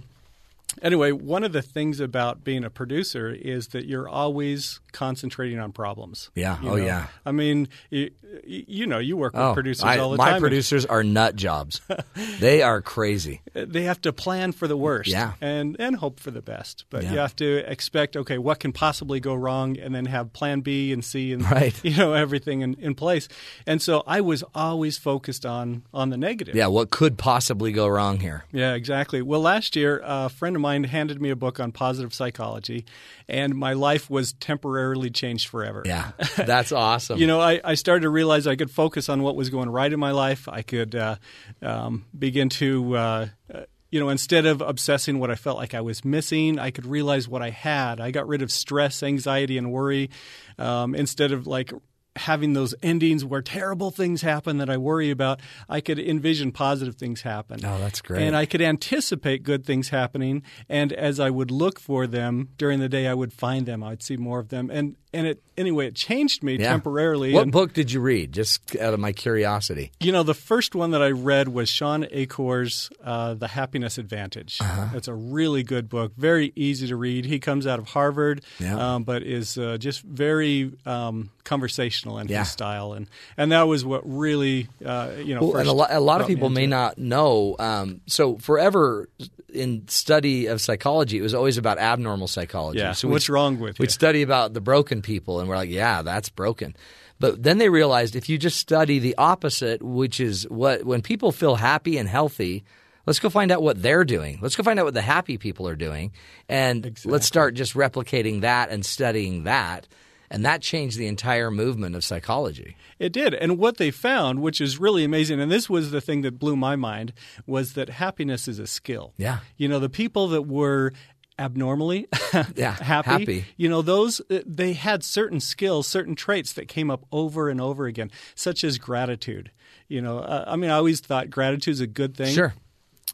anyway, 0.81 1.11
one 1.11 1.43
of 1.43 1.53
the 1.53 1.61
things 1.61 1.99
about 1.99 2.43
being 2.43 2.63
a 2.63 2.69
producer 2.69 3.29
is 3.29 3.69
that 3.69 3.85
you're 3.85 4.07
always 4.07 4.79
concentrating 4.91 5.59
on 5.59 5.71
problems. 5.71 6.29
Yeah. 6.35 6.57
Oh, 6.61 6.65
know? 6.65 6.75
yeah. 6.75 7.07
I 7.25 7.31
mean, 7.31 7.67
you, 7.89 8.11
you 8.45 8.87
know, 8.87 8.99
you 8.99 9.17
work 9.17 9.33
with 9.33 9.41
Oh, 9.41 9.53
producers 9.53 9.83
I- 9.83 9.97
all 9.97 10.11
the 10.11 10.17
my 10.17 10.25
time. 10.25 10.33
My 10.33 10.39
producers 10.39 10.85
are 10.85 11.03
nut 11.03 11.35
jobs. 11.35 11.81
they 12.39 12.61
are 12.61 12.81
crazy. 12.81 13.41
they 13.53 13.83
have 13.83 13.99
to 14.01 14.13
plan 14.13 14.51
for 14.51 14.67
the 14.67 14.77
worst 14.77 15.09
Yeah. 15.09 15.33
and 15.41 15.75
and 15.79 15.95
hope 15.95 16.19
for 16.19 16.31
the 16.31 16.41
best 16.41 16.85
but 16.89 17.03
Yeah. 17.03 17.11
you 17.11 17.17
have 17.19 17.35
to 17.37 17.57
expect 17.71 18.15
okay 18.15 18.37
what 18.37 18.59
can 18.59 18.71
possibly 18.71 19.19
go 19.19 19.33
wrong 19.35 19.77
and 19.77 19.93
then 19.93 20.05
have 20.05 20.31
plan 20.33 20.61
b 20.61 20.91
and 20.93 21.03
c 21.03 21.33
and 21.33 21.43
Right. 21.49 21.73
you 21.83 21.95
know 21.97 22.13
everything 22.13 22.61
in, 22.61 22.75
in 22.75 22.95
place 22.95 23.27
and 23.67 23.81
so 23.81 24.03
i 24.07 24.21
was 24.21 24.43
always 24.55 24.97
focused 24.97 25.45
on 25.45 25.83
on 25.93 26.09
the 26.09 26.17
negative 26.17 26.55
Yeah. 26.55 26.67
What 26.67 26.89
could 26.91 27.17
possibly 27.17 27.71
go 27.71 27.87
wrong 27.87 28.19
here? 28.19 28.45
yeah, 28.51 28.73
exactly. 28.73 29.21
Well, 29.21 29.41
last 29.41 29.75
year, 29.75 30.01
a 30.03 30.29
friend 30.29 30.55
of 30.55 30.61
mine 30.61 30.83
handed 30.85 31.21
me 31.21 31.29
a 31.29 31.35
book 31.35 31.59
on 31.59 31.71
positive 31.71 32.13
psychology, 32.13 32.85
and 33.27 33.55
my 33.55 33.73
life 33.73 34.09
was 34.09 34.33
temporarily 34.81 35.09
changed 35.09 35.49
forever. 35.49 35.83
Yeah. 35.85 36.11
That's 36.35 36.71
awesome. 36.71 37.19
You 37.19 37.27
know, 37.27 37.39
I, 37.39 37.61
I 37.63 37.75
started 37.75 38.01
to 38.01 38.09
realize 38.09 38.47
I 38.47 38.55
could 38.55 38.71
focus 38.71 39.09
on 39.09 39.21
what 39.23 39.35
was 39.35 39.49
going 39.49 39.69
right 39.69 39.91
in 39.91 39.99
my 39.99 40.11
life. 40.11 40.47
I 40.47 40.61
could 40.61 40.95
uh, 40.95 41.15
um, 41.61 42.05
begin 42.17 42.49
to, 42.49 42.97
uh, 42.97 43.27
uh, 43.53 43.61
you 43.91 43.99
know, 43.99 44.09
instead 44.09 44.45
of 44.45 44.61
obsessing 44.61 45.19
what 45.19 45.29
I 45.29 45.35
felt 45.35 45.57
like 45.57 45.73
I 45.73 45.81
was 45.81 46.03
missing, 46.05 46.59
I 46.59 46.71
could 46.71 46.85
realize 46.85 47.27
what 47.27 47.41
I 47.41 47.49
had. 47.49 47.99
I 47.99 48.11
got 48.11 48.27
rid 48.27 48.41
of 48.41 48.51
stress, 48.51 49.03
anxiety, 49.03 49.57
and 49.57 49.71
worry. 49.71 50.09
Um, 50.57 50.95
instead 50.95 51.31
of 51.31 51.45
like 51.45 51.73
having 52.17 52.53
those 52.53 52.75
endings 52.83 53.23
where 53.23 53.41
terrible 53.41 53.89
things 53.89 54.21
happen 54.21 54.57
that 54.57 54.69
I 54.69 54.77
worry 54.77 55.11
about, 55.11 55.39
I 55.69 55.81
could 55.81 55.97
envision 55.97 56.51
positive 56.51 56.95
things 56.95 57.21
happen. 57.21 57.63
Oh, 57.63 57.77
that's 57.79 58.01
great. 58.01 58.21
And 58.21 58.35
I 58.35 58.45
could 58.45 58.61
anticipate 58.61 59.43
good 59.43 59.65
things 59.65 59.89
happening. 59.89 60.43
And 60.67 60.91
as 60.93 61.19
I 61.19 61.29
would 61.29 61.51
look 61.51 61.79
for 61.79 62.07
them 62.07 62.49
during 62.57 62.79
the 62.79 62.89
day, 62.89 63.07
I 63.07 63.13
would 63.13 63.33
find 63.33 63.65
them. 63.65 63.83
I'd 63.83 64.03
see 64.03 64.17
more 64.17 64.39
of 64.39 64.49
them. 64.49 64.69
And 64.69 64.97
and 65.13 65.27
it 65.27 65.41
anyway, 65.57 65.87
it 65.87 65.95
changed 65.95 66.41
me 66.43 66.57
Yeah. 66.57 66.69
temporarily. 66.69 67.33
What 67.33 67.43
and, 67.43 67.51
book 67.51 67.73
did 67.73 67.91
you 67.91 67.99
read? 68.01 68.31
Just 68.31 68.75
out 68.77 68.93
of 68.93 68.99
my 68.99 69.11
curiosity. 69.11 69.91
You 69.99 70.11
know, 70.11 70.23
the 70.23 70.33
first 70.33 70.73
one 70.75 70.91
that 70.91 71.01
I 71.01 71.09
read 71.11 71.49
was 71.49 71.69
Shawn 71.69 72.05
Achor's 72.11 72.89
uh, 73.03 73.33
"The 73.35 73.49
Happiness 73.49 73.97
Advantage." 73.97 74.57
Uh-huh. 74.61 74.95
It's 74.97 75.07
a 75.07 75.13
really 75.13 75.63
good 75.63 75.89
book, 75.89 76.13
very 76.17 76.51
easy 76.55 76.87
to 76.87 76.95
read. 76.95 77.25
He 77.25 77.39
comes 77.39 77.67
out 77.67 77.79
of 77.79 77.89
Harvard, 77.89 78.41
Yeah. 78.59 78.95
um, 78.95 79.03
but 79.03 79.23
is 79.23 79.57
uh, 79.57 79.77
just 79.77 80.01
very 80.03 80.71
um, 80.85 81.29
conversational 81.43 82.17
in 82.19 82.27
Yeah. 82.27 82.39
his 82.39 82.49
style, 82.49 82.93
and 82.93 83.07
and 83.37 83.51
that 83.51 83.63
was 83.63 83.83
what 83.85 84.01
really 84.05 84.67
uh, 84.85 85.11
you 85.23 85.35
know. 85.35 85.41
Well, 85.41 85.51
first 85.51 85.59
and 85.61 85.69
a 85.69 85.73
lot, 85.73 85.89
a 85.91 85.99
lot 85.99 86.21
of 86.21 86.27
people 86.27 86.49
may 86.49 86.63
it. 86.65 86.67
not 86.67 86.97
know. 86.97 87.55
Um, 87.59 88.01
so 88.07 88.37
forever 88.37 89.09
in 89.53 89.85
study 89.89 90.45
of 90.45 90.61
psychology, 90.61 91.17
it 91.17 91.21
was 91.21 91.33
always 91.33 91.57
about 91.57 91.77
abnormal 91.77 92.27
psychology. 92.29 92.79
Yeah, 92.79 92.93
So 92.93 93.09
what's 93.09 93.27
wrong 93.27 93.59
with 93.59 93.79
We'd 93.79 93.87
you? 93.87 93.91
study 93.91 94.21
about 94.21 94.53
the 94.53 94.61
broken 94.61 95.00
people, 95.01 95.39
and 95.39 95.49
we're 95.49 95.55
like, 95.55 95.69
yeah, 95.69 96.01
that's 96.01 96.29
broken. 96.29 96.75
But 97.19 97.43
then 97.43 97.59
they 97.59 97.69
realized 97.69 98.15
if 98.15 98.29
you 98.29 98.37
just 98.37 98.57
study 98.57 98.97
the 98.99 99.15
opposite, 99.17 99.81
which 99.83 100.19
is 100.19 100.47
what 100.49 100.83
when 100.85 101.01
people 101.01 101.31
feel 101.31 101.55
happy 101.55 101.97
and 101.97 102.09
healthy, 102.09 102.63
let's 103.05 103.19
go 103.19 103.29
find 103.29 103.51
out 103.51 103.61
what 103.61 103.81
they're 103.81 104.03
doing. 104.03 104.39
Let's 104.41 104.55
go 104.55 104.63
find 104.63 104.79
out 104.79 104.85
what 104.85 104.95
the 104.95 105.01
happy 105.01 105.37
people 105.37 105.67
are 105.67 105.75
doing, 105.75 106.11
and 106.49 106.99
let's 107.05 107.27
start 107.27 107.53
just 107.53 107.75
replicating 107.75 108.41
that 108.41 108.69
and 108.69 108.85
studying 108.85 109.43
that. 109.43 109.87
And 110.31 110.45
that 110.45 110.61
changed 110.61 110.97
the 110.97 111.07
entire 111.07 111.51
movement 111.51 111.93
of 111.93 112.05
psychology. 112.05 112.77
It 112.99 113.11
did. 113.11 113.33
And 113.33 113.57
what 113.57 113.75
they 113.75 113.91
found, 113.91 114.41
which 114.41 114.61
is 114.61 114.79
really 114.79 115.03
amazing, 115.03 115.41
and 115.41 115.51
this 115.51 115.69
was 115.69 115.91
the 115.91 115.99
thing 115.99 116.21
that 116.21 116.39
blew 116.39 116.55
my 116.55 116.77
mind, 116.77 117.11
was 117.45 117.73
that 117.73 117.89
happiness 117.89 118.47
is 118.47 118.57
a 118.57 118.65
skill. 118.65 119.13
Yeah. 119.17 119.39
You 119.57 119.67
know, 119.67 119.79
the 119.79 119.89
people 119.89 120.29
that 120.29 120.43
were 120.43 120.93
abnormally 121.41 122.07
Yeah, 122.55 122.73
happy, 122.73 123.09
happy. 123.09 123.45
you 123.57 123.67
know, 123.67 123.81
those 123.81 124.21
uh, 124.29 124.39
they 124.45 124.73
had 124.73 125.03
certain 125.03 125.39
skills, 125.39 125.87
certain 125.87 126.15
traits 126.15 126.53
that 126.53 126.67
came 126.67 126.89
up 126.91 127.05
over 127.11 127.49
and 127.49 127.59
over 127.59 127.85
again, 127.87 128.11
such 128.35 128.63
as 128.63 128.77
gratitude. 128.77 129.51
You 129.87 130.01
know, 130.01 130.19
uh, 130.19 130.45
I 130.47 130.55
mean, 130.55 130.69
I 130.69 130.75
always 130.75 130.99
thought 131.01 131.29
gratitude 131.29 131.73
is 131.73 131.81
a 131.81 131.87
good 131.87 132.15
thing. 132.15 132.33
Sure. 132.33 132.53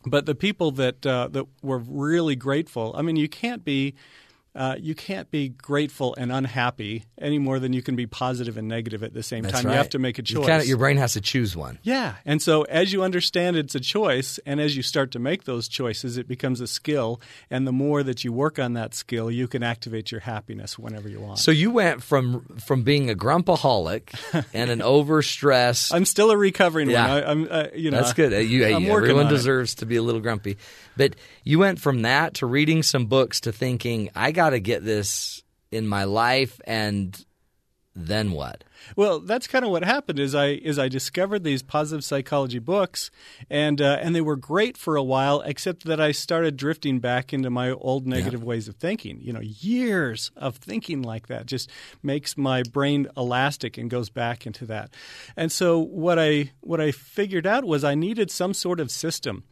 But 0.05 0.25
the 0.25 0.35
people 0.35 0.71
that 0.71 1.05
uh, 1.05 1.29
that 1.31 1.45
were 1.63 1.79
really 1.79 2.35
grateful, 2.35 2.93
I 2.95 3.01
mean, 3.01 3.15
you 3.15 3.27
can't 3.27 3.63
be 3.65 3.95
uh, 4.57 4.75
you 4.79 4.95
can't 4.95 5.29
be 5.31 5.49
grateful 5.49 6.15
and 6.17 6.31
unhappy 6.31 7.05
any 7.21 7.37
more 7.39 7.59
than 7.59 7.71
you 7.73 7.81
can 7.81 7.95
be 7.95 8.07
positive 8.07 8.57
and 8.57 8.67
negative 8.67 9.03
at 9.03 9.13
the 9.13 9.21
same 9.23 9.43
That's 9.43 9.55
time. 9.55 9.65
right. 9.67 9.71
You 9.73 9.77
have 9.77 9.89
to 9.91 9.99
make 9.99 10.17
a 10.19 10.23
choice. 10.23 10.45
kinda- 10.47 10.65
your 10.67 10.77
brain 10.77 10.97
has 10.97 11.13
to 11.13 11.21
choose 11.21 11.55
one. 11.55 11.77
Yeah. 11.83 12.15
And 12.25 12.41
so 12.41 12.63
as 12.63 12.91
you 12.91 13.03
understand 13.03 13.55
it's 13.55 13.75
a 13.75 13.79
choice 13.79 14.39
and 14.45 14.59
as 14.59 14.75
you 14.75 14.81
start 14.83 15.11
to 15.11 15.19
make 15.19 15.43
those 15.45 15.67
choices, 15.67 16.17
it 16.17 16.27
becomes 16.27 16.59
a 16.59 16.67
skill. 16.67 17.21
And 17.51 17.65
the 17.67 17.71
more 17.71 18.03
that 18.03 18.23
you 18.23 18.33
work 18.33 18.57
on 18.59 18.73
that 18.73 18.95
skill, 18.95 19.29
you 19.31 19.47
can 19.47 19.61
activate 19.63 20.11
your 20.11 20.21
happiness 20.21 20.77
whenever 20.79 21.07
you 21.07 21.19
want. 21.19 21.39
So 21.39 21.51
you 21.51 21.69
went 21.71 22.01
from 22.03 22.45
from 22.65 22.81
being 22.83 23.09
a 23.09 23.15
grumpaholic 23.15 24.09
and 24.53 24.71
an 24.71 24.79
overstressed. 24.81 25.93
I'm 25.93 26.05
still 26.05 26.31
a 26.31 26.37
recovering 26.37 26.89
Yeah. 26.89 27.07
one. 27.07 27.23
I, 27.23 27.31
I'm, 27.31 27.47
uh, 27.49 27.63
you 27.75 27.91
know, 27.91 27.97
That's 27.97 28.13
good. 28.13 28.31
You, 28.49 28.65
I'm 28.65 28.85
everyone 28.85 29.25
on 29.27 29.31
it. 29.31 29.35
deserves 29.35 29.75
to 29.75 29.85
be 29.85 29.95
a 29.97 30.01
little 30.01 30.21
grumpy, 30.21 30.57
but 30.97 31.15
you 31.43 31.59
went 31.59 31.79
from 31.79 32.01
that 32.01 32.33
to 32.35 32.45
reading 32.45 32.83
some 32.83 33.05
books 33.05 33.39
to 33.41 33.51
thinking, 33.51 34.09
I 34.15 34.31
got 34.31 34.49
to 34.49 34.59
get 34.59 34.83
this 34.83 35.43
in 35.71 35.87
my 35.87 36.05
life, 36.05 36.59
and 36.65 37.25
then 37.97 38.31
what? 38.31 38.63
Well, 38.95 39.19
that's 39.19 39.47
kind 39.47 39.65
of 39.65 39.71
what 39.71 39.83
happened. 39.83 40.19
Is 40.19 40.35
I 40.35 40.49
is 40.49 40.77
I 40.77 40.87
discovered 40.87 41.43
these 41.43 41.63
positive 41.63 42.03
psychology 42.03 42.59
books, 42.59 43.09
and 43.49 43.81
uh, 43.81 43.97
and 44.01 44.15
they 44.15 44.21
were 44.21 44.35
great 44.35 44.77
for 44.77 44.95
a 44.95 45.03
while, 45.03 45.41
except 45.41 45.85
that 45.85 45.99
I 45.99 46.11
started 46.11 46.57
drifting 46.57 46.99
back 46.99 47.33
into 47.33 47.49
my 47.49 47.71
old 47.71 48.07
negative 48.07 48.43
ways 48.43 48.67
of 48.67 48.75
thinking. 48.75 49.19
You 49.19 49.33
know, 49.33 49.41
years 49.41 50.31
of 50.35 50.57
thinking 50.57 51.01
like 51.01 51.27
that 51.27 51.47
just 51.47 51.69
makes 52.03 52.37
my 52.37 52.63
brain 52.63 53.07
elastic 53.17 53.77
and 53.77 53.89
goes 53.89 54.09
back 54.09 54.45
into 54.45 54.65
that. 54.67 54.93
And 55.35 55.51
so 55.51 55.79
what 55.79 56.19
I 56.19 56.51
what 56.61 56.79
I 56.79 56.91
figured 56.91 57.47
out 57.47 57.65
was 57.65 57.83
I 57.83 57.95
needed 57.95 58.29
some 58.29 58.53
sort 58.53 58.79
of 58.79 58.91
system. 58.91 59.43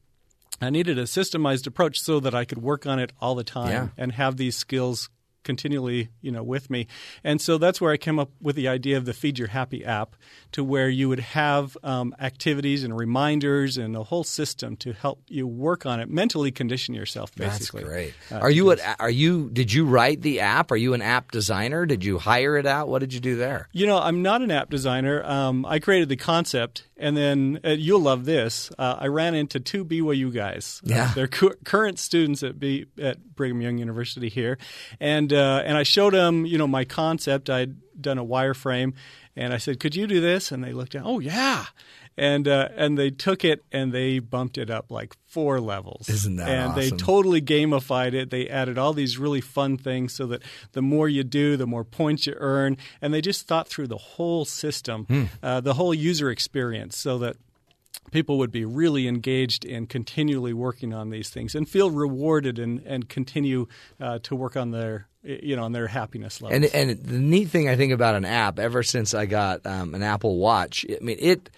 I 0.62 0.70
needed 0.70 0.97
a 0.97 1.03
systemized 1.03 1.68
approach 1.68 1.99
so 1.99 2.20
that 2.22 2.34
I 2.34 2.45
could 2.45 2.60
work 2.60 2.86
on 2.86 2.99
it 2.99 3.12
all 3.20 3.36
the 3.36 3.43
time 3.43 3.70
Yeah. 3.72 3.88
and 3.97 4.12
have 4.14 4.38
these 4.38 4.56
skills 4.56 5.10
continually, 5.46 6.10
you 6.22 6.32
know, 6.32 6.43
with 6.43 6.70
me. 6.70 6.88
And 7.24 7.39
so 7.39 7.58
that's 7.58 7.80
where 7.80 7.93
I 7.93 7.98
came 7.98 8.20
up 8.20 8.32
with 8.41 8.58
the 8.58 8.68
idea 8.68 8.98
of 8.98 9.06
the 9.06 9.14
Feed 9.14 9.39
Your 9.39 9.48
Happy 9.48 9.86
app, 9.86 10.18
to 10.52 10.62
where 10.64 10.89
you 10.89 11.08
would 11.08 11.20
have 11.22 11.78
um, 11.84 12.14
activities 12.20 12.84
and 12.84 12.98
reminders 12.98 13.78
and 13.78 13.96
a 13.96 14.04
whole 14.04 14.24
system 14.26 14.76
to 14.78 14.91
help 14.93 15.22
you 15.30 15.48
work 15.48 15.86
on 15.86 16.00
it, 16.02 16.10
mentally 16.10 16.52
condition 16.52 16.93
yourself. 16.93 17.34
Basically, 17.36 17.82
That's 17.84 17.89
great. 17.93 18.14
Uh, 18.32 18.36
are 18.39 18.50
you 18.52 18.72
at, 18.72 19.00
are 19.00 19.10
you 19.10 19.50
did 19.52 19.72
you 19.72 19.86
write 19.86 20.22
the 20.22 20.41
app? 20.41 20.72
Are 20.72 20.76
you 20.78 20.93
an 20.93 21.02
app 21.02 21.32
designer? 21.32 21.86
Did 21.86 22.04
you 22.04 22.18
hire 22.20 22.58
it 22.58 22.66
out? 22.66 22.88
What 22.89 23.00
did 23.00 23.14
you 23.14 23.20
do 23.22 23.36
there? 23.38 23.70
You 23.72 23.86
know, 23.88 23.98
I'm 24.00 24.22
not 24.22 24.41
an 24.41 24.52
app 24.52 24.70
designer. 24.70 25.24
Um, 25.24 25.66
I 25.66 25.80
created 25.80 26.10
the 26.10 26.16
concept, 26.18 26.84
and 26.98 27.16
then 27.16 27.60
uh, 27.64 27.70
you'll 27.70 28.02
love 28.02 28.26
this. 28.26 28.72
Uh, 28.80 28.96
I 29.00 29.08
ran 29.08 29.36
into 29.36 29.60
two 29.60 29.86
BYU 29.86 30.34
guys. 30.34 30.82
Uh, 30.86 30.89
Yeah. 30.89 31.12
they're 31.14 31.28
cu- 31.28 31.56
current 31.64 32.00
students 32.00 32.41
at 32.43 32.60
B- 32.60 32.86
at 33.00 33.36
Brigham 33.36 33.62
Young 33.62 33.78
University 33.78 34.30
here, 34.30 34.58
and 35.00 35.32
uh, 35.36 35.63
and 35.65 35.77
I 35.77 35.83
showed 35.83 36.13
them, 36.13 36.45
you 36.45 36.57
know, 36.57 36.67
my 36.67 36.86
concept. 36.86 37.49
I'd 37.49 37.75
done 38.01 38.17
a 38.17 38.25
wireframe, 38.25 38.93
and 39.36 39.53
I 39.53 39.57
said, 39.57 39.79
"Could 39.79 39.95
you 39.95 40.07
do 40.07 40.19
this?" 40.21 40.51
And 40.51 40.63
they 40.63 40.71
looked 40.73 40.95
at, 40.95 41.03
"Oh 41.05 41.19
yeah." 41.19 41.65
And 42.17 42.47
uh, 42.47 42.69
and 42.77 42.97
they 42.97 43.09
took 43.11 43.43
it 43.43 43.65
and 43.73 43.91
they 43.91 44.19
bumped 44.19 44.57
it 44.57 44.69
up 44.69 44.89
like 44.89 45.13
four 45.27 45.59
levels. 45.59 46.07
Isn't 46.07 46.38
that 46.38 46.47
And 46.47 46.73
they 46.73 46.89
totally 46.89 47.41
gamified 47.41 48.13
it. 48.13 48.29
They 48.29 48.47
added 48.47 48.77
all 48.77 48.93
these 48.93 49.17
really 49.17 49.41
fun 49.41 49.77
things 49.77 50.13
so 50.13 50.25
that 50.27 50.41
the 50.71 50.81
more 50.81 51.09
you 51.09 51.25
do, 51.25 51.57
the 51.57 51.67
more 51.67 51.83
points 51.83 52.25
you 52.25 52.33
earn. 52.37 52.78
And 53.01 53.13
they 53.13 53.20
just 53.20 53.47
thought 53.47 53.67
through 53.67 53.87
the 53.87 53.97
whole 53.97 54.45
system, 54.45 55.03
Hmm. 55.09 55.24
uh, 55.43 55.59
the 55.59 55.74
whole 55.74 55.93
user 55.93 56.29
experience, 56.32 56.97
so 56.97 57.17
that 57.17 57.36
people 58.12 58.37
would 58.37 58.51
be 58.51 58.63
really 58.63 59.09
engaged 59.09 59.66
in 59.66 59.86
continually 59.86 60.53
working 60.53 60.93
on 60.93 61.09
these 61.09 61.29
things 61.29 61.53
and 61.53 61.67
feel 61.67 61.91
rewarded 61.91 62.59
and, 62.59 62.79
and 62.86 63.09
continue 63.09 63.67
uh, 63.99 64.20
to 64.20 64.36
work 64.37 64.55
on 64.55 64.71
their 64.71 65.07
you 65.26 65.56
know 65.56 65.64
on 65.64 65.72
their 65.72 65.88
happiness 65.88 66.42
level. 66.42 66.56
And 66.56 66.66
and 66.66 66.92
the 66.92 67.20
neat 67.20 67.50
thing 67.50 67.68
I 67.68 67.76
think 67.76 67.93
about 67.93 68.16
an 68.16 68.26
app, 68.26 68.60
ever 68.60 68.84
since 68.84 69.14
I 69.14 69.26
got 69.26 69.66
um, 69.66 69.96
an 69.96 70.04
Apple 70.04 70.38
Watch, 70.38 70.86
I 70.89 71.04
mean 71.04 71.18
it 71.20 71.50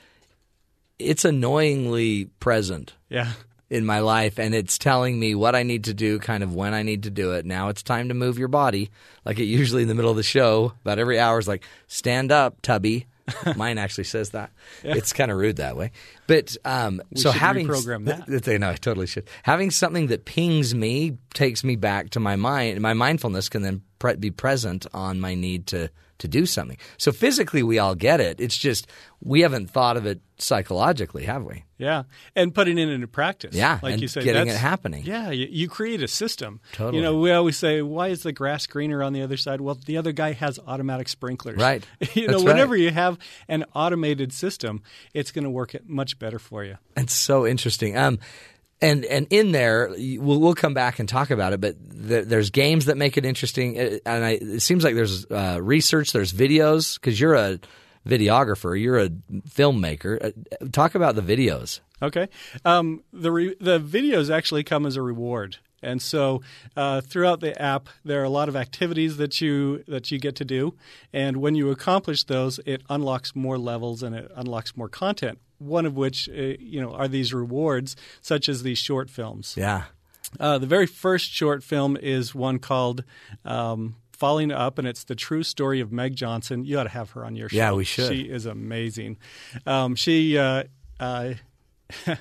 it's 0.99 1.25
annoyingly 1.25 2.25
present. 2.39 2.93
Yeah. 3.09 3.33
In 3.69 3.85
my 3.85 3.99
life, 3.99 4.39
and 4.39 4.55
it's 4.55 4.77
telling 4.77 5.19
me 5.19 5.35
what 5.35 5.53
I 5.53 5.63
need 5.63 5.83
to 5.85 5.93
do, 5.93 6.19
kind 6.19 6.41
of 6.41 6.55
when 6.55 6.73
I 6.73 6.83
need 6.83 7.03
to 7.03 7.09
do 7.09 7.33
it. 7.33 7.45
Now 7.45 7.67
it's 7.67 7.83
time 7.83 8.07
to 8.07 8.13
move 8.13 8.39
your 8.39 8.47
body, 8.47 8.91
like 9.25 9.39
it 9.39 9.43
usually 9.43 9.81
in 9.81 9.89
the 9.89 9.93
middle 9.93 10.09
of 10.09 10.15
the 10.15 10.23
show. 10.23 10.71
About 10.85 10.99
every 10.99 11.19
hour 11.19 11.37
is 11.37 11.49
like, 11.49 11.65
stand 11.85 12.31
up, 12.31 12.61
Tubby. 12.61 13.07
Mine 13.55 13.77
actually 13.77 14.05
says 14.05 14.31
that. 14.31 14.51
Yeah. 14.83 14.95
It's 14.95 15.13
kind 15.13 15.31
of 15.31 15.37
rude 15.37 15.57
that 15.57 15.75
way. 15.75 15.91
But 16.27 16.55
um, 16.65 17.01
so 17.15 17.31
having 17.31 17.67
reprogram 17.67 18.05
that. 18.05 18.43
They 18.43 18.57
know 18.57 18.69
I 18.69 18.75
totally 18.75 19.07
should. 19.07 19.27
Having 19.43 19.71
something 19.71 20.07
that 20.07 20.25
pings 20.25 20.73
me 20.73 21.17
takes 21.33 21.63
me 21.63 21.75
back 21.75 22.11
to 22.11 22.19
my 22.19 22.35
mind. 22.35 22.81
My 22.81 22.93
mindfulness 22.93 23.49
can 23.49 23.61
then 23.61 23.81
pre- 23.99 24.15
be 24.15 24.31
present 24.31 24.85
on 24.93 25.19
my 25.19 25.35
need 25.35 25.67
to 25.67 25.89
to 26.19 26.27
do 26.27 26.45
something. 26.45 26.77
So 26.97 27.11
physically, 27.11 27.63
we 27.63 27.79
all 27.79 27.95
get 27.95 28.19
it. 28.19 28.39
It's 28.39 28.57
just 28.57 28.87
we 29.21 29.41
haven't 29.41 29.69
thought 29.69 29.97
of 29.97 30.05
it 30.05 30.21
psychologically, 30.39 31.23
have 31.25 31.43
we? 31.43 31.63
Yeah, 31.77 32.03
and 32.35 32.53
putting 32.53 32.77
it 32.77 32.89
into 32.89 33.07
practice. 33.07 33.55
Yeah, 33.55 33.79
like 33.83 33.99
you 34.01 34.07
say, 34.07 34.21
getting 34.23 34.45
that's- 34.47 34.55
it 34.55 34.59
happening. 34.59 35.03
Yeah, 35.05 35.29
you, 35.31 35.47
you 35.49 35.69
create 35.69 36.01
a 36.01 36.07
system. 36.07 36.59
Totally. 36.73 36.97
You 36.97 37.03
know, 37.03 37.19
we 37.19 37.31
always 37.31 37.57
say, 37.57 37.81
"Why 37.81 38.07
is 38.07 38.23
the 38.23 38.31
grass 38.31 38.65
greener 38.67 39.03
on 39.03 39.13
the 39.13 39.21
other 39.21 39.37
side?" 39.37 39.61
Well, 39.61 39.75
the 39.85 39.97
other 39.97 40.11
guy 40.11 40.33
has 40.33 40.59
automatic 40.65 41.07
sprinklers. 41.07 41.57
Right. 41.57 41.85
you 42.13 42.27
know, 42.27 42.33
That's 42.33 42.43
right. 42.43 42.53
whenever 42.53 42.75
you 42.75 42.91
have 42.91 43.17
an 43.47 43.65
automated 43.75 44.33
system, 44.33 44.81
it's 45.13 45.31
going 45.31 45.43
to 45.43 45.49
work 45.51 45.75
much 45.85 46.17
better 46.19 46.39
for 46.39 46.63
you. 46.63 46.77
It's 46.95 47.13
so 47.13 47.45
interesting. 47.45 47.95
Um, 47.97 48.19
and 48.81 49.05
and 49.05 49.27
in 49.29 49.51
there, 49.51 49.89
we'll, 49.89 50.39
we'll 50.39 50.55
come 50.55 50.73
back 50.73 50.99
and 50.99 51.09
talk 51.09 51.31
about 51.31 51.53
it. 51.53 51.61
But 51.61 51.75
there, 51.79 52.23
there's 52.23 52.49
games 52.49 52.85
that 52.85 52.97
make 52.97 53.17
it 53.17 53.25
interesting, 53.25 53.79
uh, 53.79 53.97
and 54.05 54.25
I, 54.25 54.31
it 54.31 54.61
seems 54.61 54.83
like 54.83 54.95
there's 54.95 55.25
uh, 55.25 55.59
research, 55.61 56.11
there's 56.11 56.33
videos 56.33 56.95
because 56.95 57.19
you're 57.19 57.35
a 57.35 57.59
videographer, 58.07 58.79
you're 58.79 58.99
a 58.99 59.09
filmmaker. 59.09 60.23
Uh, 60.23 60.67
talk 60.71 60.95
about 60.95 61.15
the 61.15 61.21
videos. 61.21 61.79
Okay. 62.01 62.29
Um, 62.63 63.03
the 63.11 63.31
re- 63.31 63.55
the 63.59 63.79
videos 63.79 64.33
actually 64.33 64.63
come 64.63 64.85
as 64.85 64.95
a 64.95 65.01
reward, 65.01 65.57
and 65.81 65.99
so 66.01 66.41
uh, 66.75 67.01
throughout 67.01 67.39
the 67.39 67.59
app, 67.59 67.89
there 68.05 68.21
are 68.21 68.25
a 68.25 68.29
lot 68.29 68.49
of 68.49 68.55
activities 68.55 69.17
that 69.17 69.41
you 69.41 69.83
that 69.87 70.11
you 70.11 70.19
get 70.19 70.35
to 70.35 70.45
do, 70.45 70.75
and 71.11 71.37
when 71.37 71.55
you 71.55 71.71
accomplish 71.71 72.23
those, 72.25 72.59
it 72.65 72.83
unlocks 72.89 73.35
more 73.35 73.57
levels 73.57 74.03
and 74.03 74.15
it 74.15 74.31
unlocks 74.35 74.77
more 74.77 74.89
content. 74.89 75.39
One 75.59 75.85
of 75.85 75.95
which, 75.95 76.29
uh, 76.29 76.55
you 76.59 76.81
know, 76.81 76.93
are 76.93 77.07
these 77.07 77.33
rewards, 77.33 77.95
such 78.21 78.47
as 78.47 78.63
these 78.63 78.77
short 78.77 79.09
films. 79.09 79.55
Yeah. 79.57 79.83
Uh, 80.39 80.57
the 80.57 80.67
very 80.67 80.85
first 80.85 81.31
short 81.31 81.63
film 81.63 81.97
is 81.97 82.35
one 82.35 82.59
called 82.59 83.03
um, 83.45 83.95
Falling 84.11 84.51
Up, 84.51 84.77
and 84.77 84.87
it's 84.87 85.03
the 85.03 85.15
true 85.15 85.43
story 85.43 85.79
of 85.79 85.91
Meg 85.91 86.15
Johnson. 86.15 86.65
You 86.65 86.79
ought 86.79 86.83
to 86.83 86.89
have 86.89 87.11
her 87.11 87.25
on 87.25 87.35
your 87.35 87.49
show. 87.49 87.57
Yeah, 87.57 87.71
we 87.73 87.85
should. 87.85 88.11
She 88.11 88.21
is 88.21 88.45
amazing. 88.45 89.17
Um, 89.65 89.95
she 89.95 90.37
uh, 90.37 90.63
uh, 90.99 91.33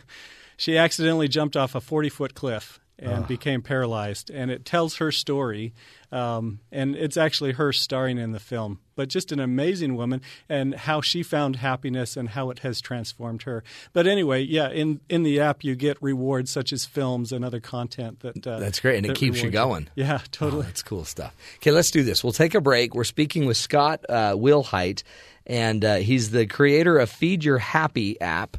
she 0.56 0.78
accidentally 0.78 1.28
jumped 1.28 1.56
off 1.56 1.74
a 1.74 1.80
40 1.80 2.08
foot 2.08 2.34
cliff 2.34 2.80
and 2.98 3.24
Oh. 3.24 3.26
became 3.26 3.60
paralyzed. 3.62 4.30
And 4.30 4.50
it 4.50 4.64
tells 4.64 4.96
her 4.96 5.12
story, 5.12 5.74
um, 6.10 6.60
and 6.72 6.96
it's 6.96 7.16
actually 7.18 7.52
her 7.52 7.72
starring 7.72 8.16
in 8.16 8.32
the 8.32 8.40
film. 8.40 8.78
But 8.94 9.08
just 9.10 9.32
an 9.32 9.38
amazing 9.40 9.96
woman, 9.96 10.22
and 10.48 10.74
how 10.74 11.02
she 11.02 11.22
found 11.22 11.56
happiness 11.56 12.16
and 12.16 12.30
how 12.30 12.48
it 12.48 12.60
has 12.60 12.80
transformed 12.80 13.42
her. 13.42 13.62
But 13.92 14.06
anyway, 14.06 14.42
yeah, 14.42 14.70
in 14.70 15.00
in 15.10 15.22
the 15.24 15.38
app 15.40 15.62
you 15.62 15.74
get 15.74 15.98
rewards 16.00 16.50
such 16.50 16.72
as 16.72 16.86
films 16.86 17.32
and 17.32 17.44
other 17.44 17.60
content 17.60 18.20
that 18.20 18.46
uh, 18.46 18.58
That's 18.60 18.80
great, 18.80 18.96
and 18.96 19.04
it 19.06 19.14
keeps 19.16 19.42
you 19.42 19.50
going. 19.50 19.88
Yeah, 19.94 20.20
totally. 20.30 20.60
Oh, 20.62 20.64
that's 20.64 20.82
cool 20.82 21.04
stuff. 21.04 21.34
Okay, 21.56 21.72
let's 21.72 21.90
do 21.90 22.02
this. 22.02 22.24
We'll 22.24 22.32
take 22.32 22.54
a 22.54 22.60
break. 22.62 22.94
We're 22.94 23.04
speaking 23.04 23.44
with 23.44 23.58
Scott 23.58 24.06
uh, 24.08 24.32
Wilhite, 24.32 25.02
and 25.46 25.84
uh, 25.84 25.96
he's 25.96 26.30
the 26.30 26.46
creator 26.46 26.96
of 26.98 27.10
Feed 27.10 27.44
Your 27.44 27.58
Happy 27.58 28.18
app. 28.22 28.56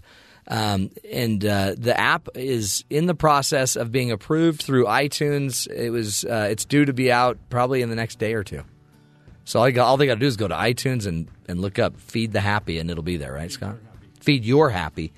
Um, 0.50 0.92
and 1.12 1.44
uh, 1.46 1.76
the 1.78 2.00
app 2.00 2.30
is 2.36 2.86
in 2.90 3.06
the 3.06 3.16
process 3.16 3.76
of 3.76 3.92
being 3.92 4.12
approved 4.12 4.62
through 4.62 4.86
iTunes. 4.86 5.70
It 5.70 5.90
was 5.90 6.24
uh, 6.24 6.48
it's 6.50 6.64
due 6.64 6.86
to 6.86 6.94
be 6.94 7.12
out 7.12 7.38
probably 7.50 7.82
in 7.82 7.90
the 7.90 7.96
next 7.96 8.18
day 8.18 8.34
or 8.34 8.44
two. 8.44 8.64
So 9.44 9.60
all, 9.60 9.72
got, 9.72 9.86
all 9.86 9.98
they 9.98 10.08
got 10.08 10.16
to 10.16 10.20
do 10.20 10.26
is 10.26 10.38
go 10.38 10.48
to 10.48 10.56
iTunes 10.56 11.06
and, 11.06 11.28
and 11.48 11.60
look 11.62 11.80
up 11.80 12.00
"Feed 12.00 12.32
the 12.32 12.40
Happy" 12.40 12.80
and 12.80 12.90
it'll 12.90 13.04
be 13.04 13.18
there, 13.18 13.34
right, 13.34 13.52
Scott? 13.52 13.76
Feed 14.22 14.46
your 14.46 14.70
happy, 14.70 15.12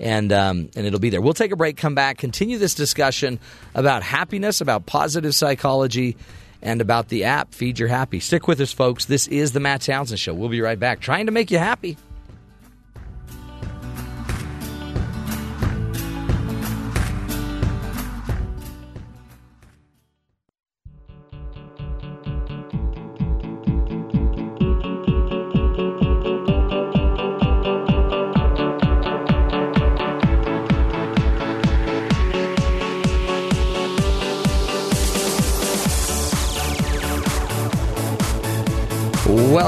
and 0.00 0.32
um, 0.32 0.70
and 0.74 0.84
it'll 0.86 1.00
be 1.00 1.10
there. 1.10 1.20
We'll 1.20 1.32
take 1.32 1.52
a 1.52 1.56
break, 1.56 1.76
come 1.76 1.94
back, 1.94 2.18
continue 2.18 2.58
this 2.58 2.74
discussion 2.74 3.38
about 3.76 4.02
happiness, 4.02 4.60
about 4.60 4.86
positive 4.86 5.34
psychology, 5.34 6.16
and 6.60 6.80
about 6.80 7.08
the 7.08 7.24
app 7.24 7.54
"Feed 7.54 7.78
Your 7.78 7.88
Happy." 7.88 8.18
Stick 8.18 8.48
with 8.48 8.60
us, 8.60 8.72
folks. 8.72 9.04
This 9.04 9.28
is 9.28 9.52
the 9.52 9.60
Matt 9.60 9.82
Townsend 9.82 10.18
Show. 10.18 10.34
We'll 10.34 10.48
be 10.48 10.60
right 10.60 10.78
back, 10.78 10.98
trying 11.00 11.26
to 11.26 11.32
make 11.32 11.52
you 11.52 11.58
happy. 11.58 11.96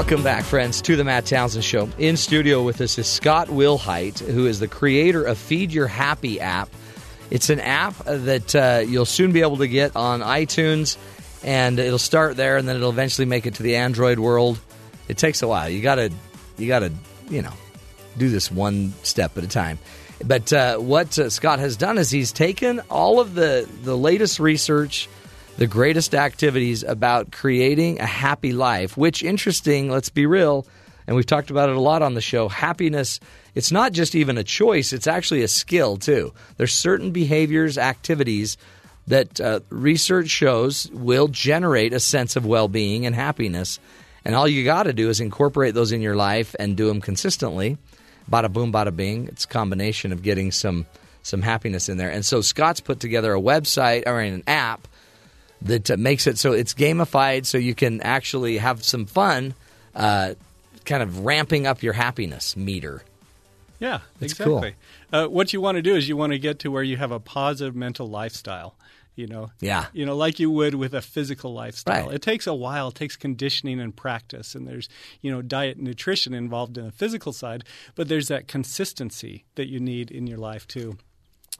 Welcome 0.05 0.23
back, 0.23 0.43
friends, 0.43 0.83
to 0.83 0.95
the 0.95 1.03
Matt 1.03 1.25
Townsend 1.25 1.63
Show. 1.63 1.89
In 1.97 2.15
studio 2.15 2.61
with 2.61 2.79
us 2.79 2.99
is 2.99 3.07
Scott 3.07 3.47
Wilhite, 3.47 4.19
who 4.19 4.45
is 4.45 4.59
the 4.59 4.67
creator 4.67 5.23
of 5.23 5.35
Feed 5.35 5.73
Your 5.73 5.87
Happy 5.87 6.39
app. 6.39 6.69
It's 7.31 7.49
an 7.49 7.59
app 7.59 7.95
that 8.05 8.55
uh, 8.55 8.83
you'll 8.87 9.07
soon 9.07 9.31
be 9.31 9.41
able 9.41 9.57
to 9.57 9.67
get 9.67 9.95
on 9.95 10.21
iTunes, 10.21 10.97
and 11.43 11.79
it'll 11.79 11.97
start 11.97 12.37
there, 12.37 12.57
and 12.57 12.69
then 12.69 12.75
it'll 12.75 12.91
eventually 12.91 13.25
make 13.25 13.47
it 13.47 13.55
to 13.55 13.63
the 13.63 13.77
Android 13.77 14.19
world. 14.19 14.59
It 15.07 15.17
takes 15.17 15.41
a 15.41 15.47
while. 15.47 15.69
You 15.69 15.81
gotta, 15.81 16.11
you 16.59 16.67
gotta, 16.67 16.91
you 17.27 17.41
know, 17.41 17.53
do 18.15 18.29
this 18.29 18.51
one 18.51 18.93
step 19.01 19.39
at 19.39 19.43
a 19.43 19.47
time. 19.47 19.79
But 20.23 20.53
uh, 20.53 20.77
what 20.77 21.17
uh, 21.17 21.31
Scott 21.31 21.57
has 21.57 21.77
done 21.77 21.97
is 21.97 22.11
he's 22.11 22.31
taken 22.31 22.79
all 22.91 23.19
of 23.19 23.33
the 23.33 23.67
the 23.81 23.97
latest 23.97 24.39
research 24.39 25.09
the 25.57 25.67
greatest 25.67 26.13
activities 26.13 26.83
about 26.83 27.31
creating 27.31 27.99
a 27.99 28.05
happy 28.05 28.51
life, 28.51 28.97
which 28.97 29.23
interesting, 29.23 29.89
let's 29.89 30.09
be 30.09 30.25
real, 30.25 30.65
and 31.07 31.15
we've 31.15 31.25
talked 31.25 31.49
about 31.49 31.69
it 31.69 31.75
a 31.75 31.81
lot 31.81 32.01
on 32.01 32.13
the 32.13 32.21
show. 32.21 32.49
Happiness, 32.49 33.19
it's 33.53 33.71
not 33.71 33.93
just 33.93 34.15
even 34.15 34.37
a 34.37 34.43
choice, 34.43 34.91
it's 34.91 35.07
actually 35.07 35.43
a 35.43 35.47
skill 35.47 35.97
too. 35.97 36.33
There's 36.57 36.73
certain 36.73 37.11
behaviors, 37.11 37.77
activities 37.77 38.57
that 39.07 39.39
uh, 39.39 39.59
research 39.69 40.29
shows 40.29 40.89
will 40.91 41.27
generate 41.27 41.93
a 41.93 41.99
sense 41.99 42.35
of 42.35 42.45
well-being 42.45 43.05
and 43.05 43.15
happiness. 43.15 43.79
And 44.25 44.33
all 44.33 44.47
you 44.47 44.65
got 44.65 44.83
to 44.83 44.93
do 44.93 45.09
is 45.09 45.19
incorporate 45.19 45.75
those 45.75 45.91
in 45.91 46.01
your 46.01 46.15
life 46.15 46.55
and 46.59 46.75
do 46.75 46.87
them 46.87 47.01
consistently. 47.01 47.77
Bada 48.29 48.51
boom, 48.51 48.73
bada 48.73 48.93
bing. 48.95 49.27
It's 49.27 49.45
a 49.45 49.47
combination 49.47 50.11
of 50.11 50.23
getting 50.23 50.51
some 50.51 50.87
some 51.21 51.41
happiness 51.41 51.89
in 51.89 51.97
there. 51.97 52.11
And 52.11 52.23
so 52.23 52.41
Scott's 52.41 52.81
put 52.81 52.99
together 52.99 53.33
a 53.33 53.41
website 53.41 54.03
or 54.05 54.19
an 54.19 54.43
app 54.45 54.87
that 55.65 55.91
uh, 55.91 55.97
makes 55.97 56.25
it 56.27 56.37
so 56.37 56.53
it's 56.53 56.73
gamified 56.73 57.45
so 57.45 57.57
you 57.57 57.75
can 57.75 58.01
actually 58.01 58.57
have 58.57 58.83
some 58.83 59.05
fun 59.05 59.53
uh, 59.95 60.33
kind 60.85 61.03
of 61.03 61.25
ramping 61.25 61.67
up 61.67 61.83
your 61.83 61.93
happiness 61.93 62.55
meter 62.55 63.03
Yeah, 63.79 63.99
It's 64.21 64.33
cool. 64.33 64.59
exactly. 64.63 64.75
Uh, 65.11 65.27
what 65.27 65.51
you 65.53 65.59
want 65.61 65.75
to 65.77 65.81
do 65.81 65.95
is 65.95 66.07
you 66.07 66.15
want 66.17 66.31
to 66.33 66.39
get 66.39 66.59
to 66.59 66.69
where 66.71 66.83
you 66.83 66.97
have 66.97 67.11
a 67.11 67.19
positive 67.19 67.75
mental 67.75 68.07
lifestyle. 68.09 68.75
You 69.17 69.27
know, 69.27 69.51
Yeah. 69.61 69.85
you 69.93 70.05
know, 70.05 70.15
like 70.15 70.39
you 70.41 70.51
would 70.51 70.75
with 70.75 70.93
a 70.93 71.01
physical 71.01 71.53
lifestyle. 71.53 72.07
Right. 72.07 72.15
It 72.15 72.21
takes 72.21 72.47
a 72.47 72.53
while. 72.53 72.89
It 72.89 72.95
takes 72.95 73.15
conditioning 73.15 73.79
and 73.79 73.95
practice, 73.95 74.55
and 74.55 74.67
there's 74.67 74.89
you 75.21 75.31
know 75.31 75.41
diet 75.41 75.77
and 75.77 75.85
nutrition 75.87 76.33
involved 76.33 76.77
in 76.77 76.85
the 76.85 76.91
physical 76.91 77.31
side, 77.31 77.63
but 77.95 78.07
there's 78.09 78.27
that 78.27 78.47
consistency 78.49 79.45
that 79.55 79.67
you 79.69 79.79
need 79.79 80.11
in 80.11 80.27
your 80.27 80.37
life 80.37 80.67
too. 80.67 80.97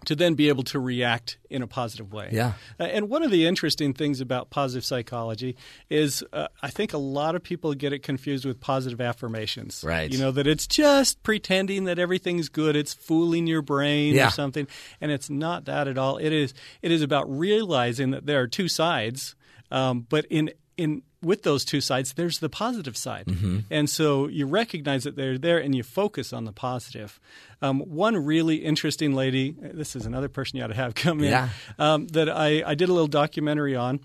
To 0.03 0.15
then 0.15 0.35
be 0.35 0.49
able 0.49 0.63
to 0.65 0.79
react 0.79 1.37
in 1.49 1.63
a 1.63 1.67
positive 1.67 2.11
way. 2.13 2.29
Yeah. 2.31 2.53
Uh, 2.79 2.83
And 2.83 3.09
one 3.09 3.23
of 3.23 3.31
the 3.31 3.47
interesting 3.47 3.93
things 3.93 4.21
about 4.21 4.49
positive 4.51 4.83
psychology 4.85 5.55
is 5.89 6.23
uh, 6.31 6.47
I 6.61 6.69
think 6.69 6.93
a 6.93 6.97
lot 6.99 7.33
of 7.33 7.41
people 7.41 7.73
get 7.73 7.91
it 7.93 8.03
confused 8.03 8.45
with 8.45 8.59
positive 8.59 9.01
affirmations. 9.01 9.83
Right. 9.83 10.11
You 10.11 10.19
know, 10.19 10.31
that 10.31 10.45
it's 10.45 10.67
just 10.67 11.23
pretending 11.23 11.85
that 11.85 11.97
everything's 11.97 12.49
good, 12.49 12.75
it's 12.75 12.93
fooling 12.93 13.47
your 13.47 13.63
brain 13.63 14.13
Yeah. 14.13 14.27
or 14.27 14.31
something. 14.31 14.67
And 15.01 15.11
it's 15.11 15.29
not 15.29 15.65
that 15.65 15.87
at 15.87 15.97
all. 15.97 16.17
It 16.17 16.33
is 16.33 16.53
it 16.83 16.91
is 16.91 17.01
about 17.01 17.25
realizing 17.29 18.11
that 18.11 18.25
there 18.27 18.41
are 18.41 18.47
two 18.47 18.67
sides, 18.67 19.33
um, 19.71 20.05
but 20.07 20.25
in 20.29 20.51
in 20.77 21.01
with 21.25 21.43
those 21.43 21.65
two 21.65 21.81
sides, 21.81 22.13
there's 22.13 22.39
the 22.39 22.49
positive 22.49 22.95
side. 22.95 23.25
Mm-hmm. 23.25 23.59
And 23.71 23.89
so 23.89 24.27
you 24.27 24.45
recognize 24.45 25.03
that 25.03 25.15
they're 25.15 25.37
there 25.37 25.57
and 25.57 25.73
you 25.75 25.83
focus 25.83 26.31
on 26.31 26.45
the 26.45 26.51
positive. 26.53 27.19
Um, 27.61 27.79
one 27.81 28.15
really 28.23 28.57
interesting 28.57 29.13
lady, 29.13 29.55
this 29.59 29.95
is 29.95 30.05
another 30.05 30.29
person 30.29 30.57
you 30.57 30.63
ought 30.63 30.67
to 30.67 30.75
have 30.75 30.93
come 30.95 31.19
in, 31.19 31.31
Yeah. 31.31 31.49
um, 31.79 32.07
that 32.09 32.29
I, 32.29 32.63
I 32.65 32.75
did 32.75 32.89
a 32.89 32.93
little 32.93 33.07
documentary 33.07 33.75
on. 33.75 33.99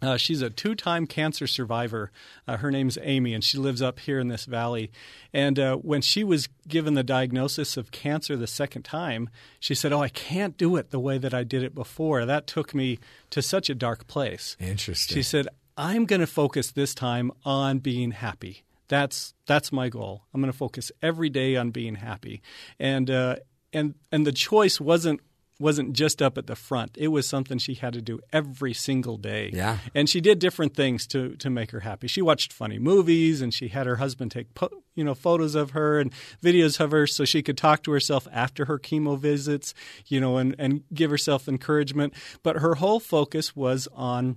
Uh, 0.00 0.16
she's 0.16 0.42
a 0.42 0.50
two 0.50 0.74
time 0.74 1.06
cancer 1.06 1.46
survivor. 1.46 2.10
Uh, 2.48 2.56
her 2.56 2.72
name's 2.72 2.98
Amy, 3.02 3.34
and 3.34 3.44
she 3.44 3.56
lives 3.56 3.80
up 3.80 4.00
here 4.00 4.18
in 4.18 4.26
this 4.26 4.46
valley. 4.46 4.90
And 5.32 5.60
uh, 5.60 5.76
when 5.76 6.00
she 6.00 6.24
was 6.24 6.48
given 6.66 6.94
the 6.94 7.04
diagnosis 7.04 7.76
of 7.76 7.92
cancer 7.92 8.36
the 8.36 8.48
second 8.48 8.82
time, 8.82 9.30
she 9.60 9.76
said, 9.76 9.92
Oh, 9.92 10.02
I 10.02 10.08
can't 10.08 10.56
do 10.58 10.74
it 10.74 10.90
the 10.90 10.98
way 10.98 11.18
that 11.18 11.32
I 11.32 11.44
did 11.44 11.62
it 11.62 11.72
before. 11.72 12.26
That 12.26 12.48
took 12.48 12.74
me 12.74 12.98
to 13.30 13.40
such 13.42 13.70
a 13.70 13.76
dark 13.76 14.08
place. 14.08 14.56
Interesting. 14.58 15.14
She 15.14 15.22
said, 15.22 15.46
I'm 15.76 16.04
going 16.04 16.20
to 16.20 16.26
focus 16.26 16.72
this 16.72 16.94
time 16.94 17.32
on 17.44 17.78
being 17.78 18.12
happy. 18.12 18.64
That's 18.88 19.34
that's 19.46 19.72
my 19.72 19.88
goal. 19.88 20.24
I'm 20.34 20.40
going 20.40 20.52
to 20.52 20.58
focus 20.58 20.92
every 21.00 21.30
day 21.30 21.56
on 21.56 21.70
being 21.70 21.94
happy, 21.94 22.42
and 22.78 23.10
uh, 23.10 23.36
and 23.72 23.94
and 24.10 24.26
the 24.26 24.32
choice 24.32 24.80
wasn't 24.80 25.20
wasn't 25.62 25.92
just 25.92 26.20
up 26.20 26.36
at 26.36 26.46
the 26.46 26.56
front. 26.56 26.96
It 26.98 27.08
was 27.08 27.26
something 27.26 27.56
she 27.56 27.74
had 27.74 27.92
to 27.94 28.02
do 28.02 28.20
every 28.32 28.74
single 28.74 29.16
day. 29.16 29.50
Yeah. 29.52 29.78
And 29.94 30.10
she 30.10 30.20
did 30.20 30.38
different 30.40 30.74
things 30.74 31.06
to 31.08 31.36
to 31.36 31.48
make 31.48 31.70
her 31.70 31.80
happy. 31.80 32.08
She 32.08 32.20
watched 32.20 32.52
funny 32.52 32.78
movies 32.78 33.40
and 33.40 33.54
she 33.54 33.68
had 33.68 33.86
her 33.86 33.96
husband 33.96 34.32
take 34.32 34.52
po- 34.54 34.82
you 34.94 35.04
know 35.04 35.14
photos 35.14 35.54
of 35.54 35.70
her 35.70 35.98
and 35.98 36.12
videos 36.42 36.80
of 36.80 36.90
her 36.90 37.06
so 37.06 37.24
she 37.24 37.42
could 37.42 37.56
talk 37.56 37.82
to 37.84 37.92
herself 37.92 38.28
after 38.32 38.66
her 38.66 38.78
chemo 38.78 39.18
visits, 39.18 39.72
you 40.06 40.20
know, 40.20 40.36
and 40.36 40.54
and 40.58 40.82
give 40.92 41.10
herself 41.10 41.48
encouragement. 41.48 42.12
But 42.42 42.56
her 42.56 42.74
whole 42.74 43.00
focus 43.00 43.56
was 43.56 43.88
on 43.94 44.36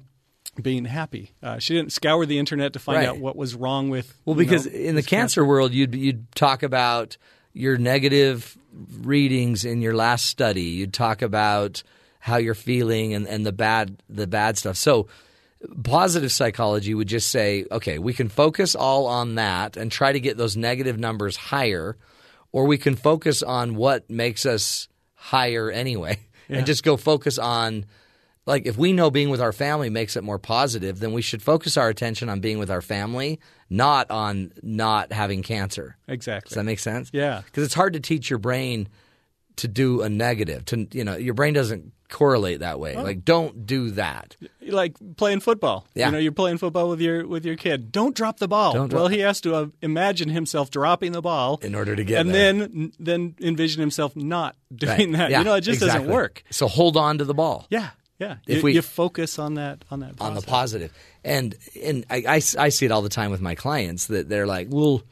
being 0.61 0.85
happy. 0.85 1.31
Uh, 1.43 1.59
she 1.59 1.73
didn't 1.73 1.91
scour 1.91 2.25
the 2.25 2.39
internet 2.39 2.73
to 2.73 2.79
find 2.79 2.97
Right. 2.97 3.07
out 3.07 3.19
what 3.19 3.35
was 3.35 3.55
wrong 3.55 3.89
with. 3.89 4.13
Well, 4.25 4.35
because 4.35 4.65
know, 4.65 4.71
in 4.73 4.95
the 4.95 5.01
this 5.01 5.05
cancer 5.07 5.43
world, 5.45 5.73
you'd 5.73 5.95
you'd 5.95 6.31
talk 6.35 6.63
about 6.63 7.17
your 7.53 7.77
negative 7.77 8.57
readings 9.01 9.63
in 9.65 9.81
your 9.81 9.95
last 9.95 10.25
study. 10.25 10.63
You'd 10.63 10.93
talk 10.93 11.21
about 11.21 11.83
how 12.19 12.37
you're 12.37 12.55
feeling 12.55 13.13
and, 13.13 13.27
and 13.27 13.45
the 13.45 13.51
bad 13.53 14.01
the 14.09 14.27
bad 14.27 14.57
stuff. 14.57 14.75
So 14.77 15.07
positive 15.83 16.31
psychology 16.31 16.93
would 16.93 17.07
just 17.07 17.29
say, 17.29 17.65
okay, 17.71 17.97
we 17.99 18.13
can 18.13 18.29
focus 18.29 18.75
all 18.75 19.07
on 19.07 19.35
that 19.35 19.77
and 19.77 19.91
try 19.91 20.11
to 20.11 20.19
get 20.19 20.37
those 20.37 20.55
negative 20.57 20.99
numbers 20.99 21.35
higher, 21.37 21.97
or 22.51 22.65
we 22.65 22.77
can 22.77 22.95
focus 22.95 23.41
on 23.43 23.75
what 23.75 24.09
makes 24.09 24.45
us 24.45 24.87
higher 25.13 25.71
anyway, 25.71 26.19
Yeah. 26.49 26.57
and 26.57 26.65
just 26.67 26.83
go 26.83 26.97
focus 26.97 27.37
on 27.39 27.85
like 28.45 28.65
if 28.65 28.77
we 28.77 28.93
know 28.93 29.09
being 29.09 29.29
with 29.29 29.41
our 29.41 29.51
family 29.53 29.89
makes 29.89 30.15
it 30.15 30.23
more 30.23 30.37
positive, 30.39 30.99
then 30.99 31.13
we 31.13 31.21
should 31.21 31.41
focus 31.41 31.77
our 31.77 31.89
attention 31.89 32.29
on 32.29 32.39
being 32.39 32.59
with 32.59 32.69
our 32.69 32.81
family, 32.81 33.39
not 33.69 34.09
on 34.11 34.51
not 34.61 35.11
having 35.11 35.41
cancer. 35.43 35.97
Exactly. 36.07 36.49
Does 36.49 36.55
that 36.55 36.63
make 36.63 36.79
sense? 36.79 37.09
Yeah. 37.13 37.41
Because 37.45 37.63
it's 37.63 37.73
hard 37.73 37.93
to 37.93 37.99
teach 37.99 38.29
your 38.29 38.39
brain 38.39 38.87
to 39.57 39.67
do 39.67 40.01
a 40.01 40.09
negative. 40.09 40.65
To 40.65 40.87
you 40.91 41.03
know, 41.03 41.15
your 41.15 41.33
brain 41.33 41.53
doesn't 41.53 41.91
correlate 42.09 42.59
that 42.59 42.79
way. 42.79 42.93
Oh. 42.95 43.01
Like, 43.01 43.25
don't 43.25 43.65
do 43.65 43.89
that. 43.91 44.35
like 44.61 44.95
playing 45.17 45.39
football. 45.39 45.87
Yeah. 45.95 46.05
You 46.07 46.11
know, 46.11 46.17
you're 46.19 46.31
playing 46.31 46.59
football 46.59 46.87
with 46.89 47.01
your 47.01 47.25
with 47.25 47.45
your 47.45 47.55
kid. 47.55 47.91
Don't 47.91 48.15
drop 48.15 48.37
the 48.37 48.47
ball. 48.47 48.73
Don't 48.73 48.89
drop- 48.89 48.99
well, 48.99 49.07
he 49.07 49.19
has 49.21 49.41
to 49.41 49.55
uh, 49.55 49.65
imagine 49.81 50.29
himself 50.29 50.69
dropping 50.69 51.13
the 51.13 51.21
ball 51.21 51.57
In 51.63 51.73
order 51.73 51.95
to 51.95 52.03
get 52.03 52.21
and 52.21 52.29
there. 52.33 52.53
then 52.53 52.91
then 52.99 53.35
envision 53.41 53.79
himself 53.79 54.15
not 54.15 54.55
doing 54.75 55.13
Right. 55.13 55.17
that. 55.17 55.31
Yeah, 55.31 55.39
you 55.39 55.45
know, 55.45 55.55
it 55.55 55.61
just 55.61 55.81
exactly. 55.81 56.01
doesn't 56.03 56.13
work. 56.13 56.43
So 56.51 56.67
hold 56.67 56.95
on 56.95 57.17
to 57.17 57.23
the 57.25 57.33
ball. 57.33 57.65
Yeah, 57.71 57.89
yeah. 58.19 58.37
If 58.47 58.57
you, 58.57 58.63
we- 58.63 58.73
you 58.73 58.81
focus 58.81 59.39
on 59.39 59.55
that 59.55 59.83
on 59.91 59.99
that 60.01 60.19
on 60.19 60.33
the 60.33 60.41
positive. 60.41 60.91
positive. 60.91 60.93
And 61.23 61.55
and 61.83 62.05
I, 62.09 62.17
I, 62.27 62.35
I 62.35 62.69
see 62.69 62.85
it 62.85 62.91
all 62.91 63.01
the 63.01 63.09
time 63.09 63.31
with 63.31 63.41
my 63.41 63.55
clients 63.55 64.07
that 64.07 64.29
they're 64.29 64.47
like, 64.47 64.67
well, 64.69 65.03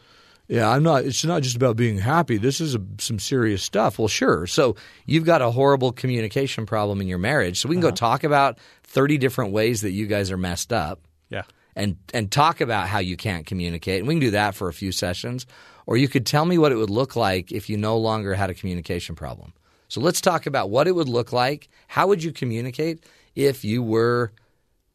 yeah, 0.47 0.69
I'm 0.69 0.83
not. 0.83 1.05
It's 1.05 1.23
not 1.23 1.41
just 1.41 1.55
about 1.55 1.77
being 1.77 1.97
happy. 1.97 2.37
This 2.37 2.59
is 2.59 2.75
a, 2.75 2.81
some 2.99 3.17
serious 3.17 3.63
stuff. 3.63 3.97
Well, 3.97 4.09
sure. 4.09 4.45
So 4.45 4.75
you've 5.05 5.25
got 5.25 5.41
a 5.41 5.49
horrible 5.49 5.91
communication 5.91 6.65
problem 6.65 7.01
in 7.01 7.07
your 7.07 7.17
marriage. 7.17 7.59
So 7.59 7.69
we 7.69 7.75
can 7.75 7.81
go 7.81 7.87
uh-huh. 7.87 7.95
talk 7.95 8.23
about 8.23 8.59
thirty 8.83 9.17
different 9.17 9.53
ways 9.53 9.81
that 9.81 9.91
you 9.91 10.05
guys 10.05 10.31
are 10.31 10.37
messed 10.37 10.73
up. 10.73 10.99
Yeah. 11.29 11.43
And 11.75 11.97
and 12.13 12.29
talk 12.31 12.61
about 12.61 12.87
how 12.87 12.99
you 12.99 13.17
can't 13.17 13.45
communicate. 13.45 13.99
And 13.99 14.07
we 14.07 14.15
can 14.15 14.21
do 14.21 14.31
that 14.31 14.53
for 14.53 14.67
a 14.67 14.73
few 14.73 14.91
sessions. 14.91 15.45
Or 15.85 15.97
you 15.97 16.07
could 16.07 16.25
tell 16.25 16.45
me 16.45 16.57
what 16.57 16.71
it 16.71 16.75
would 16.75 16.89
look 16.89 17.15
like 17.15 17.51
if 17.51 17.69
you 17.69 17.77
no 17.77 17.97
longer 17.97 18.35
had 18.35 18.49
a 18.49 18.53
communication 18.53 19.15
problem. 19.15 19.53
So 19.93 20.01
let's 20.01 20.21
talk 20.21 20.47
about 20.47 20.71
what 20.71 20.87
it 20.87 20.95
would 20.95 21.07
look 21.07 21.31
like. 21.31 21.69
How 21.85 22.07
would 22.07 22.23
you 22.23 22.31
communicate 22.31 23.05
if 23.35 23.63
you 23.63 23.83
were 23.83 24.31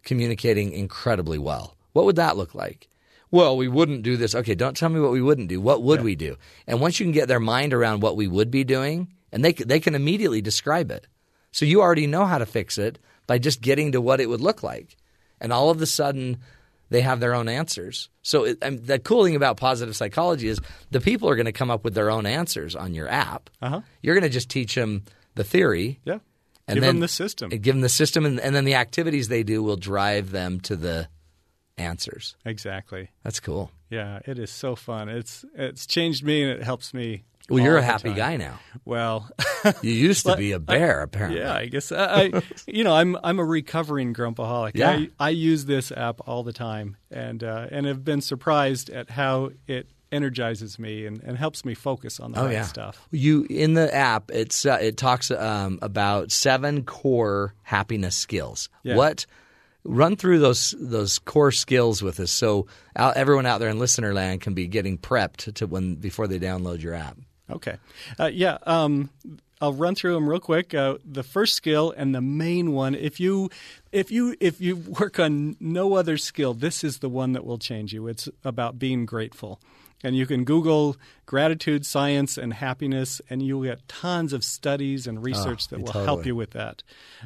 communicating 0.03 0.73
incredibly 0.73 1.39
well? 1.39 1.77
What 1.93 2.05
would 2.05 2.17
that 2.17 2.37
look 2.37 2.53
like? 2.53 2.89
Well, 3.31 3.57
we 3.57 3.69
wouldn't 3.69 4.03
do 4.03 4.17
this. 4.17 4.35
Okay, 4.35 4.57
don't 4.57 4.77
tell 4.77 4.89
me 4.89 4.99
what 4.99 5.13
we 5.13 5.23
wouldn't 5.23 5.47
do. 5.47 5.61
What 5.61 5.85
would 5.85 6.03
we 6.03 6.17
do? 6.17 6.37
And 6.67 6.81
once 6.81 6.99
you 6.99 7.07
can 7.07 7.13
get 7.13 7.29
their 7.29 7.39
mind 7.39 7.73
around 7.73 8.03
what 8.03 8.17
we 8.17 8.27
would 8.27 8.51
be 8.51 8.65
doing, 8.65 9.15
and 9.31 9.45
they 9.45 9.53
they 9.53 9.79
can 9.79 9.95
immediately 9.95 10.43
describe 10.43 10.91
it. 10.91 11.07
So 11.53 11.65
you 11.65 11.81
already 11.81 12.09
know 12.09 12.25
how 12.25 12.39
to 12.39 12.45
fix 12.45 12.77
it 12.77 12.99
by 13.29 13.39
just 13.39 13.61
getting 13.61 13.93
to 13.93 14.01
what 14.01 14.21
it 14.21 14.29
would 14.29 14.41
look 14.41 14.65
like. 14.65 14.97
And 15.41 15.53
all 15.53 15.71
of 15.71 15.81
a 15.81 15.87
sudden, 15.87 16.39
they 16.91 17.01
have 17.01 17.21
their 17.21 17.35
own 17.35 17.49
answers. 17.49 18.09
So 18.23 18.45
it, 18.45 18.61
the 18.61 18.99
cool 18.99 19.25
thing 19.25 19.37
about 19.37 19.57
positive 19.57 19.97
psychology 19.97 20.49
is 20.49 20.61
the 20.91 21.01
people 21.01 21.29
are 21.29 21.37
going 21.37 21.47
to 21.47 21.53
come 21.53 21.71
up 21.71 21.85
with 21.85 21.95
their 21.95 22.11
own 22.11 22.27
answers 22.27 22.75
on 22.75 22.95
your 22.95 23.09
app. 23.09 23.51
Uh-huh. 23.61 23.81
You're 24.03 24.15
going 24.15 24.23
to 24.23 24.29
just 24.29 24.49
teach 24.49 24.75
them 24.75 25.05
the 25.35 25.45
theory. 25.45 26.01
Yeah. 26.05 26.19
And 26.67 26.77
Give 26.77 26.83
then, 26.83 26.97
them 26.97 27.01
the 27.01 27.09
system. 27.09 27.49
Give 27.49 27.75
them 27.75 27.81
the 27.81 27.89
system, 27.89 28.27
and, 28.27 28.39
and 28.39 28.55
then 28.55 28.67
the 28.67 28.75
activities 28.75 29.29
they 29.29 29.43
do 29.43 29.63
will 29.63 29.77
drive 29.77 30.33
them 30.33 30.61
to 30.61 30.77
the 30.77 31.09
answers. 31.79 32.37
Exactly. 32.45 33.09
That's 33.23 33.41
cool. 33.41 33.71
Yeah, 33.89 34.21
it 34.27 34.39
is 34.39 34.51
so 34.51 34.77
fun. 34.77 35.09
It's 35.09 35.47
it's 35.55 35.87
changed 35.87 36.25
me 36.25 36.43
and 36.43 36.51
it 36.51 36.63
helps 36.63 36.93
me. 36.93 37.25
Well, 37.49 37.65
you're 37.65 37.79
a 37.79 37.83
happy 37.83 38.13
guy 38.13 38.37
now. 38.37 38.61
Well, 38.85 39.31
You 39.83 39.93
used 39.93 40.27
to 40.27 40.37
be 40.37 40.53
a 40.53 40.59
bear, 40.59 41.03
apparently. 41.03 41.41
Yeah, 41.41 41.55
I 41.55 41.67
guess 41.67 41.91
I, 41.93 42.05
I 42.35 42.43
you 42.67 42.85
know 42.85 42.95
I'm 42.95 43.17
I'm 43.23 43.39
a 43.39 43.45
recovering 43.45 44.15
grumpaholic. 44.15 44.73
Yeah. 44.75 44.91
I, 44.91 45.11
I 45.19 45.31
use 45.31 45.65
this 45.65 45.91
app 45.91 46.21
all 46.27 46.43
the 46.43 46.53
time, 46.53 46.97
and 47.11 47.43
uh, 47.43 47.67
and 47.71 47.87
have 47.87 48.05
been 48.05 48.21
surprised 48.21 48.91
at 48.91 49.11
how 49.11 49.51
it 49.67 49.89
energizes 50.11 50.79
me 50.79 51.05
and, 51.05 51.23
and 51.23 51.37
helps 51.37 51.65
me 51.65 51.75
focus 51.75 52.19
on 52.19 52.33
the 52.33 52.41
Oh 52.41 52.45
right 52.47 52.53
yeah. 52.53 52.63
stuff. 52.63 53.07
You 53.11 53.47
in 53.51 53.75
the 53.75 53.95
app, 53.95 54.31
it's 54.31 54.65
uh, 54.65 54.79
it 54.81 54.97
talks 54.97 55.31
um, 55.31 55.79
about 55.83 56.33
seven 56.33 56.85
core 56.85 57.55
happiness 57.63 58.17
skills. 58.17 58.69
Yeah. 58.83 58.97
What? 58.97 59.27
Run 59.85 60.17
through 60.17 60.41
those 60.41 60.75
those 60.79 61.19
core 61.19 61.53
skills 61.53 62.03
with 62.03 62.21
us, 62.21 62.31
so 62.31 62.67
out, 62.97 63.17
everyone 63.17 63.47
out 63.47 63.59
there 63.59 63.71
in 63.71 63.79
listener 63.79 64.13
land 64.13 64.43
can 64.43 64.53
be 64.53 64.67
getting 64.67 64.99
prepped 64.99 65.55
to 65.55 65.67
when 65.67 65.95
before 65.95 66.27
they 66.27 66.39
download 66.39 66.83
your 66.83 66.95
app. 66.95 67.17
Okay. 67.51 67.77
Uh, 68.19 68.31
yeah. 68.33 68.59
Um, 68.65 69.11
I'll 69.61 69.73
run 69.73 69.95
through 69.95 70.15
them 70.15 70.29
real 70.29 70.41
quick. 70.41 70.73
Uh, 70.73 70.99
the 71.05 71.23
first 71.23 71.55
skill 71.55 71.93
and 71.97 72.15
the 72.15 72.21
main 72.21 72.73
one. 72.73 72.95
If 72.95 73.19
you 73.19 73.51
if 73.91 74.11
you 74.11 74.37
if 74.41 74.61
you 74.61 74.77
work 74.77 75.19
on 75.19 75.57
no 75.59 75.95
other 75.95 76.17
skill, 76.17 76.55
this 76.55 76.85
is 76.85 76.99
the 76.99 77.09
one 77.09 77.33
that 77.33 77.45
will 77.45 77.59
change 77.59 77.93
you. 77.93 78.07
It's 78.07 78.29
about 78.45 78.79
being 78.79 79.05
grateful. 79.07 79.61
And 80.05 80.17
you 80.17 80.27
can 80.27 80.45
Google 80.45 80.97
gratitude, 81.29 81.85
science, 81.85 82.39
and 82.39 82.55
happiness, 82.55 83.21
and 83.29 83.43
you'll 83.43 83.63
get 83.63 83.87
tons 83.87 84.33
of 84.33 84.43
studies 84.43 85.07
and 85.07 85.23
research 85.23 85.69
that 85.69 85.79
will 85.79 85.93
help 85.93 86.25
you 86.25 86.35
with 86.35 86.53
that. 86.53 86.83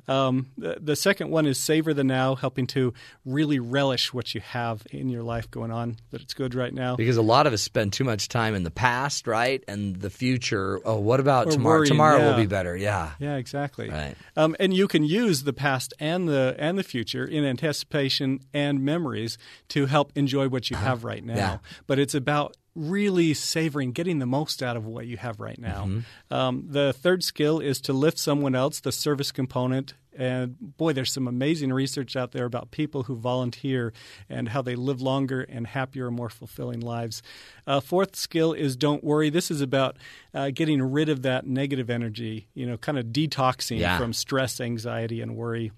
Um, 0.08 0.50
the, 0.58 0.76
the 0.80 0.96
second 0.96 1.30
one 1.30 1.46
is 1.46 1.56
savor 1.56 1.94
the 1.94 2.02
now, 2.02 2.34
helping 2.34 2.66
to 2.68 2.94
really 3.24 3.60
relish 3.60 4.12
what 4.12 4.34
you 4.34 4.40
have 4.40 4.82
in 4.90 5.08
your 5.08 5.22
life 5.22 5.48
going 5.52 5.70
on, 5.70 5.98
that 6.10 6.20
it's 6.20 6.34
good 6.34 6.56
right 6.56 6.74
now. 6.74 6.96
Because 6.96 7.16
a 7.16 7.22
lot 7.22 7.46
of 7.46 7.52
us 7.52 7.62
spend 7.62 7.92
too 7.92 8.02
much 8.02 8.26
time 8.26 8.56
in 8.56 8.64
the 8.64 8.72
past, 8.72 9.28
right, 9.28 9.62
and 9.68 9.94
the 9.94 10.10
future. 10.10 10.80
Oh, 10.84 10.98
what 10.98 11.20
about 11.20 11.46
Or 11.46 11.50
tomorrow? 11.52 11.76
worrying, 11.76 11.88
tomorrow 11.88 12.18
yeah. 12.18 12.28
will 12.28 12.36
be 12.36 12.46
better. 12.46 12.76
Yeah. 12.76 13.12
Yeah, 13.20 13.36
exactly. 13.36 13.88
Right. 13.88 14.16
Um, 14.36 14.56
and 14.58 14.74
you 14.74 14.88
can 14.88 15.04
use 15.04 15.44
the 15.44 15.52
past 15.52 15.94
and 16.00 16.28
the 16.28 16.56
and 16.58 16.76
the 16.76 16.82
future 16.82 17.24
in 17.24 17.44
anticipation 17.44 18.40
and 18.52 18.84
memories 18.84 19.38
to 19.68 19.86
help 19.86 20.10
enjoy 20.16 20.48
what 20.48 20.70
you 20.70 20.76
have 20.76 21.04
right 21.04 21.24
now. 21.24 21.36
Yeah. 21.36 21.58
But 21.86 22.00
it's 22.00 22.16
about 22.16 22.56
really 22.74 23.34
savoring, 23.34 23.92
getting 23.92 24.18
the 24.18 24.26
most 24.26 24.62
out 24.62 24.76
of 24.76 24.86
what 24.86 25.06
you 25.06 25.16
have 25.18 25.40
right 25.40 25.58
now. 25.58 25.84
Mm-hmm. 25.84 26.34
Um, 26.34 26.64
the 26.68 26.92
third 26.92 27.22
skill 27.22 27.60
is 27.60 27.80
to 27.82 27.92
lift 27.92 28.18
someone 28.18 28.54
else, 28.54 28.80
the 28.80 28.92
service 28.92 29.30
component. 29.30 29.94
And 30.14 30.56
boy, 30.76 30.92
there's 30.92 31.12
some 31.12 31.26
amazing 31.26 31.72
research 31.72 32.16
out 32.16 32.32
there 32.32 32.44
about 32.44 32.70
people 32.70 33.04
who 33.04 33.16
volunteer 33.16 33.94
and 34.28 34.50
how 34.50 34.60
they 34.60 34.74
live 34.74 35.00
longer 35.00 35.40
and 35.42 35.66
happier, 35.66 36.10
more 36.10 36.28
fulfilling 36.28 36.80
lives. 36.80 37.22
Uh, 37.66 37.80
fourth 37.80 38.14
skill 38.16 38.52
is 38.52 38.76
don't 38.76 39.02
worry. 39.02 39.30
This 39.30 39.50
is 39.50 39.62
about 39.62 39.96
uh, 40.34 40.50
getting 40.50 40.82
rid 40.82 41.08
of 41.08 41.22
that 41.22 41.46
negative 41.46 41.88
energy, 41.88 42.48
you 42.52 42.66
know, 42.66 42.76
kind 42.76 42.98
of 42.98 43.06
detoxing 43.06 43.78
Yeah. 43.78 43.96
from 43.98 44.12
stress, 44.12 44.60
anxiety, 44.60 45.20
and 45.22 45.34
worry. 45.34 45.72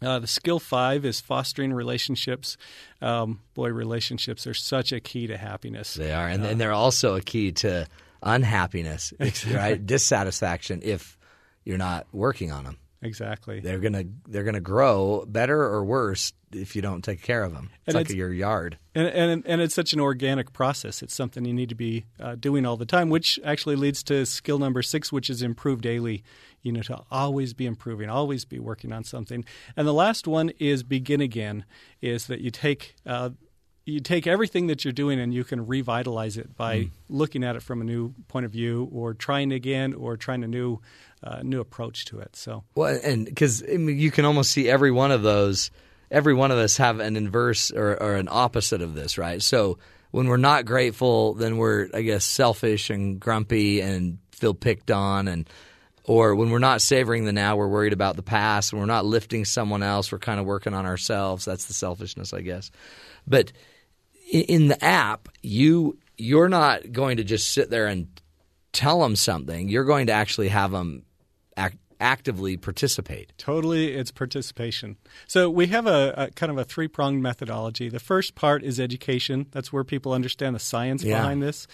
Uh, 0.00 0.18
the 0.18 0.26
skill 0.26 0.58
five 0.60 1.04
is 1.04 1.20
fostering 1.20 1.72
relationships. 1.72 2.56
Um, 3.02 3.40
boy, 3.54 3.70
relationships 3.70 4.46
are 4.46 4.54
such 4.54 4.92
a 4.92 5.00
key 5.00 5.26
to 5.26 5.36
happiness. 5.36 5.94
They 5.94 6.12
are, 6.12 6.28
and, 6.28 6.44
and 6.44 6.60
they're 6.60 6.72
also 6.72 7.16
a 7.16 7.20
key 7.20 7.52
to 7.52 7.86
unhappiness, 8.22 9.12
right? 9.52 9.84
Dissatisfaction 9.84 10.80
if 10.82 11.18
you're 11.64 11.78
not 11.78 12.06
working 12.12 12.52
on 12.52 12.64
them. 12.64 12.78
Exactly. 13.00 13.60
They're 13.60 13.78
gonna 13.78 14.04
they're 14.26 14.42
gonna 14.42 14.60
grow 14.60 15.24
better 15.26 15.62
or 15.62 15.84
worse 15.84 16.32
if 16.52 16.74
you 16.74 16.82
don't 16.82 17.02
take 17.04 17.22
care 17.22 17.44
of 17.44 17.52
them. 17.52 17.70
It's 17.86 17.88
And 17.88 17.94
like 17.94 18.06
it's- 18.06 18.16
your 18.16 18.32
yard. 18.32 18.76
And, 18.96 19.06
and 19.08 19.42
and 19.46 19.60
it's 19.60 19.74
such 19.74 19.92
an 19.92 20.00
organic 20.00 20.52
process. 20.52 21.00
It's 21.02 21.14
something 21.14 21.44
you 21.44 21.52
need 21.54 21.68
to 21.68 21.76
be 21.76 22.06
uh, 22.18 22.34
doing 22.34 22.66
all 22.66 22.76
the 22.76 22.86
time, 22.86 23.08
which 23.08 23.38
actually 23.44 23.76
leads 23.76 24.02
to 24.04 24.26
skill 24.26 24.58
number 24.58 24.82
six, 24.82 25.12
which 25.12 25.30
is 25.30 25.42
improve 25.42 25.80
daily. 25.80 26.24
You 26.62 26.72
know, 26.72 26.82
to 26.82 27.00
always 27.10 27.54
be 27.54 27.66
improving, 27.66 28.10
always 28.10 28.44
be 28.44 28.58
working 28.58 28.92
on 28.92 29.04
something. 29.04 29.44
And 29.76 29.86
the 29.86 29.94
last 29.94 30.26
one 30.26 30.50
is 30.58 30.82
begin 30.82 31.20
again. 31.20 31.64
Is 32.00 32.26
that 32.26 32.40
you 32.40 32.50
take 32.50 32.96
uh, 33.06 33.30
you 33.84 34.00
take 34.00 34.26
everything 34.26 34.66
that 34.66 34.84
you're 34.84 34.92
doing 34.92 35.18
and 35.18 35.32
you 35.32 35.44
can 35.44 35.66
revitalize 35.66 36.36
it 36.36 36.54
by 36.56 36.76
Mm. 36.78 36.90
looking 37.08 37.42
at 37.44 37.56
it 37.56 37.62
from 37.62 37.80
a 37.80 37.84
new 37.84 38.12
point 38.26 38.44
of 38.44 38.52
view, 38.52 38.88
or 38.92 39.14
trying 39.14 39.50
again, 39.52 39.94
or 39.94 40.16
trying 40.16 40.44
a 40.44 40.48
new 40.48 40.80
uh, 41.22 41.40
new 41.42 41.60
approach 41.60 42.04
to 42.06 42.18
it. 42.20 42.36
So 42.36 42.64
Well, 42.74 42.98
and 43.02 43.24
because 43.24 43.62
I 43.62 43.76
mean, 43.76 43.98
you 43.98 44.10
can 44.10 44.24
almost 44.24 44.50
see 44.50 44.68
every 44.68 44.90
one 44.90 45.10
of 45.10 45.22
those. 45.22 45.70
Every 46.10 46.32
one 46.34 46.50
of 46.50 46.58
us 46.58 46.78
have 46.78 47.00
an 47.00 47.16
inverse 47.16 47.70
or, 47.70 48.02
or 48.02 48.16
an 48.16 48.28
opposite 48.30 48.80
of 48.80 48.94
this, 48.94 49.18
right? 49.18 49.42
So 49.42 49.78
when 50.10 50.26
we're 50.26 50.38
not 50.38 50.64
grateful, 50.64 51.34
then 51.34 51.58
we're, 51.58 51.88
I 51.92 52.00
guess, 52.00 52.24
selfish 52.24 52.88
and 52.88 53.20
grumpy 53.20 53.80
and 53.82 54.18
feel 54.32 54.54
picked 54.54 54.90
on, 54.90 55.28
and 55.28 55.48
or 56.08 56.34
when 56.34 56.50
we're 56.50 56.58
not 56.58 56.80
savoring 56.82 57.24
the 57.24 57.32
now, 57.32 57.56
we're 57.56 57.68
worried 57.68 57.92
about 57.92 58.16
the 58.16 58.22
past. 58.22 58.72
When 58.72 58.80
we're 58.80 58.86
not 58.86 59.04
lifting 59.06 59.44
someone 59.44 59.82
else, 59.82 60.10
we're 60.10 60.18
kind 60.18 60.40
of 60.40 60.46
working 60.46 60.74
on 60.74 60.86
ourselves. 60.86 61.44
That's 61.44 61.66
the 61.66 61.74
selfishness, 61.74 62.32
I 62.32 62.40
guess. 62.40 62.70
But 63.26 63.52
in 64.30 64.68
the 64.68 64.82
app, 64.84 65.28
you 65.42 65.98
you're 66.16 66.48
not 66.48 66.90
going 66.92 67.18
to 67.18 67.24
just 67.24 67.52
sit 67.52 67.70
there 67.70 67.86
and 67.86 68.08
tell 68.72 69.00
them 69.00 69.14
something. 69.14 69.68
You're 69.68 69.84
going 69.84 70.08
to 70.08 70.12
actually 70.12 70.48
have 70.48 70.72
them 70.72 71.04
act, 71.56 71.76
actively 72.00 72.56
participate. 72.56 73.32
Totally, 73.38 73.94
it's 73.94 74.10
participation. 74.10 74.96
So 75.28 75.48
we 75.48 75.68
have 75.68 75.86
a, 75.86 76.14
a 76.16 76.30
kind 76.32 76.50
of 76.50 76.58
a 76.58 76.64
three 76.64 76.88
pronged 76.88 77.22
methodology. 77.22 77.88
The 77.88 78.00
first 78.00 78.34
part 78.34 78.64
is 78.64 78.80
education. 78.80 79.46
That's 79.52 79.72
where 79.72 79.84
people 79.84 80.12
understand 80.12 80.56
the 80.56 80.60
science 80.60 81.04
Yeah. 81.04 81.18
behind 81.18 81.42
this. 81.42 81.66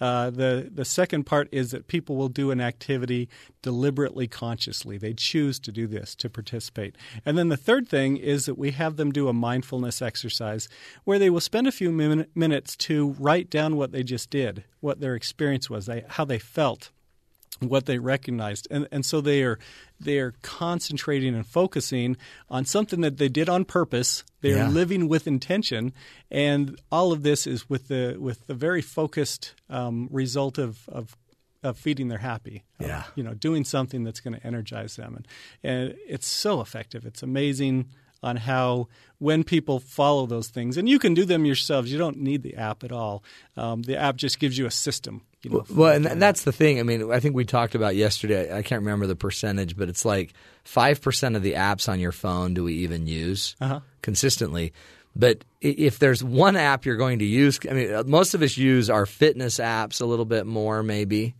Uh, 0.00 0.30
the 0.30 0.70
the 0.72 0.84
second 0.84 1.24
part 1.24 1.48
is 1.52 1.70
that 1.70 1.86
people 1.86 2.16
will 2.16 2.28
do 2.28 2.50
an 2.50 2.60
activity 2.60 3.28
deliberately, 3.62 4.26
consciously. 4.28 4.98
They 4.98 5.14
choose 5.14 5.58
to 5.60 5.72
do 5.72 5.86
this 5.86 6.14
to 6.16 6.28
participate. 6.28 6.96
And 7.24 7.36
then 7.38 7.48
the 7.48 7.56
third 7.56 7.88
thing 7.88 8.16
is 8.16 8.46
that 8.46 8.58
we 8.58 8.72
have 8.72 8.96
them 8.96 9.12
do 9.12 9.28
a 9.28 9.32
mindfulness 9.32 10.02
exercise 10.02 10.68
where 11.04 11.18
they 11.18 11.30
will 11.30 11.40
spend 11.40 11.66
a 11.66 11.72
few 11.72 11.90
min- 11.90 12.26
minutes 12.34 12.76
to 12.76 13.16
write 13.18 13.50
down 13.50 13.76
what 13.76 13.92
they 13.92 14.02
just 14.02 14.30
did, 14.30 14.64
what 14.80 15.00
their 15.00 15.14
experience 15.14 15.70
was, 15.70 15.86
they, 15.86 16.04
how 16.08 16.24
they 16.24 16.38
felt 16.38 16.90
what 17.60 17.86
they 17.86 17.98
recognized. 17.98 18.66
And 18.70 18.88
and 18.90 19.04
so 19.06 19.20
they 19.20 19.42
are 19.42 19.58
they 20.00 20.18
are 20.18 20.34
concentrating 20.42 21.34
and 21.34 21.46
focusing 21.46 22.16
on 22.48 22.64
something 22.64 23.00
that 23.02 23.16
they 23.18 23.28
did 23.28 23.48
on 23.48 23.64
purpose. 23.64 24.24
They 24.40 24.50
Yeah. 24.50 24.66
are 24.66 24.70
living 24.70 25.08
with 25.08 25.26
intention. 25.26 25.92
And 26.30 26.80
all 26.90 27.12
of 27.12 27.22
this 27.22 27.46
is 27.46 27.68
with 27.70 27.88
the 27.88 28.16
with 28.18 28.46
the 28.46 28.54
very 28.54 28.82
focused 28.82 29.54
um, 29.70 30.08
result 30.10 30.58
of 30.58 30.88
of 30.88 31.16
of 31.62 31.78
feeding 31.78 32.08
their 32.08 32.18
happy 32.18 32.62
of, 32.80 32.86
Yeah. 32.86 33.04
you 33.14 33.22
know 33.22 33.32
doing 33.34 33.64
something 33.64 34.04
that's 34.04 34.20
going 34.20 34.34
to 34.38 34.46
energize 34.46 34.96
them. 34.96 35.14
And 35.16 35.28
and 35.62 35.94
it's 36.06 36.26
so 36.26 36.60
effective. 36.60 37.06
It's 37.06 37.22
amazing 37.22 37.86
on 38.22 38.36
how 38.36 38.88
when 39.18 39.44
people 39.44 39.78
follow 39.80 40.26
those 40.26 40.48
things 40.48 40.76
and 40.78 40.88
you 40.88 40.98
can 40.98 41.14
do 41.14 41.24
them 41.24 41.44
yourselves. 41.44 41.92
You 41.92 41.98
don't 41.98 42.18
need 42.18 42.42
the 42.42 42.56
app 42.56 42.82
at 42.84 42.90
all. 42.92 43.22
Um, 43.56 43.82
the 43.82 43.96
app 43.96 44.16
just 44.16 44.38
gives 44.38 44.56
you 44.58 44.66
a 44.66 44.70
system 44.70 45.22
you 45.44 45.50
know, 45.50 45.64
Well, 45.70 45.94
and 45.94 46.04
th- 46.06 46.18
that's 46.18 46.42
the 46.44 46.52
thing. 46.52 46.80
I 46.80 46.82
mean, 46.82 47.12
I 47.12 47.20
think 47.20 47.34
we 47.34 47.44
talked 47.44 47.74
about 47.74 47.94
yesterday. 47.96 48.52
I 48.56 48.62
can't 48.62 48.80
remember 48.82 49.06
the 49.06 49.16
percentage, 49.16 49.76
but 49.76 49.88
it's 49.88 50.04
like 50.04 50.32
five 50.64 51.00
percent 51.02 51.36
of 51.36 51.42
the 51.42 51.52
apps 51.54 51.88
on 51.88 52.00
your 52.00 52.12
phone 52.12 52.54
do 52.54 52.64
we 52.64 52.74
even 52.78 53.06
use 53.06 53.54
Uh-huh. 53.60 53.80
consistently. 54.02 54.72
But 55.16 55.44
if 55.60 56.00
there's 56.00 56.24
one 56.24 56.56
app 56.56 56.84
you're 56.84 56.96
going 56.96 57.20
to 57.20 57.24
use, 57.24 57.60
I 57.70 57.72
mean, 57.74 58.10
most 58.10 58.34
of 58.34 58.42
us 58.42 58.56
use 58.56 58.90
our 58.90 59.06
fitness 59.06 59.58
apps 59.58 60.00
a 60.00 60.04
little 60.06 60.24
bit 60.24 60.44
more, 60.44 60.82
maybe 60.82 61.34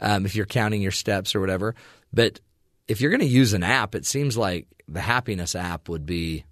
um, 0.00 0.26
if 0.26 0.34
you're 0.34 0.46
counting 0.46 0.82
your 0.82 0.90
steps 0.90 1.34
or 1.36 1.40
whatever. 1.40 1.76
But 2.12 2.40
if 2.88 3.00
you're 3.00 3.10
going 3.12 3.20
to 3.20 3.26
use 3.26 3.52
an 3.52 3.62
app, 3.62 3.94
it 3.94 4.04
seems 4.04 4.36
like 4.36 4.66
the 4.88 5.00
happiness 5.00 5.54
app 5.54 5.88
would 5.88 6.06
be 6.06 6.44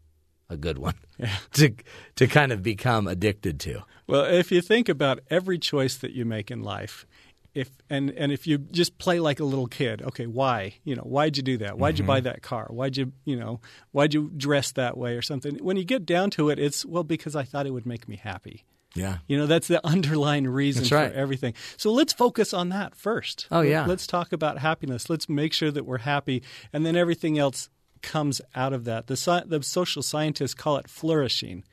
a 0.48 0.56
good 0.56 0.78
one 0.78 0.94
to 1.54 1.74
to 2.16 2.26
kind 2.26 2.52
of 2.52 2.62
become 2.62 3.06
addicted 3.06 3.60
to. 3.60 3.82
Well, 4.06 4.24
if 4.24 4.50
you 4.50 4.60
think 4.60 4.88
about 4.88 5.20
every 5.30 5.58
choice 5.58 5.96
that 5.96 6.12
you 6.12 6.24
make 6.24 6.50
in 6.50 6.62
life, 6.62 7.06
if 7.54 7.70
and 7.90 8.10
and 8.10 8.30
if 8.32 8.46
you 8.46 8.58
just 8.58 8.98
play 8.98 9.20
like 9.20 9.40
a 9.40 9.44
little 9.44 9.66
kid, 9.66 10.02
okay, 10.02 10.26
why? 10.26 10.76
You 10.84 10.96
know, 10.96 11.02
why'd 11.02 11.36
you 11.36 11.42
do 11.42 11.58
that? 11.58 11.78
Why'd 11.78 11.98
you 11.98 12.04
buy 12.04 12.18
mm-hmm. 12.18 12.24
that 12.24 12.42
car? 12.42 12.66
Why'd 12.70 12.96
you, 12.96 13.12
you 13.24 13.36
know, 13.36 13.60
why'd 13.92 14.14
you 14.14 14.30
dress 14.36 14.72
that 14.72 14.96
way 14.96 15.16
or 15.16 15.22
something? 15.22 15.56
When 15.56 15.76
you 15.76 15.84
get 15.84 16.06
down 16.06 16.30
to 16.30 16.50
it, 16.50 16.58
it's 16.58 16.86
well 16.86 17.04
because 17.04 17.34
I 17.34 17.42
thought 17.42 17.66
it 17.66 17.72
would 17.72 17.86
make 17.86 18.08
me 18.08 18.16
happy. 18.16 18.64
Yeah. 18.94 19.18
You 19.26 19.36
know, 19.36 19.46
that's 19.46 19.68
the 19.68 19.84
underlying 19.86 20.48
reason 20.48 20.82
That's 20.82 20.90
for 20.90 21.18
everything. 21.18 21.54
So 21.76 21.92
let's 21.92 22.12
focus 22.12 22.54
on 22.54 22.70
that 22.70 22.94
first. 22.94 23.46
Oh, 23.50 23.60
yeah. 23.60 23.86
Let's 23.86 24.06
talk 24.06 24.32
about 24.32 24.58
happiness. 24.58 25.10
Let's 25.10 25.28
make 25.28 25.52
sure 25.52 25.70
that 25.70 25.84
we're 25.84 25.98
happy, 25.98 26.42
and 26.72 26.86
then 26.86 26.96
everything 26.96 27.38
else 27.38 27.68
comes 28.02 28.40
out 28.54 28.72
of 28.72 28.84
that. 28.84 29.06
The 29.06 29.44
the 29.46 29.62
social 29.62 30.02
scientists 30.02 30.54
call 30.54 30.76
it 30.76 30.88
flourishing. 30.88 31.64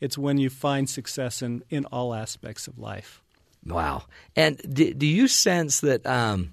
It's 0.00 0.18
when 0.18 0.38
you 0.38 0.50
find 0.50 0.88
success 0.88 1.42
in 1.42 1.62
in 1.70 1.84
all 1.86 2.14
aspects 2.14 2.66
of 2.66 2.78
life. 2.78 3.22
Wow. 3.66 4.04
And 4.36 4.60
do, 4.74 4.92
do 4.92 5.06
you 5.06 5.26
sense 5.26 5.80
that 5.80 6.06
um, 6.06 6.52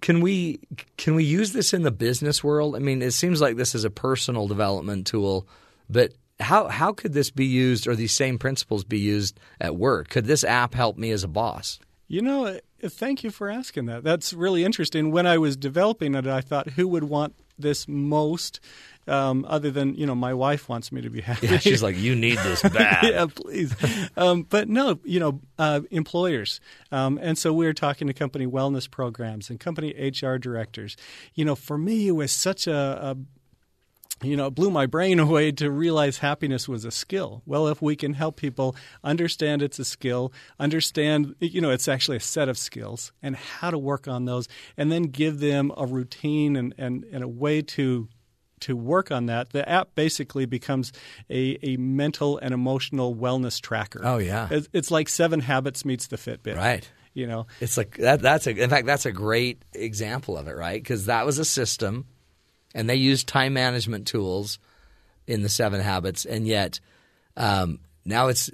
can 0.00 0.20
we 0.20 0.60
can 0.96 1.14
we 1.14 1.24
use 1.24 1.52
this 1.52 1.72
in 1.72 1.82
the 1.82 1.90
business 1.90 2.42
world? 2.42 2.76
I 2.76 2.80
mean, 2.80 3.02
it 3.02 3.12
seems 3.12 3.40
like 3.40 3.56
this 3.56 3.74
is 3.74 3.84
a 3.84 3.90
personal 3.90 4.48
development 4.48 5.06
tool, 5.06 5.46
but 5.88 6.12
how 6.40 6.68
how 6.68 6.92
could 6.92 7.12
this 7.12 7.30
be 7.30 7.46
used 7.46 7.86
or 7.86 7.94
these 7.94 8.12
same 8.12 8.38
principles 8.38 8.84
be 8.84 8.98
used 8.98 9.38
at 9.60 9.76
work? 9.76 10.08
Could 10.08 10.26
this 10.26 10.44
app 10.44 10.74
help 10.74 10.98
me 10.98 11.10
as 11.10 11.24
a 11.24 11.28
boss? 11.28 11.78
You 12.08 12.22
know, 12.22 12.46
uh, 12.46 12.58
thank 12.88 13.24
you 13.24 13.30
for 13.30 13.50
asking 13.50 13.86
that. 13.86 14.04
That's 14.04 14.32
really 14.32 14.64
interesting. 14.64 15.10
When 15.10 15.26
I 15.26 15.38
was 15.38 15.56
developing 15.56 16.14
it, 16.14 16.26
I 16.26 16.40
thought, 16.40 16.70
who 16.70 16.86
would 16.88 17.04
want 17.04 17.34
this 17.58 17.86
most? 17.88 18.60
Um, 19.08 19.44
other 19.48 19.70
than 19.70 19.94
you 19.94 20.04
know, 20.04 20.16
my 20.16 20.34
wife 20.34 20.68
wants 20.68 20.90
me 20.90 21.00
to 21.00 21.10
be 21.10 21.20
happy. 21.20 21.46
Yeah, 21.46 21.58
she's 21.58 21.80
like, 21.80 21.96
you 21.96 22.16
need 22.16 22.38
this 22.38 22.60
bad. 22.62 23.04
yeah, 23.12 23.26
please. 23.26 23.72
Um, 24.16 24.42
but 24.42 24.68
no, 24.68 24.98
you 25.04 25.20
know, 25.20 25.40
uh, 25.60 25.82
employers, 25.92 26.60
um, 26.90 27.16
and 27.22 27.38
so 27.38 27.52
we 27.52 27.68
are 27.68 27.72
talking 27.72 28.08
to 28.08 28.12
company 28.12 28.48
wellness 28.48 28.90
programs 28.90 29.48
and 29.48 29.60
company 29.60 29.92
HR 29.92 30.38
directors. 30.38 30.96
You 31.34 31.44
know, 31.44 31.54
for 31.54 31.78
me, 31.78 32.08
it 32.08 32.12
was 32.12 32.32
such 32.32 32.66
a, 32.66 32.74
a 32.74 33.16
you 34.22 34.36
know, 34.36 34.46
it 34.46 34.54
blew 34.54 34.70
my 34.70 34.86
brain 34.86 35.18
away 35.26 35.52
to 35.52 35.70
realize 35.70 36.18
happiness 36.18 36.68
was 36.68 36.84
a 36.84 36.90
skill. 36.90 37.42
Well, 37.46 37.68
if 37.68 37.82
we 37.82 37.96
can 37.96 38.14
help 38.14 38.36
people 38.36 38.76
understand 39.04 39.62
it's 39.62 39.78
a 39.78 39.84
skill, 39.84 40.32
understand, 40.58 41.34
you 41.40 41.60
know, 41.60 41.70
it's 41.70 41.88
actually 41.88 42.16
a 42.16 42.20
set 42.20 42.48
of 42.48 42.58
skills 42.58 43.12
and 43.22 43.36
how 43.36 43.70
to 43.70 43.78
work 43.78 44.08
on 44.08 44.24
those, 44.24 44.48
and 44.76 44.90
then 44.90 45.04
give 45.04 45.40
them 45.40 45.72
a 45.76 45.86
routine 45.86 46.56
and, 46.56 46.74
and, 46.78 47.04
and 47.12 47.22
a 47.22 47.28
way 47.28 47.62
to 47.62 48.08
to 48.60 48.74
work 48.74 49.10
on 49.10 49.26
that, 49.26 49.50
the 49.50 49.68
app 49.68 49.94
basically 49.94 50.46
becomes 50.46 50.92
a, 51.28 51.58
a 51.62 51.76
mental 51.76 52.38
and 52.38 52.54
emotional 52.54 53.14
wellness 53.14 53.60
tracker. 53.60 54.00
Oh, 54.02 54.18
yeah. 54.18 54.48
It's, 54.50 54.68
it's 54.72 54.90
like 54.90 55.08
Seven 55.08 55.40
Habits 55.40 55.84
meets 55.84 56.06
the 56.06 56.16
Fitbit. 56.16 56.56
Right. 56.56 56.90
You 57.12 57.26
know, 57.26 57.46
It's 57.60 57.76
like 57.76 57.96
that. 57.96 58.20
That's 58.20 58.46
a, 58.46 58.50
in 58.50 58.68
fact, 58.68 58.86
that's 58.86 59.06
a 59.06 59.12
great 59.12 59.62
example 59.72 60.36
of 60.36 60.48
it, 60.48 60.56
right? 60.56 60.82
Because 60.82 61.06
that 61.06 61.24
was 61.24 61.38
a 61.38 61.46
system, 61.46 62.04
and 62.76 62.88
they 62.88 62.94
used 62.94 63.26
time 63.26 63.54
management 63.54 64.06
tools 64.06 64.60
in 65.26 65.42
the 65.42 65.48
Seven 65.48 65.80
Habits, 65.80 66.24
and 66.24 66.46
yet 66.46 66.78
um, 67.36 67.80
now 68.04 68.28
it's 68.28 68.50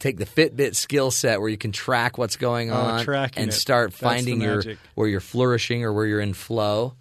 take 0.00 0.16
the 0.16 0.24
Fitbit 0.26 0.74
skill 0.74 1.12
set 1.12 1.40
where 1.40 1.48
you 1.48 1.58
can 1.58 1.70
track 1.70 2.18
what's 2.18 2.36
going 2.36 2.72
Oh, 2.72 2.74
on 2.74 3.04
tracking 3.04 3.44
and 3.44 3.54
start 3.54 3.92
finding 3.92 4.40
your 4.40 4.62
where 4.96 5.06
you're 5.06 5.20
flourishing 5.20 5.84
or 5.84 5.92
where 5.92 6.06
you're 6.06 6.20
in 6.20 6.34
flow. 6.34 6.94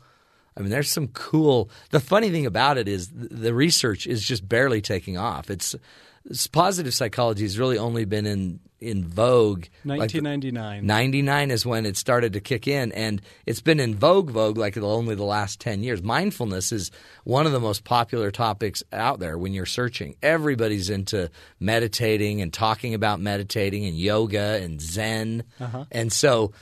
I 0.57 0.61
mean, 0.61 0.69
there's 0.69 0.91
some 0.91 1.07
cool. 1.09 1.69
The 1.91 1.99
funny 1.99 2.29
thing 2.29 2.45
about 2.45 2.77
it 2.77 2.87
is 2.87 3.09
the 3.13 3.53
research 3.53 4.05
is 4.05 4.23
just 4.23 4.47
barely 4.47 4.81
taking 4.81 5.17
off. 5.17 5.49
It's, 5.49 5.75
it's 6.23 6.47
positive 6.47 6.93
psychology 6.93 7.43
has 7.43 7.59
really 7.59 7.77
only 7.77 8.05
been 8.05 8.25
in 8.25 8.59
in 8.79 9.05
vogue. 9.07 9.65
like 9.83 9.99
1999. 9.99 10.85
99 10.85 11.51
is 11.51 11.65
when 11.65 11.85
it 11.85 11.97
started 11.97 12.33
to 12.33 12.39
kick 12.39 12.67
in, 12.67 12.91
and 12.91 13.21
it's 13.45 13.61
been 13.61 13.79
in 13.79 13.95
vogue, 13.95 14.29
vogue 14.29 14.57
like 14.57 14.77
only 14.77 15.15
the 15.15 15.23
last 15.23 15.59
10 15.59 15.83
years. 15.83 16.01
Mindfulness 16.03 16.71
is 16.71 16.91
one 17.23 17.45
of 17.45 17.51
the 17.51 17.59
most 17.59 17.83
popular 17.83 18.31
topics 18.31 18.83
out 18.91 19.19
there 19.19 19.37
when 19.37 19.53
you're 19.53 19.65
searching. 19.65 20.15
Everybody's 20.21 20.89
into 20.89 21.29
meditating 21.59 22.41
and 22.41 22.53
talking 22.53 22.93
about 22.93 23.19
meditating 23.19 23.85
and 23.85 23.97
yoga 23.97 24.59
and 24.61 24.81
Zen. 24.81 25.43
Uh-huh. 25.59 25.85
And 25.91 26.11
so 26.11 26.53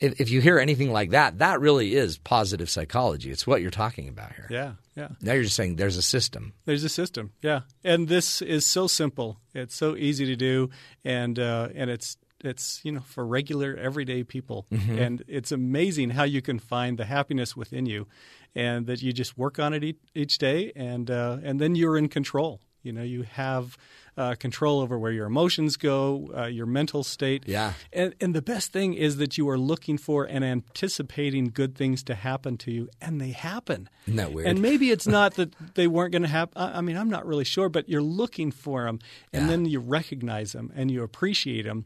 if, 0.00 0.20
if 0.20 0.30
you 0.30 0.40
hear 0.40 0.58
anything 0.58 0.92
like 0.92 1.10
that, 1.10 1.38
that 1.38 1.60
really 1.60 1.94
is 1.94 2.18
positive 2.18 2.70
psychology. 2.70 3.30
It's 3.30 3.46
what 3.46 3.60
you're 3.60 3.70
talking 3.70 4.08
about 4.08 4.32
here. 4.34 4.46
Yeah, 4.50 4.72
yeah. 4.98 5.08
Now 5.22 5.32
you're 5.34 5.44
just 5.44 5.56
saying 5.56 5.76
there's 5.76 5.96
a 5.96 6.02
system. 6.02 6.52
There's 6.64 6.84
a 6.84 6.88
system, 6.88 7.32
yeah, 7.42 7.60
and 7.84 8.08
this 8.08 8.42
is 8.42 8.66
so 8.66 8.86
simple. 8.88 9.38
It's 9.54 9.74
so 9.76 9.96
easy 9.96 10.26
to 10.26 10.36
do, 10.36 10.70
and 11.04 11.38
uh, 11.38 11.68
and 11.74 11.88
it's 11.90 12.16
it's 12.44 12.80
you 12.84 12.92
know 12.92 13.00
for 13.00 13.26
regular 13.26 13.76
everyday 13.76 14.24
people, 14.24 14.66
Mhm. 14.70 14.98
and 15.06 15.22
it's 15.26 15.52
amazing 15.52 16.10
how 16.10 16.24
you 16.24 16.42
can 16.42 16.58
find 16.58 16.98
the 16.98 17.04
happiness 17.06 17.56
within 17.56 17.86
you, 17.86 18.06
and 18.54 18.86
that 18.86 19.02
you 19.02 19.12
just 19.12 19.36
work 19.38 19.58
on 19.58 19.72
it 19.74 19.82
each, 19.84 19.98
each 20.14 20.38
day, 20.38 20.72
and 20.76 21.10
uh, 21.10 21.38
and 21.42 21.60
then 21.60 21.74
you're 21.74 21.96
in 21.98 22.08
control. 22.08 22.60
You 22.82 22.92
know, 22.92 23.02
you 23.02 23.22
have 23.24 23.76
uh, 24.18 24.34
control 24.34 24.80
over 24.80 24.98
where 24.98 25.12
your 25.12 25.26
emotions 25.26 25.76
go, 25.76 26.30
uh, 26.36 26.46
your 26.46 26.66
mental 26.66 27.04
state. 27.04 27.44
Yeah. 27.46 27.72
And, 27.92 28.14
and 28.20 28.34
the 28.34 28.42
best 28.42 28.72
thing 28.72 28.94
is 28.94 29.16
that 29.18 29.38
you 29.38 29.48
are 29.48 29.58
looking 29.58 29.96
for 29.98 30.24
and 30.24 30.44
anticipating 30.44 31.50
good 31.54 31.74
things 31.76 32.02
to 32.04 32.14
happen 32.14 32.56
to 32.58 32.70
you, 32.70 32.88
and 33.00 33.20
they 33.20 33.30
happen. 33.30 33.88
Isn't 34.06 34.16
that 34.16 34.32
weird? 34.32 34.48
And 34.48 34.60
maybe 34.60 34.90
it's 34.90 35.06
not 35.18 35.34
that 35.34 35.50
they 35.74 35.86
weren't 35.86 36.12
going 36.12 36.22
to 36.22 36.28
happen. 36.28 36.54
I 36.56 36.80
mean, 36.80 36.96
I'm 36.96 37.10
not 37.10 37.26
really 37.26 37.44
sure, 37.44 37.68
but 37.68 37.88
you're 37.88 38.02
looking 38.02 38.50
for 38.50 38.84
them, 38.84 38.98
and 39.32 39.44
Yeah. 39.44 39.48
then 39.50 39.64
you 39.66 39.80
recognize 39.80 40.52
them 40.52 40.72
and 40.74 40.90
you 40.90 41.02
appreciate 41.02 41.62
them, 41.64 41.84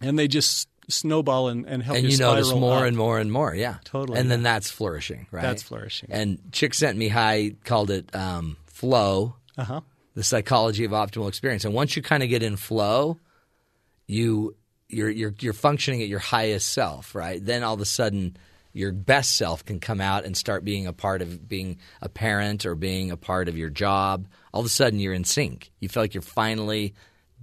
and 0.00 0.18
they 0.18 0.28
just 0.28 0.68
snowball 0.88 1.48
and, 1.48 1.64
and 1.66 1.82
help 1.82 1.96
and 1.96 2.04
you 2.04 2.10
you 2.10 2.16
spiral 2.16 2.34
notice 2.34 2.52
more 2.54 2.78
up. 2.78 2.84
and 2.84 2.96
more 2.96 3.18
and 3.18 3.30
more. 3.32 3.54
Yeah, 3.54 3.76
Totally, 3.84 4.18
And 4.18 4.30
then 4.30 4.42
that's 4.42 4.70
flourishing, 4.70 5.26
right? 5.30 5.42
That's 5.42 5.62
flourishing. 5.62 6.10
And 6.12 6.38
Csikszentmihalyi 6.50 7.64
called 7.64 7.90
it 7.90 8.14
um, 8.14 8.56
flow, 8.66 9.36
Uh-huh. 9.56 9.80
The 10.14 10.22
psychology 10.22 10.84
of 10.84 10.92
optimal 10.92 11.28
experience. 11.28 11.64
And 11.64 11.74
once 11.74 11.96
you 11.96 12.02
kind 12.02 12.22
of 12.22 12.28
get 12.28 12.42
in 12.42 12.56
flow, 12.56 13.18
you 14.06 14.56
you're 14.88 15.10
you're 15.10 15.34
you're 15.40 15.52
functioning 15.52 16.02
at 16.02 16.08
your 16.08 16.18
highest 16.18 16.68
self, 16.72 17.14
right? 17.14 17.44
Then 17.44 17.62
all 17.62 17.74
of 17.74 17.80
a 17.80 17.86
sudden, 17.86 18.36
your 18.72 18.92
best 18.92 19.36
self 19.36 19.64
can 19.64 19.80
come 19.80 20.00
out 20.00 20.24
and 20.24 20.36
start 20.36 20.64
being 20.64 20.86
a 20.86 20.92
part 20.92 21.22
of 21.22 21.48
being 21.48 21.78
a 22.00 22.08
parent 22.08 22.66
or 22.66 22.74
being 22.74 23.10
a 23.10 23.16
part 23.16 23.48
of 23.48 23.56
your 23.56 23.70
job. 23.70 24.28
All 24.52 24.60
of 24.60 24.66
a 24.66 24.70
sudden, 24.70 25.00
you're 25.00 25.14
in 25.14 25.24
sync. 25.24 25.70
You 25.80 25.88
feel 25.88 26.02
like 26.02 26.14
you're 26.14 26.22
finally 26.22 26.94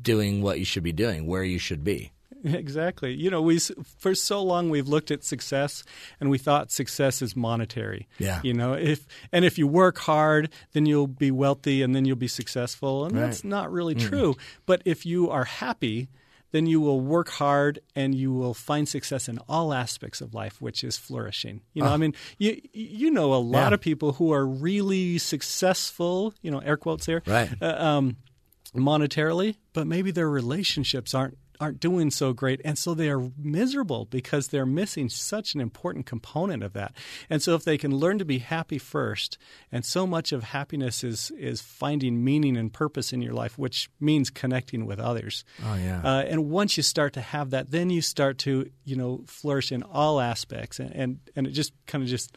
doing 0.02 0.42
what 0.42 0.60
you 0.60 0.66
should 0.66 0.84
be 0.84 0.94
doing, 0.94 1.26
where 1.26 1.44
you 1.44 1.60
should 1.60 1.84
be. 1.84 2.12
Exactly. 2.60 3.14
You 3.14 3.30
know, 3.30 3.42
we 3.42 3.60
for 3.98 4.16
so 4.16 4.42
long 4.44 4.70
we've 4.70 4.88
looked 4.88 5.12
at 5.12 5.24
success 5.24 5.84
and 6.20 6.30
we 6.30 6.38
thought 6.38 6.72
success 6.72 7.22
is 7.22 7.36
monetary. 7.36 8.08
Yeah. 8.18 8.40
You 8.44 8.54
know, 8.54 8.74
if 8.74 9.06
and 9.32 9.44
if 9.46 9.58
you 9.58 9.68
work 9.68 9.98
hard, 10.00 10.50
then 10.74 10.86
you'll 10.86 11.08
be 11.08 11.32
wealthy 11.32 11.82
and 11.82 11.94
then 11.96 12.06
you'll 12.06 12.16
be 12.16 12.28
successful, 12.30 13.06
and 13.06 13.14
Right. 13.16 13.22
that's 13.26 13.44
not 13.44 13.72
really 13.72 13.96
Mm. 13.96 14.08
true. 14.08 14.36
But 14.66 14.82
if 14.86 15.06
you 15.06 15.30
are 15.30 15.44
happy, 15.46 16.08
then 16.52 16.66
you 16.66 16.80
will 16.82 17.00
work 17.02 17.30
hard 17.30 17.80
and 17.96 18.16
you 18.16 18.32
will 18.34 18.54
find 18.56 18.88
success 18.90 19.28
in 19.30 19.38
all 19.48 19.72
aspects 19.74 20.20
of 20.22 20.34
life, 20.34 20.60
which 20.62 20.84
is 20.84 20.98
flourishing. 20.98 21.62
You 21.74 21.84
know, 21.84 21.90
Oh. 21.90 21.94
I 21.94 21.98
mean, 21.98 22.14
you 22.38 22.60
you 22.74 23.12
know 23.12 23.34
a 23.34 23.44
lot 23.44 23.70
Yeah. 23.70 23.74
of 23.76 23.82
people 23.82 24.14
who 24.14 24.32
are 24.34 24.48
really 24.48 25.18
successful. 25.18 26.34
You 26.42 26.52
know, 26.52 26.60
air 26.60 26.78
quotes 26.78 27.06
there. 27.06 27.22
Right. 27.28 27.50
Uh, 27.62 27.76
um, 27.78 28.16
monetarily, 28.76 29.56
but 29.74 29.88
maybe 29.88 30.12
their 30.12 30.30
relationships 30.30 31.14
aren't 31.14 31.38
aren't 31.60 31.80
doing 31.80 32.10
so 32.10 32.34
great 32.34 32.62
and 32.64 32.78
so 32.78 32.94
they 32.94 33.10
are 33.10 33.32
miserable 33.38 34.06
because 34.06 34.48
they're 34.48 34.66
missing 34.66 35.10
such 35.10 35.54
an 35.54 35.62
important 35.62 36.06
component 36.06 36.64
of 36.64 36.74
that. 36.74 36.94
And 37.30 37.42
so 37.42 37.56
if 37.56 37.64
they 37.64 37.78
can 37.78 37.96
learn 37.96 38.18
to 38.20 38.26
be 38.26 38.40
happy 38.40 38.78
first, 38.78 39.38
and 39.72 39.84
so 39.84 40.08
much 40.08 40.32
of 40.32 40.44
happiness 40.44 41.04
is 41.04 41.32
is 41.32 41.62
finding 41.62 42.24
meaning 42.24 42.58
and 42.58 42.72
purpose 42.72 43.12
in 43.14 43.22
your 43.22 43.34
life, 43.34 43.58
which 43.58 43.90
means 44.00 44.30
connecting 44.30 44.86
with 44.86 45.00
others. 45.00 45.44
Oh, 45.64 45.76
yeah. 45.76 46.02
Uh, 46.04 46.22
and 46.22 46.50
once 46.50 46.78
you 46.78 46.84
start 46.84 47.14
to 47.14 47.22
have 47.22 47.50
that, 47.52 47.72
then 47.72 47.90
you 47.90 48.02
start 48.02 48.38
to, 48.40 48.70
you 48.86 48.96
know, 48.96 49.24
flourish 49.28 49.72
in 49.72 49.84
all 49.84 50.20
aspects 50.20 50.80
and 50.80 50.92
and, 50.96 51.20
and 51.36 51.48
it 51.48 51.52
just 51.52 51.74
kind 51.86 52.04
of 52.04 52.10
just 52.10 52.36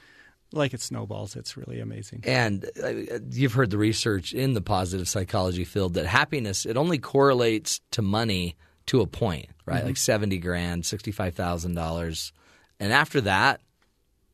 like 0.52 0.74
it 0.74 0.80
snowballs. 0.80 1.36
It's 1.36 1.56
really 1.56 1.80
amazing. 1.80 2.24
And 2.24 2.68
uh, 2.82 3.18
you've 3.30 3.54
heard 3.54 3.70
the 3.70 3.78
research 3.78 4.32
in 4.32 4.54
the 4.54 4.60
positive 4.60 5.08
psychology 5.08 5.64
field 5.64 5.94
that 5.94 6.06
happiness 6.06 6.66
it 6.66 6.76
only 6.76 6.98
correlates 6.98 7.80
to 7.92 8.02
money 8.02 8.56
to 8.86 9.00
a 9.00 9.06
point, 9.06 9.46
right? 9.66 9.82
Mhm. 9.82 9.86
Like 9.86 9.96
seventy 9.96 10.38
grand, 10.38 10.84
sixty 10.86 11.12
five 11.12 11.34
thousand 11.34 11.74
dollars, 11.74 12.32
and 12.80 12.92
after 12.92 13.20
that, 13.22 13.60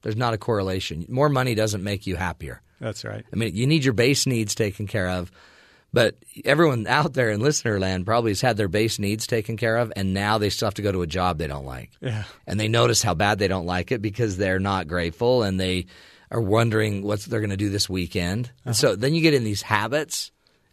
there's 0.02 0.16
not 0.16 0.34
a 0.34 0.38
correlation. 0.38 1.06
More 1.08 1.28
money 1.28 1.54
doesn't 1.54 1.82
make 1.82 2.06
you 2.06 2.16
happier. 2.16 2.62
That's 2.80 3.04
right. 3.04 3.24
I 3.32 3.36
mean, 3.36 3.54
you 3.56 3.66
need 3.66 3.84
your 3.84 3.94
base 3.94 4.26
needs 4.26 4.54
taken 4.54 4.86
care 4.86 5.08
of. 5.08 5.30
But 5.90 6.16
everyone 6.44 6.86
out 6.86 7.14
there 7.14 7.30
in 7.30 7.40
listener 7.40 7.80
land 7.80 8.04
probably 8.04 8.32
has 8.32 8.42
had 8.42 8.58
their 8.58 8.68
base 8.68 8.98
needs 8.98 9.26
taken 9.26 9.56
care 9.56 9.78
of, 9.78 9.90
and 9.96 10.12
now 10.12 10.36
they 10.36 10.50
still 10.50 10.66
have 10.66 10.74
to 10.74 10.82
go 10.82 10.92
to 10.92 11.00
a 11.00 11.06
job 11.06 11.38
they 11.38 11.46
don't 11.46 11.64
like. 11.64 11.92
Yeah. 12.00 12.24
And 12.46 12.60
they 12.60 12.68
notice 12.68 13.02
how 13.02 13.14
bad 13.14 13.38
they 13.38 13.48
don't 13.48 13.64
like 13.64 13.90
it 13.90 14.02
because 14.02 14.36
they're 14.36 14.58
not 14.60 14.86
grateful 14.86 15.42
and 15.42 15.58
they 15.58 15.86
are 16.30 16.42
wondering 16.42 17.02
what 17.02 17.20
they're 17.22 17.40
going 17.40 17.50
to 17.50 17.56
do 17.56 17.70
this 17.70 17.88
weekend. 17.88 18.46
Uh-huh. 18.48 18.62
And 18.66 18.76
so 18.76 18.96
then 18.96 19.14
you 19.14 19.22
get 19.22 19.32
in 19.32 19.44
these 19.44 19.62
habits, 19.62 20.30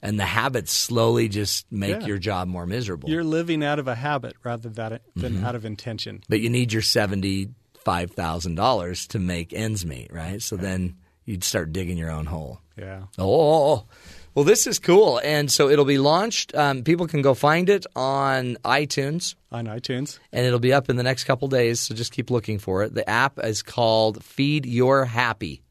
and 0.07 0.19
the 0.19 0.25
habits 0.25 0.71
slowly 0.71 1.27
just 1.29 1.65
make 1.71 2.01
Yeah. 2.01 2.05
your 2.07 2.17
job 2.17 2.47
more 2.47 2.65
miserable. 2.65 3.09
You're 3.09 3.23
living 3.23 3.63
out 3.63 3.79
of 3.79 3.87
a 3.87 3.95
habit 3.95 4.35
rather 4.43 4.69
than, 4.69 4.99
than 5.15 5.33
Mhm. 5.37 5.43
out 5.45 5.55
of 5.55 5.65
intention. 5.65 6.23
but 6.29 6.39
you 6.41 6.49
need 6.49 6.71
your 6.73 6.81
seventy-five 6.81 8.11
thousand 8.11 8.55
dollars 8.55 9.07
to 9.07 9.19
make 9.19 9.53
ends 9.53 9.85
meet, 9.85 10.11
right? 10.13 10.41
So 10.41 10.55
then 10.57 10.95
you'd 11.25 11.43
start 11.43 11.73
digging 11.73 11.97
your 11.97 12.11
own 12.11 12.25
hole. 12.25 12.59
Yeah. 12.77 13.03
Oh, 13.17 13.85
well, 14.33 14.43
this 14.45 14.67
is 14.67 14.79
cool, 14.79 15.19
and 15.23 15.49
so 15.49 15.69
it'll 15.69 15.85
be 15.85 15.97
launched. 15.97 16.53
Um, 16.55 16.83
people 16.83 17.07
can 17.07 17.21
go 17.21 17.33
find 17.33 17.69
it 17.69 17.85
on 17.95 18.57
iTunes, 18.65 19.35
On 19.49 19.65
iTunes. 19.67 20.19
and 20.33 20.45
it'll 20.45 20.59
be 20.59 20.73
up 20.73 20.89
in 20.89 20.97
the 20.97 21.03
next 21.03 21.23
couple 21.23 21.47
days. 21.47 21.79
So 21.79 21.95
just 21.95 22.11
keep 22.11 22.29
looking 22.29 22.59
for 22.59 22.83
it. 22.83 22.93
The 22.93 23.09
app 23.09 23.39
is 23.41 23.63
called 23.63 24.21
Feed 24.25 24.65
Your 24.65 25.05
Happy. 25.05 25.61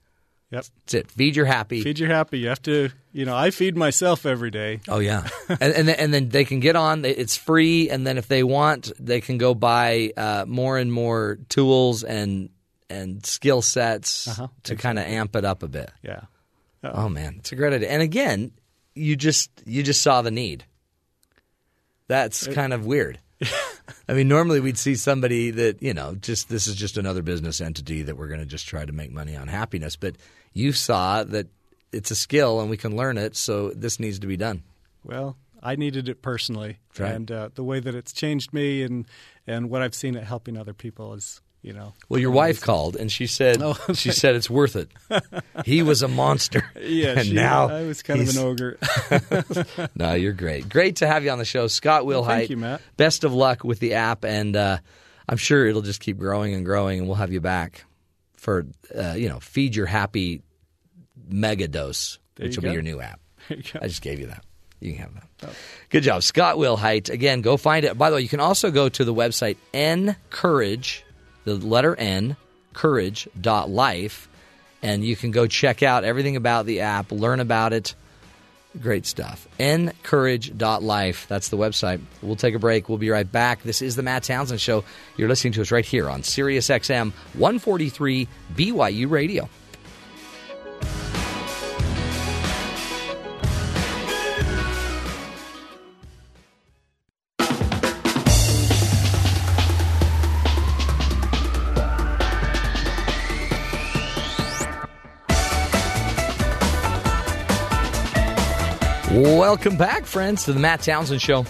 Yep. 0.55 0.65
That's 0.87 0.95
it. 0.95 1.11
Feed 1.11 1.37
Your 1.37 1.47
Happy. 1.47 1.83
Feed 1.83 1.99
your 1.99 2.09
happy. 2.09 2.39
You 2.39 2.49
have 2.49 2.63
to, 2.63 2.91
you 3.13 3.25
know, 3.25 3.37
I 3.37 3.51
feed 3.51 3.77
myself 3.77 4.25
every 4.25 4.51
day. 4.51 4.81
Oh 4.89 4.99
yeah, 5.01 5.27
and, 5.49 5.61
and 5.63 5.89
then, 5.89 5.97
and 5.99 6.15
then 6.15 6.29
they 6.29 6.45
can 6.45 6.61
get 6.61 6.77
on. 6.77 7.05
It's 7.05 7.37
free, 7.37 7.91
and 7.91 8.07
then 8.07 8.19
if 8.19 8.29
they 8.29 8.43
want, 8.45 8.93
they 8.99 9.21
can 9.21 9.37
go 9.39 9.55
buy 9.55 10.13
uh, 10.17 10.45
more 10.47 10.79
and 10.79 10.93
more 10.93 11.39
tools 11.49 12.05
and 12.05 12.51
and 12.89 13.25
skill 13.27 13.63
sets 13.63 14.29
Uh-huh. 14.29 14.49
to 14.65 14.77
kind 14.77 14.99
of 14.99 15.07
amp 15.07 15.35
it 15.37 15.45
up 15.45 15.63
a 15.63 15.69
bit. 15.69 15.91
Yeah. 16.03 16.21
Oh 16.85 17.09
man, 17.09 17.37
it's 17.39 17.51
a 17.51 17.57
great 17.57 17.73
idea. 17.73 17.89
And 17.89 18.03
again, 18.03 18.53
you 18.95 19.17
just 19.17 19.51
you 19.67 19.83
just 19.83 20.03
saw 20.03 20.23
the 20.23 20.31
need. 20.31 20.65
That's 22.09 22.47
It- 22.47 22.55
kind 22.55 22.73
of 22.73 22.87
weird. 22.87 23.19
I 24.09 24.13
mean, 24.15 24.29
normally 24.29 24.61
we'd 24.61 24.79
see 24.79 24.95
somebody 24.95 25.51
that 25.51 25.83
you 25.83 25.93
know, 25.95 26.15
just 26.15 26.49
this 26.49 26.67
is 26.67 26.75
just 26.77 26.97
another 26.97 27.23
business 27.23 27.61
entity 27.61 28.03
that 28.03 28.17
we're 28.17 28.29
going 28.29 28.41
to 28.41 28.47
just 28.47 28.67
try 28.69 28.85
to 28.85 28.93
make 28.93 29.11
money 29.11 29.37
on 29.37 29.49
happiness. 29.49 29.97
But 29.97 30.17
you 30.55 30.73
saw 30.73 31.23
that 31.25 31.49
it's 31.93 32.11
a 32.11 32.17
skill 32.17 32.61
and 32.61 32.71
we 32.71 32.77
can 32.79 32.97
learn 32.97 33.19
it, 33.19 33.37
so 33.37 33.69
this 33.71 34.01
needs 34.01 34.19
to 34.21 34.27
be 34.27 34.37
done. 34.39 34.63
Well, 35.05 35.37
I 35.63 35.77
needed 35.77 36.09
it 36.09 36.23
personally, 36.23 36.79
Right. 36.99 37.13
and 37.13 37.31
uh, 37.31 37.49
the 37.55 37.63
way 37.65 37.81
that 37.81 37.95
it's 37.95 38.13
changed 38.13 38.53
me 38.55 38.83
and 38.83 39.05
and 39.47 39.69
what 39.69 39.83
I've 39.83 39.95
seen 39.95 40.15
it 40.17 40.25
helping 40.25 40.57
other 40.57 40.73
people 40.73 41.13
is, 41.15 41.41
you 41.61 41.73
know. 41.75 41.93
Well, 42.09 42.21
your 42.21 42.31
wife 42.31 42.61
called 42.63 42.97
and 42.97 43.13
she 43.13 43.27
said 43.27 43.61
Oh, 43.63 43.77
she 43.95 44.11
said 44.13 44.35
it's 44.35 44.49
worth 44.49 44.75
it. 44.77 44.91
He 45.67 45.83
was 45.83 46.03
a 46.03 46.09
monster. 46.09 46.65
Yeah, 46.81 47.19
and 47.19 47.27
she- 47.27 47.33
now 47.35 47.69
I 47.69 47.83
was 47.83 48.03
kind 48.03 48.21
of 48.21 48.29
an 48.31 48.39
ogre. 48.39 48.79
no, 49.95 50.15
you're 50.15 50.33
great. 50.33 50.69
Great 50.69 50.97
to 50.97 51.07
have 51.07 51.25
you 51.25 51.31
on 51.31 51.39
the 51.39 51.45
show, 51.45 51.67
Scott 51.67 52.05
Well, 52.07 52.23
Wilhite. 52.23 52.27
thank 52.27 52.51
you, 52.51 52.57
Matt. 52.57 52.81
Best 52.97 53.25
of 53.25 53.33
luck 53.33 53.65
with 53.65 53.79
the 53.81 53.95
app, 53.95 54.25
and 54.25 54.57
uh, 54.57 54.79
I'm 55.29 55.37
sure 55.39 55.67
it'll 55.67 55.83
just 55.83 56.01
keep 56.01 56.19
growing 56.19 56.55
and 56.55 56.65
growing, 56.65 56.99
and 56.99 57.09
we'll 57.09 57.17
have 57.17 57.33
you 57.33 57.41
back 57.41 57.85
for 58.45 58.67
uh, 58.95 59.15
you 59.17 59.29
know 59.29 59.41
feed 59.41 59.75
your 59.75 59.87
happy 59.87 60.43
mega 61.27 61.67
dose, 61.67 62.19
There 62.37 62.47
which 62.47 62.57
will 62.57 62.65
be 62.65 62.73
your 62.73 62.83
new 62.83 63.01
app. 63.01 63.19
You. 63.49 63.63
I 63.81 63.89
just 63.89 64.03
gave 64.03 64.21
you 64.21 64.27
that. 64.27 64.45
You 64.81 64.93
can 64.93 65.03
have 65.03 65.15
that. 65.15 65.49
Oh. 65.49 65.55
Good 65.89 66.03
job, 66.03 66.23
Scott 66.23 66.57
Wilhite. 66.57 67.11
Again, 67.11 67.41
go 67.41 67.57
find 67.57 67.85
it. 67.85 67.97
By 67.97 68.11
the 68.11 68.17
way, 68.17 68.23
you 68.23 68.29
can 68.29 68.41
also 68.41 68.71
go 68.71 68.89
to 68.89 69.05
the 69.05 69.15
website 69.15 69.57
ncourage, 69.73 71.03
the 71.45 71.55
letter 71.55 71.97
N, 71.97 72.37
courage.life, 72.75 74.29
and 74.83 75.05
you 75.05 75.17
can 75.17 75.31
go 75.31 75.47
check 75.47 75.83
out 75.83 76.05
everything 76.05 76.37
about 76.37 76.67
the 76.67 76.81
app, 76.81 77.13
learn 77.13 77.41
about 77.41 77.73
it. 77.73 77.95
Great 78.81 79.07
stuff. 79.07 79.47
ncourage.life. 79.59 81.27
That's 81.29 81.49
the 81.49 81.57
website. 81.57 82.01
We'll 82.23 82.37
take 82.37 82.55
a 82.55 82.59
break. 82.59 82.89
We'll 82.89 82.99
be 82.99 83.11
right 83.11 83.31
back. 83.31 83.63
This 83.63 83.81
is 83.83 83.95
the 83.95 84.03
Matt 84.03 84.25
Townsend 84.25 84.61
Show. 84.61 84.85
You're 85.17 85.29
listening 85.29 85.53
to 85.55 85.61
us 85.61 85.71
right 85.71 85.85
here 85.85 86.11
on 86.11 86.23
Sirius 86.25 86.69
XM 86.69 87.13
143 87.35 88.27
BYU 88.55 89.11
Radio. 89.11 89.49
Welcome 109.15 109.77
back, 109.77 110.07
friends, 110.07 110.45
to 110.47 110.53
the 110.53 110.59
Matt 110.59 110.81
Townsend 110.81 111.23
Show. 111.23 111.45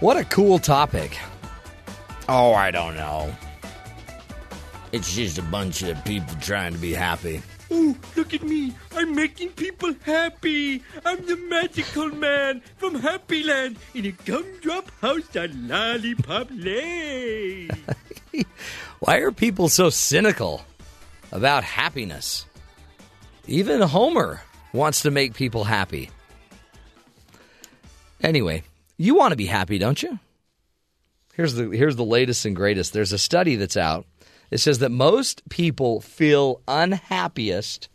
What 0.00 0.16
a 0.16 0.24
cool 0.24 0.58
topic. 0.58 1.14
Oh, 2.26 2.54
I 2.54 2.70
don't 2.70 2.94
know. 2.94 3.36
It's 4.90 5.14
just 5.14 5.36
a 5.36 5.42
bunch 5.42 5.82
of 5.82 6.02
people 6.06 6.34
trying 6.40 6.72
to 6.72 6.78
be 6.78 6.94
happy. 6.94 7.42
Oh, 7.70 7.94
look 8.16 8.32
at 8.32 8.42
me. 8.42 8.72
I'm 8.96 9.14
making 9.14 9.50
people 9.50 9.94
happy. 10.04 10.82
I'm 11.04 11.26
the 11.26 11.36
magical 11.36 12.08
man 12.08 12.62
from 12.78 12.94
Happy 12.94 13.42
Land 13.42 13.76
in 13.92 14.06
a 14.06 14.12
gumdrop 14.12 14.90
house 15.02 15.36
on 15.36 15.68
Lollipop 15.68 16.48
Lane. 16.50 17.68
Why 19.00 19.18
are 19.18 19.32
people 19.32 19.68
so 19.68 19.90
cynical 19.90 20.64
about 21.30 21.62
happiness? 21.62 22.46
Even 23.46 23.82
Homer 23.82 24.40
wants 24.72 25.02
to 25.02 25.10
make 25.10 25.34
people 25.34 25.64
happy. 25.64 26.08
Anyway, 28.22 28.62
you 28.96 29.14
want 29.14 29.32
to 29.32 29.36
be 29.36 29.46
happy, 29.46 29.78
don't 29.78 30.02
you? 30.02 30.18
Here's 31.34 31.54
the 31.54 31.70
here's 31.70 31.96
the 31.96 32.04
latest 32.04 32.44
and 32.44 32.54
greatest. 32.56 32.92
There's 32.92 33.12
a 33.12 33.18
study 33.18 33.56
that's 33.56 33.76
out. 33.76 34.06
It 34.50 34.58
says 34.58 34.80
that 34.80 34.90
most 34.90 35.48
people 35.48 36.00
feel 36.00 36.60
unhappiest 36.66 37.88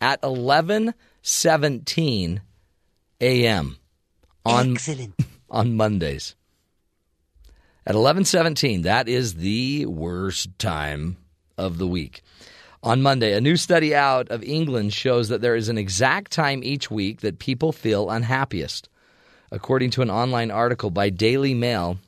at 0.00 0.20
11:17 0.22 2.40
a.m. 3.20 3.76
on 4.44 4.76
on 5.50 5.76
Mondays. 5.76 6.34
At 7.86 7.94
11:17, 7.94 8.82
that 8.82 9.08
is 9.08 9.34
the 9.34 9.86
worst 9.86 10.58
time 10.58 11.16
of 11.56 11.78
the 11.78 11.86
week. 11.86 12.22
On 12.82 13.02
Monday, 13.02 13.34
a 13.34 13.40
new 13.40 13.56
study 13.56 13.94
out 13.94 14.30
of 14.30 14.42
England 14.42 14.94
shows 14.94 15.28
that 15.28 15.42
there 15.42 15.54
is 15.54 15.68
an 15.68 15.76
exact 15.76 16.32
time 16.32 16.64
each 16.64 16.90
week 16.90 17.20
that 17.20 17.38
people 17.38 17.72
feel 17.72 18.10
unhappiest. 18.10 18.88
According 19.50 19.90
to 19.92 20.02
an 20.02 20.10
online 20.10 20.50
article 20.50 20.90
by 20.90 21.10
Daily 21.10 21.54
Mail, 21.54 21.98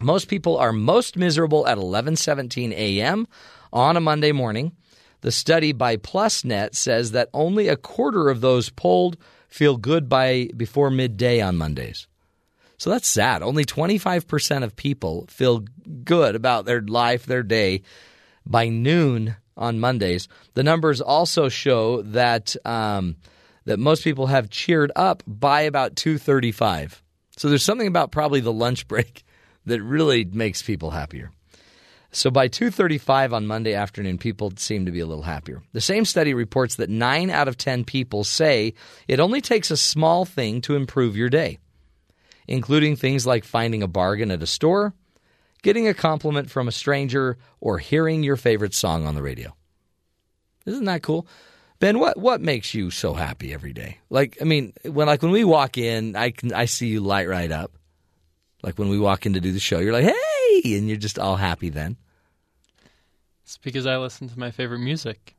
most 0.00 0.28
people 0.28 0.56
are 0.56 0.72
most 0.72 1.16
miserable 1.16 1.66
at 1.66 1.78
11:17 1.78 2.72
a.m. 2.72 3.26
on 3.72 3.96
a 3.96 4.00
Monday 4.00 4.32
morning. 4.32 4.72
The 5.20 5.32
study 5.32 5.72
by 5.72 5.96
PlusNet 5.96 6.74
says 6.74 7.10
that 7.10 7.28
only 7.34 7.68
a 7.68 7.76
quarter 7.76 8.30
of 8.30 8.40
those 8.40 8.70
polled 8.70 9.16
feel 9.48 9.76
good 9.76 10.08
by 10.08 10.48
before 10.56 10.90
midday 10.90 11.40
on 11.40 11.56
Mondays. 11.56 12.06
So 12.78 12.90
that's 12.90 13.08
sad. 13.08 13.42
Only 13.42 13.64
25% 13.64 14.62
of 14.62 14.76
people 14.76 15.26
feel 15.28 15.64
good 16.04 16.36
about 16.36 16.64
their 16.64 16.80
life, 16.80 17.26
their 17.26 17.42
day 17.42 17.82
by 18.46 18.68
noon 18.68 19.34
on 19.56 19.80
Mondays. 19.80 20.28
The 20.54 20.62
numbers 20.62 21.00
also 21.00 21.48
show 21.48 22.02
that 22.02 22.54
um, 22.64 23.16
that 23.68 23.78
most 23.78 24.02
people 24.02 24.28
have 24.28 24.48
cheered 24.48 24.90
up 24.96 25.22
by 25.26 25.60
about 25.60 25.94
2:35. 25.94 27.02
So 27.36 27.50
there's 27.50 27.62
something 27.62 27.86
about 27.86 28.10
probably 28.10 28.40
the 28.40 28.52
lunch 28.52 28.88
break 28.92 29.24
that 29.66 29.82
really 29.82 30.24
makes 30.24 30.62
people 30.62 30.90
happier. 30.90 31.30
So 32.10 32.30
by 32.30 32.48
2:35 32.48 33.34
on 33.34 33.46
Monday 33.46 33.74
afternoon 33.74 34.16
people 34.16 34.50
seem 34.56 34.86
to 34.86 34.90
be 34.90 35.00
a 35.00 35.06
little 35.06 35.24
happier. 35.24 35.62
The 35.74 35.82
same 35.82 36.06
study 36.06 36.32
reports 36.32 36.76
that 36.76 36.88
9 36.88 37.28
out 37.28 37.46
of 37.46 37.58
10 37.58 37.84
people 37.84 38.24
say 38.24 38.72
it 39.06 39.20
only 39.20 39.42
takes 39.42 39.70
a 39.70 39.76
small 39.76 40.24
thing 40.24 40.62
to 40.62 40.74
improve 40.74 41.14
your 41.14 41.28
day, 41.28 41.58
including 42.46 42.96
things 42.96 43.26
like 43.26 43.44
finding 43.44 43.82
a 43.82 43.86
bargain 43.86 44.30
at 44.30 44.42
a 44.42 44.46
store, 44.46 44.94
getting 45.62 45.86
a 45.86 45.92
compliment 45.92 46.50
from 46.50 46.68
a 46.68 46.72
stranger, 46.72 47.36
or 47.60 47.76
hearing 47.76 48.22
your 48.22 48.36
favorite 48.36 48.72
song 48.72 49.06
on 49.06 49.14
the 49.14 49.22
radio. 49.22 49.54
Isn't 50.64 50.86
that 50.86 51.02
cool? 51.02 51.26
Ben, 51.80 51.98
what 52.00 52.16
what 52.18 52.40
makes 52.40 52.74
you 52.74 52.90
so 52.90 53.14
happy 53.14 53.52
every 53.54 53.72
day? 53.72 53.98
Like, 54.10 54.38
I 54.40 54.44
mean, 54.44 54.72
when 54.84 55.06
like 55.06 55.22
when 55.22 55.30
we 55.30 55.44
walk 55.44 55.78
in, 55.78 56.16
I 56.16 56.30
can 56.30 56.52
I 56.52 56.64
see 56.64 56.88
you 56.88 57.00
light 57.00 57.28
right 57.28 57.50
up. 57.52 57.72
Like 58.62 58.78
when 58.78 58.88
we 58.88 58.98
walk 58.98 59.26
in 59.26 59.34
to 59.34 59.40
do 59.40 59.52
the 59.52 59.60
show, 59.60 59.78
you're 59.78 59.92
like, 59.92 60.04
"Hey!" 60.04 60.76
and 60.76 60.88
you're 60.88 60.96
just 60.96 61.18
all 61.18 61.36
happy 61.36 61.68
then. 61.68 61.96
It's 63.44 63.58
because 63.58 63.86
I 63.86 63.96
listen 63.96 64.28
to 64.28 64.38
my 64.38 64.50
favorite 64.50 64.80
music. 64.80 65.36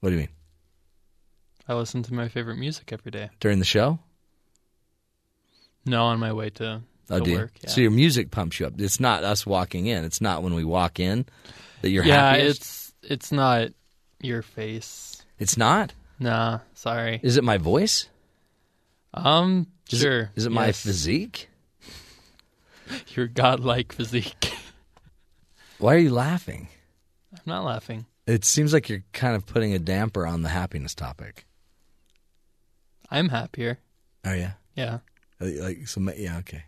What 0.00 0.10
do 0.10 0.16
you 0.16 0.20
mean? 0.20 0.28
I 1.66 1.74
listen 1.74 2.02
to 2.02 2.14
my 2.14 2.28
favorite 2.28 2.56
music 2.58 2.92
every 2.92 3.10
day. 3.10 3.30
During 3.40 3.58
the 3.58 3.64
show? 3.64 3.98
No, 5.86 6.04
on 6.04 6.20
my 6.20 6.32
way 6.32 6.50
to, 6.50 6.82
Oh, 7.10 7.20
to 7.20 7.34
work. 7.34 7.52
Yeah. 7.62 7.70
So 7.70 7.80
your 7.80 7.90
music 7.90 8.30
pumps 8.30 8.60
you 8.60 8.66
up. 8.66 8.74
It's 8.78 9.00
not 9.00 9.24
us 9.24 9.46
walking 9.46 9.86
in. 9.86 10.04
It's 10.04 10.20
not 10.20 10.42
when 10.42 10.54
we 10.54 10.64
walk 10.64 11.00
in 11.00 11.26
that 11.82 11.90
you're 11.90 12.04
yeah, 12.04 12.32
happiest. 12.32 12.60
it's 12.60 12.94
it's 13.02 13.32
not 13.32 13.70
your 14.20 14.42
face. 14.42 15.13
It's 15.38 15.56
not. 15.56 15.92
Nah, 16.18 16.60
sorry. 16.74 17.20
Is 17.22 17.36
it 17.36 17.44
my 17.44 17.58
voice? 17.58 18.08
Um, 19.12 19.66
Is 19.90 20.00
it- 20.00 20.04
sure. 20.04 20.30
is 20.34 20.46
it 20.46 20.52
my 20.52 20.72
physique? 20.72 21.48
Your 23.14 23.26
godlike 23.26 23.92
physique. 23.92 24.52
Why 25.78 25.94
are 25.94 25.98
you 25.98 26.10
laughing? 26.10 26.68
I'm 27.32 27.40
not 27.46 27.64
laughing. 27.64 28.06
It 28.26 28.44
seems 28.44 28.72
like 28.72 28.88
you're 28.88 29.04
kind 29.12 29.36
of 29.36 29.44
putting 29.46 29.74
a 29.74 29.78
damper 29.78 30.26
on 30.26 30.42
the 30.42 30.48
happiness 30.48 30.94
topic. 30.94 31.46
I'm 33.10 33.28
happier. 33.28 33.78
Oh 34.24 34.32
yeah. 34.32 34.52
Yeah. 34.74 34.98
Like, 35.40 35.54
like 35.58 35.88
so, 35.88 36.00
yeah, 36.16 36.38
okay. 36.38 36.64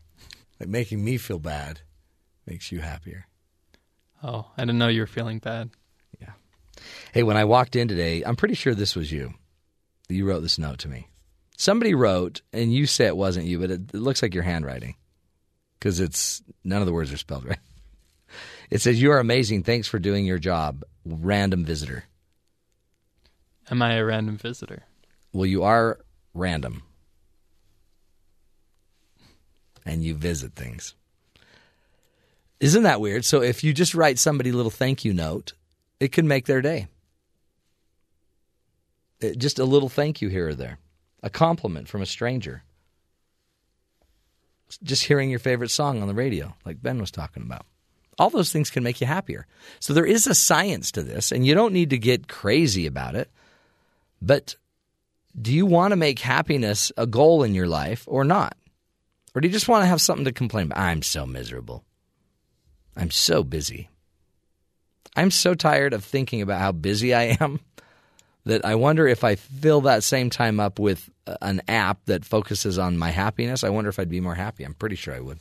Like 0.61 0.69
making 0.69 1.05
me 1.05 1.17
feel 1.19 1.39
bad 1.39 1.81
makes 2.47 2.71
you 2.73 2.81
happier. 2.81 3.27
Oh, 4.23 4.47
I 4.57 4.63
didn't 4.63 4.79
know 4.79 4.89
you 4.89 5.01
were 5.01 5.07
feeling 5.07 5.39
bad. 5.39 5.71
Hey, 7.13 7.23
when 7.23 7.37
I 7.37 7.45
walked 7.45 7.77
in 7.77 7.89
today, 7.89 8.23
I'm 8.23 8.37
pretty 8.37 8.55
sure 8.55 8.75
this 8.75 8.97
was 8.97 9.11
you. 9.11 9.35
You 10.09 10.27
wrote 10.27 10.41
this 10.41 10.59
note 10.59 10.79
to 10.81 10.89
me. 10.89 11.09
Somebody 11.57 11.95
wrote, 11.95 12.43
and 12.53 12.73
you 12.73 12.87
say 12.87 13.07
it 13.07 13.17
wasn't 13.17 13.47
you, 13.47 13.59
but 13.59 13.71
it, 13.71 13.95
it 13.95 13.99
looks 13.99 14.23
like 14.23 14.35
your 14.35 14.43
handwriting 14.43 14.95
because 15.79 16.01
it's 16.01 16.43
none 16.65 16.83
of 16.83 16.87
the 16.87 16.93
words 16.93 17.13
are 17.13 17.17
spelled 17.17 17.47
right. 17.47 17.59
It 18.69 18.81
says, 18.81 19.01
"You 19.01 19.13
are 19.13 19.21
amazing. 19.21 19.63
Thanks 19.63 19.87
for 19.87 20.01
doing 20.01 20.27
your 20.27 20.41
job." 20.41 20.83
Random 21.05 21.65
visitor. 21.65 22.05
Am 23.71 23.81
I 23.81 23.95
a 23.95 24.05
random 24.05 24.37
visitor? 24.37 24.83
Well, 25.33 25.47
you 25.47 25.63
are 25.63 26.01
random, 26.35 26.83
and 29.85 30.03
you 30.03 30.17
visit 30.17 30.55
things. 30.55 30.95
Isn't 32.59 32.83
that 32.83 33.01
weird? 33.01 33.25
So 33.25 33.41
if 33.41 33.63
you 33.63 33.73
just 33.73 33.95
write 33.95 34.19
somebody 34.19 34.51
a 34.51 34.55
little 34.55 34.71
thank 34.71 35.05
you 35.05 35.15
note, 35.15 35.53
it 36.01 36.13
can 36.13 36.29
make 36.29 36.47
their 36.47 36.63
day. 36.63 36.89
It- 39.21 39.39
just 39.39 39.59
a 39.59 39.65
little 39.65 39.89
thank 39.89 40.21
you 40.21 40.29
here 40.29 40.49
or 40.49 40.55
there, 40.55 40.79
a 41.23 41.31
compliment 41.31 41.89
from 41.89 42.03
a 42.03 42.07
stranger. 42.07 42.63
Just 44.83 45.05
hearing 45.05 45.31
your 45.31 45.39
favorite 45.39 45.71
song 45.71 46.03
on 46.03 46.09
the 46.09 46.15
radio, 46.15 46.55
like 46.65 46.83
Ben 46.83 47.01
was 47.01 47.11
talking 47.11 47.43
about. 47.43 47.67
All 48.19 48.31
those 48.31 48.51
things 48.53 48.71
can 48.71 48.83
make 48.83 49.01
you 49.01 49.07
happier. 49.07 49.47
So 49.79 49.93
there 49.93 50.07
is 50.07 50.27
a 50.27 50.35
science 50.35 50.91
to 50.93 51.03
this, 51.03 51.31
and 51.31 51.47
you 51.47 51.55
don't 51.55 51.73
need 51.73 51.91
to 51.91 51.99
get 51.99 52.29
crazy 52.29 52.87
about 52.87 53.15
it. 53.15 53.31
But 54.21 54.57
do 55.41 55.53
you 55.53 55.67
want 55.67 55.93
to 55.93 55.97
make 55.97 56.19
happiness 56.19 56.91
a 56.97 57.07
goal 57.07 57.43
in 57.43 57.55
your 57.55 57.69
life 57.69 58.05
or 58.07 58.25
not? 58.25 58.57
Or 59.35 59.41
do 59.41 59.49
you 59.49 59.53
just 59.53 59.69
want 59.69 59.83
to 59.83 59.87
have 59.87 60.01
something 60.01 60.25
to 60.25 60.33
complain 60.33 60.67
about? 60.67 60.79
I'm 60.79 61.03
so 61.03 61.27
miserable. 61.27 61.85
I'm 62.97 63.11
so 63.11 63.45
busy. 63.45 63.91
I'm 65.15 65.31
so 65.31 65.55
tired 65.55 65.93
of 65.93 66.05
thinking 66.05 66.43
about 66.43 66.61
how 66.61 66.73
busy 66.73 67.15
I 67.15 67.37
am 67.41 67.61
that 68.45 68.65
I 68.65 68.75
wonder 68.75 69.07
if 69.07 69.25
I 69.25 69.35
fill 69.37 69.83
that 69.83 70.05
same 70.05 70.31
time 70.31 70.61
up 70.61 70.79
with 70.79 71.11
uh, 71.27 71.37
an 71.43 71.63
app 71.69 72.05
that 72.07 72.25
focuses 72.25 72.79
on 72.79 72.97
my 72.97 73.11
happiness, 73.11 73.65
I 73.65 73.69
wonder 73.71 73.91
if 73.91 73.99
I'd 73.99 74.09
be 74.09 74.21
more 74.21 74.35
happy. 74.35 74.65
I'm 74.65 74.75
pretty 74.75 74.97
sure 74.97 75.15
I 75.15 75.21
would. 75.21 75.41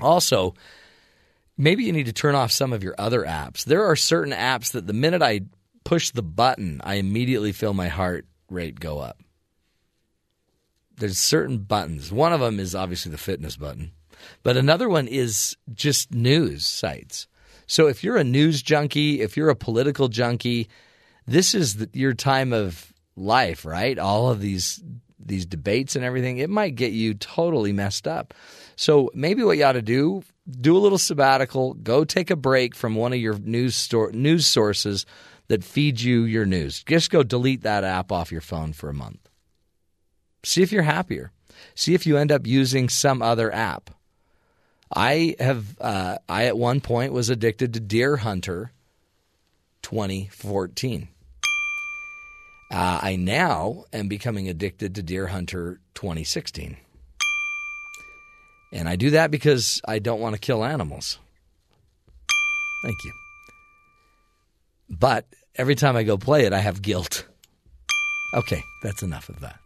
Also, 0.00 0.54
maybe 1.56 1.84
you 1.84 1.92
need 1.92 2.06
to 2.06 2.12
turn 2.12 2.34
off 2.34 2.50
some 2.50 2.72
of 2.72 2.82
your 2.82 2.94
other 2.98 3.22
apps. 3.22 3.64
There 3.64 3.84
are 3.84 3.96
certain 3.96 4.32
apps 4.32 4.72
that 4.72 4.86
the 4.86 4.92
minute 4.92 5.22
I 5.22 5.42
push 5.84 6.10
the 6.10 6.22
button, 6.22 6.80
I 6.84 6.94
immediately 6.94 7.52
feel 7.52 7.74
my 7.74 7.88
heart 7.88 8.26
rate 8.50 8.80
go 8.80 8.98
up. 8.98 9.18
There's 10.96 11.18
certain 11.18 11.58
buttons. 11.58 12.12
One 12.12 12.32
of 12.32 12.40
them 12.40 12.60
is 12.60 12.74
obviously 12.74 13.12
the 13.12 13.18
fitness 13.18 13.56
button, 13.56 13.92
but 14.42 14.56
another 14.56 14.88
one 14.88 15.08
is 15.08 15.56
just 15.72 16.12
news 16.12 16.66
sites. 16.66 17.26
So 17.72 17.86
if 17.86 18.04
you're 18.04 18.18
a 18.18 18.22
news 18.22 18.60
junkie, 18.60 19.22
if 19.22 19.34
you're 19.34 19.48
a 19.48 19.56
political 19.56 20.08
junkie, 20.08 20.68
this 21.26 21.54
is 21.54 21.76
the, 21.76 21.88
your 21.94 22.12
time 22.12 22.52
of 22.52 22.92
life, 23.16 23.64
right? 23.64 23.98
All 23.98 24.28
of 24.28 24.42
these 24.42 24.84
these 25.18 25.46
debates 25.46 25.96
and 25.96 26.04
everything, 26.04 26.36
it 26.36 26.50
might 26.50 26.74
get 26.74 26.92
you 26.92 27.14
totally 27.14 27.72
messed 27.72 28.06
up. 28.06 28.34
So 28.76 29.08
maybe 29.14 29.42
what 29.42 29.56
you 29.56 29.64
ought 29.64 29.72
to 29.72 29.80
do, 29.80 30.22
do 30.60 30.76
a 30.76 30.80
little 30.84 30.98
sabbatical, 30.98 31.72
go 31.72 32.04
take 32.04 32.30
a 32.30 32.36
break 32.36 32.74
from 32.74 32.94
one 32.94 33.14
of 33.14 33.20
your 33.20 33.38
news 33.38 33.74
store, 33.74 34.12
news 34.12 34.46
sources 34.46 35.06
that 35.48 35.64
feeds 35.64 36.04
you 36.04 36.24
your 36.24 36.44
news. 36.44 36.84
Just 36.84 37.10
go 37.10 37.22
delete 37.22 37.62
that 37.62 37.84
app 37.84 38.12
off 38.12 38.30
your 38.30 38.42
phone 38.42 38.74
for 38.74 38.90
a 38.90 38.94
month. 38.94 39.30
See 40.44 40.60
if 40.60 40.72
you're 40.72 40.82
happier. 40.82 41.32
See 41.74 41.94
if 41.94 42.06
you 42.06 42.18
end 42.18 42.32
up 42.32 42.46
using 42.46 42.90
some 42.90 43.22
other 43.22 43.50
app. 43.50 43.88
I 44.94 45.36
have 45.38 45.80
uh, 45.80 46.18
I 46.28 46.46
at 46.46 46.58
one 46.58 46.80
point 46.80 47.12
was 47.12 47.30
addicted 47.30 47.74
to 47.74 47.80
Deer 47.80 48.18
Hunter 48.18 48.72
2014. 49.82 51.08
Uh, 52.70 53.00
I 53.02 53.16
now 53.16 53.84
am 53.92 54.08
becoming 54.08 54.48
addicted 54.48 54.94
to 54.94 55.02
Deer 55.02 55.26
Hunter 55.26 55.80
2016. 55.94 56.76
And 58.72 58.88
I 58.88 58.96
do 58.96 59.10
that 59.10 59.30
because 59.30 59.82
I 59.86 59.98
don't 59.98 60.20
want 60.20 60.34
to 60.34 60.40
kill 60.40 60.64
animals. 60.64 61.18
Thank 62.82 62.96
you. 63.04 63.12
But 64.88 65.26
every 65.56 65.74
time 65.74 65.96
I 65.96 66.02
go 66.02 66.16
play 66.16 66.46
it, 66.46 66.54
I 66.54 66.60
have 66.60 66.80
guilt. 66.80 67.26
Okay, 68.34 68.62
that's 68.82 69.02
enough 69.02 69.28
of 69.28 69.40
that. 69.40 69.58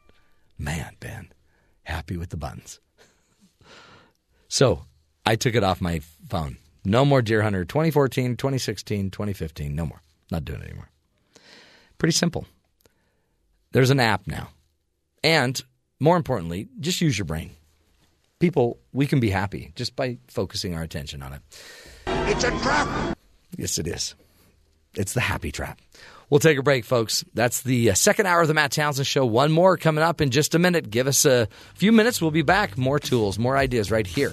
Man, 0.58 0.96
Ben, 0.98 1.28
happy 1.84 2.16
with 2.16 2.30
the 2.30 2.36
buttons. 2.36 2.80
So 4.48 4.85
I 5.26 5.34
took 5.34 5.56
it 5.56 5.64
off 5.64 5.80
my 5.80 6.00
phone. 6.28 6.56
No 6.84 7.04
more 7.04 7.20
Deer 7.20 7.42
Hunter 7.42 7.64
2014, 7.64 8.36
2016, 8.36 9.10
2015. 9.10 9.74
No 9.74 9.86
more. 9.86 10.00
Not 10.30 10.44
doing 10.44 10.60
it 10.60 10.68
anymore. 10.68 10.88
Pretty 11.98 12.12
simple. 12.12 12.46
There's 13.72 13.90
an 13.90 13.98
app 13.98 14.28
now. 14.28 14.50
And 15.24 15.60
more 15.98 16.16
importantly, 16.16 16.68
just 16.78 17.00
use 17.00 17.18
your 17.18 17.24
brain. 17.24 17.50
People, 18.38 18.78
we 18.92 19.06
can 19.06 19.18
be 19.18 19.30
happy 19.30 19.72
just 19.74 19.96
by 19.96 20.18
focusing 20.28 20.74
our 20.74 20.82
attention 20.82 21.22
on 21.22 21.32
it. 21.32 21.42
It's 22.06 22.44
a 22.44 22.50
trap. 22.60 23.18
Yes, 23.56 23.78
it 23.78 23.88
is. 23.88 24.14
It's 24.94 25.14
the 25.14 25.20
happy 25.20 25.50
trap. 25.50 25.80
We'll 26.30 26.40
take 26.40 26.58
a 26.58 26.62
break, 26.62 26.84
folks. 26.84 27.24
That's 27.34 27.62
the 27.62 27.90
uh, 27.90 27.94
second 27.94 28.26
hour 28.26 28.42
of 28.42 28.48
the 28.48 28.54
Matt 28.54 28.72
Townsend 28.72 29.06
Show. 29.06 29.26
One 29.26 29.50
more 29.50 29.76
coming 29.76 30.04
up 30.04 30.20
in 30.20 30.30
just 30.30 30.54
a 30.54 30.58
minute. 30.58 30.90
Give 30.90 31.06
us 31.06 31.24
a 31.24 31.48
few 31.74 31.92
minutes. 31.92 32.20
We'll 32.20 32.30
be 32.30 32.42
back. 32.42 32.78
More 32.78 32.98
tools, 32.98 33.38
more 33.38 33.56
ideas 33.56 33.90
right 33.90 34.06
here 34.06 34.32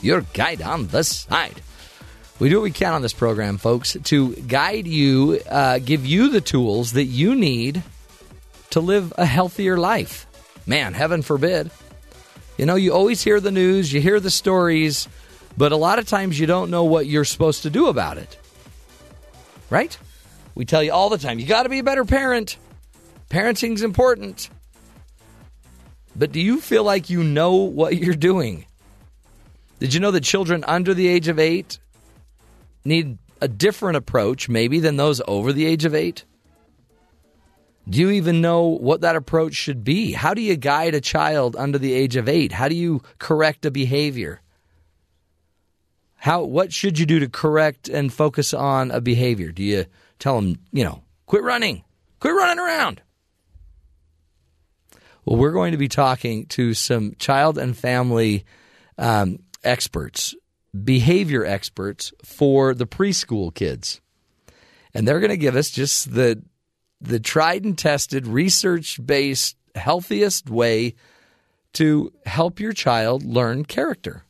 your 0.00 0.22
guide 0.32 0.62
on 0.62 0.88
the 0.88 1.02
side. 1.04 1.60
We 2.38 2.50
do 2.50 2.56
what 2.56 2.64
we 2.64 2.70
can 2.70 2.92
on 2.92 3.02
this 3.02 3.14
program, 3.14 3.56
folks, 3.56 3.96
to 4.04 4.34
guide 4.34 4.86
you, 4.86 5.40
uh, 5.48 5.78
give 5.78 6.04
you 6.04 6.28
the 6.28 6.42
tools 6.42 6.92
that 6.92 7.04
you 7.04 7.34
need 7.34 7.82
to 8.70 8.80
live 8.80 9.12
a 9.16 9.24
healthier 9.24 9.78
life. 9.78 10.26
Man, 10.66 10.92
heaven 10.92 11.22
forbid. 11.22 11.70
You 12.58 12.66
know, 12.66 12.74
you 12.74 12.92
always 12.92 13.22
hear 13.22 13.40
the 13.40 13.50
news, 13.50 13.90
you 13.90 14.00
hear 14.00 14.20
the 14.20 14.30
stories, 14.30 15.08
but 15.56 15.72
a 15.72 15.76
lot 15.76 15.98
of 15.98 16.06
times 16.06 16.38
you 16.38 16.46
don't 16.46 16.70
know 16.70 16.84
what 16.84 17.06
you're 17.06 17.24
supposed 17.24 17.62
to 17.62 17.70
do 17.70 17.86
about 17.86 18.18
it. 18.18 18.38
Right? 19.70 19.96
We 20.54 20.66
tell 20.66 20.82
you 20.82 20.92
all 20.92 21.08
the 21.08 21.18
time, 21.18 21.38
you 21.38 21.46
got 21.46 21.62
to 21.62 21.68
be 21.70 21.78
a 21.78 21.84
better 21.84 22.04
parent. 22.04 22.58
Parenting's 23.30 23.82
important. 23.82 24.50
But 26.14 26.32
do 26.32 26.40
you 26.40 26.60
feel 26.60 26.84
like 26.84 27.08
you 27.08 27.22
know 27.22 27.54
what 27.54 27.96
you're 27.96 28.14
doing? 28.14 28.65
Did 29.78 29.92
you 29.92 30.00
know 30.00 30.10
that 30.10 30.24
children 30.24 30.64
under 30.66 30.94
the 30.94 31.08
age 31.08 31.28
of 31.28 31.38
eight 31.38 31.78
need 32.84 33.18
a 33.40 33.48
different 33.48 33.96
approach, 33.96 34.48
maybe, 34.48 34.80
than 34.80 34.96
those 34.96 35.20
over 35.28 35.52
the 35.52 35.66
age 35.66 35.84
of 35.84 35.94
eight? 35.94 36.24
Do 37.88 38.00
you 38.00 38.10
even 38.10 38.40
know 38.40 38.64
what 38.64 39.02
that 39.02 39.14
approach 39.16 39.54
should 39.54 39.84
be? 39.84 40.12
How 40.12 40.34
do 40.34 40.40
you 40.40 40.56
guide 40.56 40.94
a 40.94 41.00
child 41.00 41.54
under 41.56 41.78
the 41.78 41.92
age 41.92 42.16
of 42.16 42.28
eight? 42.28 42.52
How 42.52 42.68
do 42.68 42.74
you 42.74 43.02
correct 43.18 43.64
a 43.64 43.70
behavior? 43.70 44.40
How 46.16 46.42
what 46.42 46.72
should 46.72 46.98
you 46.98 47.06
do 47.06 47.20
to 47.20 47.28
correct 47.28 47.88
and 47.88 48.12
focus 48.12 48.52
on 48.52 48.90
a 48.90 49.00
behavior? 49.00 49.52
Do 49.52 49.62
you 49.62 49.84
tell 50.18 50.40
them, 50.40 50.58
you 50.72 50.82
know, 50.82 51.02
quit 51.26 51.44
running, 51.44 51.84
quit 52.18 52.34
running 52.34 52.58
around? 52.58 53.02
Well, 55.24 55.36
we're 55.36 55.52
going 55.52 55.72
to 55.72 55.78
be 55.78 55.88
talking 55.88 56.46
to 56.46 56.74
some 56.74 57.14
child 57.18 57.58
and 57.58 57.76
family 57.76 58.44
um, 58.98 59.38
experts, 59.66 60.34
behavior 60.84 61.44
experts 61.44 62.12
for 62.24 62.74
the 62.74 62.86
preschool 62.86 63.54
kids, 63.54 64.00
and 64.94 65.06
they're 65.06 65.20
going 65.20 65.30
to 65.30 65.36
give 65.36 65.56
us 65.56 65.70
just 65.70 66.14
the 66.14 66.42
the 67.00 67.20
tried 67.20 67.64
and 67.64 67.76
tested, 67.76 68.26
research 68.26 68.98
based, 69.04 69.56
healthiest 69.74 70.48
way 70.48 70.94
to 71.74 72.10
help 72.24 72.58
your 72.58 72.72
child 72.72 73.22
learn 73.22 73.64
character. 73.64 74.24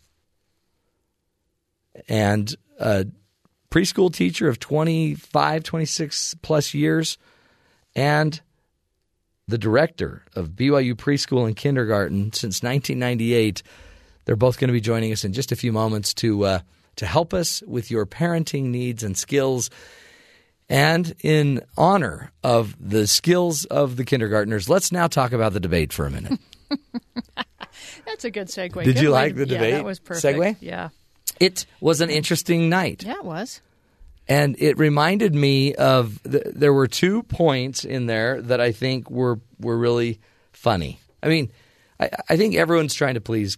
And 2.09 2.55
a 2.79 3.07
preschool 3.71 4.13
teacher 4.13 4.49
of 4.49 4.59
25, 4.59 5.63
26 5.63 6.35
plus 6.43 6.75
years, 6.75 7.19
and 7.95 8.41
the 9.49 9.59
director 9.59 10.25
of 10.35 10.51
BYU 10.51 10.95
Preschool 10.95 11.47
and 11.47 11.57
Kindergarten 11.57 12.33
since 12.33 12.63
1998. 12.63 13.63
They're 14.27 14.37
both 14.37 14.59
going 14.59 14.69
to 14.69 14.73
be 14.73 14.81
joining 14.81 15.13
us 15.13 15.25
in 15.25 15.33
just 15.33 15.51
a 15.53 15.57
few 15.57 15.73
moments 15.73 16.13
to 16.15 16.45
uh, 16.45 16.59
to 16.97 17.07
help 17.07 17.33
us 17.33 17.63
with 17.67 17.91
your 17.91 18.05
parenting 18.07 18.65
needs 18.65 19.03
and 19.03 19.17
skills. 19.17 19.71
And 20.69 21.15
in 21.23 21.63
honor 21.77 22.33
of 22.43 22.77
the 22.81 23.07
skills 23.07 23.65
of 23.67 23.97
the 23.97 24.05
kindergartners, 24.05 24.69
let's 24.69 24.91
now 24.91 25.07
talk 25.07 25.33
about 25.33 25.53
the 25.53 25.61
debate 25.61 25.93
for 25.93 26.07
a 26.07 26.11
minute. 26.11 26.41
That's 28.07 28.25
a 28.25 28.31
good 28.31 28.49
segue. 28.49 28.73
Did 28.85 28.95
Good 28.97 29.01
you 29.03 29.11
like 29.11 29.35
to- 29.35 29.41
the 29.41 29.47
debate? 29.47 29.71
Yeah, 29.71 29.77
that 29.77 29.85
was 29.85 29.99
perfect. 30.01 30.25
Segue? 30.39 30.57
Yeah. 30.61 30.89
It 31.39 31.67
was 31.81 32.01
an 32.01 32.11
interesting 32.11 32.69
night. 32.69 33.05
Yeah, 33.05 33.15
it 33.17 33.25
was. 33.25 33.61
And 34.29 34.57
it 34.59 34.77
reminded 34.79 35.35
me 35.35 35.75
of 35.75 36.21
th- 36.25 36.43
there 36.47 36.73
were 36.73 36.89
two 36.89 37.23
points 37.25 37.85
in 37.85 38.07
there 38.07 38.41
that 38.43 38.61
I 38.61 38.73
think 38.73 39.09
were 39.11 39.39
were 39.61 39.77
really 39.77 40.19
funny. 40.53 40.99
I 41.23 41.29
mean, 41.29 41.53
I, 42.01 42.11
I 42.29 42.37
think 42.37 42.57
everyone's 42.57 42.95
trying 42.95 43.15
to 43.15 43.21
please 43.21 43.57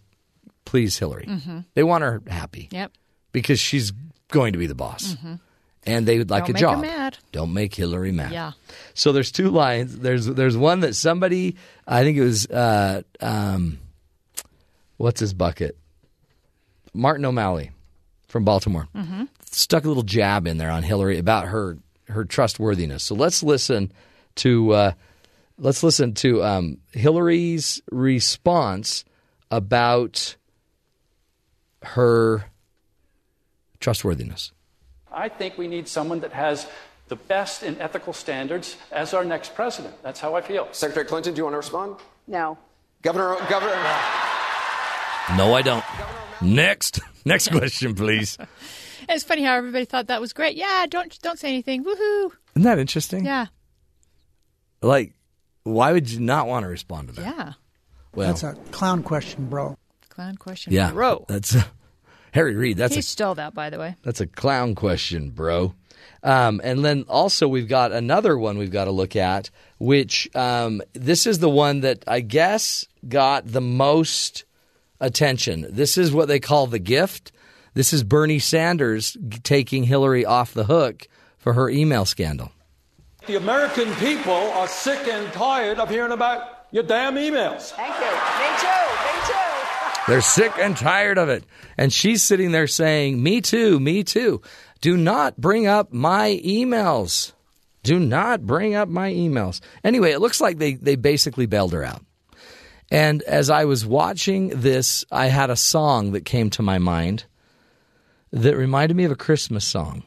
please 0.69 0.99
Hillary. 0.99 1.25
Mhm. 1.27 1.65
They 1.75 1.83
want 1.83 2.03
her 2.05 2.21
happy 2.29 2.69
Yep. 2.71 2.93
because 3.33 3.59
she's 3.59 3.93
going 4.31 4.53
to 4.53 4.59
be 4.59 4.67
the 4.67 4.75
boss, 4.75 5.15
Mhm. 5.15 5.41
and 5.85 6.07
they 6.07 6.19
would 6.19 6.29
like 6.31 6.47
Don't 6.47 6.57
a 6.57 6.61
job. 6.61 6.81
mad. 6.83 7.17
Don't 7.33 7.53
make 7.55 7.75
Hillary 7.75 8.13
mad. 8.13 8.33
Yeah. 8.33 8.53
So 8.95 9.13
there's 9.13 9.33
two 9.33 9.49
lines. 9.51 9.99
There's 9.99 10.27
there's 10.27 10.57
one 10.57 10.81
that 10.81 10.95
somebody 10.95 11.57
I 11.87 12.03
think 12.03 12.19
it 12.19 12.23
was 12.25 12.47
uh, 12.49 13.03
um, 13.21 13.79
what's 14.99 15.21
his 15.21 15.33
bucket, 15.33 15.77
Martin 16.93 17.25
O'Malley 17.25 17.71
from 18.27 18.45
Baltimore 18.45 18.89
Mm-hmm. 18.95 19.25
stuck 19.51 19.85
a 19.85 19.89
little 19.89 20.03
jab 20.03 20.47
in 20.47 20.59
there 20.59 20.71
on 20.71 20.83
Hillary 20.83 21.19
about 21.19 21.47
her 21.49 21.79
her 22.09 22.25
trustworthiness. 22.25 23.03
So 23.05 23.15
let's 23.15 23.43
listen 23.43 23.91
to 24.37 24.73
uh, 24.73 24.93
let's 25.59 25.83
listen 25.83 26.13
to 26.15 26.43
um, 26.45 26.79
Hillary's 26.93 27.81
response 27.91 29.05
about 29.51 30.37
her 31.83 32.45
trustworthiness. 33.81 34.53
I 35.13 35.29
think 35.29 35.57
we 35.59 35.69
need 35.69 35.89
someone 35.89 36.21
that 36.21 36.33
has 36.33 36.67
the 37.09 37.17
best 37.17 37.63
in 37.63 37.81
ethical 37.81 38.13
standards 38.13 38.77
as 38.93 39.15
our 39.15 39.25
next 39.25 39.55
president. 39.55 39.95
That's 40.03 40.21
how 40.21 40.35
I 40.35 40.43
feel. 40.43 40.69
Secretary 40.73 41.07
Clinton, 41.07 41.35
do 41.35 41.39
you 41.39 41.45
want 41.45 41.55
to 41.55 41.59
respond? 41.59 41.97
No. 42.27 42.59
Governor, 43.03 43.37
Governor. 43.49 43.73
No, 45.37 45.55
I 45.55 45.63
don't. 45.63 45.85
Next, 46.43 47.01
next 47.25 47.49
question, 47.51 47.95
please. 47.95 48.37
It's 49.11 49.25
funny 49.25 49.43
how 49.43 49.55
everybody 49.55 49.87
thought 49.87 50.09
that 50.09 50.21
was 50.21 50.35
great. 50.35 50.55
Yeah, 50.55 50.85
don't 50.87 51.19
don't 51.23 51.39
say 51.39 51.49
anything. 51.49 51.83
Woohoo! 51.83 52.31
Isn't 52.55 52.65
that 52.65 52.79
interesting? 52.79 53.25
Yeah, 53.25 53.47
Like, 54.83 55.15
why 55.63 55.93
would 55.93 56.11
you 56.11 56.21
not 56.21 56.47
want 56.47 56.65
to 56.65 56.69
respond 56.69 57.09
to 57.09 57.15
that? 57.15 57.23
yeah. 57.23 57.53
Well, 58.15 58.29
That's 58.29 58.43
a 58.43 58.53
clown 58.71 59.03
question, 59.03 59.47
bro. 59.49 59.78
Clown 60.19 60.35
question. 60.35 60.73
yeah, 60.73 60.91
Bro. 60.91 61.27
That's 61.29 61.55
Harry 62.33 62.57
Reid. 62.57 62.77
That's 62.77 62.95
he 62.95 62.99
a 62.99 63.03
stole 63.05 63.37
that, 63.37 63.55
by 63.55 63.71
the 63.71 63.79
way. 63.79 63.95
That's 64.03 64.21
a 64.21 64.27
clown 64.27 64.75
question, 64.75 65.31
bro. 65.31 65.75
Um, 66.25 66.61
and 66.65 66.85
then 66.85 67.05
also 67.09 67.47
we've 67.47 67.69
got 67.69 67.93
another 67.93 68.37
one 68.37 68.59
we've 68.59 68.73
got 68.73 68.87
to 68.87 68.91
look 68.91 69.15
at, 69.15 69.51
which 69.79 70.29
um, 70.35 70.83
this 70.93 71.25
is 71.25 71.39
the 71.39 71.49
one 71.49 71.83
that 71.83 72.03
I 72.09 72.19
guess 72.19 72.85
got 73.09 73.47
the 73.47 73.61
most 73.61 74.43
attention. 75.01 75.69
This 75.71 75.97
is 75.97 76.13
what 76.13 76.27
they 76.27 76.41
call 76.41 76.67
the 76.67 76.81
gift. 76.81 77.31
This 77.75 77.93
is 77.93 78.03
Bernie 78.03 78.41
Sanders 78.41 79.17
taking 79.45 79.85
Hillary 79.85 80.25
off 80.25 80.53
the 80.53 80.65
hook 80.65 81.07
for 81.39 81.53
her 81.53 81.71
email 81.71 82.05
scandal. 82.05 82.51
The 83.29 83.37
American 83.37 83.95
people 83.95 84.33
are 84.33 84.67
sick 84.67 85.07
and 85.07 85.33
tired 85.33 85.79
of 85.79 85.89
hearing 85.89 86.11
about 86.11 86.67
your 86.73 86.83
damn 86.83 87.15
emails. 87.15 87.71
Thank 87.71 87.95
you. 87.95 88.11
Me 88.11 88.59
too. 88.59 89.05
Me 89.05 89.27
too. 89.29 89.48
They're 90.09 90.23
sick 90.23 90.53
and 90.59 90.75
tired 90.75 91.19
of 91.19 91.29
it. 91.29 91.45
And 91.77 91.93
she's 91.93 92.23
sitting 92.23 92.51
there 92.51 92.67
saying, 92.67 93.23
Me 93.23 93.43
too, 93.43 93.79
me 93.79 94.03
too. 94.05 94.41
Do 94.81 94.97
not 94.97 95.37
bring 95.37 95.67
up 95.67 95.93
my 95.93 96.41
emails. 96.43 97.33
Do 97.83 97.99
not 97.99 98.47
bring 98.47 98.75
up 98.75 98.89
my 98.89 99.13
emails. 99.13 99.61
Anyway, 99.85 100.13
it 100.13 100.21
looks 100.21 100.41
like 100.41 100.57
they, 100.57 100.75
they 100.75 100.97
basically 100.97 101.45
bailed 101.45 101.75
her 101.75 101.85
out. 101.85 102.03
And 102.91 103.23
as 103.23 103.51
I 103.51 103.67
was 103.67 103.85
watching 103.85 104.49
this, 104.49 105.05
I 105.13 105.27
had 105.27 105.51
a 105.51 105.57
song 105.57 106.13
that 106.13 106.25
came 106.25 106.49
to 106.51 106.63
my 106.63 106.79
mind 106.79 107.25
that 108.33 108.57
reminded 108.57 108.97
me 108.97 109.05
of 109.05 109.13
a 109.13 109.17
Christmas 109.17 109.67
song. 109.67 110.05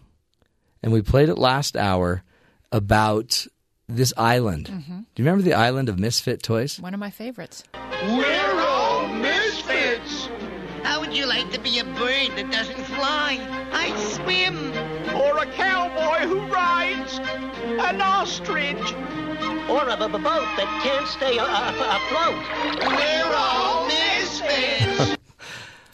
And 0.82 0.92
we 0.92 1.04
played 1.04 1.30
it 1.30 1.38
last 1.38 1.78
hour 1.78 2.24
about 2.72 3.46
this 3.88 4.14
island. 4.18 4.66
Mm-hmm. 4.66 5.00
Do 5.14 5.22
you 5.22 5.26
remember 5.26 5.44
the 5.44 5.54
island 5.54 5.90
of 5.90 6.00
misfit 6.00 6.42
toys? 6.42 6.80
One 6.80 6.96
of 6.96 7.00
my 7.00 7.12
favorites. 7.12 7.64
We're 7.74 7.80
all 8.00 8.56
misfits. 8.56 8.61
How 10.84 11.00
would 11.00 11.14
you 11.14 11.26
like 11.26 11.52
to 11.52 11.60
be 11.60 11.80
a 11.80 11.84
bird 11.84 12.32
that 12.38 12.50
doesn't 12.52 12.84
fly? 12.86 13.40
I 13.72 13.96
swim. 14.00 14.58
Or 15.16 15.38
a 15.38 15.46
cowboy 15.54 16.28
who 16.28 16.40
rides 16.54 17.20
an 17.20 18.02
ostrich. 18.02 18.78
Or 19.70 19.88
a 19.88 19.96
b- 19.96 20.08
b- 20.08 20.24
boat 20.24 20.48
that 20.58 20.82
can't 20.84 21.08
stay 21.08 21.38
a- 21.38 21.44
a- 21.44 21.98
afloat. 21.98 22.92
We're 22.98 23.34
all 23.36 23.88
misfits. 23.88 25.18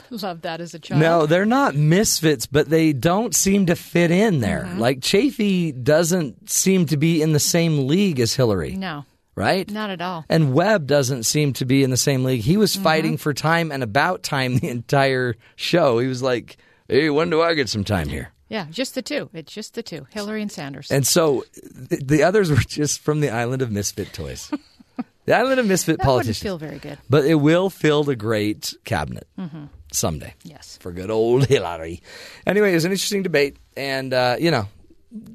Love 0.24 0.42
that 0.42 0.62
as 0.62 0.74
a 0.74 0.80
child. 0.80 1.02
No, 1.02 1.26
they're 1.26 1.46
not 1.46 1.76
misfits, 1.76 2.46
but 2.48 2.70
they 2.70 2.94
don't 2.94 3.36
seem 3.36 3.66
to 3.68 3.76
fit 3.76 4.10
in 4.10 4.40
there. 4.40 4.64
Mm-hmm. 4.64 4.80
Like 4.80 5.00
Chafee 5.02 5.84
doesn't 5.84 6.50
seem 6.50 6.86
to 6.88 6.98
be 6.98 7.22
in 7.22 7.34
the 7.34 7.40
same 7.40 7.88
league 7.88 8.20
as 8.22 8.34
Hillary, 8.34 8.76
No, 8.76 9.04
right? 9.38 9.70
not 9.72 9.90
at 9.90 10.02
all. 10.02 10.26
And 10.28 10.54
Webb 10.54 10.88
doesn't 10.88 11.24
seem 11.24 11.54
to 11.54 11.66
be 11.66 11.84
in 11.84 11.90
the 11.92 11.96
same 11.98 12.26
league. 12.26 12.42
He 12.42 12.58
was 12.58 12.74
Mm-hmm. 12.74 12.84
fighting 12.84 13.18
for 13.18 13.34
time 13.34 13.72
and 13.72 13.82
about 13.84 14.24
time 14.24 14.58
the 14.58 14.68
entire 14.68 15.36
show. 15.56 16.00
He 16.00 16.08
was 16.08 16.22
like, 16.22 16.58
"Hey, 16.90 17.10
when 17.10 17.30
do 17.30 17.42
I 17.42 17.54
get 17.54 17.70
some 17.70 17.86
time 17.86 18.10
here?" 18.10 18.32
Yeah, 18.50 18.66
just 18.70 18.96
the 18.96 19.02
two. 19.02 19.30
It's 19.34 19.54
just 19.54 19.74
the 19.76 19.84
two, 19.84 20.08
Hillary 20.10 20.42
and 20.42 20.52
Sanders. 20.52 20.90
And 20.92 21.06
so 21.06 21.44
th- 21.90 22.02
the 22.06 22.24
others 22.24 22.50
were 22.50 22.56
just 22.58 23.00
from 23.02 23.20
the 23.22 23.30
island 23.30 23.62
of 23.62 23.72
misfit 23.72 24.14
toys. 24.14 24.50
the 25.26 25.36
island 25.36 25.60
of 25.60 25.66
misfit 25.68 25.98
that 25.98 26.04
politicians. 26.06 26.42
feel 26.44 26.58
very 26.58 26.80
good. 26.80 26.98
But 27.10 27.26
it 27.26 27.36
will 27.36 27.70
fill 27.70 28.04
the 28.06 28.16
great 28.16 28.74
cabinet 28.86 29.28
hmm 29.38 29.66
someday. 29.92 30.34
Yes. 30.44 30.78
For 30.82 30.92
good 30.92 31.10
old 31.12 31.46
Hillary. 31.48 32.02
Anyway, 32.46 32.72
it 32.72 32.76
was 32.76 32.86
an 32.86 32.92
interesting 32.92 33.24
debate. 33.24 33.56
And, 33.78 34.14
uh, 34.14 34.36
you 34.40 34.52
know, 34.52 34.68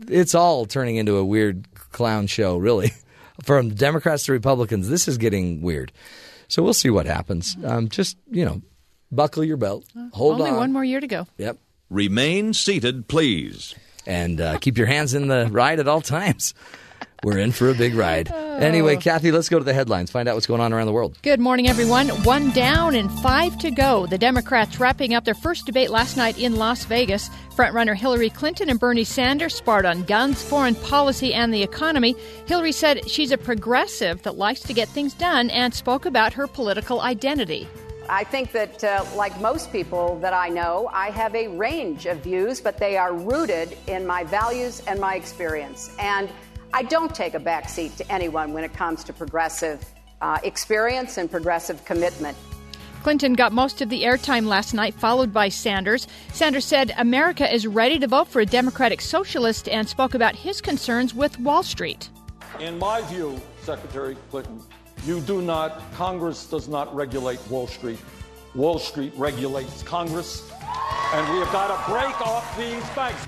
it's 0.08 0.34
all 0.34 0.66
turning 0.66 0.96
into 0.96 1.16
a 1.16 1.24
weird 1.24 1.66
clown 1.92 2.26
show, 2.26 2.56
really. 2.58 2.92
From 3.42 3.70
Democrats 3.70 4.24
to 4.26 4.32
Republicans, 4.32 4.88
this 4.88 5.08
is 5.08 5.18
getting 5.18 5.62
weird. 5.62 5.92
So 6.48 6.62
we'll 6.62 6.74
see 6.74 6.90
what 6.90 7.06
happens. 7.06 7.56
Um, 7.64 7.88
just, 7.88 8.16
you 8.30 8.44
know, 8.44 8.62
buckle 9.10 9.42
your 9.44 9.56
belt. 9.56 9.84
Hold 10.12 10.34
Only 10.34 10.44
on. 10.44 10.48
Only 10.50 10.58
one 10.58 10.72
more 10.72 10.84
year 10.84 11.00
to 11.00 11.06
go. 11.06 11.26
Yep. 11.38 11.58
Remain 11.90 12.54
seated, 12.54 13.08
please. 13.08 13.74
And 14.06 14.40
uh, 14.40 14.58
keep 14.58 14.78
your 14.78 14.86
hands 14.86 15.14
in 15.14 15.28
the 15.28 15.48
ride 15.50 15.80
at 15.80 15.88
all 15.88 16.00
times. 16.00 16.54
We're 17.24 17.38
in 17.38 17.52
for 17.52 17.70
a 17.70 17.74
big 17.74 17.94
ride. 17.94 18.32
Anyway, 18.32 18.96
Kathy, 18.96 19.30
let's 19.30 19.48
go 19.48 19.58
to 19.58 19.64
the 19.64 19.72
headlines. 19.72 20.10
Find 20.10 20.28
out 20.28 20.34
what's 20.34 20.46
going 20.46 20.60
on 20.60 20.72
around 20.72 20.86
the 20.86 20.92
world. 20.92 21.16
Good 21.22 21.38
morning, 21.38 21.68
everyone. 21.68 22.08
One 22.24 22.50
down 22.50 22.96
and 22.96 23.10
five 23.20 23.56
to 23.58 23.70
go. 23.70 24.06
The 24.06 24.18
Democrats 24.18 24.80
wrapping 24.80 25.14
up 25.14 25.24
their 25.24 25.34
first 25.34 25.64
debate 25.64 25.90
last 25.90 26.16
night 26.16 26.36
in 26.36 26.56
Las 26.56 26.84
Vegas. 26.84 27.30
Frontrunner 27.54 27.94
Hillary 27.94 28.28
Clinton 28.28 28.68
and 28.68 28.80
Bernie 28.80 29.04
Sanders 29.04 29.54
sparred 29.54 29.86
on 29.86 30.02
guns, 30.02 30.42
foreign 30.42 30.74
policy, 30.74 31.32
and 31.32 31.54
the 31.54 31.62
economy. 31.62 32.16
Hillary 32.46 32.72
said 32.72 33.08
she's 33.08 33.30
a 33.30 33.38
progressive 33.38 34.22
that 34.22 34.36
likes 34.36 34.60
to 34.62 34.72
get 34.72 34.88
things 34.88 35.14
done 35.14 35.48
and 35.50 35.72
spoke 35.72 36.06
about 36.06 36.32
her 36.32 36.48
political 36.48 37.02
identity. 37.02 37.68
I 38.08 38.24
think 38.24 38.50
that, 38.50 38.82
uh, 38.82 39.04
like 39.14 39.40
most 39.40 39.70
people 39.70 40.18
that 40.18 40.34
I 40.34 40.48
know, 40.48 40.90
I 40.92 41.10
have 41.10 41.36
a 41.36 41.46
range 41.46 42.06
of 42.06 42.18
views, 42.18 42.60
but 42.60 42.78
they 42.78 42.96
are 42.96 43.14
rooted 43.14 43.78
in 43.86 44.06
my 44.06 44.24
values 44.24 44.82
and 44.88 44.98
my 44.98 45.14
experience. 45.14 45.94
And 46.00 46.28
I 46.74 46.82
don't 46.82 47.14
take 47.14 47.34
a 47.34 47.40
backseat 47.40 47.96
to 47.96 48.12
anyone 48.12 48.54
when 48.54 48.64
it 48.64 48.72
comes 48.72 49.04
to 49.04 49.12
progressive 49.12 49.84
uh, 50.22 50.38
experience 50.42 51.18
and 51.18 51.30
progressive 51.30 51.84
commitment. 51.84 52.36
Clinton 53.02 53.34
got 53.34 53.52
most 53.52 53.82
of 53.82 53.88
the 53.88 54.04
airtime 54.04 54.46
last 54.46 54.72
night, 54.72 54.94
followed 54.94 55.32
by 55.32 55.48
Sanders. 55.48 56.06
Sanders 56.32 56.64
said 56.64 56.94
America 56.96 57.52
is 57.52 57.66
ready 57.66 57.98
to 57.98 58.06
vote 58.06 58.28
for 58.28 58.40
a 58.40 58.46
Democratic 58.46 59.00
socialist 59.00 59.68
and 59.68 59.88
spoke 59.88 60.14
about 60.14 60.36
his 60.36 60.60
concerns 60.60 61.12
with 61.12 61.38
Wall 61.40 61.62
Street. 61.62 62.08
In 62.60 62.78
my 62.78 63.02
view, 63.02 63.40
Secretary 63.62 64.16
Clinton, 64.30 64.62
you 65.04 65.20
do 65.20 65.42
not, 65.42 65.82
Congress 65.94 66.46
does 66.46 66.68
not 66.68 66.94
regulate 66.94 67.40
Wall 67.50 67.66
Street. 67.66 67.98
Wall 68.54 68.78
Street 68.78 69.12
regulates 69.16 69.82
Congress, 69.82 70.48
and 71.12 71.32
we 71.32 71.40
have 71.40 71.50
got 71.52 71.68
to 71.68 71.90
break 71.90 72.20
off 72.20 72.56
these 72.56 72.88
banks. 72.90 73.26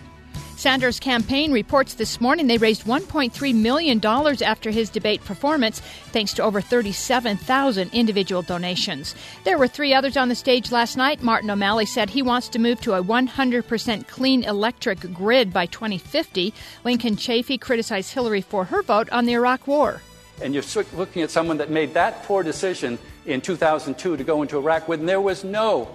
Sanders' 0.65 0.99
campaign 0.99 1.53
reports 1.53 1.93
this 1.93 2.23
morning 2.23 2.47
they 2.47 2.57
raised 2.57 2.85
$1.3 2.85 3.55
million 3.55 4.01
after 4.03 4.70
his 4.70 4.89
debate 4.89 5.23
performance, 5.23 5.81
thanks 6.11 6.32
to 6.32 6.43
over 6.43 6.62
37,000 6.62 7.91
individual 7.93 8.41
donations. 8.41 9.15
There 9.45 9.59
were 9.59 9.69
three 9.69 9.93
others 9.93 10.16
on 10.16 10.31
the 10.31 10.35
stage 10.35 10.73
last 10.73 10.97
night. 10.97 11.23
Martin 11.23 11.51
O'Malley 11.51 11.85
said 11.85 12.09
he 12.09 12.23
wants 12.23 12.49
to 12.49 12.59
move 12.59 12.81
to 12.81 12.95
a 12.95 13.05
100% 13.05 14.09
clean 14.09 14.43
electric 14.45 15.12
grid 15.12 15.53
by 15.53 15.66
2050. 15.66 16.55
Lincoln 16.82 17.16
Chafee 17.16 17.61
criticized 17.61 18.15
Hillary 18.15 18.41
for 18.41 18.65
her 18.65 18.82
vote 18.82 19.11
on 19.11 19.27
the 19.27 19.35
Iraq 19.35 19.66
War. 19.66 20.01
And 20.41 20.55
you're 20.55 20.65
looking 20.95 21.20
at 21.20 21.31
someone 21.31 21.59
that 21.59 21.69
made 21.69 21.93
that 21.93 22.23
poor 22.23 22.43
decision 22.43 22.99
in 23.27 23.43
2002 23.43 24.16
to 24.16 24.24
go 24.24 24.41
into 24.41 24.57
Iraq 24.57 24.89
when 24.89 25.05
there 25.05 25.20
was 25.20 25.45
no 25.45 25.91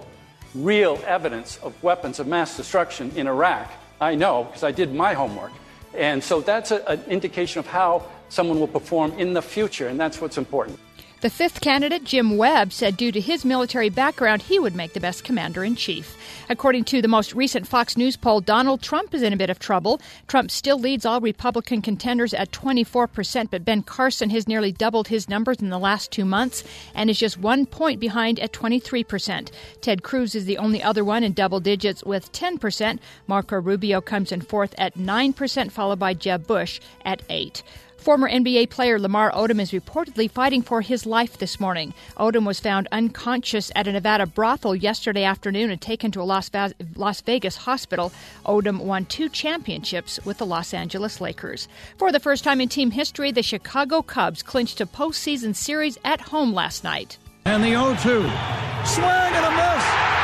real 0.54 0.96
evidence 1.08 1.56
of 1.56 1.74
weapons 1.82 2.20
of 2.20 2.28
mass 2.28 2.56
destruction 2.56 3.10
in 3.16 3.26
Iraq. 3.26 3.68
I 4.00 4.14
know 4.14 4.44
because 4.44 4.62
I 4.62 4.72
did 4.72 4.94
my 4.94 5.14
homework. 5.14 5.52
And 5.94 6.22
so 6.22 6.40
that's 6.40 6.70
a, 6.70 6.84
an 6.86 7.02
indication 7.08 7.58
of 7.58 7.66
how 7.66 8.04
someone 8.28 8.60
will 8.60 8.68
perform 8.68 9.12
in 9.18 9.32
the 9.34 9.42
future, 9.42 9.88
and 9.88 9.98
that's 9.98 10.20
what's 10.20 10.38
important. 10.38 10.78
The 11.20 11.28
fifth 11.28 11.60
candidate, 11.60 12.04
Jim 12.04 12.38
Webb, 12.38 12.72
said 12.72 12.96
due 12.96 13.12
to 13.12 13.20
his 13.20 13.44
military 13.44 13.90
background, 13.90 14.40
he 14.40 14.58
would 14.58 14.74
make 14.74 14.94
the 14.94 15.00
best 15.00 15.22
commander 15.22 15.62
in 15.62 15.76
chief. 15.76 16.16
According 16.48 16.84
to 16.84 17.02
the 17.02 17.08
most 17.08 17.34
recent 17.34 17.68
Fox 17.68 17.94
News 17.94 18.16
poll, 18.16 18.40
Donald 18.40 18.80
Trump 18.80 19.12
is 19.12 19.20
in 19.20 19.34
a 19.34 19.36
bit 19.36 19.50
of 19.50 19.58
trouble. 19.58 20.00
Trump 20.28 20.50
still 20.50 20.78
leads 20.78 21.04
all 21.04 21.20
Republican 21.20 21.82
contenders 21.82 22.32
at 22.32 22.52
24%, 22.52 23.50
but 23.50 23.66
Ben 23.66 23.82
Carson 23.82 24.30
has 24.30 24.48
nearly 24.48 24.72
doubled 24.72 25.08
his 25.08 25.28
numbers 25.28 25.60
in 25.60 25.68
the 25.68 25.78
last 25.78 26.10
two 26.10 26.24
months 26.24 26.64
and 26.94 27.10
is 27.10 27.18
just 27.18 27.36
one 27.36 27.66
point 27.66 28.00
behind 28.00 28.40
at 28.40 28.54
23%. 28.54 29.50
Ted 29.82 30.02
Cruz 30.02 30.34
is 30.34 30.46
the 30.46 30.56
only 30.56 30.82
other 30.82 31.04
one 31.04 31.22
in 31.22 31.34
double 31.34 31.60
digits 31.60 32.02
with 32.02 32.32
10%. 32.32 32.98
Marco 33.26 33.60
Rubio 33.60 34.00
comes 34.00 34.32
in 34.32 34.40
fourth 34.40 34.74
at 34.78 34.96
9%, 34.96 35.70
followed 35.70 35.98
by 35.98 36.14
Jeb 36.14 36.46
Bush 36.46 36.80
at 37.04 37.22
8 37.28 37.62
Former 38.00 38.30
NBA 38.30 38.70
player 38.70 38.98
Lamar 38.98 39.30
Odom 39.32 39.60
is 39.60 39.72
reportedly 39.72 40.30
fighting 40.30 40.62
for 40.62 40.80
his 40.80 41.04
life 41.04 41.36
this 41.36 41.60
morning. 41.60 41.92
Odom 42.16 42.46
was 42.46 42.58
found 42.58 42.88
unconscious 42.90 43.70
at 43.76 43.86
a 43.86 43.92
Nevada 43.92 44.24
brothel 44.24 44.74
yesterday 44.74 45.22
afternoon 45.22 45.70
and 45.70 45.78
taken 45.78 46.10
to 46.12 46.22
a 46.22 46.24
Las, 46.24 46.48
Va- 46.48 46.72
Las 46.96 47.20
Vegas 47.20 47.56
hospital. 47.56 48.10
Odom 48.46 48.80
won 48.80 49.04
two 49.04 49.28
championships 49.28 50.18
with 50.24 50.38
the 50.38 50.46
Los 50.46 50.72
Angeles 50.72 51.20
Lakers. 51.20 51.68
For 51.98 52.10
the 52.10 52.20
first 52.20 52.42
time 52.42 52.62
in 52.62 52.70
team 52.70 52.90
history, 52.90 53.32
the 53.32 53.42
Chicago 53.42 54.00
Cubs 54.00 54.42
clinched 54.42 54.80
a 54.80 54.86
postseason 54.86 55.54
series 55.54 55.98
at 56.02 56.22
home 56.22 56.54
last 56.54 56.82
night. 56.82 57.18
And 57.44 57.62
the 57.62 57.68
0 57.68 57.96
2. 57.96 58.22
Swing 58.86 59.04
and 59.04 59.44
a 59.44 59.50
miss. 59.50 60.19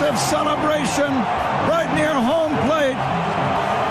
Massive 0.00 0.18
celebration 0.30 1.12
right 1.68 1.92
near 1.94 2.12
home 2.14 2.56
plate. 2.66 2.96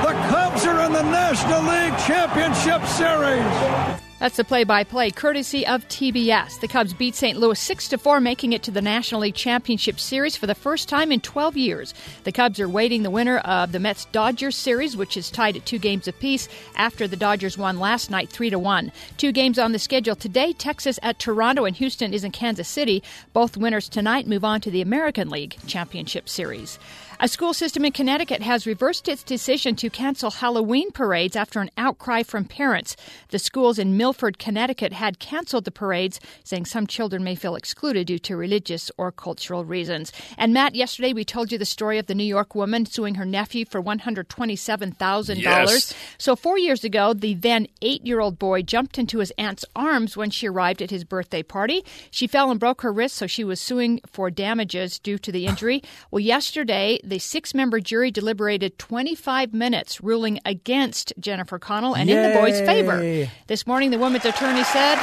The 0.04 0.14
Cubs 0.30 0.66
are 0.66 0.86
in 0.86 0.92
the 0.92 1.04
National 1.04 1.62
League 1.62 1.98
Championship 2.00 2.84
Series. 2.88 4.09
That's 4.20 4.36
the 4.36 4.44
play-by-play 4.44 5.12
courtesy 5.12 5.66
of 5.66 5.88
TBS. 5.88 6.60
The 6.60 6.68
Cubs 6.68 6.94
beat 6.94 7.16
St. 7.16 7.40
Louis 7.40 7.58
6 7.58 7.88
to 7.88 7.98
4, 7.98 8.20
making 8.20 8.52
it 8.52 8.62
to 8.64 8.72
the 8.72 8.82
National 8.82 9.22
League 9.22 9.34
Championship 9.34 9.98
Series 9.98 10.36
for 10.36 10.46
the 10.46 10.54
first 10.54 10.90
time 10.90 11.14
in 11.14 11.22
12 11.22 11.56
years. 11.56 11.94
The 12.26 12.34
Cubs 12.34 12.60
are 12.60 12.68
waiting 12.68 13.04
the 13.04 13.10
winner 13.10 13.38
of 13.38 13.72
the 13.72 13.80
Mets 13.80 14.04
Dodgers 14.12 14.58
series, 14.58 14.98
which 14.98 15.16
is 15.16 15.32
tied 15.32 15.56
at 15.56 15.66
2 15.66 15.80
games 15.80 16.06
apiece 16.06 16.50
after 16.76 17.08
the 17.08 17.16
Dodgers 17.16 17.58
won 17.58 17.80
last 17.80 18.12
night 18.12 18.30
3 18.30 18.50
to 18.50 18.60
1. 18.60 18.92
Two 19.16 19.32
games 19.32 19.58
on 19.58 19.72
the 19.72 19.80
schedule 19.80 20.18
today, 20.18 20.52
Texas 20.52 21.00
at 21.02 21.18
Toronto 21.18 21.64
and 21.64 21.78
Houston 21.78 22.14
is 22.14 22.26
in 22.26 22.32
Kansas 22.32 22.68
City. 22.68 23.02
Both 23.32 23.56
winners 23.56 23.88
tonight 23.88 24.28
move 24.28 24.44
on 24.44 24.60
to 24.62 24.70
the 24.70 24.82
American 24.82 25.30
League 25.30 25.56
Championship 25.66 26.28
Series. 26.28 26.78
A 27.22 27.28
school 27.28 27.54
system 27.54 27.84
in 27.84 27.92
Connecticut 27.92 28.42
has 28.44 28.66
reversed 28.66 29.10
its 29.10 29.24
decision 29.24 29.76
to 29.76 29.90
cancel 29.90 30.32
Halloween 30.32 30.90
parades 30.90 31.36
after 31.36 31.60
an 31.60 31.70
outcry 31.76 32.24
from 32.24 32.46
parents. 32.46 32.96
The 33.28 33.40
schools 33.40 33.78
in 33.78 33.98
Milford, 33.98 34.40
Connecticut 34.40 34.94
had 34.94 35.20
canceled 35.20 35.66
the 35.66 35.72
parades, 35.72 36.22
saying 36.46 36.68
some 36.68 36.88
children 36.88 37.22
may 37.22 37.36
feel 37.36 37.56
excluded 37.56 38.08
due 38.08 38.20
to 38.20 38.38
religious 38.38 38.90
or 38.98 39.12
cultural 39.12 39.66
reasons. 39.66 40.14
And 40.38 40.54
Matt, 40.54 40.76
yesterday 40.76 41.12
we 41.12 41.26
told 41.26 41.52
you 41.52 41.58
the 41.58 41.66
story 41.66 41.98
of 41.98 42.06
the 42.06 42.16
New 42.16 42.24
York 42.24 42.56
woman 42.56 42.86
suing 42.86 43.16
her 43.16 43.26
nephew 43.26 43.66
for 43.66 43.84
$127,000. 43.84 45.42
Yes. 45.42 45.94
So, 46.18 46.38
four 46.38 46.58
years 46.58 46.86
ago, 46.86 47.14
the 47.14 47.34
then 47.34 47.68
eight 47.82 48.08
year 48.08 48.22
old 48.22 48.40
boy 48.40 48.62
jumped 48.62 48.98
into 48.98 49.20
his 49.20 49.34
aunt's 49.38 49.66
arms 49.76 50.16
when 50.16 50.30
she 50.30 50.48
arrived 50.48 50.82
at 50.82 50.90
his 50.90 51.04
birthday 51.04 51.44
party. 51.44 51.84
She 52.12 52.28
fell 52.28 52.50
and 52.50 52.62
broke 52.62 52.82
her 52.82 52.94
wrist, 52.94 53.16
so 53.16 53.28
she 53.28 53.44
was 53.44 53.60
suing 53.60 54.00
for 54.06 54.32
damages 54.32 55.00
due 55.00 55.18
to 55.18 55.34
the 55.34 55.48
injury. 55.48 55.84
well, 56.12 56.22
yesterday, 56.22 56.98
the 57.10 57.20
six 57.20 57.54
member 57.54 57.80
jury 57.80 58.12
deliberated 58.12 58.78
25 58.80 59.54
minutes, 59.54 60.02
ruling 60.02 60.40
against 60.46 61.14
Jennifer 61.20 61.60
Connell 61.60 61.96
and 61.96 62.10
in 62.10 62.30
the 62.32 62.38
boy's 62.40 62.60
favor. 62.62 63.28
This 63.48 63.66
morning, 63.68 63.92
the 63.92 64.00
woman's 64.00 64.26
attorney 64.26 64.64
said, 64.64 64.96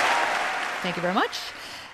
Thank 0.82 0.96
you 0.96 1.02
very 1.02 1.14
much. 1.14 1.38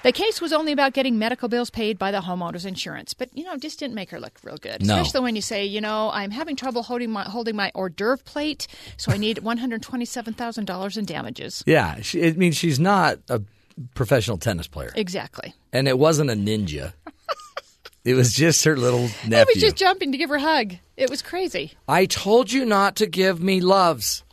The 0.03 0.11
case 0.13 0.41
was 0.41 0.53
only 0.53 0.73
about 0.73 0.95
getting 0.95 1.17
medical 1.17 1.49
bills 1.49 1.71
paid 1.71 1.97
by 1.97 2.11
the 2.11 2.21
homeowner's 2.21 2.65
insurance, 2.67 3.15
but 3.15 3.29
you 3.39 3.45
know, 3.45 3.57
just 3.57 3.79
didn't 3.79 3.95
make 3.95 4.11
her 4.11 4.19
look 4.19 4.37
real 4.43 4.57
good. 4.57 4.85
No. 4.85 4.97
Especially 4.97 5.21
when 5.21 5.37
you 5.37 5.43
say, 5.43 5.65
you 5.65 5.81
know, 5.81 6.11
I'm 6.13 6.33
having 6.33 6.57
trouble 6.57 6.83
holding 6.83 7.11
my 7.13 7.23
holding 7.23 7.55
my 7.55 7.71
hors 7.75 7.91
d'oeuvre 7.91 8.19
plate, 8.25 8.67
so 8.97 9.13
I 9.13 9.17
need 9.17 9.39
one 9.39 9.59
hundred 9.59 9.81
twenty-seven 9.83 10.35
thousand 10.35 10.65
dollars 10.65 10.97
in 10.97 11.05
damages. 11.05 11.63
Yeah, 11.67 12.01
she, 12.01 12.21
it 12.21 12.37
means 12.37 12.57
she's 12.57 12.81
not 12.81 13.19
a 13.29 13.43
professional 13.95 14.39
tennis 14.39 14.67
player, 14.67 14.93
Exactly. 14.97 15.55
and 15.73 15.87
it 15.87 15.99
wasn't 16.01 16.31
a 16.31 16.35
ninja. 16.35 16.95
It 18.05 18.15
was 18.15 18.33
just 18.33 18.65
her 18.65 18.77
little 18.77 19.07
He 19.09 19.29
nephew. 19.31 19.53
was 19.55 19.63
just 19.63 19.77
jumping 19.77 20.13
to 20.13 20.19
give 20.19 20.31
her 20.31 20.37
a 20.37 20.41
hug. 20.41 20.75
It 20.97 21.09
was 21.11 21.23
crazy. 21.23 21.73
I 21.89 22.07
told 22.07 22.51
you 22.53 22.65
not 22.65 22.97
to 22.97 23.07
give 23.07 23.41
me 23.43 23.61
loves. 23.61 24.25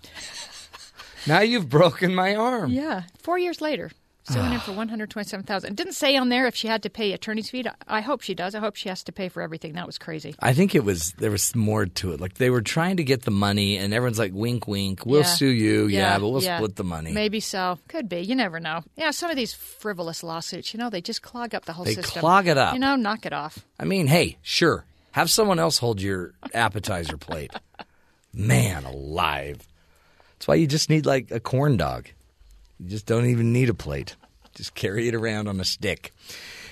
now 1.27 1.41
you've 1.41 1.69
broken 1.69 2.13
my 2.15 2.35
arm. 2.35 2.71
Yeah. 2.71 3.03
Four 3.19 3.37
years 3.39 3.61
later. 3.61 3.91
Suing 4.33 4.51
him 4.51 4.59
ah. 4.61 4.65
for 4.65 4.71
one 4.71 4.89
hundred 4.89 5.09
twenty-seven 5.09 5.45
thousand. 5.45 5.71
It 5.71 5.75
didn't 5.75 5.93
say 5.93 6.15
on 6.15 6.29
there 6.29 6.47
if 6.47 6.55
she 6.55 6.67
had 6.67 6.83
to 6.83 6.89
pay 6.89 7.13
attorney's 7.13 7.49
fee. 7.49 7.65
I 7.87 8.01
hope 8.01 8.21
she 8.21 8.33
does. 8.33 8.55
I 8.55 8.59
hope 8.59 8.75
she 8.75 8.89
has 8.89 9.03
to 9.05 9.11
pay 9.11 9.29
for 9.29 9.41
everything. 9.41 9.73
That 9.73 9.85
was 9.85 9.97
crazy. 9.97 10.35
I 10.39 10.53
think 10.53 10.75
it 10.75 10.83
was 10.83 11.11
there 11.13 11.31
was 11.31 11.55
more 11.55 11.85
to 11.85 12.13
it. 12.13 12.19
Like 12.21 12.35
they 12.35 12.49
were 12.49 12.61
trying 12.61 12.97
to 12.97 13.03
get 13.03 13.23
the 13.23 13.31
money, 13.31 13.77
and 13.77 13.93
everyone's 13.93 14.19
like, 14.19 14.31
"Wink, 14.33 14.67
wink, 14.67 15.05
we'll 15.05 15.21
Yeah. 15.21 15.25
sue 15.25 15.47
you, 15.47 15.87
yeah, 15.87 16.17
but 16.19 16.29
we'll 16.29 16.43
yeah. 16.43 16.57
split 16.57 16.75
the 16.75 16.83
money." 16.83 17.11
Maybe 17.11 17.39
so. 17.39 17.79
Could 17.87 18.07
be. 18.09 18.19
You 18.21 18.35
never 18.35 18.59
know. 18.59 18.83
Yeah, 18.95 19.11
some 19.11 19.29
of 19.29 19.35
these 19.35 19.53
frivolous 19.53 20.23
lawsuits, 20.23 20.73
you 20.73 20.79
know, 20.79 20.89
they 20.89 21.01
just 21.01 21.21
clog 21.21 21.53
up 21.55 21.65
the 21.65 21.73
whole 21.73 21.85
They 21.85 21.95
system. 21.95 22.19
clog 22.21 22.47
it 22.47 22.57
up. 22.57 22.73
You 22.73 22.79
know, 22.79 22.95
knock 22.95 23.25
it 23.25 23.33
off. 23.33 23.59
I 23.79 23.85
mean, 23.85 24.07
hey, 24.07 24.37
sure, 24.41 24.85
have 25.11 25.29
someone 25.29 25.59
else 25.59 25.77
hold 25.79 26.01
your 26.01 26.33
appetizer 26.53 27.17
plate. 27.17 27.51
Man 28.33 28.83
alive! 28.85 29.67
That's 30.33 30.47
why 30.47 30.55
you 30.55 30.67
just 30.67 30.89
need 30.89 31.05
like 31.05 31.31
a 31.31 31.39
corn 31.39 31.77
dog. 31.77 32.07
You 32.79 32.89
just 32.89 33.05
don't 33.05 33.25
even 33.25 33.51
need 33.51 33.69
a 33.69 33.73
plate. 33.73 34.15
Just 34.55 34.73
carry 34.73 35.07
it 35.07 35.15
around 35.15 35.47
on 35.47 35.59
a 35.59 35.65
stick. 35.65 36.13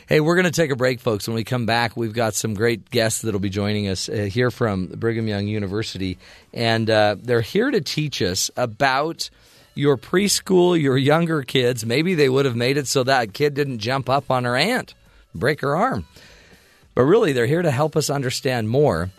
Hey, 0.07 0.21
we're 0.21 0.35
going 0.35 0.45
to 0.45 0.51
take 0.51 0.71
a 0.71 0.75
break, 0.75 1.01
folks. 1.01 1.27
When 1.27 1.35
we 1.35 1.43
come 1.43 1.65
back, 1.65 1.97
we've 1.97 2.13
got 2.13 2.34
some 2.34 2.53
great 2.53 2.89
guests 2.89 3.21
that'll 3.21 3.41
be 3.41 3.49
joining 3.49 3.89
us 3.89 4.07
uh, 4.07 4.29
here 4.31 4.49
from 4.49 4.88
Brigham 4.88 5.27
Young 5.27 5.47
University, 5.47 6.17
and 6.53 6.89
uh, 6.89 7.17
they're 7.21 7.41
here 7.41 7.69
to 7.69 7.81
teach 7.81 8.21
us 8.21 8.49
about 8.55 9.29
your 9.75 9.97
preschool, 9.97 10.81
your 10.81 10.97
younger 10.97 11.43
kids. 11.43 11.85
Maybe 11.85 12.15
they 12.15 12.29
would 12.29 12.45
have 12.45 12.55
made 12.55 12.77
it 12.77 12.88
so 12.88 13.03
that 13.03 13.34
kid 13.34 13.53
didn't 13.53 13.79
jump 13.79 14.09
up 14.09 14.31
on 14.31 14.45
her 14.45 14.55
aunt, 14.55 14.93
break 15.35 15.59
her 15.59 15.75
arm. 15.75 16.07
But 16.95 17.03
really, 17.03 17.34
they're 17.34 17.45
here 17.45 17.61
to 17.61 17.69
help 17.69 17.97
us 17.97 18.09
understand 18.09 18.69
more 18.69 19.11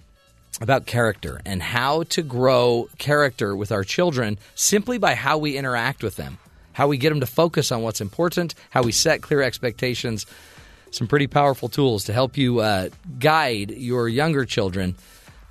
about 0.61 0.87
character 0.87 1.41
and 1.45 1.63
how 1.63 2.05
to 2.05 2.23
grow 2.23 2.89
character 2.99 3.55
with 3.55 3.71
our 3.71 3.85
children 3.85 4.39
simply 4.55 4.99
by 4.99 5.15
how 5.15 5.39
we 5.39 5.57
interact 5.57 6.03
with 6.03 6.17
them, 6.17 6.39
how 6.79 6.87
we 6.87 6.97
get 6.97 7.09
them 7.09 7.19
to 7.19 7.27
focus 7.27 7.73
on 7.73 7.83
what's 7.83 8.01
important, 8.01 8.55
how 8.71 8.85
we 8.85 8.93
set 8.93 9.21
clear 9.21 9.43
expectations. 9.43 10.27
Some 10.93 11.09
pretty 11.09 11.27
powerful 11.27 11.69
tools 11.69 12.05
to 12.05 12.13
help 12.13 12.37
you 12.37 12.61
uh, 12.61 12.91
guide 13.19 13.73
your 13.73 14.09
younger 14.09 14.45
children 14.45 14.95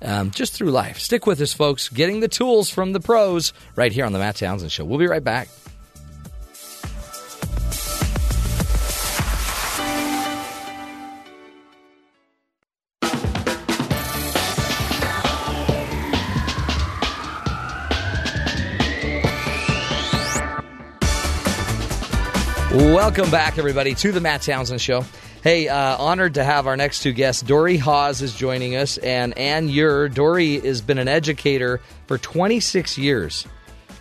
um, 0.00 0.30
just 0.30 0.54
through 0.54 0.70
life. 0.70 0.98
Stick 0.98 1.26
with 1.26 1.38
us, 1.42 1.52
folks. 1.52 1.90
Getting 1.90 2.20
the 2.20 2.28
tools 2.28 2.70
from 2.70 2.92
the 2.92 3.00
pros 3.00 3.52
right 3.76 3.92
here 3.92 4.06
on 4.06 4.12
the 4.14 4.18
Matt 4.18 4.36
Townsend 4.36 4.72
Show. 4.72 4.86
We'll 4.86 4.98
be 4.98 5.06
right 5.06 5.22
back. 5.22 5.50
Welcome 22.78 23.28
back, 23.32 23.58
everybody, 23.58 23.96
to 23.96 24.12
the 24.12 24.20
Matt 24.20 24.42
Townsend 24.42 24.80
Show. 24.80 25.04
Hey, 25.42 25.66
uh, 25.66 25.96
honored 25.96 26.34
to 26.34 26.44
have 26.44 26.68
our 26.68 26.76
next 26.76 27.02
two 27.02 27.12
guests. 27.12 27.42
Dorie 27.42 27.76
Haws 27.76 28.22
is 28.22 28.36
joining 28.36 28.76
us, 28.76 28.98
and 28.98 29.36
Anne 29.36 29.68
Ure. 29.68 30.08
Dorie 30.08 30.60
has 30.60 30.80
been 30.80 30.98
an 30.98 31.08
educator 31.08 31.80
for 32.06 32.18
26 32.18 32.96
years. 32.96 33.48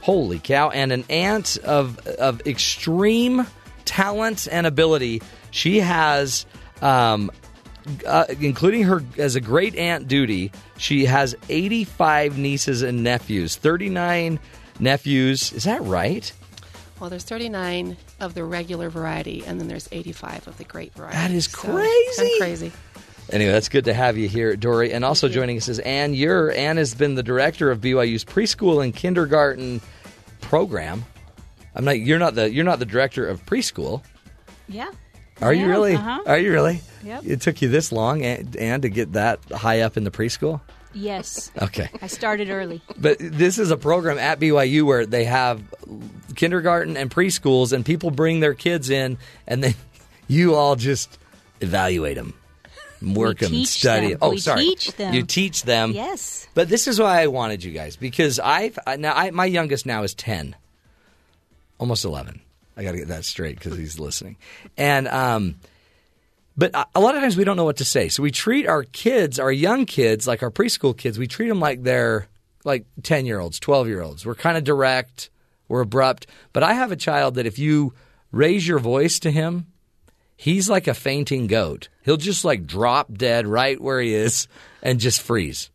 Holy 0.01 0.37
cow! 0.37 0.69
And 0.69 0.91
an 0.91 1.05
aunt 1.09 1.57
of 1.63 1.97
of 2.05 2.45
extreme 2.45 3.47
talent 3.85 4.47
and 4.51 4.67
ability. 4.67 5.23
She 5.49 5.79
has, 5.79 6.45
um, 6.79 7.31
uh, 8.05 8.25
including 8.39 8.83
her 8.83 9.03
as 9.17 9.35
a 9.35 9.41
great 9.41 9.75
aunt 9.75 10.07
duty. 10.07 10.51
She 10.77 11.05
has 11.05 11.35
85 11.49 12.37
nieces 12.37 12.83
and 12.83 13.03
nephews, 13.03 13.55
39 13.55 14.39
nephews. 14.79 15.51
Is 15.51 15.63
that 15.63 15.81
right? 15.81 16.31
Well, 16.99 17.09
there's 17.09 17.23
39 17.23 17.95
of 18.19 18.33
the 18.33 18.43
regular 18.43 18.89
variety, 18.89 19.43
and 19.45 19.59
then 19.59 19.67
there's 19.67 19.87
85 19.91 20.47
of 20.47 20.57
the 20.57 20.63
great 20.63 20.93
variety. 20.93 21.15
That 21.17 21.31
is 21.31 21.47
crazy. 21.47 22.15
kinda 22.15 22.37
crazy. 22.39 22.71
Anyway, 23.29 23.51
that's 23.51 23.69
good 23.69 23.85
to 23.85 23.93
have 23.93 24.17
you 24.17 24.27
here, 24.27 24.55
Dorie. 24.55 24.93
And 24.93 25.03
also 25.03 25.27
joining 25.27 25.57
us 25.57 25.67
is 25.67 25.79
Anne 25.79 26.13
Ure. 26.13 26.51
Anne 26.51 26.77
has 26.77 26.95
been 26.95 27.15
the 27.15 27.23
director 27.23 27.69
of 27.69 27.81
BYU's 27.81 28.23
preschool 28.23 28.83
and 28.83 28.95
kindergarten 28.95 29.81
program. 30.41 31.03
I'm 31.75 31.85
not. 31.85 31.99
You're 31.99 32.19
not 32.19 32.35
the. 32.35 32.51
You're 32.51 32.63
not 32.63 32.79
the 32.79 32.85
director 32.85 33.27
of 33.27 33.45
preschool. 33.45 34.01
Yeah. 34.67 34.89
Are 35.41 35.53
you 35.53 35.67
really? 35.67 35.93
uh-huh. 35.93 36.21
Are 36.25 36.37
you 36.39 36.51
really? 36.51 36.81
Yep. 37.03 37.23
It 37.25 37.41
took 37.41 37.61
you 37.61 37.69
this 37.69 37.91
long, 37.91 38.23
Anne, 38.23 38.53
Anne, 38.57 38.81
to 38.81 38.89
get 38.89 39.13
that 39.13 39.39
high 39.51 39.81
up 39.81 39.97
in 39.97 40.03
the 40.03 40.09
preschool. 40.09 40.61
Yes. 40.97 41.51
Okay. 41.61 41.89
I 42.01 42.07
started 42.07 42.49
early. 42.49 42.81
But 42.97 43.17
this 43.19 43.59
is 43.59 43.71
a 43.71 43.77
program 43.77 44.17
at 44.17 44.39
BYU 44.39 44.83
where 44.83 45.05
they 45.05 45.25
have 45.25 45.61
kindergarten 46.35 46.97
and 46.97 47.09
preschools, 47.11 47.71
and 47.73 47.85
people 47.85 48.09
bring 48.11 48.39
their 48.39 48.53
kids 48.53 48.89
in, 48.89 49.17
and 49.47 49.63
then 49.63 49.75
you 50.27 50.55
all 50.55 50.75
just 50.75 51.17
evaluate 51.61 52.15
them, 52.15 52.33
work 53.01 53.39
them, 53.39 53.63
study. 53.65 54.09
them. 54.09 54.17
Oh, 54.21 54.31
We 54.31 54.37
sorry, 54.39 54.61
teach 54.61 54.91
them. 54.93 55.13
You 55.13 55.23
teach 55.23 55.63
them. 55.63 55.91
Yes. 55.91 56.47
But 56.53 56.67
this 56.69 56.87
is 56.87 56.99
why 56.99 57.21
I 57.21 57.27
wanted 57.27 57.63
you 57.63 57.71
guys 57.71 57.95
because 57.95 58.39
I've 58.39 58.77
now 58.97 59.13
I, 59.15 59.31
my 59.31 59.45
youngest 59.45 59.85
now 59.85 60.03
is 60.03 60.13
ten, 60.13 60.55
almost 61.77 62.05
eleven. 62.05 62.41
I 62.75 62.83
got 62.83 62.91
to 62.91 62.97
get 62.97 63.07
that 63.07 63.25
straight 63.25 63.57
because 63.57 63.77
he's 63.77 63.99
listening, 63.99 64.37
and 64.77 65.07
um. 65.07 65.55
But 66.57 66.71
a- 66.95 66.99
lot 66.99 67.15
of 67.15 67.21
times 67.21 67.37
we 67.37 67.43
don't 67.43 67.55
know 67.55 67.65
what 67.65 67.77
to 67.77 67.85
say. 67.85 68.09
So 68.09 68.23
we 68.23 68.31
treat 68.31 68.67
our 68.67 68.83
kids, 68.83 69.39
our 69.39 69.51
young 69.51 69.85
kids, 69.85 70.25
like 70.27 70.41
our 70.41 70.49
preschool 70.49 70.97
kids, 70.97 71.19
we 71.19 71.27
treat 71.27 71.49
them 71.49 71.59
like 71.59 71.83
they're 71.83 72.27
like 72.65 72.85
10 73.03 73.25
year 73.27 73.39
olds, 73.39 73.59
12 73.59 73.87
year 73.87 74.01
olds. 74.01 74.25
We're 74.25 74.35
kind 74.35 74.57
of 74.57 74.63
direct, 74.63 75.29
we're 75.67 75.81
abrupt. 75.81 76.25
But 76.53 76.63
I 76.63 76.73
have 76.73 76.91
a 76.91 76.95
child 76.95 77.35
that 77.35 77.45
if 77.45 77.59
you 77.59 77.93
raise 78.31 78.67
your 78.67 78.79
voice 78.79 79.19
to 79.19 79.31
him, 79.31 79.67
he's 80.35 80.67
like 80.69 80.87
a 80.87 80.93
fainting 80.95 81.45
goat. 81.47 81.89
He'll 82.03 82.17
just 82.17 82.43
like 82.43 82.65
drop 82.65 83.13
dead 83.13 83.45
right 83.45 83.79
where 83.79 84.01
he 84.01 84.13
is 84.15 84.47
and 84.81 84.99
just 84.99 85.21
freeze 85.21 85.69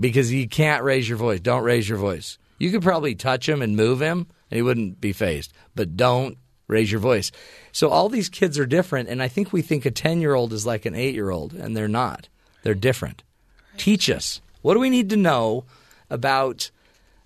because 0.00 0.32
you 0.32 0.48
can't 0.48 0.82
raise 0.82 1.08
your 1.08 1.18
voice. 1.18 1.40
Don't 1.40 1.64
raise 1.64 1.88
your 1.88 1.98
voice. 1.98 2.38
You 2.58 2.70
could 2.72 2.82
probably 2.82 3.14
touch 3.14 3.48
him 3.48 3.62
and 3.62 3.76
move 3.76 4.00
him 4.02 4.26
and 4.50 4.56
he 4.56 4.62
wouldn't 4.62 5.00
be 5.00 5.12
phased, 5.12 5.52
but 5.74 5.96
don't 5.96 6.38
raise 6.68 6.90
your 6.90 7.00
voice. 7.00 7.30
So 7.72 7.88
all 7.90 8.08
these 8.08 8.28
kids 8.28 8.58
are 8.58 8.66
different, 8.66 9.08
and 9.08 9.22
I 9.22 9.28
think 9.28 9.52
we 9.52 9.62
think 9.62 9.84
a 9.86 9.90
10 9.90 10.20
year 10.20 10.34
old 10.34 10.52
is 10.52 10.66
like 10.66 10.84
an 10.86 10.94
8 10.94 11.14
year 11.14 11.30
old, 11.30 11.52
and 11.52 11.76
they're 11.76 11.88
not. 11.88 12.28
They're 12.62 12.74
different. 12.74 13.22
Teach 13.76 14.10
us. 14.10 14.40
What 14.62 14.74
do 14.74 14.80
we 14.80 14.90
need 14.90 15.10
to 15.10 15.16
know 15.16 15.64
about 16.10 16.70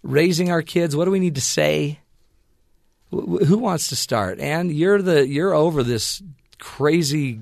raising 0.02 0.50
our 0.50 0.62
kids? 0.62 0.94
What 0.96 1.04
do 1.06 1.10
we 1.10 1.20
need 1.20 1.36
to 1.36 1.40
say? 1.40 2.00
Wh- 3.10 3.24
wh- 3.42 3.46
Who 3.46 3.58
wants 3.58 3.88
to 3.88 3.96
start? 3.96 4.38
And 4.40 4.70
you're 4.72 5.00
the 5.00 5.26
you're 5.26 5.54
over 5.54 5.82
this 5.82 6.22
crazy 6.58 7.40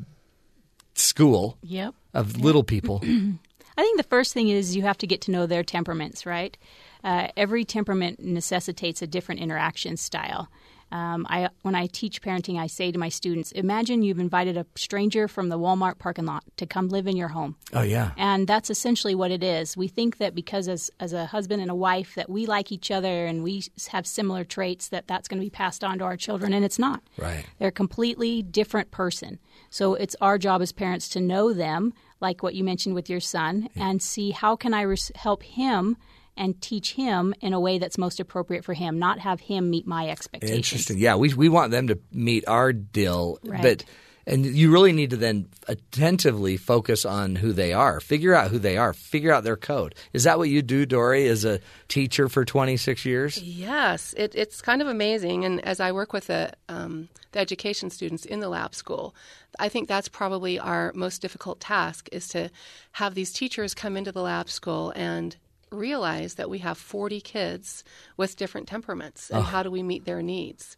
school 0.94 1.56
Yep. 1.62 1.94
of 2.14 2.40
little 2.40 2.62
people. 2.64 3.00
I 3.04 3.82
think 3.82 3.96
the 3.96 4.02
first 4.08 4.34
thing 4.34 4.48
is 4.48 4.74
you 4.76 4.82
have 4.82 4.98
to 4.98 5.06
get 5.06 5.20
to 5.22 5.30
know 5.30 5.46
their 5.46 5.62
temperaments, 5.62 6.26
right? 6.26 6.56
Uh, 7.04 7.28
every 7.36 7.64
temperament 7.64 8.18
necessitates 8.20 9.02
a 9.02 9.06
different 9.06 9.40
interaction 9.40 9.96
style. 9.96 10.48
Um, 10.90 11.26
I, 11.28 11.50
when 11.62 11.74
I 11.74 11.86
teach 11.86 12.22
parenting, 12.22 12.58
I 12.58 12.66
say 12.66 12.90
to 12.90 12.98
my 12.98 13.08
students, 13.08 13.52
imagine 13.52 14.02
you've 14.02 14.18
invited 14.18 14.56
a 14.56 14.66
stranger 14.74 15.28
from 15.28 15.48
the 15.48 15.58
Walmart 15.58 15.98
parking 15.98 16.24
lot 16.24 16.44
to 16.56 16.66
come 16.66 16.88
live 16.88 17.06
in 17.06 17.16
your 17.16 17.28
home. 17.28 17.56
Oh 17.72 17.82
yeah. 17.82 18.12
And 18.16 18.46
that's 18.46 18.70
essentially 18.70 19.14
what 19.14 19.30
it 19.30 19.42
is. 19.42 19.76
We 19.76 19.88
think 19.88 20.16
that 20.18 20.34
because 20.34 20.68
as 20.68 20.90
as 20.98 21.12
a 21.12 21.26
husband 21.26 21.60
and 21.60 21.70
a 21.70 21.74
wife 21.74 22.14
that 22.14 22.30
we 22.30 22.46
like 22.46 22.72
each 22.72 22.90
other 22.90 23.26
and 23.26 23.42
we 23.42 23.64
have 23.90 24.06
similar 24.06 24.44
traits 24.44 24.88
that 24.88 25.06
that's 25.06 25.28
going 25.28 25.40
to 25.40 25.46
be 25.46 25.50
passed 25.50 25.84
on 25.84 25.98
to 25.98 26.04
our 26.04 26.16
children 26.16 26.52
and 26.52 26.64
it's 26.64 26.78
not. 26.78 27.02
Right. 27.18 27.44
They're 27.58 27.68
a 27.68 27.72
completely 27.72 28.42
different 28.42 28.90
person. 28.90 29.38
So 29.70 29.94
it's 29.94 30.16
our 30.20 30.38
job 30.38 30.62
as 30.62 30.72
parents 30.72 31.08
to 31.10 31.20
know 31.20 31.52
them, 31.52 31.92
like 32.20 32.42
what 32.42 32.54
you 32.54 32.64
mentioned 32.64 32.94
with 32.94 33.10
your 33.10 33.20
son, 33.20 33.68
and 33.76 34.02
see 34.02 34.30
how 34.30 34.56
can 34.56 34.72
I 34.72 34.82
res- 34.82 35.12
help 35.14 35.42
him 35.42 35.96
and 36.38 36.60
teach 36.62 36.92
him 36.94 37.34
in 37.40 37.52
a 37.52 37.60
way 37.60 37.78
that's 37.78 37.98
most 37.98 38.20
appropriate 38.20 38.64
for 38.64 38.72
him, 38.74 38.98
not 38.98 39.18
have 39.18 39.40
him 39.40 39.68
meet 39.68 39.86
my 39.86 40.08
expectations. 40.08 40.56
Interesting. 40.56 40.98
Yeah, 40.98 41.16
we 41.16 41.34
we 41.34 41.48
want 41.48 41.70
them 41.72 41.88
to 41.88 41.98
meet 42.12 42.46
our 42.48 42.72
deal, 42.72 43.38
Right. 43.44 43.62
but 43.62 43.84
and 44.26 44.44
you 44.44 44.70
really 44.70 44.92
need 44.92 45.08
to 45.10 45.16
then 45.16 45.48
attentively 45.68 46.58
focus 46.58 47.06
on 47.06 47.34
who 47.36 47.52
they 47.54 47.72
are. 47.72 47.98
Figure 47.98 48.34
out 48.34 48.50
who 48.50 48.58
they 48.58 48.76
are. 48.76 48.92
Figure 48.92 49.32
out 49.32 49.42
their 49.42 49.56
code. 49.56 49.94
Is 50.12 50.24
that 50.24 50.36
what 50.38 50.50
you 50.50 50.60
do, 50.60 50.84
Dorie, 50.84 51.26
as 51.28 51.46
a 51.46 51.60
teacher 51.88 52.28
for 52.28 52.44
26 52.44 53.06
years? 53.06 53.42
Yes, 53.42 54.14
it, 54.18 54.34
it's 54.34 54.60
kind 54.60 54.82
of 54.82 54.88
amazing. 54.88 55.46
And 55.46 55.64
as 55.64 55.80
I 55.80 55.92
work 55.92 56.12
with 56.12 56.26
the, 56.26 56.52
um, 56.68 57.08
the 57.32 57.38
education 57.38 57.88
students 57.88 58.26
in 58.26 58.40
the 58.40 58.50
lab 58.50 58.74
school, 58.74 59.14
I 59.58 59.70
think 59.70 59.88
that's 59.88 60.08
probably 60.08 60.58
our 60.58 60.92
most 60.94 61.22
difficult 61.22 61.58
task 61.60 62.10
is 62.12 62.28
to 62.28 62.50
have 62.92 63.14
these 63.14 63.32
teachers 63.32 63.72
come 63.72 63.96
into 63.96 64.12
the 64.12 64.20
lab 64.22 64.50
school 64.50 64.92
and 64.94 65.36
realize 65.70 66.34
that 66.34 66.48
we 66.50 66.58
have 66.58 66.78
40 66.78 67.20
kids 67.20 67.84
with 68.16 68.36
different 68.36 68.68
temperaments 68.68 69.30
and 69.30 69.40
Oh. 69.40 69.42
how 69.42 69.62
do 69.62 69.70
we 69.70 69.82
meet 69.82 70.04
their 70.04 70.22
needs. 70.22 70.76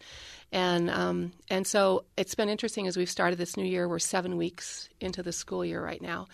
And 0.52 0.90
um, 0.90 1.32
and 1.48 1.66
so 1.66 2.04
it's 2.16 2.34
been 2.34 2.48
interesting 2.48 2.86
as 2.88 2.96
we've 2.96 3.08
started 3.10 3.38
this 3.38 3.56
new 3.56 3.64
year. 3.64 3.88
We're 3.88 4.00
seven 4.00 4.36
weeks 4.36 4.88
into 5.00 5.22
the 5.22 5.32
school 5.32 5.64
year 5.64 5.80
right 5.84 6.02
now, 6.02 6.26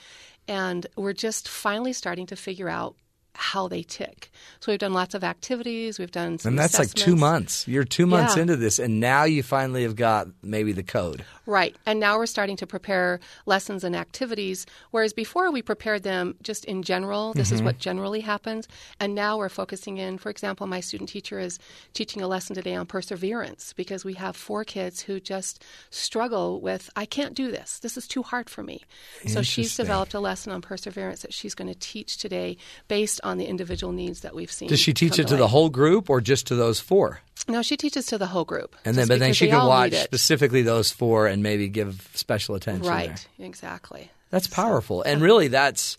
and 0.49 0.87
we're 0.97 1.13
just 1.13 1.49
finally 1.49 1.93
starting 1.93 2.27
to 2.29 2.37
figure 2.37 2.69
out 2.69 2.97
how 3.37 3.69
they 3.69 3.83
tick. 3.83 4.31
So 4.61 4.73
we've 4.73 4.79
done 4.79 4.93
lots 4.93 5.15
of 5.15 5.23
activities. 5.25 5.99
We've 5.99 6.11
done 6.11 6.39
some 6.39 6.51
and 6.51 6.59
that's 6.59 6.79
like 6.79 6.93
two 6.95 7.17
months. 7.17 7.67
You're 7.69 7.85
two 7.85 8.07
months 8.07 8.37
Yeah. 8.37 8.43
into 8.43 8.57
this, 8.57 8.79
and 8.79 9.01
now 9.01 9.25
you 9.25 9.43
finally 9.43 9.83
have 9.83 9.97
got 9.97 10.29
maybe 10.43 10.73
the 10.73 10.83
code. 10.83 11.25
Right. 11.47 11.77
And 11.87 12.01
now 12.01 12.17
we're 12.19 12.27
starting 12.27 12.57
to 12.57 12.67
prepare 12.67 13.21
lessons 13.47 13.85
and 13.85 13.95
activities, 13.95 14.67
whereas 14.91 15.13
before 15.13 15.51
we 15.51 15.63
prepared 15.63 16.03
them 16.03 16.35
just 16.43 16.65
in 16.65 16.83
general. 16.83 17.33
This 17.35 17.53
is 17.53 17.61
Mhm. 17.61 17.65
what 17.65 17.79
generally 17.79 18.21
happens. 18.21 18.67
And 18.99 19.15
now 19.15 19.39
we're 19.39 19.49
focusing 19.49 19.99
in, 19.99 20.19
for 20.19 20.31
example, 20.31 20.67
my 20.67 20.81
student 20.81 21.09
teacher 21.11 21.39
is 21.39 21.59
teaching 21.95 22.23
a 22.23 22.27
lesson 22.29 22.55
today 22.57 22.75
on 22.75 22.87
perseverance 22.87 23.73
because 23.75 24.05
we 24.05 24.15
have 24.15 24.37
four 24.37 24.65
kids 24.65 25.03
who 25.03 25.21
just 25.21 25.63
struggle 25.91 26.61
with, 26.61 26.91
I 26.97 27.05
can't 27.07 27.35
do 27.35 27.51
this. 27.51 27.79
This 27.79 27.97
is 27.97 28.07
too 28.09 28.23
hard 28.23 28.51
for 28.51 28.63
me. 28.63 28.83
So 29.27 29.43
she's 29.43 29.77
developed 29.77 30.15
a 30.15 30.21
lesson 30.21 30.53
on 30.53 30.63
perseverance 30.63 31.23
that 31.23 31.33
she's 31.35 31.55
going 31.55 31.73
to 31.73 31.79
teach 31.79 32.17
today 32.19 32.57
based 32.89 33.21
on 33.27 33.39
the 33.39 33.47
individual 33.47 33.93
needs 33.93 34.21
that 34.21 34.35
we've 34.35 34.51
seen. 34.51 34.69
Does 34.69 34.81
she 34.81 34.95
teach 34.95 35.19
it 35.19 35.27
to 35.29 35.37
the 35.37 35.49
whole 35.49 35.69
group 35.69 36.09
or 36.09 36.21
just 36.21 36.47
to 36.47 36.55
those 36.55 36.81
four? 36.81 37.21
No, 37.49 37.63
she 37.63 37.77
teaches 37.77 38.07
to 38.07 38.19
the 38.19 38.27
whole 38.27 38.45
group. 38.45 38.75
And 38.85 38.97
then, 38.97 39.09
but 39.09 39.19
then 39.19 39.33
she 39.33 39.49
can 39.49 39.67
watch 39.67 39.95
specifically 39.95 40.63
those 40.63 40.91
four 40.91 41.27
and 41.27 41.43
maybe 41.43 41.69
give 41.69 42.09
special 42.15 42.55
attention. 42.55 42.83
there. 42.83 42.93
Right, 42.93 43.29
exactly. 43.39 44.11
That's 44.31 44.47
powerful. 44.47 45.03
And 45.03 45.21
really, 45.21 45.49
that's, 45.49 45.99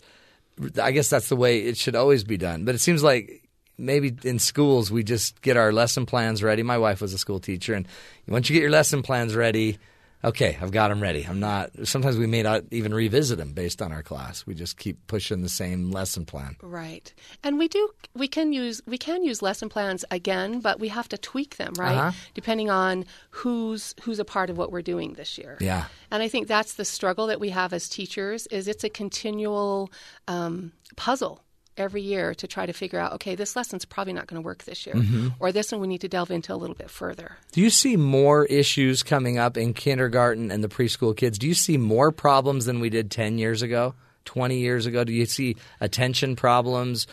I 0.82 0.92
guess 0.92 1.08
that's 1.08 1.28
the 1.28 1.36
way 1.36 1.60
it 1.60 1.76
should 1.76 1.94
always 1.94 2.24
be 2.24 2.36
done. 2.36 2.64
But 2.64 2.74
it 2.74 2.80
seems 2.80 3.02
like 3.02 3.42
maybe 3.78 4.16
in 4.24 4.38
schools, 4.38 4.90
we 4.90 5.04
just 5.04 5.40
get 5.40 5.56
our 5.56 5.72
lesson 5.72 6.04
plans 6.04 6.42
ready. 6.42 6.62
My 6.62 6.78
wife 6.78 7.00
was 7.00 7.14
a 7.14 7.18
school 7.18 7.40
teacher. 7.40 7.74
And 7.74 7.86
once 8.26 8.50
you 8.50 8.54
get 8.54 8.62
your 8.62 8.70
lesson 8.70 9.02
plans 9.02 9.34
ready, 9.34 9.78
okay, 10.24 10.58
I've 10.60 10.70
got 10.70 10.88
them 10.88 11.00
ready. 11.00 11.24
I'm 11.28 11.40
not, 11.40 11.70
sometimes 11.84 12.18
we 12.18 12.26
may 12.26 12.42
not 12.42 12.64
even 12.70 12.92
revisit 12.92 13.38
them 13.38 13.52
based 13.52 13.80
on 13.80 13.92
our 13.92 14.02
class. 14.02 14.46
We 14.46 14.54
just 14.54 14.76
keep 14.76 15.06
pushing 15.06 15.42
the 15.42 15.48
same 15.48 15.90
lesson 15.90 16.24
plan. 16.24 16.56
Right. 16.62 17.12
And 17.42 17.58
we 17.58 17.68
do 17.68 17.90
we 18.14 18.28
can 18.28 18.52
use 18.52 18.82
we 18.86 18.98
can 18.98 19.22
use 19.22 19.42
lesson 19.42 19.68
plans 19.68 20.04
again, 20.10 20.60
but 20.60 20.80
we 20.80 20.88
have 20.88 21.08
to 21.08 21.18
tweak 21.18 21.56
them, 21.56 21.72
right? 21.78 21.96
Uh-huh. 21.96 22.12
Depending 22.34 22.70
on 22.70 23.04
who's 23.30 23.94
who's 24.02 24.18
a 24.18 24.24
part 24.24 24.50
of 24.50 24.58
what 24.58 24.72
we're 24.72 24.82
doing 24.82 25.14
this 25.14 25.38
year. 25.38 25.56
Yeah. 25.60 25.84
And 26.10 26.22
I 26.22 26.28
think 26.28 26.48
that's 26.48 26.74
the 26.74 26.84
struggle 26.84 27.26
that 27.28 27.40
we 27.40 27.50
have 27.50 27.72
as 27.72 27.88
teachers 27.88 28.46
is 28.48 28.68
it's 28.68 28.84
a 28.84 28.88
continual 28.88 29.90
um, 30.26 30.72
puzzle 30.96 31.42
every 31.78 32.02
year 32.02 32.34
to 32.34 32.46
try 32.46 32.66
to 32.66 32.72
figure 32.72 32.98
out 32.98 33.12
okay 33.12 33.34
this 33.34 33.54
lesson's 33.56 33.84
probably 33.84 34.12
not 34.12 34.26
going 34.26 34.40
to 34.40 34.44
work 34.44 34.64
this 34.64 34.84
year 34.86 34.94
Mhm. 34.96 35.34
or 35.38 35.52
this 35.52 35.70
one 35.72 35.80
we 35.80 35.86
need 35.86 36.00
to 36.02 36.08
delve 36.08 36.30
into 36.30 36.52
a 36.52 36.56
little 36.56 36.74
bit 36.76 36.90
further 36.90 37.36
Do 37.52 37.60
you 37.60 37.70
see 37.70 37.96
more 37.96 38.44
issues 38.46 39.02
coming 39.02 39.38
up 39.38 39.56
in 39.56 39.72
kindergarten 39.74 40.50
and 40.50 40.62
the 40.64 40.68
preschool 40.68 41.16
kids? 41.16 41.38
Do 41.38 41.46
you 41.46 41.54
see 41.54 41.76
more 41.78 42.10
problems 42.12 42.64
than 42.66 42.80
we 42.80 42.90
did 42.90 43.10
10 43.10 43.38
years 43.38 43.62
ago, 43.62 43.94
20 44.24 44.58
years 44.58 44.86
ago? 44.86 45.04
Do 45.04 45.12
you 45.12 45.24
see 45.26 45.56
attention 45.80 46.36
problems? 46.36 47.06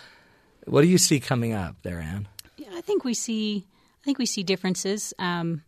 What 0.66 0.82
do 0.82 0.88
you 0.88 0.98
see 0.98 1.20
coming 1.20 1.54
up 1.54 1.76
there, 1.84 2.00
Anne? 2.00 2.28
Yeah, 2.58 2.70
I 2.74 2.82
think 2.82 3.04
we 3.04 3.14
see. 3.14 3.66
I 4.02 4.04
think 4.04 4.18
we 4.18 4.26
see 4.26 4.44
differences. 4.44 5.14
Um, 5.20 5.62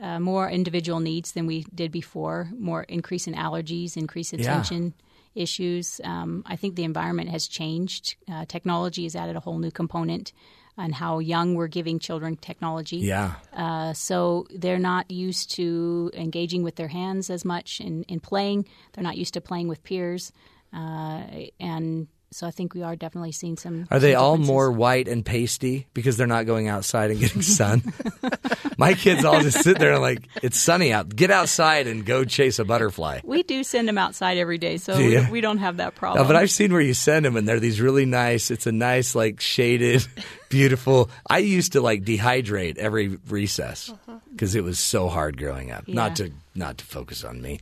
uh, 0.00 0.20
more 0.20 0.48
individual 0.50 1.00
needs 1.00 1.32
than 1.32 1.46
we 1.46 1.64
did 1.74 1.90
before. 1.90 2.48
More 2.58 2.82
increase 2.84 3.26
in 3.26 3.34
allergies, 3.34 3.96
increase 3.96 4.32
Yeah. 4.32 4.40
attention 4.40 4.94
issues. 5.36 6.00
Um, 6.02 6.42
I 6.46 6.56
think 6.56 6.74
the 6.74 6.84
environment 6.84 7.30
has 7.30 7.46
changed. 7.46 8.16
Uh, 8.30 8.44
technology 8.46 9.04
has 9.04 9.14
added 9.14 9.36
a 9.36 9.40
whole 9.40 9.58
new 9.58 9.70
component 9.70 10.32
on 10.78 10.92
how 10.92 11.20
young 11.20 11.54
we're 11.54 11.68
giving 11.68 11.98
children 11.98 12.36
technology. 12.36 12.98
Yeah. 12.98 13.34
Uh, 13.52 13.92
so 13.94 14.46
they're 14.54 14.78
not 14.78 15.10
used 15.10 15.50
to 15.52 16.10
engaging 16.14 16.62
with 16.62 16.76
their 16.76 16.88
hands 16.88 17.30
as 17.30 17.44
much 17.44 17.80
in, 17.80 18.02
in 18.04 18.20
playing. 18.20 18.66
They're 18.92 19.04
not 19.04 19.16
used 19.16 19.34
to 19.34 19.40
playing 19.40 19.68
with 19.68 19.82
peers, 19.82 20.32
uh, 20.72 21.22
and 21.58 22.08
so 22.32 22.46
I 22.46 22.50
think 22.50 22.74
we 22.74 22.82
are 22.82 22.96
definitely 22.96 23.32
seeing 23.32 23.56
some. 23.56 23.86
Are 23.90 23.98
they 23.98 24.12
some 24.12 24.22
all 24.22 24.36
more 24.36 24.70
white 24.70 25.08
and 25.08 25.24
pasty 25.24 25.86
because 25.94 26.16
they're 26.16 26.26
not 26.26 26.44
going 26.46 26.68
outside 26.68 27.10
and 27.10 27.20
getting 27.20 27.42
sun? 27.42 27.82
My 28.78 28.94
kids 28.94 29.24
all 29.24 29.40
just 29.40 29.62
sit 29.62 29.78
there 29.78 29.92
and 29.92 30.02
like, 30.02 30.28
it's 30.42 30.58
sunny 30.58 30.92
out. 30.92 31.08
Get 31.14 31.30
outside 31.30 31.86
and 31.86 32.04
go 32.04 32.24
chase 32.24 32.58
a 32.58 32.64
butterfly. 32.64 33.20
We 33.24 33.42
do 33.42 33.62
send 33.64 33.88
them 33.88 33.96
outside 33.96 34.38
every 34.38 34.58
day, 34.58 34.76
so 34.76 34.96
Do 34.96 35.04
we, 35.04 35.30
we 35.30 35.40
don't 35.40 35.58
have 35.58 35.78
that 35.78 35.94
No, 35.94 35.98
problem. 35.98 36.26
but 36.26 36.36
I've 36.36 36.50
seen 36.50 36.72
where 36.72 36.80
you 36.82 36.94
send 36.94 37.24
them 37.24 37.36
and 37.36 37.48
they're 37.48 37.60
these 37.60 37.80
really 37.80 38.04
nice. 38.04 38.50
It's 38.50 38.66
a 38.66 38.72
nice, 38.72 39.14
like 39.14 39.40
shaded, 39.40 40.06
beautiful. 40.48 41.08
I 41.28 41.38
used 41.38 41.72
to 41.72 41.80
like 41.80 42.04
dehydrate 42.04 42.76
every 42.76 43.18
recess 43.28 43.90
uh-huh. 43.90 44.18
because 44.32 44.54
it 44.54 44.64
was 44.64 44.78
so 44.78 45.08
hard 45.08 45.38
growing 45.38 45.70
up. 45.70 45.88
Not 45.88 46.16
to 46.16 46.32
not 46.54 46.78
to 46.78 46.84
focus 46.84 47.24
on 47.24 47.40
me, 47.40 47.60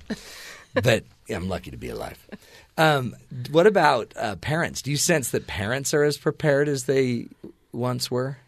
but 0.74 1.04
I'm 1.28 1.48
lucky 1.48 1.70
to 1.70 1.76
be 1.76 1.90
alive. 1.90 2.18
Um, 2.76 3.14
what 3.50 3.66
about 3.66 4.12
uh, 4.16 4.36
parents? 4.36 4.82
Do 4.82 4.90
you 4.90 4.96
sense 4.96 5.30
that 5.30 5.46
parents 5.46 5.94
are 5.94 6.02
as 6.02 6.16
prepared 6.18 6.68
as 6.68 6.84
they 6.84 7.28
once 7.72 8.10
were? 8.10 8.38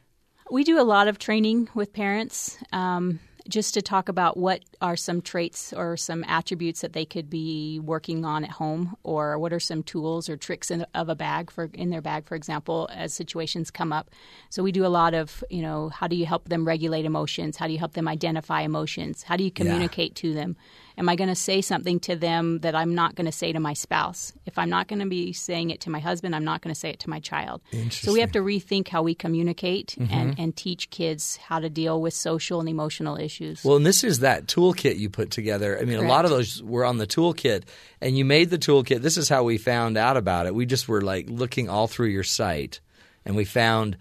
We 0.50 0.64
do 0.64 0.80
a 0.80 0.82
lot 0.82 1.08
of 1.08 1.18
training 1.18 1.68
with 1.74 1.92
parents 1.92 2.56
um, 2.72 3.18
just 3.48 3.74
to 3.74 3.82
talk 3.82 4.08
about 4.08 4.36
what 4.36 4.62
are 4.80 4.96
some 4.96 5.20
traits 5.20 5.72
or 5.72 5.96
some 5.96 6.24
attributes 6.24 6.80
that 6.80 6.92
they 6.92 7.04
could 7.04 7.28
be 7.30 7.80
working 7.80 8.24
on 8.24 8.44
at 8.44 8.50
home, 8.50 8.96
or 9.04 9.38
what 9.38 9.52
are 9.52 9.60
some 9.60 9.82
tools 9.82 10.28
or 10.28 10.36
tricks 10.36 10.70
in, 10.70 10.84
of 10.94 11.08
a 11.08 11.14
bag 11.14 11.50
for 11.50 11.70
in 11.74 11.90
their 11.90 12.00
bag, 12.02 12.26
for 12.26 12.34
example, 12.34 12.88
as 12.92 13.12
situations 13.12 13.70
come 13.70 13.92
up. 13.92 14.10
So 14.50 14.62
we 14.62 14.72
do 14.72 14.84
a 14.86 14.88
lot 14.88 15.14
of 15.14 15.44
you 15.50 15.62
know 15.62 15.88
how 15.88 16.06
do 16.08 16.16
you 16.16 16.26
help 16.26 16.48
them 16.48 16.64
regulate 16.66 17.04
emotions? 17.04 17.56
How 17.56 17.66
do 17.66 17.72
you 17.72 17.78
help 17.78 17.94
them 17.94 18.08
identify 18.08 18.62
emotions? 18.62 19.22
How 19.22 19.36
do 19.36 19.44
you 19.44 19.50
Yeah. 19.54 19.64
communicate 19.64 20.16
to 20.16 20.34
them? 20.34 20.56
Am 20.98 21.08
I 21.10 21.16
going 21.16 21.28
to 21.28 21.34
say 21.34 21.60
something 21.60 22.00
to 22.00 22.16
them 22.16 22.60
that 22.60 22.74
I'm 22.74 22.94
not 22.94 23.16
going 23.16 23.26
to 23.26 23.32
say 23.32 23.52
to 23.52 23.60
my 23.60 23.74
spouse? 23.74 24.32
If 24.46 24.56
I'm 24.56 24.70
not 24.70 24.88
going 24.88 25.00
to 25.00 25.06
be 25.06 25.32
saying 25.34 25.68
it 25.68 25.82
to 25.82 25.90
my 25.90 25.98
husband, 26.00 26.34
I'm 26.34 26.44
not 26.44 26.62
going 26.62 26.74
to 26.74 26.78
say 26.78 26.88
it 26.88 27.00
to 27.00 27.10
my 27.10 27.20
child. 27.20 27.60
So 27.90 28.14
we 28.14 28.20
have 28.20 28.32
to 28.32 28.38
rethink 28.40 28.88
how 28.88 29.02
we 29.02 29.14
communicate 29.14 29.94
and, 29.98 30.08
Mhm. 30.08 30.34
and 30.38 30.56
teach 30.56 30.88
kids 30.88 31.36
how 31.36 31.58
to 31.60 31.68
deal 31.68 32.00
with 32.00 32.14
social 32.14 32.60
and 32.60 32.68
emotional 32.68 33.16
issues. 33.18 33.62
Well, 33.62 33.76
and 33.76 33.84
this 33.84 34.02
is 34.04 34.20
that 34.20 34.46
toolkit 34.46 34.96
you 34.98 35.10
put 35.10 35.30
together. 35.30 35.78
I 35.78 35.84
mean, 35.84 35.98
a 35.98 36.08
lot 36.08 36.24
of 36.24 36.30
those 36.30 36.62
were 36.62 36.84
on 36.86 36.96
the 36.96 37.06
toolkit, 37.06 37.64
and 38.00 38.16
you 38.16 38.24
made 38.24 38.48
the 38.48 38.58
toolkit. 38.58 39.02
This 39.02 39.18
is 39.18 39.28
how 39.28 39.44
we 39.44 39.58
found 39.58 39.98
out 39.98 40.16
about 40.16 40.46
it. 40.46 40.54
We 40.54 40.64
just 40.64 40.88
were 40.88 41.02
like 41.02 41.26
looking 41.28 41.68
all 41.68 41.88
through 41.88 42.08
your 42.08 42.24
site, 42.24 42.80
and 43.26 43.36
we 43.36 43.44
found, 43.44 43.98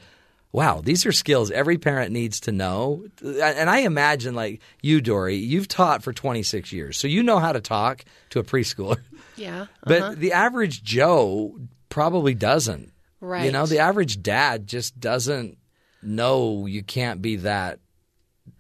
wow, 0.52 0.82
these 0.82 1.06
are 1.06 1.12
skills 1.12 1.52
every 1.52 1.78
parent 1.78 2.12
needs 2.12 2.40
to 2.42 2.52
know. 2.52 3.06
And 3.22 3.70
I 3.70 3.80
imagine, 3.80 4.36
like 4.36 4.62
you, 4.82 5.02
Dorie, 5.02 5.36
you've 5.36 5.68
taught 5.68 6.04
for 6.04 6.14
26 6.14 6.72
years, 6.72 6.98
so 6.98 7.08
you 7.08 7.24
know 7.24 7.40
how 7.40 7.52
to 7.52 7.62
talk 7.62 8.06
to 8.32 8.40
a 8.40 8.44
preschooler. 8.44 9.02
yeah 9.36 9.66
But 9.84 10.02
uh-huh. 10.02 10.16
the 10.18 10.32
average 10.32 10.84
Joe 10.84 11.60
probably 11.90 12.34
doesn't. 12.34 12.92
Right. 13.20 13.46
You 13.46 13.52
know, 13.52 13.66
the 13.66 13.80
average 13.80 14.22
dad 14.22 14.68
just 14.68 15.00
doesn't 15.00 15.58
know 16.02 16.66
you 16.68 16.84
can't 16.84 17.22
be 17.22 17.38
that 17.38 17.80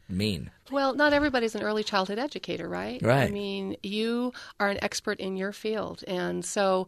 mean. 0.10 0.52
Well, 0.72 0.96
not 0.96 1.14
everybody's 1.14 1.54
an 1.54 1.62
early 1.62 1.84
childhood 1.84 2.18
educator, 2.18 2.68
right? 2.68 3.02
Right. 3.02 3.30
I 3.30 3.32
mean, 3.32 3.78
you 3.84 4.34
are 4.60 4.70
an 4.70 4.84
expert 4.84 5.20
in 5.20 5.38
your 5.38 5.52
field. 5.52 6.04
And 6.08 6.44
so 6.44 6.88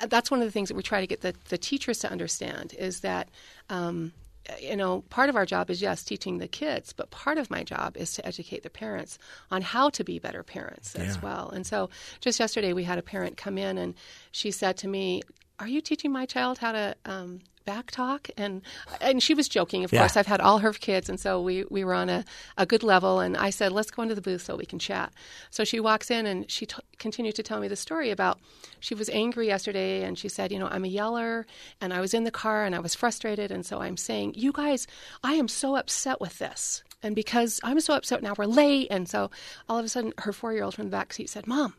uh, 0.00 0.06
that's 0.06 0.30
one 0.30 0.40
of 0.40 0.46
the 0.46 0.52
things 0.52 0.68
that 0.68 0.74
we 0.74 0.82
try 0.82 1.00
to 1.00 1.06
get 1.06 1.20
the, 1.20 1.34
the 1.50 1.58
teachers 1.58 1.98
to 2.00 2.10
understand 2.10 2.74
is 2.78 3.00
that, 3.00 3.28
um, 3.68 4.12
you 4.60 4.76
know, 4.76 5.02
part 5.10 5.28
of 5.28 5.36
our 5.36 5.46
job 5.46 5.70
is, 5.70 5.82
yes, 5.82 6.02
teaching 6.02 6.38
the 6.38 6.48
kids, 6.48 6.92
but 6.92 7.10
part 7.10 7.38
of 7.38 7.50
my 7.50 7.62
job 7.62 7.96
is 7.96 8.12
to 8.14 8.26
educate 8.26 8.62
the 8.62 8.70
parents 8.70 9.18
on 9.50 9.62
how 9.62 9.90
to 9.90 10.04
be 10.04 10.18
better 10.18 10.42
parents 10.42 10.94
as 10.94 11.20
well. 11.22 11.50
And 11.50 11.66
so 11.66 11.90
just 12.20 12.40
yesterday, 12.40 12.72
we 12.72 12.84
had 12.84 12.98
a 12.98 13.02
parent 13.02 13.36
come 13.36 13.58
in 13.58 13.78
and 13.78 13.94
she 14.32 14.50
said 14.50 14.76
to 14.78 14.88
me, 14.88 15.22
Are 15.58 15.68
you 15.68 15.80
teaching 15.80 16.12
my 16.12 16.26
child 16.26 16.58
how 16.58 16.72
to 16.72 16.96
um, 17.04 17.40
back 17.72 17.86
talk? 17.90 18.22
And, 18.36 18.62
and 19.00 19.22
she 19.22 19.34
was 19.34 19.48
joking, 19.48 19.84
of 19.84 19.92
Yeah. 19.92 20.00
course. 20.00 20.16
I've 20.16 20.26
had 20.34 20.40
all 20.40 20.58
her 20.66 20.72
kids, 20.72 21.08
and 21.10 21.18
so 21.24 21.30
we, 21.48 21.64
we 21.76 21.84
were 21.84 21.94
on 22.02 22.08
a, 22.08 22.24
a 22.56 22.66
good 22.72 22.82
level. 22.82 23.20
And 23.24 23.36
I 23.36 23.50
said, 23.50 23.70
let's 23.72 23.90
go 23.90 24.02
into 24.04 24.14
the 24.14 24.26
booth 24.28 24.42
so 24.42 24.56
we 24.56 24.66
can 24.72 24.78
chat. 24.78 25.12
So 25.50 25.64
she 25.64 25.78
walks 25.80 26.10
in 26.10 26.26
and 26.26 26.50
she 26.50 26.64
t- 26.66 26.76
continued 26.98 27.34
to 27.36 27.42
tell 27.42 27.60
me 27.60 27.68
the 27.68 27.76
story 27.76 28.10
about 28.10 28.38
she 28.80 28.94
was 28.94 29.08
angry 29.10 29.46
yesterday, 29.54 30.02
and 30.06 30.18
she 30.18 30.28
said, 30.28 30.50
you 30.52 30.58
know, 30.58 30.68
I'm 30.74 30.84
a 30.84 30.88
yeller, 31.00 31.46
and 31.80 31.92
I 31.92 32.00
was 32.00 32.14
in 32.14 32.24
the 32.24 32.30
car 32.42 32.64
and 32.64 32.74
I 32.74 32.80
was 32.80 32.94
frustrated, 32.94 33.50
and 33.50 33.64
so 33.66 33.80
I'm 33.80 33.96
saying, 33.96 34.34
you 34.36 34.52
guys, 34.52 34.86
I 35.22 35.34
am 35.34 35.48
so 35.48 35.76
upset 35.76 36.20
with 36.20 36.38
this. 36.38 36.82
And 37.02 37.14
because 37.14 37.60
I'm 37.62 37.80
so 37.80 37.94
upset 37.94 38.22
now, 38.22 38.34
we're 38.36 38.46
late. 38.46 38.88
And 38.90 39.08
so 39.08 39.30
all 39.68 39.78
of 39.78 39.84
a 39.84 39.88
sudden, 39.88 40.12
her 40.24 40.32
four 40.32 40.52
year 40.52 40.64
old 40.64 40.74
from 40.74 40.86
the 40.86 40.90
back 40.98 41.12
seat 41.12 41.28
said, 41.30 41.46
Mom, 41.46 41.74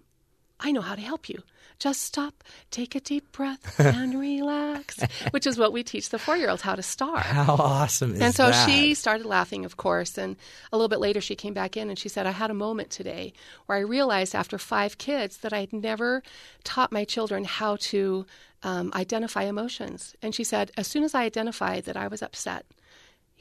I 0.62 0.72
know 0.72 0.82
how 0.82 0.96
to 0.96 1.02
help 1.02 1.28
you. 1.30 1.40
Just 1.80 2.04
stop, 2.04 2.44
take 2.72 2.94
a 2.94 3.00
deep 3.00 3.32
breath, 3.32 3.80
and 3.80 4.20
relax, 4.20 5.00
which 5.32 5.48
is 5.48 5.58
what 5.58 5.72
we 5.72 5.82
teach 5.82 6.10
the 6.10 6.20
four 6.20 6.36
year 6.36 6.50
olds 6.50 6.62
how 6.62 6.76
to 6.76 6.84
star. 6.84 7.20
How 7.20 7.56
awesome 7.56 8.14
is 8.14 8.20
that? 8.20 8.26
And 8.26 8.36
so 8.36 8.50
that? 8.50 8.70
she 8.70 8.94
started 8.94 9.26
laughing, 9.26 9.64
of 9.64 9.78
course. 9.78 10.18
And 10.18 10.36
a 10.74 10.78
little 10.78 10.90
bit 10.90 11.00
later, 11.00 11.22
she 11.22 11.36
came 11.36 11.54
back 11.54 11.78
in 11.78 11.90
and 11.90 11.98
she 11.98 12.10
said, 12.10 12.28
I 12.28 12.32
had 12.32 12.52
a 12.52 12.54
moment 12.54 12.90
today 12.90 13.32
where 13.66 13.78
I 13.78 13.82
realized 13.82 14.36
after 14.36 14.58
five 14.58 14.98
kids 14.98 15.38
that 15.38 15.54
I 15.54 15.62
had 15.62 15.74
never 15.74 16.22
taught 16.66 16.92
my 16.92 17.06
children 17.06 17.46
how 17.46 17.78
to 17.78 18.26
um, 18.64 18.92
identify 18.94 19.44
emotions. 19.44 20.16
And 20.22 20.36
she 20.36 20.44
said, 20.44 20.72
as 20.78 20.88
soon 20.88 21.04
as 21.04 21.16
I 21.16 21.24
identified 21.24 21.86
that 21.86 21.96
I 21.96 22.08
was 22.08 22.22
upset, 22.22 22.66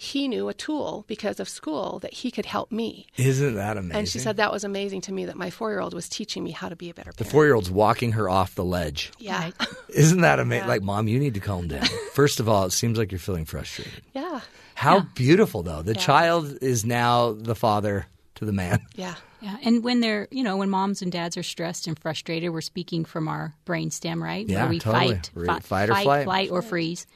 he 0.00 0.28
knew 0.28 0.48
a 0.48 0.54
tool 0.54 1.04
because 1.08 1.40
of 1.40 1.48
school 1.48 1.98
that 1.98 2.14
he 2.14 2.30
could 2.30 2.46
help 2.46 2.70
me. 2.70 3.08
Isn't 3.16 3.56
that 3.56 3.76
amazing? 3.76 3.96
And 3.98 4.08
she 4.08 4.20
said 4.20 4.36
that 4.36 4.52
was 4.52 4.62
amazing 4.62 5.00
to 5.02 5.12
me 5.12 5.24
that 5.24 5.34
my 5.36 5.50
four 5.50 5.70
year 5.70 5.80
old 5.80 5.92
was 5.92 6.08
teaching 6.08 6.44
me 6.44 6.52
how 6.52 6.68
to 6.68 6.76
be 6.76 6.88
a 6.88 6.94
better 6.94 7.10
the 7.16 7.24
four 7.24 7.44
year 7.46 7.54
old's 7.56 7.68
walking 7.68 8.12
her 8.12 8.30
off 8.30 8.54
the 8.54 8.62
ledge. 8.64 9.10
Yeah. 9.18 9.50
Isn't 9.88 10.20
that 10.20 10.38
amazing? 10.38 10.68
Like, 10.68 10.82
mom, 10.82 11.08
you 11.08 11.18
need 11.18 11.34
to 11.34 11.40
calm 11.40 11.66
down. 11.66 11.84
First 12.12 12.38
of 12.38 12.48
all, 12.48 12.64
it 12.66 12.70
seems 12.70 12.96
like 12.96 13.10
you're 13.10 13.18
feeling 13.18 13.44
frustrated. 13.44 14.02
Yeah. 14.14 14.40
How 14.76 15.00
beautiful, 15.16 15.64
though. 15.64 15.82
The 15.82 15.94
Yeah. 15.94 16.00
child 16.00 16.58
is 16.62 16.84
now 16.86 17.32
the 17.32 17.56
father 17.56 18.06
to 18.36 18.44
the 18.44 18.52
man. 18.52 18.80
Yeah. 18.94 19.16
Yeah, 19.40 19.56
and 19.62 19.82
when 19.84 20.00
they're, 20.00 20.26
you 20.32 20.42
know, 20.44 20.56
when 20.56 20.68
moms 20.70 21.00
and 21.02 21.10
dads 21.12 21.36
are 21.36 21.42
stressed 21.44 21.86
and 21.88 21.96
frustrated, 21.98 22.50
we're 22.52 22.60
speaking 22.60 23.04
from 23.04 23.28
our 23.28 23.54
brainstem, 23.66 24.20
right? 24.22 24.44
Yeah, 24.48 24.62
Where 24.62 24.70
we 24.70 24.78
totally. 24.80 25.14
fight, 25.14 25.30
Re- 25.34 25.46
fi- 25.46 25.58
fight 25.60 25.90
or 25.90 25.94
flight. 25.94 26.24
flight, 26.24 26.50
or 26.50 26.60
freeze, 26.62 27.06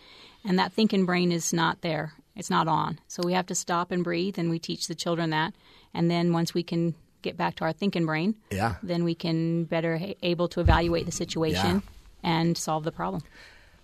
and 0.45 0.59
that 0.61 0.73
thinking 0.73 1.05
brain 1.05 1.33
is 1.33 1.53
not 1.53 1.81
there. 1.83 2.13
It's 2.37 2.51
not 2.51 2.67
on. 2.69 2.99
So 3.09 3.23
we 3.25 3.33
have 3.35 3.47
to 3.47 3.55
stop 3.55 3.91
and 3.91 4.03
breathe, 4.03 4.39
and 4.39 4.49
we 4.51 4.59
teach 4.59 4.87
the 4.87 4.95
children 4.95 5.31
that. 5.31 5.55
And 5.95 6.11
then 6.11 6.33
once 6.33 6.55
we 6.55 6.63
can 6.63 6.95
get 7.21 7.37
back 7.37 7.57
to 7.57 7.65
our 7.65 7.73
thinking 7.73 8.07
brain, 8.07 8.35
Yeah. 8.51 8.77
then 8.83 9.05
we 9.05 9.15
can 9.15 9.65
better 9.65 9.99
ha- 9.99 10.15
able 10.23 10.49
to 10.49 10.61
evaluate 10.61 11.07
the 11.07 11.13
situation 11.13 11.83
and 12.23 12.57
solve 12.57 12.85
the 12.85 12.93
problem. 12.93 13.23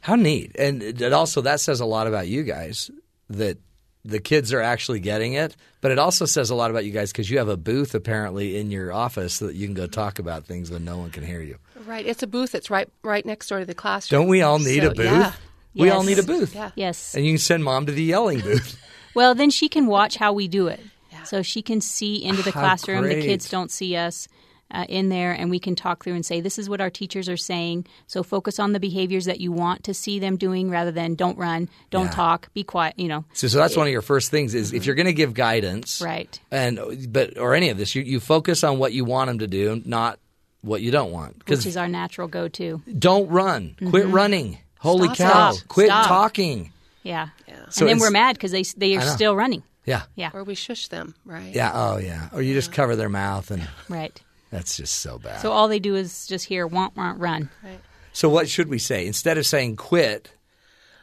How 0.01 0.15
neat. 0.15 0.53
And 0.59 0.83
it 0.83 1.12
also, 1.12 1.41
that 1.43 1.61
says 1.61 1.81
a 1.81 1.85
lot 1.85 2.07
about 2.07 2.27
you 2.29 2.43
guys 2.43 2.91
that 3.31 3.59
the 4.05 4.20
kids 4.20 4.53
are 4.53 4.61
actually 4.62 5.01
getting 5.01 5.35
it. 5.35 5.55
But 5.81 5.91
it 5.91 5.99
also 5.99 6.25
says 6.25 6.51
a 6.51 6.55
lot 6.55 6.70
about 6.70 6.85
you 6.85 6.93
guys 6.93 7.12
because 7.12 7.29
you 7.31 7.39
have 7.39 7.49
a 7.49 7.57
booth 7.57 7.95
apparently 7.95 8.57
in 8.57 8.70
your 8.70 8.93
office 8.93 9.35
so 9.35 9.47
that 9.49 9.55
you 9.57 9.66
can 9.66 9.75
go 9.75 9.87
talk 9.87 10.19
about 10.19 10.47
things 10.47 10.70
when 10.70 10.85
no 10.85 10.97
one 10.99 11.11
can 11.11 11.25
hear 11.25 11.43
you. 11.43 11.59
Right. 11.85 12.07
It's 12.07 12.23
a 12.23 12.27
booth 12.27 12.53
that's 12.53 12.70
right 12.70 12.89
right 13.03 13.27
next 13.27 13.49
door 13.49 13.59
to 13.61 13.66
the 13.66 13.75
classroom. 13.75 14.23
Don't 14.23 14.29
we 14.29 14.41
all 14.43 14.59
need 14.59 14.83
So, 14.83 14.91
a 14.91 14.95
booth? 14.95 15.05
Yeah. 15.05 15.33
We 15.74 15.90
all 15.90 16.03
need 16.03 16.19
a 16.19 16.23
booth. 16.23 16.55
Yeah. 16.55 16.70
Yes. 16.74 17.15
And 17.15 17.24
you 17.24 17.32
can 17.32 17.39
send 17.39 17.62
mom 17.65 17.86
to 17.86 17.93
the 17.93 18.03
yelling 18.03 18.40
booth. 18.40 18.78
Well, 19.15 19.35
then 19.35 19.51
she 19.51 19.69
can 19.69 19.86
watch 19.86 20.15
how 20.16 20.32
we 20.32 20.47
do 20.47 20.69
it. 20.69 20.78
So 21.24 21.43
she 21.43 21.61
can 21.61 21.81
see 21.81 22.23
into 22.23 22.43
the 22.43 22.53
How 22.53 22.61
classroom. 22.61 23.03
The 23.09 23.20
kids 23.20 23.49
don't 23.51 23.69
see 23.70 23.97
us 23.97 24.28
uh, 24.70 24.85
in 24.89 25.09
there, 25.09 25.32
and 25.32 25.51
we 25.51 25.59
can 25.59 25.74
talk 25.74 26.05
through 26.05 26.12
and 26.15 26.24
say, 26.24 26.40
this 26.40 26.57
is 26.57 26.69
what 26.69 26.81
our 26.81 26.90
teachers 26.90 27.28
are 27.28 27.36
saying. 27.36 27.86
So 28.07 28.23
focus 28.23 28.61
on 28.61 28.74
the 28.74 28.78
behaviors 28.81 29.24
that 29.24 29.40
you 29.40 29.51
want 29.51 29.82
to 29.85 29.95
see 29.95 30.20
them 30.20 30.36
doing 30.36 30.70
rather 30.70 30.93
than 30.93 31.16
don't 31.16 31.36
run, 31.36 31.69
don't 31.90 32.05
Yeah. 32.05 32.11
talk, 32.12 32.53
be 32.55 32.62
quiet, 32.62 32.95
you 32.97 33.09
know. 33.09 33.24
So, 33.32 33.49
so 33.49 33.59
that's 33.59 33.77
one 33.77 33.86
of 33.89 33.93
your 33.93 34.03
first 34.03 34.31
things 34.31 34.55
is 34.55 34.73
if 34.73 34.86
you're 34.86 34.95
going 34.95 35.07
to 35.07 35.12
give 35.12 35.35
guidance, 35.35 36.01
Right. 36.01 36.39
And 36.53 36.78
but 37.12 37.39
or 37.39 37.55
any 37.55 37.70
of 37.70 37.78
this, 37.78 37.97
you, 37.97 38.03
you 38.03 38.20
focus 38.20 38.62
on 38.62 38.78
what 38.78 38.93
you 38.93 39.05
want 39.05 39.28
them 39.28 39.40
to 39.40 39.49
do, 39.49 39.82
not 39.85 40.20
what 40.61 40.81
you 40.82 40.93
don't 40.93 41.11
want. 41.11 41.49
Which 41.49 41.66
is 41.66 41.77
our 41.77 41.89
natural 41.89 42.28
go 42.28 42.47
to. 42.49 42.82
don't 42.99 43.28
run, 43.31 43.74
quit 43.89 44.07
Mhm. 44.07 44.12
running. 44.12 44.59
Holy 44.80 45.12
Stop 45.14 45.32
cow! 45.32 45.50
it. 45.52 45.64
Quit 45.68 45.86
Stop. 45.88 46.06
talking. 46.06 46.72
Yeah. 47.02 47.28
So 47.70 47.82
and 47.86 47.90
then 47.90 47.98
we're 47.98 48.10
mad 48.10 48.34
because 48.36 48.52
they, 48.52 48.62
they 48.76 48.96
are 48.96 49.02
still 49.02 49.34
running. 49.36 49.62
Yeah, 49.84 50.02
Yeah. 50.16 50.30
Or 50.34 50.44
we 50.44 50.55
shush 50.55 50.88
them, 50.88 51.14
right? 51.24 51.55
yeah. 51.55 51.70
Oh 51.74 51.96
yeah. 51.96 52.28
Or 52.32 52.42
you 52.42 52.52
just 52.55 52.72
cover 52.72 52.94
their 52.96 53.09
mouth, 53.09 53.50
and 53.50 53.66
Right. 53.88 54.20
that's 54.50 54.76
just 54.76 54.96
so 55.00 55.18
bad. 55.18 55.40
So 55.40 55.50
all 55.52 55.66
they 55.68 55.78
do 55.78 55.94
is 55.96 56.26
just 56.26 56.44
hear 56.44 56.66
want, 56.66 56.94
want, 56.96 57.18
run. 57.20 57.48
Right. 57.64 57.80
So 58.12 58.28
what 58.28 58.48
should 58.48 58.68
we 58.68 58.78
say 58.78 59.06
instead 59.06 59.38
of 59.38 59.46
saying 59.46 59.76
quit 59.76 60.30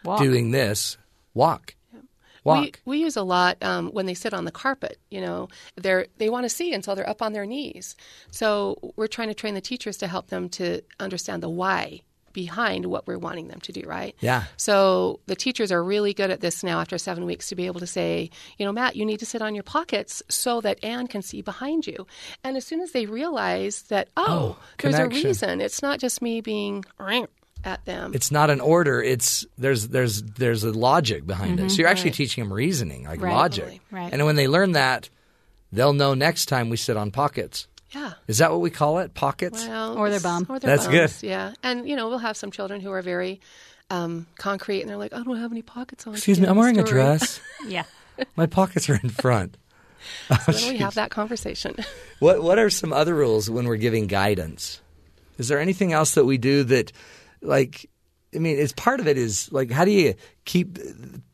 Walk. 0.04 0.20
doing 0.20 0.52
this? 0.52 0.98
Walk. 1.34 1.74
Walk. 2.44 2.80
We, 2.86 2.98
we 2.98 3.04
use 3.04 3.16
a 3.18 3.24
lot 3.24 3.58
um, 3.64 3.90
when 3.90 4.06
they 4.06 4.14
sit 4.14 4.32
on 4.36 4.46
the 4.46 4.52
carpet. 4.52 5.00
You 5.10 5.22
know, 5.22 5.50
they're 5.76 6.06
they 6.20 6.30
want 6.30 6.44
to 6.46 6.50
see 6.50 6.72
until 6.74 6.96
they're 6.96 7.10
up 7.10 7.24
on 7.24 7.34
their 7.34 7.48
knees. 7.48 7.96
So 8.30 8.94
we're 8.96 9.08
trying 9.08 9.30
to 9.30 9.34
train 9.34 9.56
the 9.56 9.62
teachers 9.62 9.98
to 9.98 10.08
help 10.08 10.28
them 10.28 10.50
to 10.50 10.82
understand 11.00 11.42
the 11.42 11.50
why 11.50 12.02
behind 12.36 12.86
what 12.86 13.08
we're 13.08 13.18
wanting 13.18 13.48
them 13.48 13.60
to 13.62 13.72
do. 13.72 13.82
Right. 13.88 14.16
Yeah. 14.20 14.44
So 14.58 15.20
the 15.26 15.36
teachers 15.36 15.72
are 15.72 15.84
really 15.84 16.14
good 16.14 16.30
at 16.30 16.42
this 16.42 16.64
now 16.64 16.80
after 16.82 17.00
seven 17.00 17.26
weeks 17.26 17.50
to 17.50 17.56
be 17.56 17.66
able 17.66 17.80
to 17.80 17.88
say, 17.88 18.30
you 18.60 18.66
know, 18.66 18.72
Matt, 18.72 18.96
you 18.96 19.06
need 19.06 19.18
to 19.22 19.26
sit 19.26 19.42
on 19.42 19.56
your 19.56 19.64
pockets 19.64 20.22
so 20.30 20.62
that 20.62 20.84
Anne 20.84 21.08
can 21.08 21.24
see 21.24 21.42
behind 21.42 21.88
you. 21.88 22.06
And 22.44 22.56
as 22.58 22.66
soon 22.66 22.82
as 22.82 22.92
they 22.92 23.08
realize 23.08 23.82
that, 23.84 24.10
oh, 24.16 24.58
Oh, 24.60 24.64
there's 24.78 25.00
a 25.00 25.08
reason. 25.08 25.62
It's 25.62 25.82
not 25.82 26.00
just 26.00 26.22
me 26.22 26.42
being 26.42 26.86
at 27.64 27.84
them. 27.86 28.12
It's 28.14 28.30
not 28.32 28.50
an 28.52 28.60
order. 28.62 29.02
It's 29.02 29.44
there's 29.58 29.88
there's 29.88 30.22
there's 30.22 30.64
a 30.64 30.72
logic 30.72 31.26
behind 31.26 31.60
it. 31.60 31.64
Mhm. 31.68 31.72
So 31.72 31.78
you're 31.78 31.88
actually 31.88 32.12
Right. 32.12 32.18
teaching 32.18 32.44
them 32.44 32.54
reasoning, 32.54 33.06
like 33.06 33.22
Right. 33.22 33.34
logic. 33.34 33.80
Right. 33.90 34.14
And 34.14 34.24
when 34.26 34.36
they 34.36 34.48
learn 34.48 34.74
that, 34.74 35.10
they'll 35.72 35.94
know 35.94 36.14
next 36.14 36.46
time 36.46 36.70
we 36.70 36.78
sit 36.78 36.96
on 36.98 37.10
pockets. 37.10 37.68
Yeah. 37.96 38.14
Is 38.28 38.40
that 38.40 38.52
what 38.52 38.60
we 38.60 38.70
call 38.70 39.00
it? 39.00 39.14
Pockets? 39.14 39.66
Well, 39.66 39.98
Or 39.98 40.10
their 40.10 40.20
bum. 40.20 40.46
Or 40.50 40.60
their 40.60 40.76
That's 40.76 40.88
bums, 40.88 41.22
good. 41.22 41.28
Yeah, 41.28 41.54
and 41.64 41.88
you 41.88 41.96
know 41.96 42.10
we'll 42.10 42.18
have 42.18 42.36
some 42.36 42.52
children 42.52 42.82
who 42.82 42.92
are 42.92 43.02
very 43.02 43.40
um, 43.90 44.28
concrete, 44.38 44.82
and 44.82 44.90
they're 44.90 44.98
like, 44.98 45.14
"I 45.14 45.24
don't 45.24 45.38
have 45.38 45.52
any 45.52 45.62
pockets 45.62 46.06
on." 46.06 46.14
Excuse 46.14 46.40
me, 46.40 46.48
I'm 46.48 46.56
the 46.56 46.60
wearing 46.60 46.78
a 46.78 46.84
dress. 46.84 47.40
yeah. 47.68 47.84
My 48.36 48.48
pockets 48.48 48.90
are 48.90 49.00
in 49.02 49.10
front. 49.10 49.58
Oh, 50.30 50.38
so 50.46 50.52
then 50.52 50.74
we 50.74 50.78
have 50.78 50.94
that 50.96 51.10
conversation. 51.10 51.76
What 52.20 52.44
what 52.44 52.60
are 52.60 52.70
some 52.70 52.94
other 52.94 53.16
rules 53.16 53.50
when 53.50 53.66
we're 53.66 53.78
giving 53.78 54.06
guidance? 54.06 54.80
Is 55.40 55.48
there 55.48 55.60
anything 55.60 55.94
else 55.94 56.14
that 56.14 56.26
we 56.26 56.38
do 56.38 56.64
that 56.66 56.92
like 57.42 57.90
I 58.34 58.38
mean, 58.38 58.60
it's 58.60 58.72
part 58.72 59.00
of 59.00 59.08
it 59.08 59.18
is 59.18 59.52
like 59.52 59.72
how 59.72 59.84
do 59.84 59.90
you 59.90 60.14
keep 60.46 60.78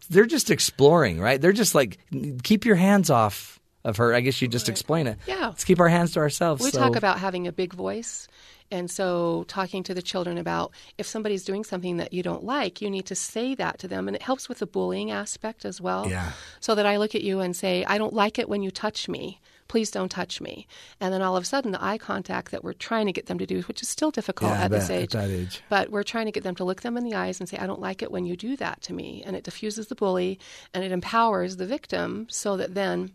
they're 0.10 0.26
just 0.26 0.50
exploring, 0.50 1.20
right? 1.20 1.42
They're 1.42 1.52
just 1.52 1.76
like 1.76 1.98
keep 2.44 2.64
your 2.64 2.78
hands 2.78 3.10
off 3.10 3.60
of 3.84 3.98
her. 3.98 4.14
I 4.14 4.22
guess 4.22 4.42
you 4.42 4.48
just 4.48 4.70
explain 4.70 5.08
it. 5.08 5.18
Yeah. 5.28 5.48
Let's 5.48 5.64
keep 5.64 5.80
our 5.80 5.90
hands 5.90 6.12
to 6.14 6.20
ourselves. 6.20 6.64
we 6.64 6.72
so- 6.72 6.80
talk 6.80 6.96
about 6.96 7.20
having 7.20 7.48
a 7.48 7.52
big 7.52 7.74
voice. 7.74 8.28
And 8.74 8.90
so, 8.90 9.44
talking 9.50 9.84
to 9.84 9.94
the 9.94 10.02
children 10.02 10.38
about 10.38 10.72
if 10.98 11.06
somebody's 11.06 11.44
doing 11.44 11.66
something 11.66 11.98
that 11.98 12.14
you 12.14 12.24
don't 12.24 12.46
like, 12.46 12.82
you 12.82 12.90
need 12.90 13.06
to 13.08 13.16
say 13.16 13.54
that 13.56 13.80
to 13.80 13.88
them. 13.90 14.08
And 14.08 14.16
it 14.16 14.22
helps 14.22 14.48
with 14.48 14.60
the 14.60 14.66
bullying 14.66 15.12
aspect 15.12 15.66
as 15.66 15.82
well. 15.82 16.08
Yeah. 16.10 16.32
So 16.62 16.74
that 16.76 16.86
I 16.86 16.96
look 16.96 17.14
at 17.14 17.22
you 17.22 17.42
and 17.42 17.54
say, 17.54 17.84
I 17.84 17.98
don't 17.98 18.14
like 18.14 18.40
it 18.40 18.48
when 18.48 18.64
you 18.64 18.72
touch 18.72 19.10
me. 19.10 19.42
Please 19.68 19.92
don't 19.92 20.08
touch 20.10 20.40
me. 20.40 20.68
And 21.02 21.14
then 21.14 21.22
all 21.22 21.36
of 21.36 21.44
a 21.44 21.46
sudden, 21.46 21.72
the 21.74 21.84
eye 21.84 21.98
contact 21.98 22.52
that 22.52 22.64
we're 22.64 22.72
trying 22.72 23.08
to 23.08 23.12
get 23.12 23.26
them 23.26 23.40
to 23.40 23.46
do, 23.46 23.62
which 23.64 23.82
is 23.82 23.90
still 23.90 24.10
difficult 24.12 24.52
Yeah, 24.52 24.64
at 24.64 24.72
this 24.72 24.88
bet, 24.88 25.16
at 25.16 25.30
age, 25.30 25.32
age. 25.32 25.64
but 25.68 25.92
we're 25.92 26.04
trying 26.04 26.28
to 26.28 26.32
get 26.32 26.44
them 26.44 26.56
to 26.56 26.64
look 26.64 26.82
them 26.82 26.96
in 26.96 27.04
the 27.04 27.16
eyes 27.16 27.42
and 27.42 27.50
say, 27.50 27.58
I 27.58 27.68
don't 27.68 27.82
like 27.82 28.02
it 28.02 28.10
when 28.12 28.26
you 28.26 28.38
do 28.38 28.56
that 28.56 28.82
to 28.84 28.94
me. 28.94 29.22
And 29.26 29.36
it 29.36 29.44
diffuses 29.44 29.88
the 29.88 29.96
bully 29.96 30.40
and 30.74 30.82
it 30.82 30.94
empowers 30.94 31.58
the 31.58 31.66
victim 31.66 32.28
so 32.30 32.56
that 32.56 32.74
then 32.74 33.12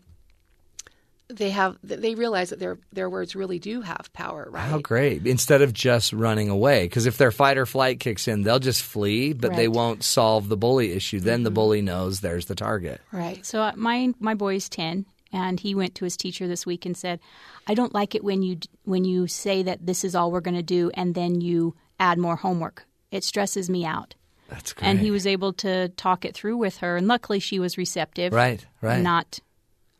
they 1.29 1.49
have 1.49 1.77
they 1.83 2.15
realize 2.15 2.51
that 2.51 2.59
their 2.59 2.77
their 2.93 3.09
words 3.09 3.35
really 3.35 3.59
do 3.59 3.81
have 3.81 4.11
power, 4.13 4.47
right? 4.49 4.69
How 4.69 4.79
great. 4.79 5.27
Instead 5.27 5.61
of 5.61 5.73
just 5.73 6.13
running 6.13 6.49
away. 6.49 6.85
Because 6.85 7.05
if 7.05 7.17
their 7.17 7.31
fight 7.31 7.57
or 7.57 7.65
flight 7.65 7.99
kicks 7.99 8.27
in, 8.27 8.43
they'll 8.43 8.59
just 8.59 8.81
flee, 8.81 9.33
but 9.33 9.55
they 9.55 9.67
won't 9.67 10.03
solve 10.03 10.47
the 10.47 10.57
bully 10.57 10.93
issue. 10.93 11.19
Then 11.19 11.43
the 11.43 11.51
bully 11.51 11.81
knows 11.81 12.21
there's 12.21 12.45
the 12.45 12.55
target. 12.55 13.01
Right. 13.11 13.45
So 13.45 13.61
uh, 13.61 13.73
my 13.75 14.13
my 14.19 14.35
boy's 14.35 14.69
ten, 14.69 15.05
and 15.33 15.59
he 15.59 15.75
went 15.75 15.95
to 15.95 16.05
his 16.05 16.17
teacher 16.17 16.47
this 16.47 16.65
week 16.65 16.85
and 16.85 16.95
said, 16.95 17.19
"I 17.67 17.73
don't 17.73 17.93
like 17.93 18.15
it 18.15 18.23
when 18.23 18.41
you 18.41 18.57
when 18.83 19.03
you 19.03 19.27
say 19.27 19.63
that 19.63 19.85
this 19.85 20.03
is 20.03 20.15
all 20.15 20.31
we're 20.31 20.41
going 20.41 20.55
to 20.55 20.63
do, 20.63 20.91
and 20.93 21.13
then 21.13 21.41
you 21.41 21.75
add 21.99 22.17
more 22.17 22.37
homework. 22.37 22.85
It 23.11 23.23
stresses 23.23 23.69
me 23.69 23.85
out." 23.85 24.15
That's 24.49 24.73
great. 24.73 24.87
And 24.87 24.99
he 24.99 25.11
was 25.11 25.27
able 25.27 25.53
to 25.53 25.89
talk 25.89 26.23
it 26.23 26.33
through 26.33 26.57
with 26.57 26.77
her, 26.77 26.95
and 26.95 27.07
luckily 27.07 27.39
she 27.39 27.59
was 27.59 27.77
receptive. 27.77 28.33
Right, 28.33 28.65
right. 28.81 29.01
Not, 29.01 29.39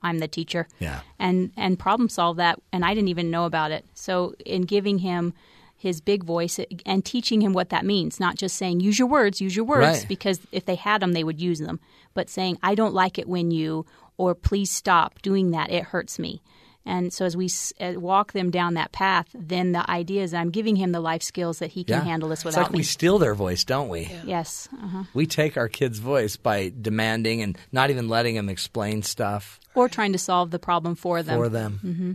I'm 0.02 0.20
the 0.20 0.28
teacher. 0.28 0.68
Yeah. 0.80 1.00
And 1.20 1.52
and 1.58 1.78
problem 1.80 2.10
solve 2.10 2.38
that, 2.38 2.60
and 2.72 2.86
I 2.86 2.94
didn't 2.94 3.10
even 3.10 3.32
know 3.32 3.46
about 3.46 3.72
it. 3.72 3.86
So 3.94 4.36
in 4.46 4.64
giving 4.64 5.00
him 5.00 5.34
his 5.76 6.02
big 6.02 6.24
voice 6.24 6.58
uh, 6.60 6.66
and 6.86 7.06
teaching 7.06 7.42
him 7.42 7.54
what 7.54 7.70
that 7.70 7.86
means, 7.86 8.20
not 8.20 8.36
just 8.36 8.56
saying 8.56 8.80
use 8.80 8.98
your 8.98 9.08
words, 9.08 9.40
use 9.42 9.56
your 9.56 9.66
words, 9.66 10.00
Right. 10.00 10.08
because 10.08 10.40
if 10.52 10.66
they 10.66 10.76
had 10.76 11.02
them, 11.02 11.14
they 11.14 11.24
would 11.24 11.40
use 11.40 11.60
them. 11.60 11.80
But 12.14 12.30
saying 12.30 12.58
I 12.64 12.74
don't 12.76 12.94
like 12.96 13.20
it 13.20 13.28
when 13.30 13.52
you, 13.52 13.86
or 14.18 14.34
please 14.34 14.72
stop 14.72 15.22
doing 15.22 15.52
that, 15.52 15.72
it 15.72 15.84
hurts 15.84 16.18
me. 16.18 16.42
And 16.88 17.12
so 17.12 17.26
as 17.26 17.36
we 17.36 17.46
s- 17.46 17.74
uh, 17.82 17.94
walk 18.00 18.32
them 18.32 18.50
down 18.50 18.76
that 18.76 18.92
path, 18.94 19.28
then 19.34 19.74
the 19.74 19.84
idea 19.92 20.24
is 20.24 20.34
I'm 20.34 20.50
giving 20.52 20.78
him 20.78 20.94
the 20.94 21.02
life 21.02 21.22
skills 21.22 21.60
that 21.60 21.72
he 21.72 21.84
can 21.84 21.98
Yeah. 21.98 22.04
handle 22.06 22.30
this 22.30 22.46
without 22.46 22.48
It's 22.48 22.56
without 22.58 22.64
like 22.70 22.72
me. 22.72 22.80
we 22.80 22.84
steal 22.84 23.20
their 23.20 23.36
voice, 23.36 23.64
don't 23.66 23.90
we? 23.90 24.10
Yes. 24.26 24.70
Uh-huh. 24.74 25.04
We 25.14 25.26
take 25.28 25.58
our 25.58 25.68
kids' 25.68 26.00
voice 26.00 26.38
by 26.38 26.72
demanding 26.80 27.42
and 27.42 27.58
not 27.72 27.90
even 27.90 28.08
letting 28.08 28.36
them 28.36 28.48
explain 28.50 29.04
stuff 29.04 29.60
Or 29.76 29.90
trying 29.90 30.14
to 30.14 30.18
solve 30.18 30.52
the 30.52 30.60
problem 30.60 30.96
for 30.96 31.22
them. 31.22 31.36
for 31.38 31.50
them. 31.50 31.80
hmm 31.82 32.12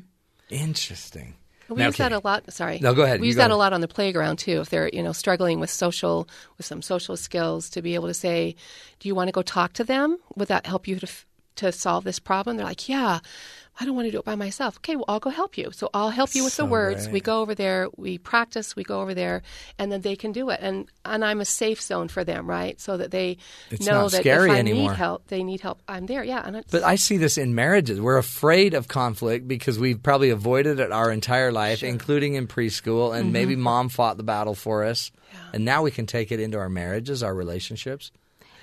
Interesting. 0.57 1.35
We 1.69 1.77
Now, 1.77 1.87
use 1.87 1.97
that 1.97 2.13
a 2.13 2.21
lot. 2.23 2.53
Sorry. 2.53 2.79
No, 2.83 2.93
go 2.95 3.03
ahead. 3.03 3.21
We 3.21 3.29
use 3.29 3.37
that 3.37 3.43
ahead. 3.43 3.51
a 3.53 3.57
lot 3.57 3.73
on 3.73 3.81
the 3.81 3.89
playground 3.89 4.37
too. 4.39 4.61
If 4.61 4.69
they're 4.69 4.91
you 4.93 5.03
know 5.03 5.13
struggling 5.13 5.61
with 5.61 5.71
social 5.71 6.29
with 6.59 6.67
some 6.67 6.83
social 6.83 7.17
skills, 7.17 7.71
to 7.71 7.81
be 7.81 7.95
able 7.95 8.09
to 8.09 8.15
say, 8.15 8.57
"Do 9.01 9.09
you 9.09 9.15
want 9.15 9.29
to 9.29 9.33
go 9.33 9.41
talk 9.43 9.73
to 9.75 9.85
them? 9.85 10.19
Would 10.37 10.49
that 10.49 10.67
help 10.67 10.87
you 10.87 10.97
to 11.01 11.07
f- 11.07 11.25
to 11.57 11.73
solve 11.73 12.05
this 12.05 12.19
problem?" 12.19 12.57
They're 12.59 12.67
like, 12.67 12.89
"Yeah." 12.91 13.21
I 13.83 13.85
don't 13.85 13.97
want 13.97 14.07
to 14.07 14.13
do 14.13 14.19
it 14.21 14.25
by 14.25 14.37
myself. 14.37 14.77
Okay, 14.79 14.95
well, 14.95 15.05
I'll 15.09 15.19
go 15.19 15.31
help 15.31 15.59
you. 15.59 15.73
So 15.73 15.91
I'll 15.93 16.11
help 16.11 16.37
you 16.37 16.45
with 16.45 16.53
So 16.53 16.63
the 16.63 16.71
words. 16.71 17.09
We 17.09 17.21
go 17.21 17.41
over 17.41 17.53
there, 17.53 17.89
we 17.97 18.17
practice, 18.17 18.77
we 18.77 18.85
go 18.85 19.01
over 19.01 19.13
there, 19.13 19.43
and 19.77 19.91
then 19.91 20.03
they 20.03 20.15
can 20.15 20.31
do 20.31 20.51
it. 20.51 20.61
And 20.63 20.89
and 21.05 21.25
I'm 21.25 21.41
a 21.41 21.45
safe 21.45 21.83
zone 21.83 22.07
for 22.07 22.23
them, 22.23 22.49
right? 22.49 22.81
So 22.81 22.97
that 22.97 23.11
they 23.11 23.39
It's 23.71 23.85
know 23.85 24.09
that 24.09 24.21
scary 24.21 24.51
if 24.51 24.57
I 24.57 24.59
anymore. 24.61 24.91
need 24.93 24.97
help, 24.97 25.27
they 25.27 25.43
need 25.43 25.61
help. 25.61 25.83
I'm 25.89 26.07
there. 26.07 26.23
Yeah, 26.23 26.47
and 26.47 26.55
it's, 26.57 26.71
But 26.71 26.85
I 26.85 26.95
see 26.95 27.17
this 27.17 27.37
in 27.37 27.57
marriages. 27.57 28.01
We're 28.01 28.19
afraid 28.19 28.75
of 28.75 28.87
conflict 28.87 29.49
because 29.49 29.81
we've 29.81 30.01
probably 30.01 30.31
avoided 30.31 30.79
it 30.79 30.93
our 30.93 31.11
entire 31.11 31.51
life, 31.51 31.83
including 31.83 32.35
in 32.35 32.47
preschool, 32.47 33.13
and 33.17 33.31
Mhm. 33.31 33.33
maybe 33.33 33.57
mom 33.57 33.89
fought 33.89 34.17
the 34.17 34.23
battle 34.23 34.55
for 34.55 34.85
us. 34.85 35.11
And 35.53 35.65
now 35.65 35.83
we 35.83 35.91
can 35.91 36.07
take 36.07 36.31
it 36.31 36.39
into 36.39 36.57
our 36.59 36.69
marriages, 36.69 37.23
our 37.23 37.35
relationships. 37.35 38.13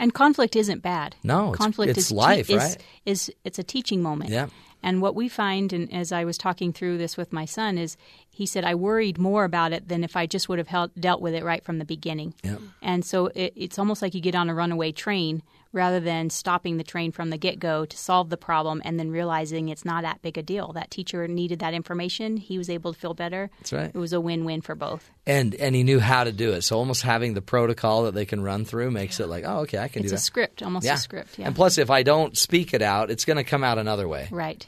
And 0.01 0.13
conflict 0.13 0.55
isn't 0.55 0.81
bad. 0.81 1.17
No, 1.23 1.51
conflict 1.51 1.89
it's 1.89 2.05
is 2.07 2.11
life, 2.11 2.49
is, 2.49 2.55
right? 2.55 2.77
Is 3.05 3.29
it's 3.43 3.59
a 3.59 3.63
teaching 3.63 4.01
moment. 4.01 4.29
Yeah. 4.29 4.47
And 4.81 5.01
what 5.01 5.15
we 5.15 5.27
find, 5.27 5.73
and 5.73 5.91
as 5.93 6.11
I 6.11 6.23
was 6.23 6.37
talking 6.37 6.71
through 6.71 6.97
this 6.97 7.17
with 7.17 7.33
my 7.33 7.45
son, 7.45 7.77
is 7.77 7.97
he 8.29 8.45
said 8.45 8.63
I 8.63 8.75
worried 8.75 9.17
more 9.17 9.43
about 9.43 9.73
it 9.73 9.89
than 9.89 10.03
if 10.03 10.15
I 10.15 10.25
just 10.25 10.47
would 10.47 10.57
have 10.57 10.69
held, 10.69 10.91
dealt 10.99 11.21
with 11.21 11.33
it 11.33 11.43
right 11.43 11.63
from 11.63 11.79
the 11.79 11.85
beginning. 11.85 12.33
Yeah. 12.43 12.57
And 12.81 13.03
so 13.03 13.27
it, 13.27 13.53
it's 13.55 13.77
almost 13.77 14.01
like 14.01 14.13
you 14.13 14.21
get 14.21 14.35
on 14.35 14.49
a 14.49 14.55
runaway 14.55 14.91
train 14.91 15.43
rather 15.71 15.99
than 15.99 16.29
stopping 16.29 16.77
the 16.77 16.83
train 16.83 17.11
from 17.11 17.29
the 17.29 17.37
get 17.37 17.59
go 17.59 17.85
to 17.85 17.97
solve 17.97 18.29
the 18.29 18.37
problem 18.37 18.81
and 18.83 18.99
then 18.99 19.11
realizing 19.11 19.69
it's 19.69 19.85
not 19.85 20.03
that 20.03 20.21
big 20.21 20.37
a 20.37 20.43
deal. 20.43 20.73
That 20.73 20.89
teacher 20.89 21.27
needed 21.27 21.59
that 21.59 21.73
information. 21.73 22.37
He 22.37 22.57
was 22.57 22.69
able 22.69 22.93
to 22.93 22.99
feel 22.99 23.13
better. 23.13 23.49
That's 23.59 23.73
right. 23.73 23.91
It 23.93 23.97
was 23.97 24.13
a 24.13 24.21
win 24.21 24.45
win 24.45 24.61
for 24.61 24.75
both. 24.75 25.09
And 25.25 25.53
and 25.55 25.75
he 25.75 25.83
knew 25.83 25.99
how 25.99 26.23
to 26.23 26.31
do 26.31 26.53
it. 26.53 26.63
So 26.63 26.77
almost 26.77 27.03
having 27.03 27.33
the 27.33 27.41
protocol 27.41 28.03
that 28.03 28.13
they 28.13 28.25
can 28.25 28.41
run 28.41 28.65
through 28.65 28.91
makes 28.91 29.19
it 29.19 29.27
like, 29.27 29.43
oh, 29.45 29.59
okay, 29.59 29.77
I 29.77 29.87
can 29.87 30.01
It's 30.01 30.07
do 30.07 30.09
that. 30.09 30.15
It's 30.15 30.23
a 30.23 30.25
script, 30.25 30.63
almost 30.63 30.87
a 30.87 30.97
script, 30.97 31.37
yeah. 31.37 31.47
And 31.47 31.55
plus, 31.55 31.77
if 31.77 31.89
I 31.89 32.03
don't 32.03 32.37
speak 32.37 32.73
it 32.73 32.81
out, 32.81 33.11
it's 33.11 33.25
going 33.25 33.37
to 33.37 33.43
come 33.43 33.63
out 33.63 33.77
another 33.77 34.07
way. 34.07 34.27
Right. 34.31 34.65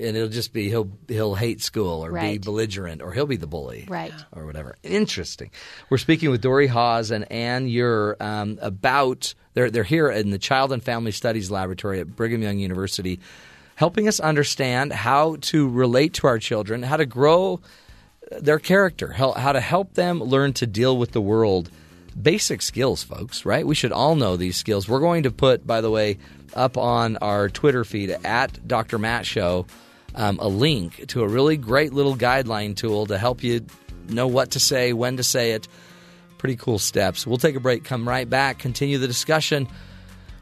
And 0.00 0.16
it'll 0.16 0.28
just 0.28 0.52
be 0.52 0.68
he'll 0.68 0.90
he'll 1.08 1.34
hate 1.34 1.60
school 1.60 2.04
or 2.04 2.12
be 2.12 2.38
belligerent 2.38 3.02
or 3.02 3.12
he'll 3.12 3.26
be 3.26 3.36
the 3.36 3.46
bully. 3.46 3.86
Right. 3.88 4.12
or 4.32 4.46
whatever. 4.46 4.76
Interesting. 4.82 5.50
We're 5.90 5.98
speaking 5.98 6.30
with 6.30 6.40
Dorie 6.40 6.68
Haws 6.68 7.10
and 7.10 7.30
Anne 7.30 7.68
Ure 7.68 8.16
um, 8.18 8.58
about 8.62 9.34
they're 9.54 9.70
they're 9.70 9.84
here 9.84 10.10
in 10.10 10.30
the 10.30 10.38
Child 10.38 10.72
and 10.72 10.82
Family 10.82 11.12
Studies 11.12 11.50
Laboratory 11.50 12.00
at 12.00 12.16
Brigham 12.16 12.42
Young 12.42 12.58
University, 12.58 13.20
helping 13.74 14.08
us 14.08 14.20
understand 14.20 14.92
how 14.92 15.36
to 15.42 15.68
relate 15.68 16.14
to 16.14 16.26
our 16.26 16.38
children, 16.38 16.82
how 16.82 16.96
to 16.96 17.06
grow 17.06 17.60
their 18.30 18.58
character, 18.58 19.12
how, 19.12 19.32
how 19.32 19.52
to 19.52 19.60
help 19.60 19.94
them 19.94 20.20
learn 20.22 20.52
to 20.54 20.66
deal 20.66 20.96
with 20.96 21.12
the 21.12 21.20
world. 21.20 21.70
Basic 22.20 22.62
skills, 22.62 23.02
folks. 23.02 23.44
Right? 23.44 23.66
We 23.66 23.74
should 23.74 23.92
all 23.92 24.14
know 24.14 24.36
these 24.36 24.56
skills. 24.56 24.88
We're 24.88 25.00
going 25.00 25.24
to 25.24 25.30
put, 25.30 25.66
by 25.66 25.80
the 25.80 25.90
way, 25.90 26.18
up 26.54 26.76
on 26.76 27.16
our 27.18 27.48
Twitter 27.48 27.84
feed 27.84 28.10
at 28.24 28.66
Dr. 28.66 28.98
Matt 28.98 29.26
Show 29.26 29.66
um, 30.14 30.38
a 30.40 30.48
link 30.48 31.06
to 31.08 31.22
a 31.22 31.28
really 31.28 31.56
great 31.56 31.92
little 31.92 32.16
guideline 32.16 32.76
tool 32.76 33.06
to 33.06 33.18
help 33.18 33.42
you 33.42 33.64
know 34.08 34.26
what 34.26 34.52
to 34.52 34.60
say, 34.60 34.92
when 34.92 35.16
to 35.16 35.22
say 35.22 35.52
it. 35.52 35.68
Pretty 36.38 36.56
cool 36.56 36.78
steps. 36.78 37.26
We'll 37.26 37.38
take 37.38 37.56
a 37.56 37.60
break, 37.60 37.84
come 37.84 38.08
right 38.08 38.28
back, 38.28 38.58
continue 38.58 38.98
the 38.98 39.06
discussion 39.06 39.68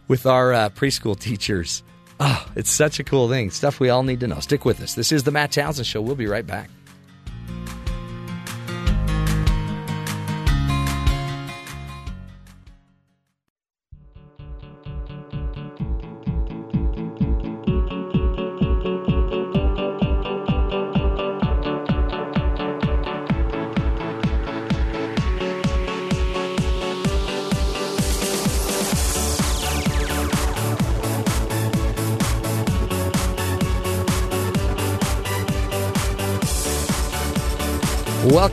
with 0.06 0.26
our 0.26 0.52
uh, 0.52 0.68
preschool 0.70 1.18
teachers. 1.18 1.82
Oh, 2.20 2.46
it's 2.56 2.70
such 2.70 2.98
a 2.98 3.04
cool 3.04 3.28
thing. 3.28 3.50
Stuff 3.50 3.78
we 3.80 3.90
all 3.90 4.02
need 4.02 4.20
to 4.20 4.26
know. 4.26 4.40
Stick 4.40 4.64
with 4.64 4.80
us. 4.80 4.94
This 4.94 5.12
is 5.12 5.22
the 5.22 5.30
Matt 5.30 5.52
Townsend 5.52 5.86
Show. 5.86 6.00
We'll 6.00 6.16
be 6.16 6.26
right 6.26 6.46
back. 6.46 6.70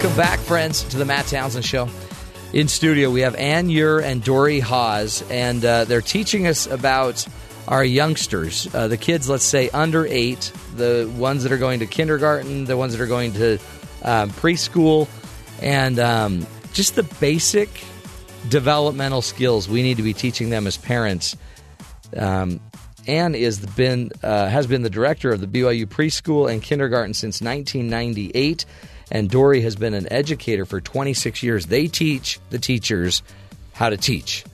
Welcome 0.05 0.21
back, 0.21 0.39
friends, 0.41 0.83
to 0.83 0.97
the 0.97 1.05
Matt 1.05 1.25
Townsend 1.25 1.65
Show. 1.65 1.89
In 2.53 2.67
studio, 2.67 3.09
we 3.09 3.21
have 3.21 3.33
Anne 3.33 3.71
Ure 3.71 3.99
and 3.99 4.23
Dorie 4.23 4.59
Haws, 4.59 5.23
and 5.31 5.65
uh, 5.65 5.85
they're 5.85 5.99
teaching 5.99 6.45
us 6.45 6.67
about 6.67 7.25
our 7.67 7.83
youngsters, 7.83 8.67
uh, 8.75 8.87
the 8.87 8.97
kids, 8.97 9.27
let's 9.27 9.43
say 9.43 9.67
under 9.69 10.05
eight, 10.05 10.51
the 10.75 11.11
ones 11.17 11.41
that 11.41 11.51
are 11.51 11.57
going 11.57 11.79
to 11.79 11.87
kindergarten, 11.87 12.65
the 12.65 12.77
ones 12.77 12.95
that 12.95 13.01
are 13.01 13.07
going 13.07 13.33
to 13.33 13.53
um, 14.03 14.29
preschool, 14.29 15.07
and 15.59 15.97
um, 15.97 16.45
just 16.71 16.93
the 16.93 17.01
basic 17.19 17.83
developmental 18.47 19.23
skills 19.23 19.67
we 19.67 19.81
need 19.81 19.97
to 19.97 20.03
be 20.03 20.13
teaching 20.13 20.51
them 20.51 20.67
as 20.67 20.77
parents. 20.77 21.35
Um, 22.15 22.59
Anne 23.07 23.33
is 23.33 23.57
been 23.59 24.11
uh, 24.21 24.49
has 24.49 24.67
been 24.67 24.83
the 24.83 24.89
director 24.91 25.31
of 25.31 25.41
the 25.41 25.47
BYU 25.47 25.87
preschool 25.87 26.51
and 26.51 26.61
kindergarten 26.61 27.15
since 27.15 27.41
1998, 27.41 28.65
and 29.11 29.29
Dorie 29.29 29.61
has 29.61 29.75
been 29.75 29.93
an 29.93 30.11
educator 30.11 30.65
for 30.65 30.81
26 30.81 31.43
years. 31.43 31.67
They 31.67 31.87
teach 31.87 32.39
the 32.49 32.59
teachers 32.59 33.21
how 33.73 33.89
to 33.89 33.97
teach 33.97 34.45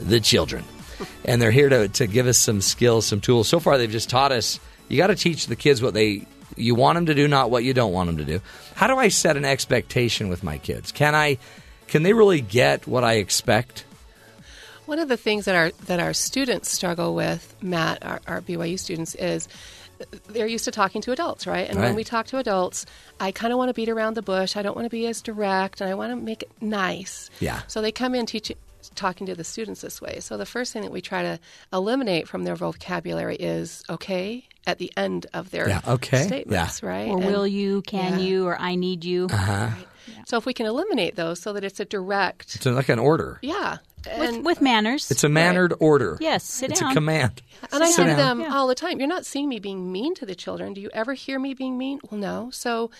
the 0.00 0.20
children, 0.20 0.64
and 1.24 1.40
they're 1.40 1.50
here 1.50 1.68
to 1.68 1.88
to 1.88 2.06
give 2.06 2.26
us 2.26 2.38
some 2.38 2.60
skills, 2.60 3.06
some 3.06 3.20
tools. 3.20 3.48
So 3.48 3.60
far, 3.60 3.78
they've 3.78 3.90
just 3.90 4.10
taught 4.10 4.32
us 4.32 4.60
you 4.88 4.96
got 4.96 5.08
to 5.08 5.14
teach 5.14 5.46
the 5.46 5.56
kids 5.56 5.82
what 5.82 5.94
they 5.94 6.26
you 6.56 6.74
want 6.74 6.96
them 6.96 7.06
to 7.06 7.14
do, 7.14 7.28
not 7.28 7.50
what 7.50 7.62
you 7.62 7.74
don't 7.74 7.92
want 7.92 8.08
them 8.08 8.16
to 8.16 8.24
do. 8.24 8.40
How 8.74 8.86
do 8.86 8.96
I 8.96 9.08
set 9.08 9.36
an 9.36 9.44
expectation 9.44 10.28
with 10.28 10.42
my 10.42 10.58
kids? 10.58 10.92
Can 10.92 11.14
I 11.14 11.38
can 11.86 12.02
they 12.02 12.12
really 12.12 12.40
get 12.40 12.86
what 12.86 13.04
I 13.04 13.14
expect? 13.14 13.84
One 14.86 14.98
of 14.98 15.08
the 15.08 15.16
things 15.16 15.44
that 15.44 15.54
our 15.54 15.70
that 15.86 16.00
our 16.00 16.14
students 16.14 16.70
struggle 16.70 17.14
with, 17.14 17.54
Matt, 17.62 18.04
our, 18.04 18.20
our 18.26 18.40
BYU 18.40 18.78
students, 18.78 19.14
is 19.14 19.48
they're 20.28 20.46
used 20.46 20.64
to 20.66 20.70
talking 20.70 21.00
to 21.02 21.12
adults, 21.12 21.46
right? 21.46 21.68
And 21.68 21.78
Right. 21.78 21.86
when 21.86 21.94
we 21.94 22.04
talk 22.04 22.26
to 22.28 22.38
adults, 22.38 22.86
I 23.20 23.32
kind 23.32 23.52
of 23.52 23.58
want 23.58 23.68
to 23.70 23.74
beat 23.74 23.88
around 23.88 24.14
the 24.14 24.22
bush. 24.22 24.56
I 24.56 24.62
don't 24.62 24.74
want 24.76 24.86
to 24.86 24.90
be 24.90 25.06
as 25.06 25.20
direct, 25.22 25.80
and 25.80 25.90
I 25.90 25.94
want 25.94 26.12
to 26.12 26.16
make 26.16 26.42
it 26.42 26.50
nice. 26.60 27.30
Yeah. 27.40 27.60
So 27.66 27.80
they 27.82 27.92
come 27.92 28.14
in 28.14 28.26
teaching, 28.26 28.56
talking 28.94 29.26
to 29.26 29.34
the 29.34 29.44
students 29.44 29.80
this 29.80 30.00
way. 30.00 30.20
So 30.20 30.36
the 30.36 30.46
first 30.46 30.72
thing 30.72 30.82
that 30.82 30.92
we 30.92 31.00
try 31.00 31.22
to 31.22 31.38
eliminate 31.72 32.28
from 32.28 32.44
their 32.44 32.56
vocabulary 32.56 33.36
is 33.36 33.82
okay 33.90 34.44
at 34.66 34.78
the 34.78 34.92
end 34.96 35.26
of 35.34 35.50
their 35.50 35.68
Yeah, 35.68 35.80
okay. 35.86 36.22
statements, 36.26 36.80
Yeah. 36.82 36.88
right? 36.88 37.08
Or 37.08 37.18
And- 37.18 37.26
will 37.26 37.46
you, 37.46 37.82
can 37.82 38.18
Yeah. 38.18 38.24
you, 38.24 38.46
or 38.46 38.58
I 38.58 38.74
need 38.76 39.04
you. 39.04 39.26
Uh-huh. 39.30 39.70
So 40.26 40.36
if 40.36 40.46
we 40.46 40.52
can 40.54 40.66
eliminate 40.66 41.16
those, 41.16 41.40
so 41.40 41.52
that 41.52 41.64
it's 41.64 41.80
a 41.80 41.84
direct, 41.84 42.54
It's 42.56 42.66
like 42.66 42.88
an 42.88 42.98
order. 42.98 43.38
yeah, 43.42 43.78
With, 44.06 44.28
and 44.28 44.44
with 44.44 44.60
manners. 44.60 45.10
It's 45.10 45.24
a 45.24 45.28
mannered 45.28 45.74
order. 45.80 46.18
Yes, 46.20 46.44
sit 46.44 46.70
it's 46.70 46.80
down. 46.80 46.90
a 46.92 46.94
command. 46.94 47.42
And 47.72 47.82
I 47.82 47.86
Sit 47.88 47.96
say 47.96 48.02
to 48.04 48.16
down. 48.16 48.38
them 48.40 48.52
all 48.52 48.66
the 48.68 48.74
time, 48.74 48.98
"You're 48.98 49.08
not 49.08 49.26
seeing 49.26 49.48
me 49.48 49.58
being 49.58 49.90
mean 49.92 50.14
to 50.16 50.26
the 50.26 50.34
children. 50.34 50.74
Do 50.74 50.80
you 50.80 50.90
ever 50.92 51.14
hear 51.14 51.38
me 51.38 51.54
being 51.54 51.76
mean?" 51.76 51.98
Well, 52.10 52.20
no. 52.20 52.50
So, 52.52 52.90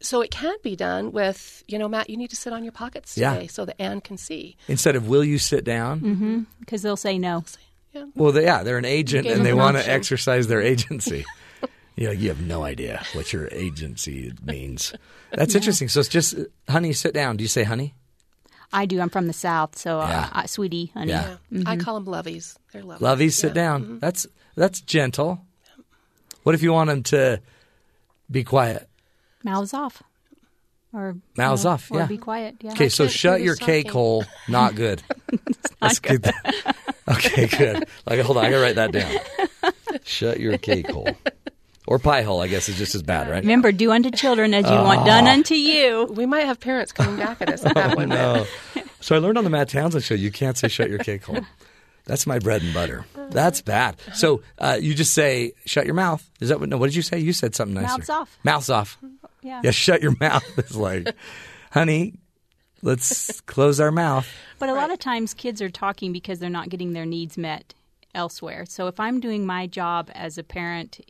so 0.00 0.20
it 0.20 0.30
can 0.30 0.54
be 0.62 0.76
done 0.76 1.10
with, 1.12 1.64
you 1.66 1.78
know, 1.78 1.88
Matt. 1.88 2.08
You 2.10 2.16
need 2.16 2.30
to 2.30 2.36
sit 2.36 2.52
on 2.52 2.62
your 2.62 2.72
pockets 2.72 3.16
Yeah. 3.16 3.34
today 3.34 3.46
so 3.48 3.64
that 3.64 3.80
Anne 3.80 4.00
can 4.00 4.16
see. 4.16 4.56
Instead 4.68 4.94
of 4.96 5.08
will 5.08 5.24
you 5.24 5.38
sit 5.38 5.64
down? 5.64 6.00
Mm-hmm. 6.00 6.40
Because 6.60 6.82
they'll 6.82 6.96
say 6.96 7.18
no. 7.18 7.44
Well, 8.14 8.30
they, 8.32 8.44
yeah, 8.44 8.62
they're 8.62 8.78
an 8.78 8.84
agent 8.84 9.26
and 9.26 9.44
they 9.44 9.50
an 9.50 9.56
want 9.56 9.76
to 9.76 9.88
exercise 9.90 10.46
their 10.46 10.60
agency. 10.62 11.24
you 11.98 12.06
know, 12.06 12.12
you 12.12 12.28
have 12.28 12.40
no 12.40 12.62
idea 12.62 13.04
what 13.12 13.32
your 13.32 13.48
agency 13.50 14.32
means. 14.44 14.94
That's 15.32 15.52
Yeah. 15.54 15.58
interesting. 15.58 15.88
So 15.88 16.00
it's 16.00 16.08
just, 16.08 16.34
honey, 16.68 16.92
sit 16.92 17.12
down. 17.12 17.36
Do 17.36 17.42
you 17.44 17.48
say 17.48 17.64
honey? 17.64 17.94
I 18.72 18.86
do. 18.86 19.00
I'm 19.00 19.08
from 19.10 19.26
the 19.26 19.32
South, 19.32 19.76
so 19.76 19.98
Yeah. 19.98 20.30
uh, 20.32 20.40
uh, 20.40 20.46
sweetie, 20.46 20.92
honey. 20.94 21.10
Yeah. 21.10 21.36
I 21.66 21.76
Mhm. 21.76 21.80
call 21.80 21.94
them 22.00 22.06
lovies. 22.06 22.56
They're 22.72 22.82
lovely. 22.84 23.06
Lovies, 23.06 23.32
sit 23.32 23.48
Yeah. 23.48 23.54
down. 23.54 23.84
Mhm. 23.84 24.00
That's 24.00 24.26
that's 24.56 24.80
gentle. 24.80 25.40
What 26.44 26.54
if 26.54 26.62
you 26.62 26.72
want 26.72 26.88
them 26.88 27.02
to 27.04 27.40
be 28.30 28.44
quiet? 28.44 28.88
Mouths 29.44 29.72
off. 29.74 30.02
Or 30.92 31.16
Mouths 31.36 31.64
you 31.64 31.68
know, 31.68 31.74
off, 31.74 31.90
Or 31.90 31.98
yeah. 31.98 32.06
be 32.06 32.16
quiet. 32.18 32.56
Yeah. 32.60 32.72
Okay, 32.72 32.88
so 32.88 33.06
shut 33.08 33.40
your 33.42 33.56
cake 33.56 33.90
hole. 33.90 34.24
Not 34.48 34.74
good. 34.74 35.02
That's 35.80 35.98
good. 35.98 36.24
okay, 37.08 37.46
good. 37.46 37.86
Like, 38.06 38.20
hold 38.20 38.38
on, 38.38 38.44
I 38.46 38.50
gotta 38.50 38.62
write 38.62 38.76
that 38.76 38.92
down. 38.92 39.14
Shut 40.04 40.40
your 40.40 40.56
cake 40.58 40.90
hole, 40.90 41.08
or 41.88 41.98
pie 41.98 42.22
hole. 42.22 42.40
I 42.40 42.46
guess 42.48 42.68
is 42.68 42.78
just 42.78 42.94
as 42.94 43.02
bad, 43.02 43.28
right? 43.28 43.42
Remember, 43.42 43.72
do 43.72 43.90
unto 43.90 44.10
children 44.10 44.54
as 44.54 44.64
you 44.64 44.76
want 44.76 45.04
done 45.06 45.26
Oh. 45.26 45.30
unto 45.32 45.54
you. 45.54 46.04
We 46.14 46.26
might 46.26 46.46
have 46.46 46.60
parents 46.60 46.92
coming 46.92 47.16
back 47.16 47.40
at 47.40 47.48
us 47.48 47.64
at 47.64 47.74
that 47.74 47.92
Oh, 47.94 47.96
one. 47.96 48.10
no. 48.10 48.46
So 49.00 49.16
I 49.16 49.18
learned 49.18 49.38
on 49.38 49.44
the 49.44 49.50
Matt 49.50 49.68
Townsend 49.70 50.04
show 50.04 50.14
you 50.14 50.30
can't 50.30 50.56
say 50.56 50.68
shut 50.68 50.90
your 50.90 50.98
cake 50.98 51.24
hole. 51.24 51.40
That's 52.04 52.26
my 52.26 52.38
bread 52.38 52.62
and 52.62 52.72
butter. 52.72 53.04
That's 53.30 53.60
bad. 53.60 53.96
So 54.14 54.42
uh, 54.58 54.78
you 54.80 54.94
just 54.94 55.12
say 55.12 55.52
shut 55.66 55.84
your 55.86 55.94
mouth. 55.94 56.28
Is 56.40 56.48
that 56.48 56.58
what? 56.60 56.68
No. 56.68 56.76
What 56.78 56.86
did 56.86 56.96
you 56.96 57.02
say? 57.02 57.18
You 57.18 57.32
said 57.32 57.54
something 57.54 57.74
nicer. 57.74 57.86
Mouths 57.98 58.10
off. 58.10 58.38
Mouths 58.44 58.70
off. 58.70 58.98
Yeah. 59.42 59.60
Yeah. 59.64 59.70
Shut 59.72 60.02
your 60.02 60.14
mouth. 60.20 60.42
It's 60.58 60.74
like, 60.74 61.14
honey, 61.70 62.14
let's 62.82 63.40
close 63.42 63.78
our 63.80 63.90
mouth. 63.92 64.26
But 64.58 64.68
a 64.68 64.74
lot 64.74 64.90
of 64.90 64.98
times 64.98 65.34
kids 65.34 65.60
are 65.62 65.70
talking 65.70 66.12
because 66.12 66.38
they're 66.38 66.50
not 66.50 66.68
getting 66.68 66.92
their 66.92 67.06
needs 67.06 67.36
met 67.38 67.74
elsewhere. 68.18 68.64
So 68.66 68.86
if 68.88 68.98
I'm 69.00 69.20
doing 69.20 69.46
my 69.46 69.66
job 69.66 70.10
as 70.14 70.36
a 70.38 70.42
parent, 70.42 71.00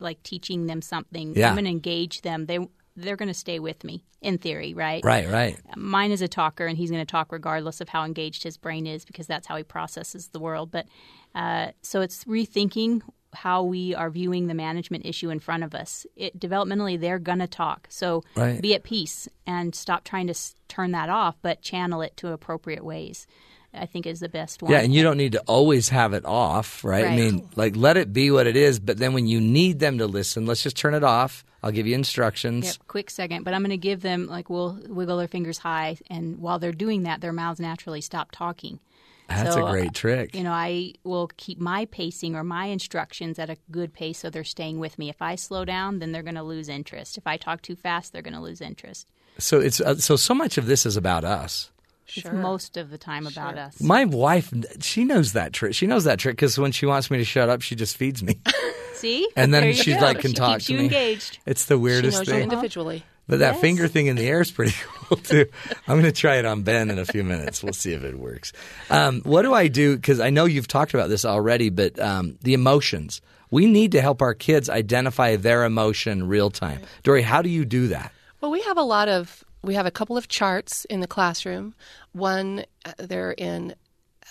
like 0.00 0.22
teaching 0.22 0.66
them 0.66 0.82
something, 0.82 1.34
Yeah. 1.34 1.48
I'm 1.48 1.54
going 1.54 1.64
to 1.64 1.70
engage 1.70 2.20
them. 2.22 2.46
They 2.46 2.58
they're 2.96 3.16
going 3.16 3.28
to 3.28 3.34
stay 3.48 3.60
with 3.60 3.84
me 3.84 4.02
in 4.20 4.38
theory, 4.38 4.74
right? 4.74 5.04
Right. 5.04 5.28
Right. 5.30 5.56
Mine 5.76 6.10
is 6.10 6.20
a 6.20 6.26
talker, 6.26 6.66
and 6.66 6.76
he's 6.76 6.90
going 6.90 7.06
to 7.06 7.10
talk 7.10 7.30
regardless 7.30 7.80
of 7.80 7.88
how 7.88 8.02
engaged 8.04 8.42
his 8.42 8.56
brain 8.56 8.88
is 8.88 9.04
because 9.04 9.28
that's 9.28 9.46
how 9.46 9.56
he 9.56 9.62
processes 9.62 10.28
the 10.28 10.40
world. 10.40 10.72
But 10.72 10.86
uh, 11.32 11.68
so 11.80 12.00
it's 12.00 12.24
rethinking 12.24 13.02
how 13.34 13.62
we 13.62 13.94
are 13.94 14.10
viewing 14.10 14.48
the 14.48 14.54
management 14.54 15.06
issue 15.06 15.30
in 15.30 15.38
front 15.38 15.62
of 15.62 15.76
us. 15.76 16.06
It, 16.16 16.40
developmentally, 16.40 16.98
they're 16.98 17.20
going 17.20 17.38
to 17.38 17.46
talk. 17.46 17.86
So 17.90 18.24
Right. 18.34 18.60
be 18.60 18.74
at 18.74 18.82
peace 18.82 19.28
and 19.46 19.74
stop 19.76 20.02
trying 20.02 20.26
to 20.26 20.32
s- 20.32 20.56
turn 20.66 20.90
that 20.92 21.08
off, 21.10 21.36
but 21.40 21.62
channel 21.62 22.00
it 22.02 22.16
to 22.16 22.32
appropriate 22.32 22.84
ways. 22.84 23.26
I 23.74 23.86
think 23.86 24.06
is 24.06 24.20
the 24.20 24.28
best 24.28 24.62
one. 24.62 24.72
Yeah, 24.72 24.80
and 24.80 24.94
you 24.94 25.02
don't 25.02 25.16
need 25.16 25.32
to 25.32 25.40
always 25.40 25.90
have 25.90 26.14
it 26.14 26.24
off, 26.24 26.82
right? 26.84 27.04
I 27.04 27.14
mean, 27.16 27.48
like 27.54 27.76
let 27.76 27.96
it 27.96 28.12
be 28.12 28.30
what 28.30 28.46
it 28.46 28.56
is, 28.56 28.80
but 28.80 28.98
then 28.98 29.12
when 29.12 29.26
you 29.26 29.40
need 29.40 29.78
them 29.78 29.98
to 29.98 30.06
listen, 30.06 30.46
let's 30.46 30.62
just 30.62 30.76
turn 30.76 30.94
it 30.94 31.04
off. 31.04 31.44
I'll 31.62 31.72
give 31.72 31.86
you 31.86 31.94
instructions. 31.94 32.64
Yep, 32.64 32.76
quick 32.86 33.10
second. 33.10 33.44
But 33.44 33.52
I'm 33.52 33.62
going 33.62 33.70
to 33.70 33.76
give 33.76 34.00
them 34.00 34.26
like 34.26 34.48
we'll 34.48 34.78
wiggle 34.88 35.18
their 35.18 35.28
fingers 35.28 35.58
high, 35.58 35.98
and 36.08 36.38
while 36.38 36.58
they're 36.58 36.72
doing 36.72 37.02
that, 37.02 37.20
their 37.20 37.32
mouths 37.32 37.60
naturally 37.60 38.00
stop 38.00 38.30
talking. 38.32 38.80
That's 39.28 39.54
So, 39.54 39.66
a 39.66 39.70
great 39.70 39.92
trick. 39.92 40.34
You 40.34 40.42
know, 40.42 40.52
I 40.52 40.94
will 41.04 41.30
keep 41.36 41.58
my 41.60 41.84
pacing 41.86 42.34
or 42.34 42.42
my 42.44 42.66
instructions 42.66 43.38
at 43.38 43.50
a 43.50 43.58
good 43.70 43.92
pace 43.92 44.18
so 44.18 44.30
they're 44.30 44.42
staying 44.44 44.78
with 44.78 44.98
me. 44.98 45.10
If 45.10 45.20
I 45.20 45.34
slow 45.34 45.66
down, 45.66 45.98
then 45.98 46.12
they're 46.12 46.22
going 46.22 46.34
to 46.36 46.42
lose 46.42 46.70
interest. 46.70 47.18
If 47.18 47.26
I 47.26 47.36
talk 47.36 47.60
too 47.60 47.76
fast, 47.76 48.12
they're 48.12 48.22
going 48.22 48.32
to 48.34 48.40
lose 48.40 48.62
interest. 48.62 49.10
So 49.38 49.60
it's 49.60 49.80
uh, 49.80 49.96
so 49.96 50.16
so 50.16 50.34
much 50.34 50.56
of 50.56 50.66
this 50.66 50.86
is 50.86 50.96
about 50.96 51.24
us. 51.24 51.70
It's 52.16 52.32
most 52.32 52.76
of 52.76 52.90
the 52.90 52.98
time 52.98 53.26
about 53.26 53.58
us. 53.58 53.80
My 53.80 54.04
wife, 54.04 54.52
she 54.80 55.04
knows 55.04 55.32
that 55.34 55.52
trick. 55.52 55.74
She 55.74 55.86
knows 55.86 56.04
that 56.04 56.18
trick 56.18 56.36
because 56.36 56.58
when 56.58 56.72
she 56.72 56.86
wants 56.86 57.10
me 57.10 57.18
to 57.18 57.24
shut 57.24 57.48
up, 57.48 57.60
she 57.62 57.74
just 57.74 57.96
feeds 57.96 58.22
me, 58.22 58.38
See? 58.94 59.28
and 59.36 59.52
then 59.52 59.62
There 59.62 59.70
you 59.70 59.76
she's 59.76 59.96
go. 59.96 60.00
like 60.02 60.20
can 60.20 60.30
She 60.30 60.36
talk 60.36 60.52
keeps 60.54 60.66
to 60.66 60.72
you 60.72 60.78
me. 60.78 60.84
engaged. 60.86 61.38
It's 61.46 61.66
the 61.66 61.78
weirdest 61.78 62.14
she 62.16 62.18
knows 62.20 62.26
you 62.28 62.32
thing. 62.34 62.42
individually. 62.44 63.04
But 63.28 63.40
that 63.40 63.52
Yes. 63.52 63.60
finger 63.60 63.88
thing 63.88 64.06
in 64.06 64.16
the 64.16 64.26
air 64.26 64.40
is 64.40 64.50
pretty 64.50 64.72
cool 64.94 65.18
too. 65.18 65.44
I'm 65.86 66.00
going 66.00 66.04
to 66.04 66.12
try 66.12 66.36
it 66.36 66.46
on 66.46 66.62
Ben 66.62 66.90
in 66.90 66.98
a 66.98 67.04
few 67.04 67.22
minutes. 67.22 67.62
We'll 67.62 67.74
see 67.74 67.92
if 67.92 68.02
it 68.02 68.18
works. 68.18 68.54
Um, 68.88 69.20
what 69.24 69.42
do 69.42 69.52
I 69.52 69.68
do? 69.68 69.96
Because 69.96 70.18
I 70.18 70.30
know 70.30 70.46
you've 70.46 70.66
talked 70.68 70.94
about 70.94 71.10
this 71.10 71.26
already, 71.26 71.68
but 71.68 71.98
um, 72.00 72.38
the 72.42 72.54
emotions. 72.54 73.20
We 73.50 73.66
need 73.66 73.92
to 73.92 74.00
help 74.00 74.22
our 74.22 74.32
kids 74.34 74.70
identify 74.70 75.36
their 75.36 75.64
emotion 75.64 76.26
real 76.26 76.50
time. 76.50 76.80
Dorie, 77.02 77.20
how 77.22 77.42
do 77.42 77.50
you 77.50 77.66
do 77.66 77.88
that? 77.88 78.12
Well, 78.40 78.50
we 78.50 78.62
have 78.62 78.78
a 78.78 78.82
lot 78.82 79.08
of 79.08 79.44
we 79.62 79.74
have 79.74 79.86
a 79.86 79.90
couple 79.90 80.16
of 80.16 80.28
charts 80.28 80.84
in 80.86 81.00
the 81.00 81.06
classroom. 81.06 81.74
One, 82.12 82.64
uh, 82.84 82.92
they're 82.98 83.32
in 83.32 83.74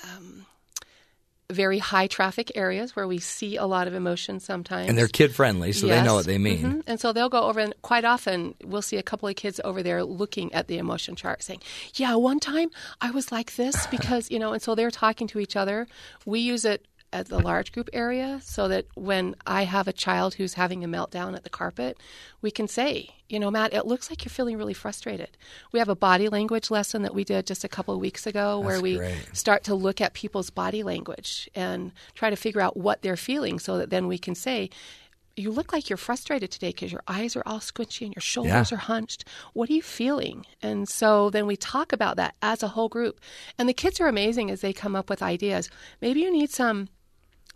um, 0.03 0.45
very 1.49 1.79
high 1.79 2.07
traffic 2.07 2.51
areas 2.55 2.95
where 2.95 3.07
we 3.07 3.19
see 3.19 3.55
a 3.55 3.65
lot 3.65 3.87
of 3.87 3.93
emotion 3.93 4.39
sometimes. 4.39 4.89
And 4.89 4.97
they're 4.97 5.07
kid 5.07 5.33
friendly, 5.33 5.71
so 5.71 5.87
they 5.87 6.01
know 6.03 6.15
what 6.15 6.25
they 6.25 6.37
mean. 6.37 6.59
Mhm. 6.59 6.83
And 6.87 6.99
so 6.99 7.13
they'll 7.13 7.29
go 7.29 7.43
over, 7.43 7.59
and 7.59 7.73
quite 7.81 8.03
often 8.03 8.55
we'll 8.63 8.81
see 8.81 8.97
a 8.97 9.03
couple 9.03 9.29
of 9.29 9.35
kids 9.35 9.61
over 9.63 9.81
there 9.81 10.03
looking 10.03 10.53
at 10.53 10.67
the 10.67 10.77
emotion 10.77 11.15
chart 11.15 11.43
saying, 11.43 11.61
Yeah, 11.95 12.15
one 12.15 12.39
time 12.41 12.69
I 12.99 13.11
was 13.11 13.31
like 13.31 13.55
this 13.55 13.87
because, 13.87 14.29
you 14.29 14.39
know, 14.39 14.51
and 14.53 14.61
so 14.61 14.75
they're 14.75 14.91
talking 14.91 15.27
to 15.27 15.39
each 15.39 15.55
other. 15.55 15.87
We 16.25 16.39
use 16.41 16.65
it 16.65 16.85
at 17.19 17.27
the 17.29 17.39
large 17.39 17.71
group 17.71 17.89
area 17.93 18.39
so 18.43 18.67
that 18.67 18.85
when 18.95 19.35
I 19.45 19.63
have 19.63 19.87
a 19.87 19.93
child 19.93 20.35
who's 20.35 20.53
having 20.53 20.83
a 20.83 20.87
meltdown 20.87 21.35
at 21.35 21.43
the 21.43 21.49
carpet, 21.49 21.97
we 22.41 22.51
can 22.51 22.67
say, 22.67 23.09
you 23.29 23.39
know, 23.39 23.49
Matt, 23.51 23.73
it 23.73 23.85
looks 23.85 24.09
like 24.09 24.23
you're 24.23 24.29
feeling 24.29 24.57
really 24.57 24.73
frustrated. 24.73 25.37
We 25.71 25.79
have 25.79 25.89
a 25.89 25.95
body 25.95 26.29
language 26.29 26.69
lesson 26.71 27.01
that 27.03 27.15
we 27.15 27.23
did 27.23 27.47
just 27.47 27.63
a 27.63 27.67
couple 27.69 27.93
of 27.93 27.99
weeks 27.99 28.25
ago 28.27 28.59
where 28.59 28.73
That's 28.73 28.83
we 28.83 28.97
great. 28.97 29.17
start 29.35 29.63
to 29.65 29.75
look 29.75 29.99
at 30.01 30.13
people's 30.13 30.49
body 30.49 30.83
language 30.83 31.49
and 31.55 31.91
try 32.13 32.29
to 32.29 32.35
figure 32.35 32.61
out 32.61 32.77
what 32.77 33.01
they're 33.01 33.17
feeling 33.17 33.59
so 33.59 33.77
that 33.77 33.89
then 33.89 34.07
we 34.07 34.17
can 34.17 34.35
say, 34.35 34.69
you 35.39 35.51
look 35.51 35.71
like 35.71 35.87
you're 35.87 35.97
frustrated 35.97 36.49
today 36.49 36.69
because 36.69 36.91
your 36.91 37.03
eyes 37.07 37.35
are 37.35 37.43
all 37.45 37.59
squinchy 37.59 38.05
and 38.07 38.15
your 38.15 38.21
shoulders 38.23 38.71
Yeah. 38.71 38.75
are 38.77 38.81
hunched. 38.81 39.23
What 39.53 39.69
are 39.69 39.73
you 39.73 39.83
feeling? 39.83 40.47
And 40.63 40.89
so 40.89 41.29
then 41.29 41.45
we 41.45 41.55
talk 41.55 41.93
about 41.93 42.15
that 42.15 42.33
as 42.41 42.63
a 42.63 42.69
whole 42.69 42.89
group. 42.89 43.19
And 43.59 43.69
the 43.69 43.73
kids 43.73 44.01
are 44.01 44.07
amazing 44.07 44.49
as 44.49 44.61
they 44.61 44.73
come 44.73 44.95
up 44.95 45.11
with 45.11 45.21
ideas. 45.21 45.69
Maybe 46.01 46.21
you 46.21 46.31
need 46.31 46.49
some 46.49 46.89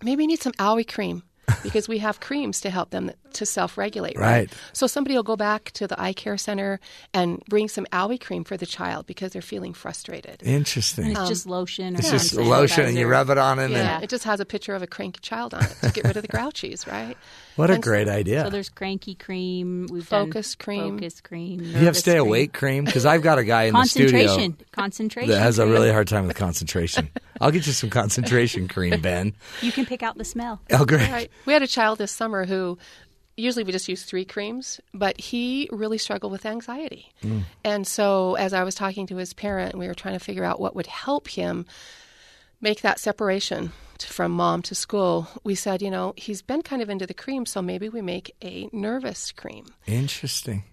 maybe 0.03 0.27
need 0.27 0.41
some 0.41 0.53
owie 0.53 0.87
cream 0.87 1.23
because 1.63 1.87
we 1.87 1.99
have 1.99 2.19
creams 2.19 2.61
to 2.61 2.69
help 2.69 2.91
them 2.91 3.11
to 3.33 3.45
self-regulate 3.45 4.17
right? 4.17 4.31
Right. 4.31 4.53
so 4.73 4.87
somebody 4.87 5.15
will 5.15 5.23
go 5.23 5.35
back 5.35 5.71
to 5.71 5.87
the 5.87 5.99
eye 6.01 6.13
care 6.13 6.37
center 6.37 6.79
and 7.13 7.41
bring 7.49 7.67
some 7.67 7.85
owie 7.91 8.19
cream 8.19 8.43
for 8.43 8.57
the 8.57 8.65
child 8.65 9.05
because 9.07 9.31
they're 9.33 9.41
feeling 9.41 9.73
frustrated 9.73 10.41
Interesting. 10.43 11.03
And 11.05 11.11
it's 11.13 11.19
um, 11.21 11.27
just 11.27 11.45
lotion 11.45 11.95
or 11.95 11.99
It's 11.99 12.09
hand 12.09 12.21
just 12.21 12.35
lotion 12.35 12.85
and 12.85 12.97
you 12.97 13.07
rub 13.07 13.29
it 13.29 13.37
on 13.37 13.59
and 13.59 13.71
yeah 13.73 13.95
then 13.95 14.03
it 14.03 14.09
just 14.09 14.23
has 14.25 14.39
a 14.39 14.45
picture 14.45 14.75
of 14.75 14.81
a 14.81 14.87
cranky 14.87 15.19
child 15.21 15.53
on 15.53 15.63
it 15.63 15.75
to 15.81 15.91
get 15.91 16.03
rid 16.05 16.17
of 16.17 16.21
the 16.21 16.27
grouchies 16.29 16.85
right 16.91 17.17
what 17.55 17.69
a 17.69 17.73
And 17.73 17.83
so- 17.83 17.89
great 17.89 18.07
idea. 18.07 18.43
So 18.43 18.49
there's 18.49 18.69
cranky 18.69 19.15
cream. 19.15 19.87
We've 19.91 20.05
Focus 20.07 20.55
done 20.55 20.63
cream. 20.65 20.97
Focus 20.97 21.21
cream. 21.21 21.59
You 21.61 21.71
have 21.73 21.81
nervous 21.83 21.99
stay 21.99 22.11
cream. 22.13 22.21
awake 22.27 22.53
cream? 22.53 22.85
Because 22.85 23.05
I've 23.05 23.21
got 23.21 23.37
a 23.39 23.43
guy 23.43 23.63
in 23.63 23.73
the 23.73 23.83
studio 23.85 24.27
Concentration. 24.27 24.57
Concentration. 24.71 25.29
that 25.31 25.39
has 25.41 25.59
a 25.59 25.67
really 25.67 25.91
hard 25.91 26.07
time 26.07 26.27
with 26.27 26.35
concentration. 26.37 27.09
I'll 27.39 27.51
get 27.51 27.65
you 27.67 27.73
some 27.73 27.89
concentration 27.89 28.67
cream, 28.67 29.01
Ben. 29.01 29.33
You 29.61 29.71
can 29.71 29.85
pick 29.85 30.01
out 30.03 30.17
the 30.17 30.23
smell. 30.25 30.61
Oh, 30.71 30.85
great. 30.85 31.09
Right. 31.09 31.31
We 31.45 31.53
had 31.53 31.61
a 31.61 31.67
child 31.67 31.97
this 31.97 32.11
summer 32.11 32.45
who 32.45 32.77
usually 33.41 33.63
we 33.63 33.71
just 33.71 33.87
use 33.87 34.03
three 34.03 34.25
creams, 34.25 34.79
but 34.93 35.19
he 35.19 35.67
really 35.71 35.97
struggled 35.97 36.31
with 36.31 36.45
anxiety. 36.45 37.11
Mm. 37.23 37.43
And 37.63 37.87
so 37.87 38.35
as 38.35 38.53
I 38.53 38.63
was 38.63 38.75
talking 38.75 39.07
to 39.07 39.17
his 39.17 39.33
parent, 39.33 39.75
we 39.75 39.87
were 39.87 39.93
trying 39.93 40.17
to 40.17 40.23
figure 40.23 40.43
out 40.43 40.59
what 40.59 40.75
would 40.75 40.87
help 40.87 41.27
him 41.27 41.65
make 42.61 42.81
that 42.81 42.99
separation 42.99 43.71
from 43.99 44.31
mom 44.31 44.61
to 44.63 44.75
school. 44.75 45.27
We 45.43 45.55
said, 45.55 45.81
you 45.81 45.91
know, 45.91 46.13
he's 46.15 46.41
been 46.41 46.61
kind 46.61 46.81
of 46.81 46.89
into 46.89 47.05
the 47.05 47.13
cream, 47.13 47.45
so 47.45 47.61
maybe 47.61 47.89
we 47.89 48.01
make 48.01 48.35
a 48.43 48.69
nervous 48.71 49.31
cream. 49.31 49.65
Interesting. 49.85 50.63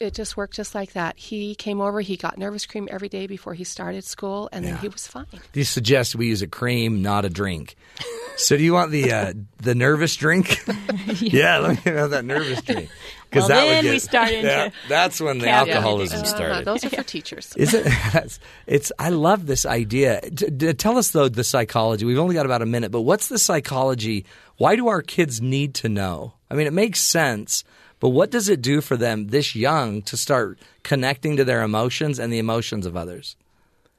It 0.00 0.14
just 0.14 0.34
worked 0.34 0.54
just 0.54 0.74
like 0.74 0.94
that. 0.94 1.18
He 1.18 1.54
came 1.54 1.78
over, 1.82 2.00
he 2.00 2.16
got 2.16 2.38
nervous 2.38 2.64
cream 2.64 2.88
every 2.90 3.10
day 3.10 3.26
before 3.26 3.52
he 3.52 3.64
started 3.64 4.02
school, 4.02 4.48
and 4.50 4.64
then 4.64 4.78
he 4.78 4.88
was 4.88 5.06
fine. 5.06 5.26
Do 5.30 5.60
you 5.60 5.64
suggest 5.64 6.16
we 6.16 6.26
use 6.28 6.40
a 6.40 6.46
cream, 6.46 7.02
not 7.02 7.26
a 7.26 7.28
drink? 7.28 7.76
So 8.38 8.56
do 8.56 8.62
you 8.64 8.72
want 8.72 8.92
the 8.92 9.12
uh, 9.12 9.32
the 9.58 9.74
nervous 9.74 10.16
drink? 10.16 10.58
yeah, 11.20 11.58
let 11.58 11.84
me 11.84 11.92
have 11.92 12.10
that 12.10 12.24
nervous 12.24 12.62
drink. 12.62 12.88
Well, 13.32 13.46
that 13.46 13.54
then 13.64 13.76
would 13.76 13.84
we 13.84 13.90
get, 13.92 14.02
start 14.02 14.30
into 14.32 14.48
yeah, 14.48 14.70
that's 14.88 15.20
when 15.20 15.38
the 15.38 15.44
caviar. 15.44 15.76
alcoholism 15.76 16.22
Uh, 16.22 16.24
started. 16.24 16.64
those 16.64 16.84
are 16.84 16.90
for 16.90 17.04
teachers. 17.04 17.54
Is 17.56 17.74
it? 17.74 17.84
That's, 18.12 18.40
it's. 18.66 18.90
I 18.98 19.10
love 19.10 19.46
this 19.46 19.64
idea. 19.64 20.20
D- 20.34 20.46
d- 20.50 20.72
tell 20.72 20.98
us 20.98 21.10
though 21.10 21.28
the 21.28 21.44
psychology. 21.44 22.04
We've 22.04 22.18
only 22.18 22.34
got 22.34 22.44
about 22.44 22.60
a 22.60 22.66
minute, 22.66 22.90
but 22.90 23.02
what's 23.02 23.28
the 23.28 23.38
psychology? 23.38 24.24
Why 24.56 24.74
do 24.74 24.88
our 24.88 25.00
kids 25.00 25.40
need 25.40 25.74
to 25.76 25.88
know? 25.88 26.32
I 26.50 26.54
mean, 26.54 26.66
it 26.66 26.72
makes 26.72 26.98
sense, 26.98 27.62
but 28.00 28.08
what 28.08 28.30
does 28.30 28.48
it 28.48 28.62
do 28.62 28.80
for 28.80 28.96
them 28.96 29.28
this 29.28 29.54
young 29.54 30.02
to 30.02 30.16
start 30.16 30.58
connecting 30.82 31.36
to 31.36 31.44
their 31.44 31.62
emotions 31.62 32.18
and 32.18 32.32
the 32.32 32.38
emotions 32.38 32.86
of 32.86 32.96
others? 32.96 33.36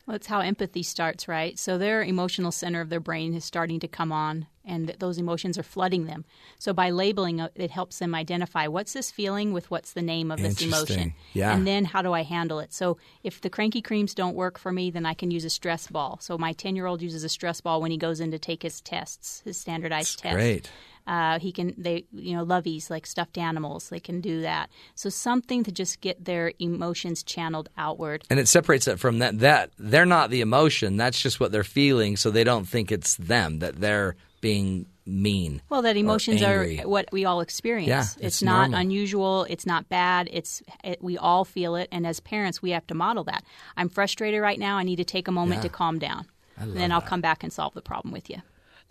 Well, 0.07 0.15
it's 0.15 0.27
how 0.27 0.39
empathy 0.39 0.83
starts, 0.83 1.27
right? 1.27 1.57
So 1.59 1.77
their 1.77 2.03
emotional 2.03 2.51
center 2.51 2.81
of 2.81 2.89
their 2.89 2.99
brain 2.99 3.35
is 3.35 3.45
starting 3.45 3.79
to 3.81 3.87
come 3.87 4.11
on, 4.11 4.47
and 4.65 4.95
those 4.99 5.19
emotions 5.19 5.57
are 5.59 5.63
flooding 5.63 6.05
them. 6.05 6.25
So 6.57 6.73
by 6.73 6.89
labeling 6.89 7.39
it, 7.39 7.51
it 7.55 7.71
helps 7.71 7.99
them 7.99 8.15
identify 8.15 8.67
what's 8.67 8.93
this 8.93 9.11
feeling 9.11 9.53
with 9.53 9.69
what's 9.69 9.93
the 9.93 10.01
name 10.01 10.31
of 10.31 10.41
this 10.41 10.61
emotion. 10.61 11.13
Yeah. 11.33 11.55
And 11.55 11.67
then 11.67 11.85
how 11.85 12.01
do 12.01 12.13
I 12.13 12.23
handle 12.23 12.59
it? 12.59 12.73
So 12.73 12.97
if 13.23 13.41
the 13.41 13.49
cranky 13.49 13.81
creams 13.81 14.15
don't 14.15 14.35
work 14.35 14.57
for 14.57 14.71
me, 14.71 14.89
then 14.89 15.05
I 15.05 15.13
can 15.13 15.29
use 15.29 15.45
a 15.45 15.49
stress 15.49 15.87
ball. 15.87 16.17
So 16.19 16.37
my 16.37 16.53
10 16.53 16.75
year 16.75 16.87
old 16.87 17.01
uses 17.01 17.23
a 17.23 17.29
stress 17.29 17.61
ball 17.61 17.79
when 17.79 17.91
he 17.91 17.97
goes 17.97 18.19
in 18.19 18.31
to 18.31 18.39
take 18.39 18.63
his 18.63 18.81
tests, 18.81 19.41
his 19.45 19.57
standardized 19.57 20.19
tests. 20.19 20.35
Great. 20.35 20.69
Uh, 21.07 21.39
he 21.39 21.51
can 21.51 21.73
they 21.77 22.05
you 22.13 22.35
know 22.35 22.45
loveys 22.45 22.89
like 22.89 23.05
stuffed 23.07 23.37
animals 23.37 23.89
they 23.89 23.99
can 23.99 24.21
do 24.21 24.41
that 24.41 24.69
so 24.95 25.09
something 25.09 25.63
to 25.63 25.71
just 25.71 25.99
get 26.01 26.23
their 26.25 26.53
emotions 26.59 27.23
channeled 27.23 27.69
outward 27.77 28.23
And 28.29 28.39
it 28.39 28.47
separates 28.47 28.87
it 28.87 28.99
from 28.99 29.19
that. 29.19 29.39
That 29.39 29.71
they're 29.77 30.05
not 30.05 30.29
the 30.29 30.41
emotion. 30.41 30.97
That's 30.97 31.19
just 31.19 31.39
what 31.39 31.51
they're 31.51 31.63
feeling. 31.63 32.17
So 32.17 32.29
they 32.31 32.43
don't 32.43 32.65
think 32.65 32.91
it's 32.91 33.15
them. 33.15 33.59
That 33.59 33.75
they're 33.81 34.15
being 34.41 34.85
mean. 35.05 35.61
Well, 35.69 35.81
that 35.81 35.97
emotions 35.97 36.41
are 36.43 36.67
what 36.85 37.09
we 37.11 37.25
all 37.25 37.41
experience. 37.41 37.89
Yeah, 37.89 38.01
it's, 38.01 38.17
it's 38.17 38.43
not 38.43 38.69
normal. 38.69 38.79
unusual. 38.79 39.45
It's 39.49 39.65
not 39.65 39.89
bad. 39.89 40.29
It's 40.31 40.61
it, 40.83 41.01
we 41.01 41.17
all 41.17 41.45
feel 41.45 41.75
it, 41.75 41.87
and 41.91 42.05
as 42.05 42.19
parents, 42.19 42.61
we 42.61 42.71
have 42.71 42.85
to 42.87 42.93
model 42.93 43.23
that. 43.25 43.43
I'm 43.75 43.89
frustrated 43.89 44.41
right 44.41 44.59
now. 44.59 44.77
I 44.77 44.83
need 44.83 44.97
to 44.97 45.03
take 45.03 45.27
a 45.27 45.31
moment 45.31 45.59
Yeah. 45.59 45.69
to 45.69 45.69
calm 45.69 45.99
down. 45.99 46.25
Then 46.63 46.91
I'll 46.91 47.01
come 47.01 47.21
back 47.21 47.43
and 47.43 47.51
solve 47.51 47.73
the 47.73 47.81
problem 47.81 48.13
with 48.13 48.29
you. 48.29 48.37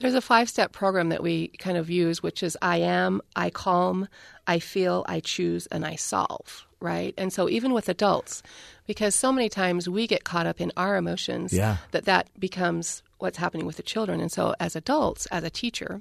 There's 0.01 0.15
a 0.15 0.21
five 0.21 0.49
step 0.49 0.73
program 0.73 1.11
that 1.11 1.23
we 1.23 1.49
kind 1.59 1.77
of 1.77 1.91
use, 1.91 2.23
which 2.23 2.43
is 2.43 2.57
I 2.63 2.79
am, 2.79 3.21
I 3.37 3.51
calm, 3.51 4.09
I 4.47 4.59
feel, 4.59 5.05
I 5.07 5.21
choose, 5.21 5.67
and 5.67 5.85
I 5.85 5.97
solve, 5.97 6.67
right? 6.81 7.13
And 7.19 7.33
so 7.33 7.49
even 7.49 7.73
with 7.75 7.89
adults, 7.89 8.43
because 8.87 9.15
so 9.15 9.31
many 9.31 9.49
times 9.51 9.89
we 9.89 10.07
get 10.07 10.25
caught 10.25 10.47
up 10.47 10.61
in 10.61 10.73
our 10.77 10.97
emotions 10.97 11.53
Yeah. 11.53 11.77
that 11.93 12.07
that 12.07 12.29
becomes 12.41 13.03
what's 13.19 13.37
happening 13.39 13.67
with 13.67 13.77
the 13.77 13.83
children. 13.83 14.21
And 14.21 14.33
so 14.33 14.55
as 14.59 14.75
adults, 14.75 15.27
as 15.27 15.45
a 15.45 15.51
teacher, 15.51 16.01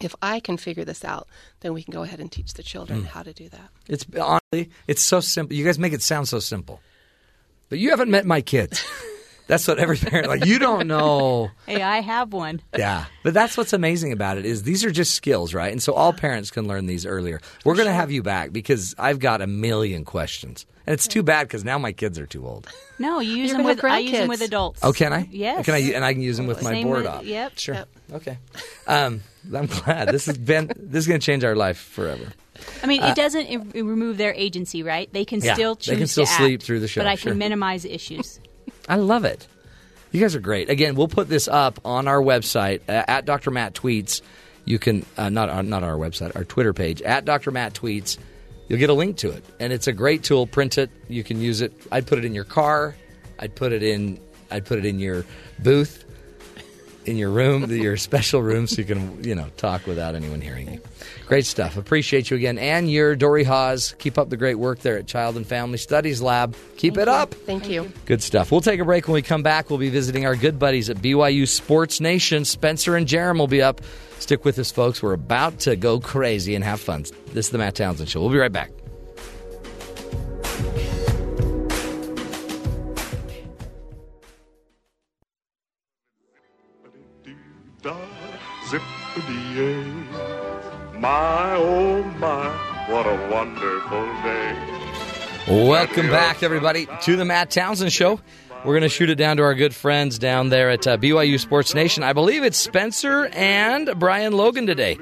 if 0.00 0.14
I 0.22 0.40
can 0.40 0.56
figure 0.56 0.84
this 0.84 1.04
out, 1.04 1.28
then 1.60 1.74
we 1.74 1.82
can 1.82 1.92
go 1.92 2.02
ahead 2.04 2.20
and 2.20 2.32
teach 2.32 2.54
the 2.54 2.62
children 2.62 3.02
Mm. 3.02 3.06
how 3.08 3.22
to 3.22 3.32
do 3.34 3.48
that. 3.50 3.68
It's 3.88 4.06
honestly, 4.18 4.70
it's 4.86 5.02
so 5.02 5.20
simple. 5.20 5.54
You 5.54 5.64
guys 5.64 5.78
make 5.78 5.92
it 5.92 6.00
sound 6.02 6.28
so 6.28 6.38
simple, 6.38 6.80
but 7.68 7.78
you 7.78 7.90
haven't 7.90 8.10
met 8.10 8.24
my 8.24 8.40
kids. 8.40 8.82
That's 9.48 9.66
what 9.66 9.78
every 9.78 9.96
parent 9.96 10.28
like. 10.28 10.44
You 10.46 10.58
don't 10.60 10.86
know. 10.86 11.50
Hey, 11.66 11.82
I 11.82 12.00
have 12.00 12.32
one. 12.32 12.62
Yeah, 12.76 13.04
but 13.22 13.34
that's 13.34 13.56
what's 13.56 13.72
amazing 13.74 14.12
about 14.12 14.38
it 14.38 14.46
is 14.46 14.62
these 14.62 14.84
are 14.84 14.90
just 14.90 15.12
skills, 15.14 15.52
right? 15.52 15.70
And 15.72 15.82
so 15.82 15.92
all 15.92 16.12
parents 16.14 16.50
can 16.50 16.66
learn 16.68 16.86
these 16.86 17.04
earlier. 17.04 17.40
We're 17.64 17.74
going 17.74 17.88
to 17.88 17.92
have 17.92 18.10
you 18.10 18.22
back 18.22 18.52
because 18.52 18.94
I've 18.98 19.18
got 19.18 19.42
a 19.42 19.46
million 19.46 20.04
questions, 20.06 20.64
and 20.86 20.94
it's 20.94 21.06
too 21.06 21.22
bad 21.22 21.46
because 21.46 21.64
now 21.64 21.76
my 21.78 21.92
kids 21.92 22.18
are 22.18 22.26
too 22.26 22.46
old. 22.46 22.68
No, 22.98 23.20
you 23.20 23.36
use 23.36 23.48
You're 23.50 23.58
them 23.58 23.66
with 23.66 23.84
I 23.84 23.98
use 23.98 24.12
them 24.12 24.28
with 24.28 24.40
adults. 24.40 24.80
Oh, 24.82 24.92
can 24.94 25.12
I? 25.12 25.28
Yes. 25.30 25.64
Can 25.66 25.74
I? 25.74 25.78
And 25.92 26.04
I 26.04 26.12
can 26.14 26.22
use 26.22 26.36
them 26.38 26.46
with 26.46 26.62
my 26.62 26.70
Same 26.70 26.86
board 26.86 27.02
with- 27.02 27.06
op. 27.06 27.24
Yep. 27.24 27.58
Sure. 27.58 27.74
Yep. 27.74 27.88
Okay. 28.14 28.38
Um, 28.86 29.22
I'm 29.54 29.66
glad 29.66 30.08
this 30.08 30.24
has 30.26 30.38
been 30.38 30.70
this 30.76 31.00
is 31.04 31.06
going 31.08 31.20
to 31.20 31.24
change 31.24 31.44
our 31.44 31.54
life 31.56 31.78
forever. 31.78 32.32
I 32.82 32.86
mean, 32.86 33.02
Uh, 33.02 33.08
it 33.08 33.14
doesn't 33.16 33.46
i- 33.50 33.78
remove 33.80 34.16
their 34.16 34.32
agency, 34.34 34.82
right? 34.82 35.12
They 35.12 35.24
can 35.26 35.40
Yeah, 35.40 35.54
still 35.54 35.74
they 35.74 35.92
can 35.92 35.98
choose 36.00 36.12
still 36.12 36.26
to 36.26 36.32
sleep 36.32 36.60
act, 36.60 36.66
through 36.66 36.80
the 36.80 36.88
show, 36.88 37.00
but 37.02 37.06
I 37.08 37.14
sure. 37.16 37.32
can 37.32 37.38
minimize 37.38 37.84
issues. 37.84 38.40
I 38.88 38.96
love 38.96 39.24
it. 39.24 39.46
You 40.10 40.20
guys 40.20 40.34
are 40.34 40.40
great. 40.40 40.70
Again, 40.70 40.94
we'll 40.94 41.08
put 41.08 41.28
this 41.28 41.48
up 41.48 41.80
on 41.84 42.08
our 42.08 42.20
website 42.20 42.80
uh, 42.88 43.04
at 43.06 43.26
Dr. 43.26 43.50
Matt 43.50 43.74
Tweets. 43.74 44.22
You 44.64 44.78
can 44.78 45.04
uh, 45.16 45.28
not 45.28 45.48
uh, 45.48 45.62
not 45.62 45.82
our 45.82 45.96
website, 45.96 46.34
our 46.36 46.44
Twitter 46.44 46.72
page 46.72 47.02
at 47.02 47.24
Dr. 47.24 47.50
Matt 47.50 47.74
Tweets. 47.74 48.18
You'll 48.68 48.78
get 48.78 48.90
a 48.90 48.94
link 48.94 49.16
to 49.18 49.30
it, 49.30 49.44
and 49.60 49.72
it's 49.72 49.86
a 49.86 49.92
great 49.92 50.22
tool. 50.22 50.46
Print 50.46 50.78
it. 50.78 50.90
You 51.08 51.24
can 51.24 51.40
use 51.40 51.60
it. 51.62 51.72
I'd 51.90 52.06
put 52.06 52.18
it 52.18 52.24
in 52.24 52.34
your 52.34 52.44
car. 52.44 52.94
I'd 53.38 53.54
put 53.54 53.72
it 53.72 53.82
in. 53.82 54.20
I'd 54.50 54.64
put 54.64 54.78
it 54.78 54.86
in 54.86 54.98
your 54.98 55.24
booth, 55.58 56.04
in 57.08 57.16
your 57.16 57.30
room, 57.30 57.70
your 57.70 57.96
special 57.96 58.42
room, 58.42 58.66
so 58.66 58.76
you 58.76 58.84
can 58.84 59.24
you 59.24 59.34
know 59.34 59.46
talk 59.56 59.86
without 59.86 60.14
anyone 60.14 60.40
hearing 60.40 60.72
you. 60.72 60.80
Great 61.26 61.46
stuff. 61.46 61.76
Appreciate 61.76 62.30
you 62.30 62.36
again, 62.36 62.58
and 62.58 62.90
your 62.90 63.16
Dorie 63.16 63.44
Haws. 63.44 63.94
Keep 63.98 64.18
up 64.18 64.28
the 64.28 64.36
great 64.36 64.56
work 64.56 64.80
there 64.80 64.98
at 64.98 65.06
Child 65.06 65.36
and 65.36 65.46
Family 65.46 65.78
Studies 65.78 66.20
Lab. 66.20 66.54
Keep 66.76 66.98
it 66.98 67.08
up. 67.08 67.32
Thank 67.34 67.68
you. 67.68 67.90
Good 68.06 68.22
stuff. 68.22 68.52
We'll 68.52 68.60
take 68.60 68.80
a 68.80 68.84
break. 68.84 69.08
When 69.08 69.14
we 69.14 69.22
come 69.22 69.42
back, 69.42 69.70
we'll 69.70 69.78
be 69.78 69.90
visiting 69.90 70.26
our 70.26 70.36
good 70.36 70.58
buddies 70.58 70.90
at 70.90 70.98
BYU 70.98 71.48
Sports 71.48 72.00
Nation. 72.00 72.44
Spencer 72.44 72.94
and 72.96 73.06
Jarom 73.06 73.38
will 73.38 73.48
be 73.48 73.62
up. 73.62 73.80
Stick 74.18 74.44
with 74.44 74.58
us, 74.58 74.70
folks. 74.70 75.02
We're 75.02 75.12
about 75.14 75.60
to 75.60 75.76
go 75.76 76.00
crazy 76.00 76.54
and 76.54 76.64
have 76.64 76.80
fun. 76.80 77.04
This 77.32 77.46
is 77.46 77.50
the 77.50 77.58
Matt 77.58 77.76
Townsend 77.76 78.08
Show. 78.08 78.20
We'll 78.20 78.30
be 78.30 78.38
right 78.38 78.52
back. 78.52 78.70
Zippity 88.68 90.04
My 91.00 91.54
oh 91.54 92.02
my, 92.18 92.48
what 92.90 93.06
a 93.06 93.28
wonderful 93.32 94.06
day. 94.22 95.64
Welcome 95.66 96.08
back, 96.08 96.42
everybody, 96.42 96.86
to 97.02 97.16
the 97.16 97.24
Matt 97.24 97.50
Townsend 97.50 97.92
Show. 97.92 98.20
We're 98.64 98.72
going 98.74 98.82
to 98.82 98.88
shoot 98.90 99.08
it 99.08 99.14
down 99.14 99.38
to 99.38 99.42
our 99.44 99.54
good 99.54 99.74
friends 99.74 100.18
down 100.18 100.50
there 100.50 100.68
at 100.68 100.86
uh, 100.86 100.98
BYU 100.98 101.40
Sports 101.40 101.74
Nation. 101.74 102.02
I 102.02 102.12
believe 102.12 102.42
it's 102.44 102.58
Spencer 102.58 103.26
and 103.32 103.98
Brian 103.98 104.32
Logan 104.34 104.66
today. 104.66 104.98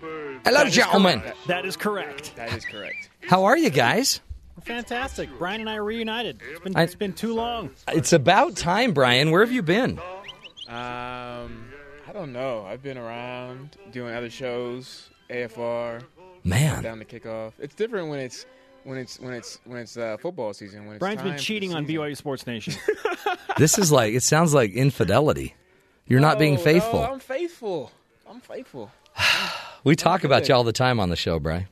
Hello, 0.00 0.38
That 0.44 0.68
is 0.68 0.74
gentlemen. 0.74 1.20
correct. 1.20 1.36
That 1.48 1.64
is 1.66 1.76
correct. 1.76 2.36
That 2.36 2.54
is 2.54 2.64
correct. 2.64 3.10
How 3.28 3.44
are 3.44 3.58
you 3.58 3.68
guys? 3.68 4.20
Fantastic. 4.64 5.28
Brian 5.38 5.60
and 5.60 5.68
I 5.68 5.76
are 5.76 5.84
reunited. 5.84 6.40
It's 6.50 6.60
been, 6.60 6.76
I- 6.76 6.84
it's 6.84 6.94
been 6.94 7.12
too 7.12 7.34
long. 7.34 7.70
It's 7.88 8.12
about 8.14 8.56
time, 8.56 8.92
Brian. 8.94 9.30
Where 9.30 9.44
have 9.44 9.52
you 9.52 9.62
been? 9.62 9.98
Um, 10.68 11.67
I 12.08 12.12
don't 12.12 12.32
know. 12.32 12.64
I've 12.66 12.82
been 12.82 12.96
around 12.96 13.76
doing 13.92 14.14
other 14.14 14.30
shows, 14.30 15.10
AFR. 15.28 16.02
Man. 16.42 16.82
down 16.82 17.00
to 17.00 17.04
kickoff. 17.04 17.52
It's 17.58 17.74
different 17.74 18.08
when 18.08 18.18
it's 18.20 18.46
when 18.84 18.96
it's 18.96 19.20
when 19.20 19.34
it's 19.34 19.60
when 19.64 19.78
it's 19.80 19.98
uh, 19.98 20.16
football 20.16 20.54
season. 20.54 20.86
When 20.86 20.94
it's 20.94 21.00
Brian's 21.00 21.20
time 21.20 21.32
been 21.32 21.38
cheating 21.38 21.74
on 21.74 21.86
season. 21.86 22.02
BYU 22.02 22.16
Sports 22.16 22.46
Nation. 22.46 22.74
This 23.58 23.76
is 23.76 23.90
like, 23.90 24.14
it 24.14 24.22
sounds 24.22 24.54
like 24.54 24.70
infidelity. 24.70 25.56
You're 26.06 26.20
not 26.20 26.38
being 26.38 26.58
faithful. 26.58 27.00
No, 27.00 27.12
I'm 27.12 27.18
faithful. 27.18 27.90
I'm 28.30 28.40
faithful. 28.40 28.92
we 29.84 29.96
talk 29.96 30.22
about 30.22 30.48
you 30.48 30.54
all 30.54 30.62
the 30.62 30.72
time 30.72 31.00
on 31.00 31.08
the 31.10 31.16
show, 31.16 31.40
Brian. 31.40 31.66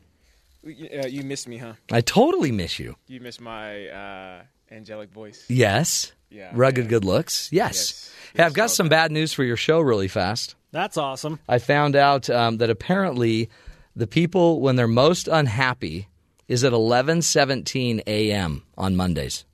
You, 0.64 0.88
uh, 1.04 1.06
you 1.06 1.22
missed 1.22 1.46
me, 1.46 1.58
huh? 1.58 1.74
I 1.92 2.00
totally 2.00 2.50
miss 2.50 2.80
you. 2.80 2.96
You 3.06 3.20
miss 3.20 3.40
my 3.40 3.86
uh, 3.86 4.42
angelic 4.72 5.12
voice. 5.12 5.44
Yes. 5.48 6.10
Yeah. 6.31 6.51
Rugged 6.55 6.89
good 6.89 7.05
looks. 7.05 7.48
Yes. 7.53 8.11
Hey, 8.35 8.43
I've 8.43 8.55
got 8.55 8.70
some 8.70 8.89
bad 8.89 9.12
news 9.12 9.32
for 9.32 9.44
your 9.44 9.57
show 9.57 9.81
really 9.81 10.09
fast. 10.09 10.55
That's 10.73 10.97
awesome. 10.97 11.39
I 11.48 11.59
found 11.59 11.97
out 11.97 12.28
um, 12.28 12.59
that 12.59 12.69
apparently 12.69 13.48
the 13.94 14.07
people, 14.07 14.61
when 14.61 14.77
they're 14.77 14.86
most 14.89 15.27
unhappy, 15.28 16.09
is 16.48 16.62
at 16.65 16.73
11:17 16.73 18.03
a.m. 18.07 18.62
on 18.77 18.94
Mondays. 18.97 19.44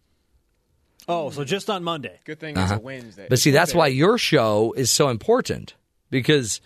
Oh, 1.08 1.30
so 1.30 1.44
just 1.44 1.68
on 1.68 1.82
Monday. 1.84 2.18
Good 2.24 2.38
thing 2.40 2.56
Uh-huh. 2.56 2.74
it's 2.74 2.80
a 2.80 2.84
Wednesday. 2.84 3.26
But 3.28 3.38
see, 3.38 3.50
that's 3.50 3.74
why 3.74 3.88
your 3.88 4.18
show 4.18 4.72
is 4.76 4.90
so 4.90 5.08
important 5.08 5.74
because 6.10 6.60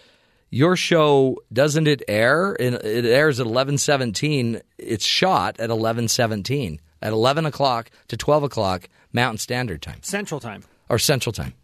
your 0.51 0.77
show 0.77 1.39
doesn't 1.53 1.87
it 1.87 2.03
air? 2.07 2.55
In, 2.55 2.75
it 2.75 3.05
airs 3.05 3.41
at 3.41 3.47
eleven 3.47 3.79
seventeen. 3.79 4.61
It's 4.79 5.05
shot 5.05 5.59
at 5.59 5.71
eleven 5.71 6.09
seventeen 6.09 6.81
at 7.03 7.13
eleven 7.13 7.47
o'clock 7.47 7.91
to 8.09 8.17
twelve 8.17 8.43
o'clock 8.43 8.89
Mountain 9.17 9.39
Standard 9.39 9.83
Time 9.83 9.99
Central 10.03 10.39
Time. 10.39 10.63
or 10.89 10.99
Central 11.01 11.33
Time. 11.33 11.55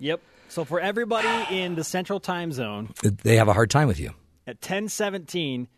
Yep. 0.00 0.20
So 0.48 0.64
for 0.64 0.80
everybody 0.80 1.28
in 1.56 1.76
the 1.76 1.84
Central 1.84 2.18
Time 2.20 2.50
Zone 2.52 2.92
They 3.02 3.36
have 3.36 3.46
a 3.48 3.52
hard 3.52 3.70
time 3.70 3.86
with 3.86 4.00
you. 4.00 4.10
at 4.46 4.56
1017, 4.60 5.68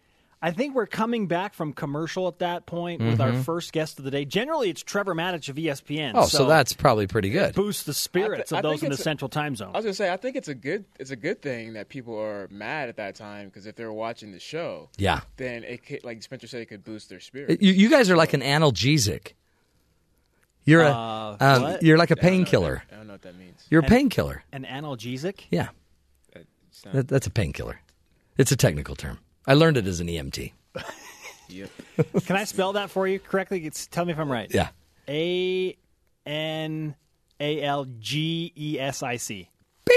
I 0.43 0.51
think 0.51 0.75
we're 0.75 0.87
coming 0.87 1.29
back 1.29 1.55
from 1.55 1.73
commercial 1.73 2.29
at 2.29 2.41
that 2.41 2.67
point 2.67 3.01
with 3.01 3.21
our 3.21 3.33
Mhm. 3.33 3.43
first 3.45 3.73
guest 3.73 3.99
of 3.99 4.05
the 4.05 4.11
day. 4.11 4.25
Generally, 4.27 4.69
it's 4.71 4.83
Trevor 4.83 5.15
Matich 5.15 5.49
of 5.49 5.57
ESPN. 5.59 6.13
Oh, 6.15 6.27
so, 6.27 6.47
that's 6.47 6.75
probably 6.75 7.07
pretty 7.07 7.31
good. 7.31 7.55
boosts 7.55 7.85
the 7.85 7.95
spirits 7.95 8.53
I 8.53 8.59
of 8.59 8.65
I 8.65 8.69
those 8.69 8.83
in 8.83 8.91
the 8.91 8.97
a- 8.97 8.99
Central 8.99 9.31
Time 9.31 9.57
Zone. 9.57 9.71
I 9.75 9.79
was 9.79 9.85
gonna 9.87 9.95
say 9.95 10.13
I 10.13 10.19
think 10.19 10.37
it's 10.37 10.49
a 10.49 10.55
good 10.55 10.85
it's 11.01 11.11
a 11.11 11.17
good 11.17 11.41
thing 11.41 11.73
that 11.73 11.89
people 11.89 12.19
are 12.19 12.49
mad 12.51 12.89
at 12.91 12.97
that 12.99 13.15
time 13.15 13.47
because 13.49 13.67
if 13.67 13.77
they're 13.77 13.93
watching 13.93 14.31
the 14.33 14.39
show, 14.39 14.91
Yeah. 14.99 15.21
then 15.39 15.65
it 15.65 15.85
could, 15.87 16.05
like 16.05 16.23
Spencer 16.23 16.47
said, 16.47 16.61
it 16.61 16.67
could 16.67 16.85
boost 16.85 17.09
their 17.09 17.21
spirit. 17.21 17.63
You, 17.63 17.73
you 17.73 17.89
guys 17.89 18.11
are 18.11 18.17
like 18.17 18.35
an 18.35 18.43
analgesic. 18.43 19.33
You're 20.67 20.83
a 20.83 20.91
Uh, 20.91 21.37
um, 21.41 21.63
what? 21.63 21.83
you're 21.83 21.97
like 21.97 22.11
a 22.11 22.17
painkiller. 22.17 22.83
I 22.93 22.97
don't 22.97 23.07
know 23.07 23.15
what 23.15 23.23
that 23.23 23.37
means. 23.39 23.65
You're 23.71 23.81
a 23.81 23.85
An- 23.85 23.91
painkiller. 23.91 24.45
An 24.53 24.65
analgesic? 24.65 25.45
Yeah, 25.51 25.69
that, 26.93 27.09
that's 27.09 27.27
a 27.27 27.31
painkiller. 27.31 27.81
It's 28.37 28.53
a 28.53 28.57
technical 28.57 28.95
term. 28.97 29.19
I 29.47 29.55
learned 29.55 29.77
it 29.79 29.87
as 29.87 30.01
an 30.01 30.09
EMT. 30.09 30.53
Yep. 31.49 31.71
Can 32.27 32.35
I 32.35 32.43
spell 32.43 32.73
that 32.73 32.91
for 32.91 33.07
you 33.07 33.21
correctly? 33.21 33.65
It's, 33.67 33.87
tell 33.87 34.05
me 34.05 34.13
if 34.13 34.19
I'm 34.19 34.29
right. 34.31 34.53
Yeah. 34.53 34.71
A 35.09 35.77
N 36.27 36.97
A 37.39 37.63
L 37.63 37.87
G 38.01 38.53
E 38.57 38.81
S 38.81 39.05
I 39.05 39.17
C. 39.17 39.49
Bing. 39.85 39.97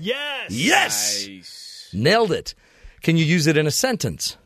Yes. 0.00 0.50
Yes. 0.50 1.88
Nailed 1.92 2.32
it. 2.32 2.56
Can 3.02 3.16
you 3.16 3.24
use 3.24 3.46
it 3.46 3.56
in 3.56 3.68
a 3.68 3.70
sentence? 3.70 4.36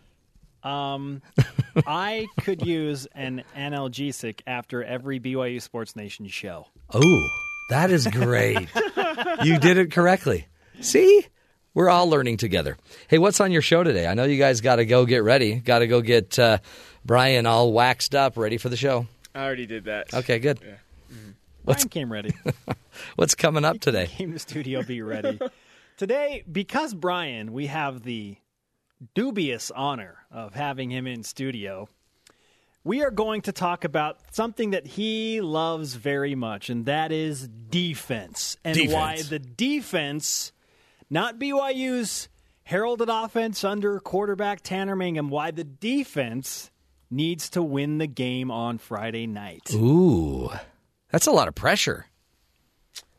Um, 0.64 1.22
I 1.86 2.26
could 2.40 2.66
use 2.66 3.06
an 3.14 3.44
analgesic 3.56 4.40
after 4.46 4.82
every 4.82 5.20
BYU 5.20 5.60
Sports 5.60 5.96
Nation 5.96 6.26
show. 6.28 6.66
Oh, 6.92 7.28
that 7.70 7.90
is 7.90 8.06
great. 8.06 8.68
you 9.42 9.58
did 9.58 9.78
it 9.78 9.92
correctly. 9.92 10.46
See? 10.80 11.26
We're 11.74 11.88
all 11.88 12.08
learning 12.08 12.36
together. 12.36 12.76
Hey, 13.08 13.16
what's 13.16 13.40
on 13.40 13.50
your 13.50 13.62
show 13.62 13.82
today? 13.82 14.06
I 14.06 14.12
know 14.12 14.24
you 14.24 14.36
guys 14.38 14.60
got 14.60 14.76
to 14.76 14.84
go 14.84 15.06
get 15.06 15.22
ready. 15.22 15.54
Got 15.54 15.78
to 15.78 15.86
go 15.86 16.02
get 16.02 16.38
uh, 16.38 16.58
Brian 17.02 17.46
all 17.46 17.72
waxed 17.72 18.14
up, 18.14 18.36
ready 18.36 18.58
for 18.58 18.68
the 18.68 18.76
show. 18.76 19.06
I 19.34 19.44
already 19.44 19.64
did 19.64 19.84
that. 19.84 20.12
Okay, 20.12 20.38
good. 20.38 20.60
Brian 21.64 21.88
came 21.88 22.12
ready. 22.12 22.34
What's 23.16 23.34
coming 23.34 23.64
up 23.64 23.80
today? 23.80 24.06
Came 24.06 24.32
to 24.32 24.38
studio, 24.38 24.82
be 24.82 25.00
ready. 25.02 25.38
Today, 25.96 26.44
because 26.50 26.92
Brian, 26.94 27.52
we 27.52 27.66
have 27.66 28.02
the 28.02 28.36
dubious 29.14 29.70
honor 29.70 30.18
of 30.30 30.54
having 30.54 30.90
him 30.90 31.06
in 31.06 31.22
studio. 31.22 31.88
We 32.84 33.02
are 33.04 33.10
going 33.12 33.42
to 33.42 33.52
talk 33.52 33.84
about 33.84 34.18
something 34.32 34.70
that 34.70 34.86
he 34.86 35.40
loves 35.40 35.94
very 35.94 36.34
much, 36.34 36.68
and 36.68 36.86
that 36.86 37.12
is 37.12 37.46
defense. 37.46 38.56
And 38.64 38.74
Defense. 38.74 38.92
why 38.92 39.22
the 39.22 39.38
defense, 39.38 40.52
not 41.08 41.38
BYU's 41.38 42.28
heralded 42.64 43.08
offense 43.08 43.62
under 43.62 44.00
quarterback 44.00 44.62
Tanner 44.62 44.96
Mangum, 44.96 45.28
why 45.28 45.52
the 45.52 45.64
defense 45.64 46.70
needs 47.08 47.50
to 47.50 47.62
win 47.62 47.98
the 47.98 48.06
game 48.08 48.50
on 48.50 48.78
Friday 48.78 49.26
night. 49.28 49.72
Ooh, 49.74 50.50
that's 51.10 51.26
a 51.26 51.32
lot 51.32 51.46
of 51.46 51.54
pressure. 51.54 52.06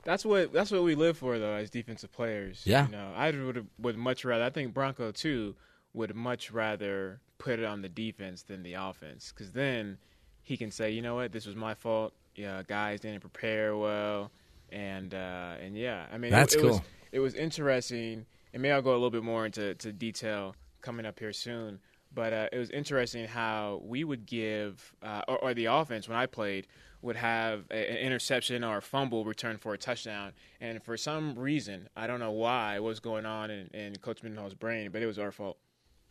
That's 0.04 0.26
what 0.26 0.52
that's 0.52 0.72
what 0.72 0.84
we 0.84 0.96
live 0.96 1.18
for 1.18 1.40
though 1.40 1.54
as 1.54 1.70
defensive 1.70 2.12
players. 2.12 2.62
Yeah. 2.66 2.88
You 2.88 2.92
know, 2.92 3.14
I 3.16 3.32
would 3.32 3.68
would 3.80 3.98
much 3.98 4.26
rather 4.26 4.44
I 4.44 4.50
think 4.50 4.74
Bronco 4.74 5.12
too 5.12 5.56
would 5.94 6.16
much 6.16 6.52
rather 6.52 7.20
put 7.38 7.60
it 7.60 7.66
on 7.66 7.82
the 7.82 7.90
defense 7.90 8.44
than 8.44 8.64
the 8.64 8.74
offense 8.74 9.32
cuz 9.32 9.52
then 9.52 9.98
he 10.42 10.58
can 10.58 10.72
say, 10.72 10.92
"You 10.92 11.02
know 11.02 11.16
what? 11.16 11.32
This 11.32 11.46
was 11.46 11.56
my 11.56 11.74
fault. 11.74 12.14
Yeah, 12.36 12.64
guys 12.68 13.00
didn't 13.02 13.22
prepare 13.22 13.76
well." 13.78 14.32
And 14.72 15.14
uh 15.14 15.56
and 15.62 15.78
yeah, 15.78 16.06
I 16.12 16.18
mean 16.18 16.30
it- 16.30 16.36
That's 16.36 16.56
it, 16.56 16.62
was 16.64 16.78
cool. 16.78 16.86
it 17.12 17.20
was 17.20 17.36
interesting. 17.36 18.26
And 18.54 18.62
maybe 18.62 18.72
I'll 18.72 18.82
go 18.82 18.92
a 18.92 18.94
little 18.94 19.10
bit 19.10 19.24
more 19.24 19.46
into 19.46 19.74
to 19.76 19.92
detail 19.92 20.56
coming 20.82 21.06
up 21.06 21.20
here 21.20 21.34
soon. 21.34 21.80
But 22.16 22.32
uh, 22.34 22.50
it 22.52 22.60
was 22.60 22.70
interesting 22.70 23.26
how 23.28 23.82
we 23.84 24.04
would 24.04 24.28
give, 24.28 24.94
uh, 25.02 25.24
or, 25.28 25.40
or 25.46 25.54
the 25.56 25.66
offense 25.66 26.08
when 26.08 26.16
I 26.16 26.28
played 26.28 26.68
would 27.02 27.16
have 27.16 27.66
a, 27.72 27.90
an 27.92 27.98
interception 27.98 28.64
or 28.64 28.78
a 28.78 28.82
fumble 28.84 29.26
return 29.26 29.58
for 29.58 29.74
a 29.74 29.78
touchdown. 29.80 30.34
And 30.62 30.84
for 30.84 30.96
some 30.96 31.34
reason, 31.34 31.90
I 31.96 32.06
don't 32.06 32.20
know 32.20 32.30
why, 32.32 32.78
what 32.80 32.90
was 32.90 33.00
going 33.00 33.26
on 33.26 33.50
in, 33.50 33.66
in 33.70 33.96
Coach 33.96 34.22
Mendenhall's 34.22 34.54
brain, 34.54 34.92
but 34.92 35.02
it 35.02 35.08
was 35.08 35.18
our 35.18 35.32
fault. 35.32 35.58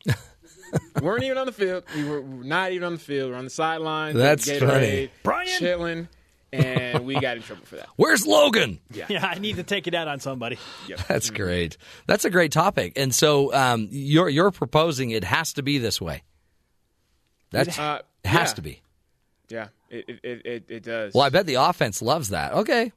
We 0.07 0.13
weren't 1.03 1.25
even 1.25 1.39
on 1.39 1.47
the 1.47 1.53
field. 1.53 1.85
We 1.95 2.05
were, 2.05 2.23
not 2.23 2.73
even 2.73 2.85
on 2.85 2.93
the 2.95 2.99
field. 2.99 3.27
We 3.27 3.33
were 3.33 3.39
on 3.39 3.45
the 3.45 3.51
sideline. 3.51 4.17
That's 4.17 4.49
Gatorade, 4.49 4.69
funny. 4.69 5.11
Brian! 5.23 5.49
chilling, 5.59 6.09
and 6.53 7.05
we 7.07 7.19
got 7.19 7.37
in 7.37 7.43
trouble 7.43 7.65
for 7.65 7.77
that. 7.77 7.89
Where's 7.97 8.27
Logan? 8.27 8.79
Yeah. 8.93 9.07
Yeah, 9.09 9.27
I 9.27 9.39
need 9.39 9.57
to 9.57 9.63
take 9.63 9.87
it 9.87 9.95
out 9.95 10.09
on 10.09 10.21
somebody. 10.21 10.59
That's 11.09 11.31
great. 11.31 11.77
That's 12.07 12.25
a 12.25 12.31
great 12.31 12.53
topic. 12.53 12.95
And 12.97 13.15
so 13.15 13.53
um, 13.55 13.89
you're 13.91 14.29
you're 14.29 14.51
proposing 14.51 15.11
it 15.11 15.25
has 15.25 15.53
to 15.55 15.63
be 15.63 15.79
this 15.79 16.01
way. 16.01 16.23
That's 17.51 17.79
Uh, 17.79 18.01
it 18.25 18.29
has 18.29 18.51
yeah. 18.51 18.55
to 18.55 18.63
be. 18.63 18.83
Yeah, 19.49 19.69
it 19.91 20.05
it, 20.09 20.21
it, 20.23 20.47
it, 20.47 20.65
it 20.69 20.83
does. 20.83 21.13
Well, 21.15 21.25
I 21.25 21.29
bet 21.29 21.45
the 21.47 21.55
offense 21.57 22.01
loves 22.01 22.31
that. 22.31 22.53
Okay. 22.53 22.93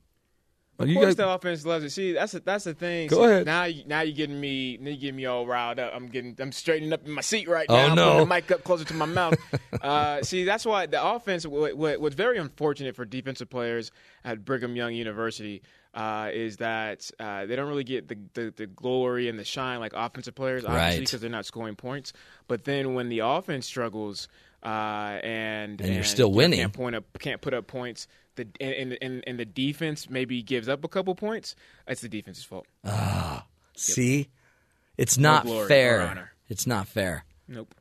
Of 0.78 0.90
you 0.90 0.96
course, 0.96 1.06
guys- 1.08 1.16
the 1.16 1.30
offense 1.30 1.66
loves 1.66 1.86
it. 1.86 1.92
See, 1.92 2.12
that's 2.12 2.34
a, 2.34 2.42
that's 2.42 2.66
the 2.66 2.74
thing. 2.74 3.08
Go 3.08 3.24
ahead. 3.24 3.46
Now, 3.46 3.64
you- 3.64 3.84
now 3.86 4.02
you're 4.02 4.16
getting 4.16 4.40
me. 4.42 4.78
Now 4.82 4.90
you're 4.90 5.00
getting 5.00 5.16
me 5.16 5.26
all 5.26 5.48
riled 5.48 5.80
up. 5.80 5.94
I'm 5.96 6.08
getting. 6.08 6.36
I'm 6.38 6.52
straightening 6.52 6.92
up 6.92 7.06
in 7.06 7.12
my 7.14 7.22
seat 7.22 7.48
right 7.48 7.68
now. 7.70 7.76
Oh, 7.76 7.88
now. 7.90 7.96
no. 7.96 8.04
Putting 8.12 8.20
the 8.30 8.36
mic 8.36 8.52
up 8.52 8.64
closer 8.66 8.84
to 8.84 8.94
my 8.94 9.06
mouth. 9.06 9.36
uh, 9.82 10.22
see, 10.22 10.44
that's 10.44 10.66
why 10.66 10.86
the 10.86 11.02
offense. 11.02 11.46
What, 11.46 11.78
what, 11.78 12.02
what's 12.02 12.16
very 12.16 12.38
unfortunate 12.38 12.96
for 12.96 13.06
defensive 13.06 13.50
players 13.50 13.92
at 14.26 14.44
Brigham 14.44 14.76
Young 14.76 14.94
University 14.94 15.62
uh, 15.94 16.30
is 16.34 16.58
that 16.58 17.10
uh, 17.22 17.46
they 17.46 17.56
don't 17.56 17.70
really 17.70 17.86
get 17.86 18.10
the, 18.10 18.18
the 18.34 18.54
the 18.58 18.68
glory 18.68 19.30
and 19.30 19.40
the 19.40 19.46
shine 19.46 19.80
like 19.80 19.94
offensive 19.96 20.36
players, 20.36 20.66
obviously, 20.66 20.90
Right. 20.90 21.00
because 21.00 21.22
they're 21.22 21.30
not 21.30 21.46
scoring 21.46 21.76
points. 21.76 22.12
But 22.50 22.66
then 22.66 22.96
when 22.96 23.08
the 23.10 23.20
offense 23.20 23.66
struggles. 23.66 24.28
Uh, 24.66 25.20
and 25.24 25.80
And 25.80 25.94
you're 25.94 26.04
still 26.04 26.28
you 26.28 26.32
know, 26.32 26.38
winning. 26.38 26.60
Can't 26.60 26.74
point 26.74 26.96
up, 26.96 27.04
can't 27.20 27.40
put 27.42 27.54
up 27.54 27.68
points. 27.68 28.08
The 28.36 28.48
and, 28.60 28.74
and, 28.74 28.98
and, 29.02 29.24
and 29.28 29.40
the 29.40 29.46
defense 29.46 30.10
maybe 30.10 30.42
gives 30.42 30.68
up 30.68 30.84
a 30.84 30.88
couple 30.88 31.14
points. 31.16 31.56
It's 31.88 32.02
the 32.02 32.10
defense's 32.10 32.44
fault. 32.44 32.66
Ah, 32.84 33.46
see, 33.76 34.30
it's 34.98 35.18
No 35.18 35.32
not 35.32 35.46
glory 35.46 35.66
or 35.66 35.68
fair. 35.68 36.02
honor. 36.02 36.32
It's 36.50 36.66
not 36.68 36.88
fair. 36.88 37.26
Nope. 37.48 37.76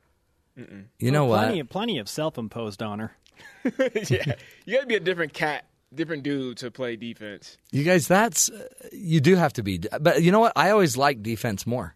Mm-mm. 0.57 0.85
You 0.99 1.11
know 1.11 1.25
Well, 1.25 1.39
what? 1.39 1.45
Plenty 1.47 1.59
of, 1.59 1.69
plenty 1.69 1.97
of 1.97 2.07
self-imposed 2.07 2.81
honor. 2.81 3.11
yeah, 3.65 4.35
you 4.65 4.75
got 4.75 4.81
to 4.81 4.87
be 4.87 4.95
a 4.95 4.99
different 5.01 5.33
cat, 5.33 5.65
different 5.93 6.23
dude 6.23 6.57
to 6.57 6.71
play 6.71 6.95
defense. 6.95 7.57
You 7.71 7.83
guys, 7.83 8.07
that's 8.07 8.49
uh, 8.49 8.67
you 8.93 9.19
do 9.19 9.35
have 9.35 9.53
to 9.53 9.63
be. 9.63 9.79
But 9.99 10.21
you 10.21 10.31
know 10.31 10.39
what? 10.39 10.53
I 10.55 10.69
always 10.69 10.95
like 10.95 11.21
defense 11.23 11.65
more. 11.67 11.95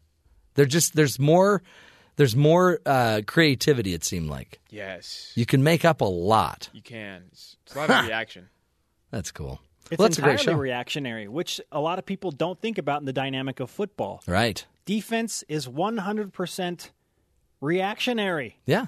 They're 0.56 0.66
just 0.66 0.95
there's 0.95 1.18
more 1.20 1.61
there's 2.20 2.36
more 2.36 2.80
uh, 2.86 3.22
creativity. 3.26 3.94
It 3.94 4.04
seemed 4.04 4.30
like 4.30 4.60
Yes, 4.70 5.32
you 5.36 5.46
can 5.46 5.64
make 5.64 5.86
up 5.86 6.02
a 6.02 6.06
lot. 6.06 6.70
you 6.74 6.82
can. 6.82 7.24
It's, 7.32 7.56
it's 7.66 7.76
a 7.76 7.80
lot 7.80 7.90
of 7.90 8.06
reaction. 8.08 8.50
That's 9.10 9.32
cool. 9.32 9.62
It's 9.90 9.98
well, 9.98 10.08
that's 10.10 10.18
a 10.18 10.22
entirely 10.22 10.38
great 10.38 10.46
show, 10.54 10.58
reactionary, 10.60 11.28
which 11.30 11.62
a 11.72 11.80
lot 11.80 11.98
of 11.98 12.06
people 12.06 12.32
don't 12.32 12.60
think 12.62 12.78
about 12.78 13.00
in 13.02 13.06
the 13.06 13.14
dynamic 13.14 13.60
of 13.62 13.72
football. 13.72 14.22
right? 14.28 14.64
Defense 14.86 15.44
is 15.48 15.66
100% 15.68 16.90
reactionary. 17.62 18.60
Yeah, 18.66 18.86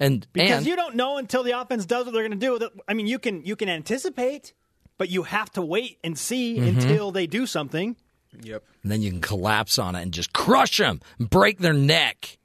and 0.00 0.26
Because 0.32 0.58
and 0.58 0.66
you 0.66 0.76
don't 0.76 0.94
know 0.96 1.16
until 1.18 1.42
the 1.42 1.58
offense 1.60 1.86
does 1.86 2.04
what 2.06 2.12
they're 2.14 2.26
going 2.26 2.38
to 2.38 2.46
do. 2.46 2.58
That- 2.58 2.72
I 2.88 2.94
mean, 2.94 3.06
you 3.06 3.18
can 3.18 3.44
you 3.44 3.56
can 3.56 3.68
anticipate, 3.68 4.52
but 4.98 5.08
you 5.10 5.24
have 5.24 5.50
to 5.52 5.62
wait 5.62 5.98
and 6.04 6.18
see 6.18 6.56
Mhm. 6.58 6.68
until 6.68 7.10
they 7.10 7.26
do 7.26 7.46
something. 7.46 7.96
Yep. 8.42 8.64
and 8.82 8.90
then 8.90 9.00
you 9.00 9.12
can 9.12 9.20
collapse 9.20 9.78
on 9.78 9.94
it 9.94 10.02
and 10.02 10.12
just 10.12 10.32
crush 10.32 10.78
them, 10.78 11.00
break 11.20 11.60
their 11.60 11.72
neck. 11.72 12.36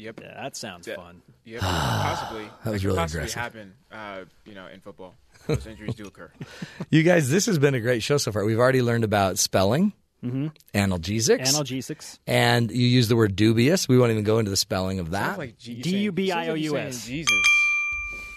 Yep. 0.00 0.20
Yeah, 0.22 0.34
that 0.42 0.56
sounds 0.56 0.88
fun. 0.88 1.22
Yep. 1.44 1.60
possibly. 1.60 2.44
That 2.64 2.70
was 2.72 2.80
could 2.82 2.86
really 2.88 2.98
possibly 2.98 3.20
aggressive. 3.20 3.40
Happen. 3.40 3.74
Uh, 3.92 4.24
you 4.46 4.54
know, 4.54 4.66
in 4.66 4.80
football, 4.80 5.14
those 5.46 5.66
injuries 5.66 5.94
do 5.94 6.06
occur. 6.06 6.30
You 6.90 7.02
guys, 7.02 7.30
this 7.30 7.46
has 7.46 7.58
been 7.58 7.74
a 7.74 7.80
great 7.80 8.02
show 8.02 8.16
so 8.16 8.32
far. 8.32 8.44
We've 8.44 8.58
already 8.58 8.82
learned 8.82 9.04
about 9.04 9.38
spelling, 9.38 9.92
Mhm. 10.24 10.52
analgesics, 10.74 11.48
Analgesics. 11.52 12.18
and 12.26 12.70
you 12.70 12.86
use 12.86 13.08
the 13.08 13.16
word 13.16 13.36
dubious. 13.36 13.88
We 13.88 13.98
won't 13.98 14.10
even 14.12 14.24
go 14.24 14.38
into 14.38 14.50
the 14.50 14.56
spelling 14.56 14.98
of 15.00 15.10
that. 15.10 15.26
Sounds 15.26 15.38
like 15.38 15.58
G- 15.58 15.72
you're 15.72 15.82
D 15.82 15.90
saying- 15.90 16.02
U 16.04 16.12
B 16.12 16.32
I 16.32 16.48
O 16.48 16.54
U 16.54 16.70
sounds 16.70 16.72
like 16.72 16.72
you're 16.80 16.88
S. 16.88 16.96
saying 16.96 17.16
Jesus. 17.18 17.46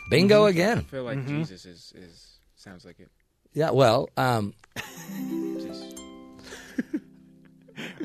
Bingo 0.09 0.45
I 0.45 0.51
feel 0.81 1.03
like 1.03 1.17
Mhm. 1.19 1.27
Jesus 1.39 1.65
is, 1.65 1.93
is 1.95 2.39
sounds 2.55 2.83
like 2.85 2.99
it. 2.99 3.09
Yeah, 3.53 3.71
well, 3.71 4.09
um, 4.17 4.53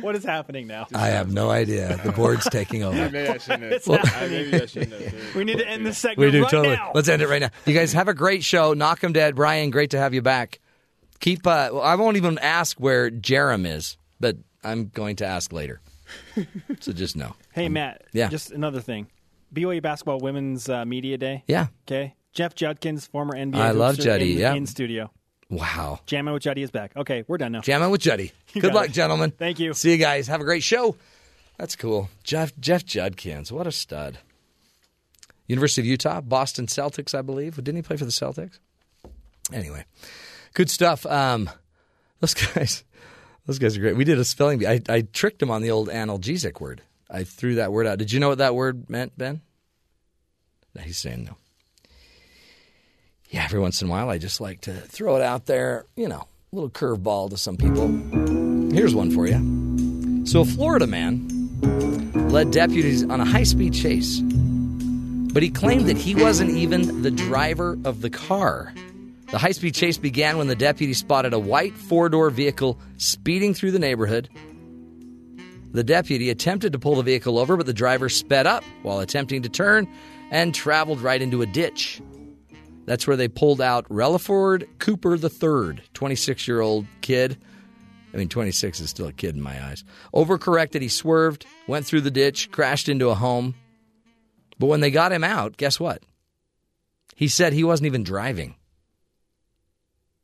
What 0.00 0.14
is 0.16 0.24
happening 0.24 0.66
now? 0.66 0.86
I 0.94 1.08
have 1.08 1.32
no 1.32 1.50
idea. 1.50 2.00
The 2.04 2.12
board's 2.12 2.44
taking 2.50 2.82
over. 2.84 2.96
Maybe 2.96 3.28
I 3.28 3.38
shouldn't 3.38 3.72
have. 3.72 3.86
Well, 3.86 3.98
happening. 3.98 4.50
maybe 4.50 4.62
I 4.62 4.66
shouldn't 4.66 4.92
have. 5.02 5.34
We 5.34 5.44
need 5.44 5.58
to 5.58 5.66
end 5.68 5.84
this 5.86 5.98
segment 5.98 6.18
We 6.26 6.30
do 6.30 6.42
right 6.42 6.50
totally. 6.50 6.76
now. 6.76 6.92
Let's 6.94 7.08
end 7.08 7.22
it 7.22 7.28
right 7.28 7.40
now. 7.42 7.50
You 7.66 7.74
guys 7.74 7.92
have 7.92 8.08
a 8.08 8.14
great 8.14 8.42
show. 8.44 8.74
Knock 8.74 9.02
'em 9.04 9.12
dead, 9.12 9.34
Brian. 9.36 9.70
Great 9.70 9.90
to 9.90 9.98
have 9.98 10.14
you 10.14 10.22
back. 10.22 10.60
Keep. 11.20 11.46
Uh, 11.46 11.70
well, 11.72 11.82
I 11.82 11.94
won't 11.96 12.16
even 12.16 12.38
ask 12.38 12.78
where 12.78 13.10
Jarom 13.10 13.66
is, 13.66 13.96
but 14.20 14.36
I'm 14.62 14.88
going 14.88 15.16
to 15.16 15.26
ask 15.26 15.52
later. 15.52 15.80
so 16.80 16.92
just 16.92 17.16
know. 17.16 17.34
Hey, 17.52 17.68
Matt. 17.68 18.02
yeah. 18.12 18.28
Just 18.28 18.50
another 18.50 18.80
thing. 18.80 19.08
BYU 19.54 19.82
basketball 19.82 20.20
women's 20.20 20.68
uh, 20.68 20.84
media 20.84 21.18
day. 21.18 21.42
Yeah. 21.46 21.66
Okay. 21.86 22.14
Jeff 22.32 22.54
Judkins, 22.54 23.06
former 23.06 23.34
NBA. 23.34 23.56
I 23.56 23.70
love 23.72 23.96
hoopster, 23.96 24.02
Juddy, 24.04 24.32
In, 24.34 24.38
yeah. 24.38 24.54
in 24.54 24.66
studio. 24.66 25.10
Wow. 25.50 26.00
Jamming 26.06 26.34
with 26.34 26.42
Juddy 26.42 26.62
is 26.62 26.70
back. 26.70 26.92
Okay, 26.96 27.24
we're 27.26 27.38
done 27.38 27.52
now. 27.52 27.60
Jamming 27.60 27.90
with 27.90 28.00
Juddy. 28.00 28.32
You 28.54 28.62
Good 28.62 28.72
luck, 28.74 28.86
it. 28.86 28.92
gentlemen. 28.92 29.30
Thank 29.30 29.58
you. 29.58 29.74
See 29.74 29.90
you 29.92 29.98
guys. 29.98 30.26
Have 30.28 30.40
a 30.40 30.44
great 30.44 30.62
show. 30.62 30.96
That's 31.58 31.76
cool. 31.76 32.08
Jeff 32.24 32.56
Jeff 32.58 32.84
Judkins. 32.84 33.52
What 33.52 33.66
a 33.66 33.72
stud. 33.72 34.18
University 35.46 35.82
of 35.82 35.86
Utah, 35.86 36.20
Boston 36.22 36.66
Celtics, 36.66 37.14
I 37.16 37.20
believe. 37.22 37.56
Didn't 37.56 37.76
he 37.76 37.82
play 37.82 37.96
for 37.96 38.04
the 38.06 38.10
Celtics? 38.10 38.58
Anyway, 39.52 39.84
good 40.54 40.70
stuff. 40.70 41.04
Um, 41.06 41.50
those 42.20 42.34
guys, 42.54 42.84
those 43.46 43.58
guys 43.58 43.76
are 43.76 43.80
great. 43.80 43.96
We 43.96 44.04
did 44.04 44.18
a 44.18 44.24
spelling 44.24 44.58
bee. 44.58 44.66
I, 44.66 44.80
I 44.88 45.00
tricked 45.02 45.42
him 45.42 45.50
on 45.50 45.62
the 45.62 45.70
old 45.70 45.88
analgesic 45.88 46.60
word. 46.60 46.82
I 47.10 47.24
threw 47.24 47.54
that 47.56 47.72
word 47.72 47.86
out. 47.86 47.98
Did 47.98 48.12
you 48.12 48.20
know 48.20 48.28
what 48.28 48.38
that 48.38 48.54
word 48.54 48.88
meant, 48.90 49.16
Ben? 49.16 49.40
No, 50.74 50.82
he's 50.82 50.98
saying 50.98 51.24
no. 51.24 51.36
Yeah, 53.30 53.44
every 53.44 53.60
once 53.60 53.82
in 53.82 53.88
a 53.88 53.90
while, 53.90 54.08
I 54.08 54.18
just 54.18 54.40
like 54.40 54.62
to 54.62 54.72
throw 54.72 55.16
it 55.16 55.22
out 55.22 55.46
there. 55.46 55.84
You 55.96 56.08
know, 56.08 56.26
a 56.52 56.56
little 56.56 56.70
curveball 56.70 57.30
to 57.30 57.36
some 57.36 57.56
people. 57.56 57.88
Here's 58.72 58.94
one 58.94 59.10
for 59.10 59.26
you. 59.26 60.26
So, 60.26 60.40
a 60.40 60.44
Florida 60.44 60.86
man 60.86 61.26
led 62.30 62.50
deputies 62.50 63.04
on 63.04 63.20
a 63.20 63.24
high 63.24 63.42
speed 63.42 63.74
chase, 63.74 64.20
but 64.20 65.42
he 65.42 65.50
claimed 65.50 65.86
that 65.86 65.96
he 65.96 66.14
wasn't 66.14 66.50
even 66.50 67.02
the 67.02 67.10
driver 67.10 67.78
of 67.84 68.00
the 68.00 68.10
car. 68.10 68.72
The 69.30 69.38
high 69.38 69.52
speed 69.52 69.74
chase 69.74 69.98
began 69.98 70.38
when 70.38 70.46
the 70.46 70.56
deputy 70.56 70.94
spotted 70.94 71.34
a 71.34 71.38
white 71.38 71.74
four 71.74 72.08
door 72.08 72.30
vehicle 72.30 72.78
speeding 72.96 73.52
through 73.52 73.72
the 73.72 73.78
neighborhood. 73.78 74.30
The 75.72 75.84
deputy 75.84 76.30
attempted 76.30 76.72
to 76.72 76.78
pull 76.78 76.94
the 76.96 77.02
vehicle 77.02 77.38
over, 77.38 77.58
but 77.58 77.66
the 77.66 77.74
driver 77.74 78.08
sped 78.08 78.46
up 78.46 78.64
while 78.82 79.00
attempting 79.00 79.42
to 79.42 79.50
turn 79.50 79.86
and 80.30 80.54
traveled 80.54 81.02
right 81.02 81.20
into 81.20 81.42
a 81.42 81.46
ditch. 81.46 82.00
That's 82.88 83.06
where 83.06 83.18
they 83.18 83.28
pulled 83.28 83.60
out 83.60 83.86
Relaford 83.90 84.66
Cooper 84.78 85.14
III, 85.14 85.82
26 85.92 86.48
year 86.48 86.62
old 86.62 86.86
kid. 87.02 87.36
I 88.14 88.16
mean, 88.16 88.30
26 88.30 88.80
is 88.80 88.88
still 88.88 89.08
a 89.08 89.12
kid 89.12 89.34
in 89.34 89.42
my 89.42 89.62
eyes. 89.62 89.84
Overcorrected, 90.14 90.80
he 90.80 90.88
swerved, 90.88 91.44
went 91.66 91.84
through 91.84 92.00
the 92.00 92.10
ditch, 92.10 92.50
crashed 92.50 92.88
into 92.88 93.10
a 93.10 93.14
home. 93.14 93.54
But 94.58 94.68
when 94.68 94.80
they 94.80 94.90
got 94.90 95.12
him 95.12 95.22
out, 95.22 95.58
guess 95.58 95.78
what? 95.78 96.02
He 97.14 97.28
said 97.28 97.52
he 97.52 97.62
wasn't 97.62 97.88
even 97.88 98.04
driving. 98.04 98.54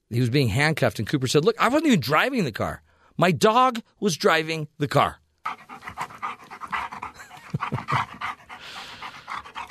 He 0.09 0.21
was 0.21 0.31
being 0.31 0.49
handcuffed, 0.49 0.99
and 0.99 1.07
Cooper 1.07 1.27
said, 1.27 1.45
Look, 1.45 1.61
I 1.61 1.69
wasn't 1.69 1.89
even 1.89 2.01
driving 2.01 2.45
the 2.45 2.53
car. 2.53 2.81
My 3.19 3.31
dog 3.31 3.83
was 4.01 4.17
driving 4.17 4.69
the 4.79 4.89
car. 4.89 5.19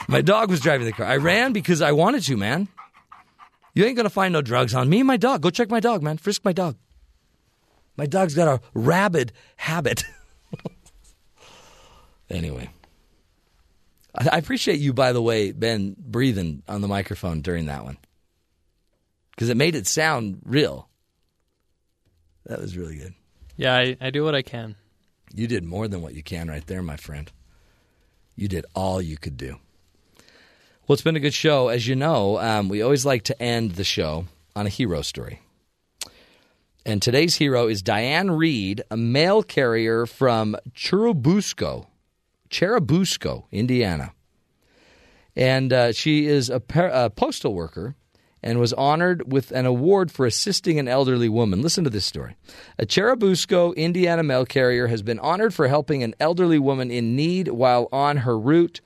My 0.07 0.21
dog 0.21 0.51
was 0.51 0.59
driving 0.59 0.85
the 0.85 0.93
car. 0.93 1.07
I 1.07 1.17
ran 1.17 1.53
because 1.53 1.81
I 1.81 1.91
wanted 1.93 2.21
to, 2.25 2.37
man. 2.37 2.67
You 3.73 3.85
ain't 3.85 3.95
going 3.95 4.05
to 4.05 4.09
find 4.09 4.33
no 4.33 4.41
drugs 4.41 4.73
on 4.73 4.89
me 4.89 4.99
and 4.99 5.07
my 5.07 5.17
dog. 5.17 5.41
Go 5.41 5.49
check 5.49 5.69
my 5.69 5.79
dog, 5.79 6.03
man. 6.03 6.17
Frisk 6.17 6.45
my 6.45 6.53
dog. 6.53 6.77
My 7.97 8.05
dog's 8.05 8.35
got 8.35 8.47
a 8.47 8.61
rabid 8.73 9.31
habit. 9.55 10.03
anyway. 12.29 12.69
I 14.15 14.29
I 14.33 14.37
appreciate 14.37 14.79
you, 14.79 14.93
by 14.93 15.11
the 15.11 15.21
way, 15.21 15.51
Ben, 15.51 15.95
breathing 15.97 16.63
on 16.67 16.81
the 16.81 16.87
microphone 16.87 17.41
during 17.41 17.65
that 17.65 17.83
one. 17.83 17.97
Because 19.31 19.49
it 19.49 19.57
made 19.57 19.75
it 19.75 19.87
sound 19.87 20.41
real. 20.45 20.87
That 22.45 22.59
was 22.59 22.77
really 22.77 22.97
good. 22.97 23.13
Yeah, 23.55 23.75
I, 23.75 23.97
I 23.99 24.09
do 24.11 24.23
what 24.23 24.35
I 24.35 24.41
can. 24.41 24.75
You 25.33 25.47
did 25.47 25.63
more 25.63 25.87
than 25.87 26.01
what 26.01 26.13
you 26.13 26.21
can 26.21 26.47
right 26.47 26.65
there, 26.67 26.83
my 26.83 26.97
friend. 26.97 27.31
You 28.35 28.47
did 28.47 28.65
all 28.75 29.01
you 29.01 29.17
could 29.17 29.37
do. 29.37 29.57
Well, 30.85 30.95
it's 30.95 31.01
been 31.01 31.15
a 31.15 31.21
good 31.21 31.33
show. 31.33 31.69
As 31.69 31.87
you 31.87 31.95
know, 31.95 32.37
um, 32.39 32.67
we 32.67 32.81
always 32.81 33.05
like 33.05 33.23
to 33.23 33.41
end 33.41 33.75
the 33.75 33.85
show 33.85 34.25
on 34.53 34.65
a 34.65 34.69
hero 34.69 35.01
story. 35.01 35.39
And 36.85 37.01
today's 37.01 37.37
hero 37.37 37.69
is 37.69 37.81
Diane 37.81 38.31
Reed, 38.31 38.83
a 38.91 38.97
mail 38.97 39.43
carrier 39.43 40.05
from 40.05 40.57
Churubusco, 40.75 41.87
Cherubusco, 42.49 43.45
Indiana. 43.49 44.11
And 45.37 45.71
uh, 45.71 45.93
she 45.93 46.25
is 46.25 46.49
a, 46.49 46.59
par- 46.59 46.91
a 46.93 47.09
postal 47.09 47.53
worker 47.53 47.95
and 48.43 48.59
was 48.59 48.73
honored 48.73 49.31
with 49.31 49.51
an 49.51 49.65
award 49.65 50.11
for 50.11 50.25
assisting 50.25 50.79
an 50.79 50.89
elderly 50.89 51.29
woman. 51.29 51.61
Listen 51.61 51.85
to 51.85 51.89
this 51.89 52.05
story. 52.05 52.35
A 52.77 52.85
Churubusco, 52.85 53.73
Indiana 53.77 54.21
mail 54.21 54.45
carrier 54.45 54.87
has 54.87 55.01
been 55.01 55.19
honored 55.19 55.53
for 55.53 55.69
helping 55.69 56.03
an 56.03 56.13
elderly 56.19 56.59
woman 56.59 56.91
in 56.91 57.15
need 57.15 57.47
while 57.47 57.87
on 57.93 58.17
her 58.17 58.37
route. 58.37 58.81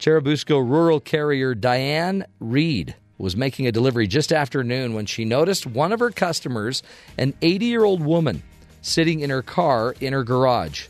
Churubusco 0.00 0.58
rural 0.58 0.98
carrier 0.98 1.54
Diane 1.54 2.24
Reed 2.40 2.94
was 3.18 3.36
making 3.36 3.66
a 3.66 3.72
delivery 3.72 4.06
just 4.06 4.32
after 4.32 4.64
noon 4.64 4.94
when 4.94 5.04
she 5.04 5.26
noticed 5.26 5.66
one 5.66 5.92
of 5.92 6.00
her 6.00 6.10
customers, 6.10 6.82
an 7.18 7.34
80 7.42 7.66
year 7.66 7.84
old 7.84 8.02
woman, 8.02 8.42
sitting 8.80 9.20
in 9.20 9.28
her 9.28 9.42
car 9.42 9.94
in 10.00 10.14
her 10.14 10.24
garage. 10.24 10.86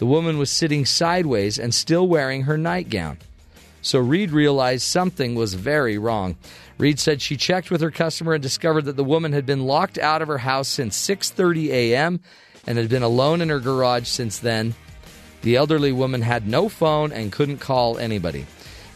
The 0.00 0.06
woman 0.06 0.38
was 0.38 0.50
sitting 0.50 0.84
sideways 0.84 1.56
and 1.56 1.72
still 1.72 2.08
wearing 2.08 2.42
her 2.42 2.58
nightgown. 2.58 3.18
So 3.80 4.00
Reed 4.00 4.32
realized 4.32 4.82
something 4.82 5.36
was 5.36 5.54
very 5.54 5.96
wrong. 5.96 6.36
Reed 6.78 6.98
said 6.98 7.22
she 7.22 7.36
checked 7.36 7.70
with 7.70 7.80
her 7.80 7.92
customer 7.92 8.34
and 8.34 8.42
discovered 8.42 8.86
that 8.86 8.96
the 8.96 9.04
woman 9.04 9.32
had 9.32 9.46
been 9.46 9.66
locked 9.66 9.98
out 9.98 10.20
of 10.20 10.26
her 10.26 10.38
house 10.38 10.66
since 10.66 10.98
6:30 10.98 11.68
a.m. 11.68 12.18
and 12.66 12.76
had 12.76 12.88
been 12.88 13.04
alone 13.04 13.40
in 13.40 13.50
her 13.50 13.60
garage 13.60 14.08
since 14.08 14.36
then. 14.40 14.74
The 15.42 15.56
elderly 15.56 15.92
woman 15.92 16.22
had 16.22 16.46
no 16.46 16.68
phone 16.68 17.12
and 17.12 17.32
couldn't 17.32 17.58
call 17.58 17.98
anybody. 17.98 18.46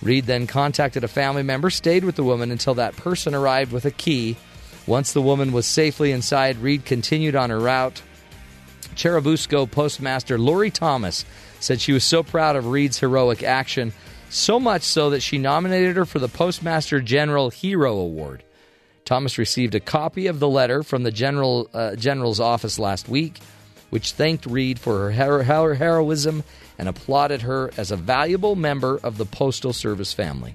Reed 0.03 0.27
then 0.27 0.47
contacted 0.47 1.05
a 1.05 1.09
family 1.09 1.43
member, 1.43 1.71
stayed 1.71 2.05
with 2.05 2.17
the 2.17 2.25
woman 2.25 2.51
until 2.51 2.75
that 2.75 2.97
person 2.97 3.35
arrived 3.35 3.73
with 3.73 3.85
a 3.85 3.91
key. 3.91 4.37
Once 4.87 5.13
the 5.13 5.23
woman 5.23 5.53
was 5.53 5.67
safely 5.67 6.11
inside, 6.11 6.59
Reed 6.59 6.85
continued 6.85 7.37
on 7.37 7.51
her 7.51 7.61
route. 7.61 8.03
Churubusco 8.97 9.71
postmaster 9.71 10.39
Lori 10.39 10.71
Thomas 10.71 11.25
said 11.61 11.81
she 11.81 11.93
was 11.93 12.05
so 12.05 12.23
proud 12.23 12.57
of 12.57 12.67
Reed's 12.67 12.99
heroic 12.99 13.43
action, 13.43 13.93
so 14.29 14.59
much 14.59 14.83
so 14.83 15.11
that 15.11 15.21
she 15.21 15.39
nominated 15.39 15.97
her 15.97 16.05
for 16.05 16.19
the 16.19 16.29
Postmaster 16.29 17.01
General 17.01 17.51
Hero 17.51 17.97
Award. 17.97 18.43
Thomas 19.05 19.39
received 19.39 19.75
a 19.75 19.81
copy 19.81 20.27
of 20.27 20.41
the 20.41 20.49
letter 20.49 20.83
from 20.83 21.03
the 21.03 21.11
general 21.11 21.69
uh, 21.73 21.95
general's 21.97 22.41
office 22.41 22.79
last 22.79 23.09
week, 23.09 23.39
which 23.93 24.13
thanked 24.13 24.47
Reed 24.47 24.79
for 24.79 25.11
her, 25.11 25.13
her, 25.13 25.43
her 25.43 25.75
heroism 25.75 26.45
and 26.79 26.89
applauded 26.89 27.43
her 27.43 27.71
as 27.77 27.91
a 27.91 27.97
valuable 27.97 28.57
member 28.57 28.99
of 29.03 29.19
the 29.19 29.27
Postal 29.27 29.75
Service 29.75 30.15
family. 30.15 30.55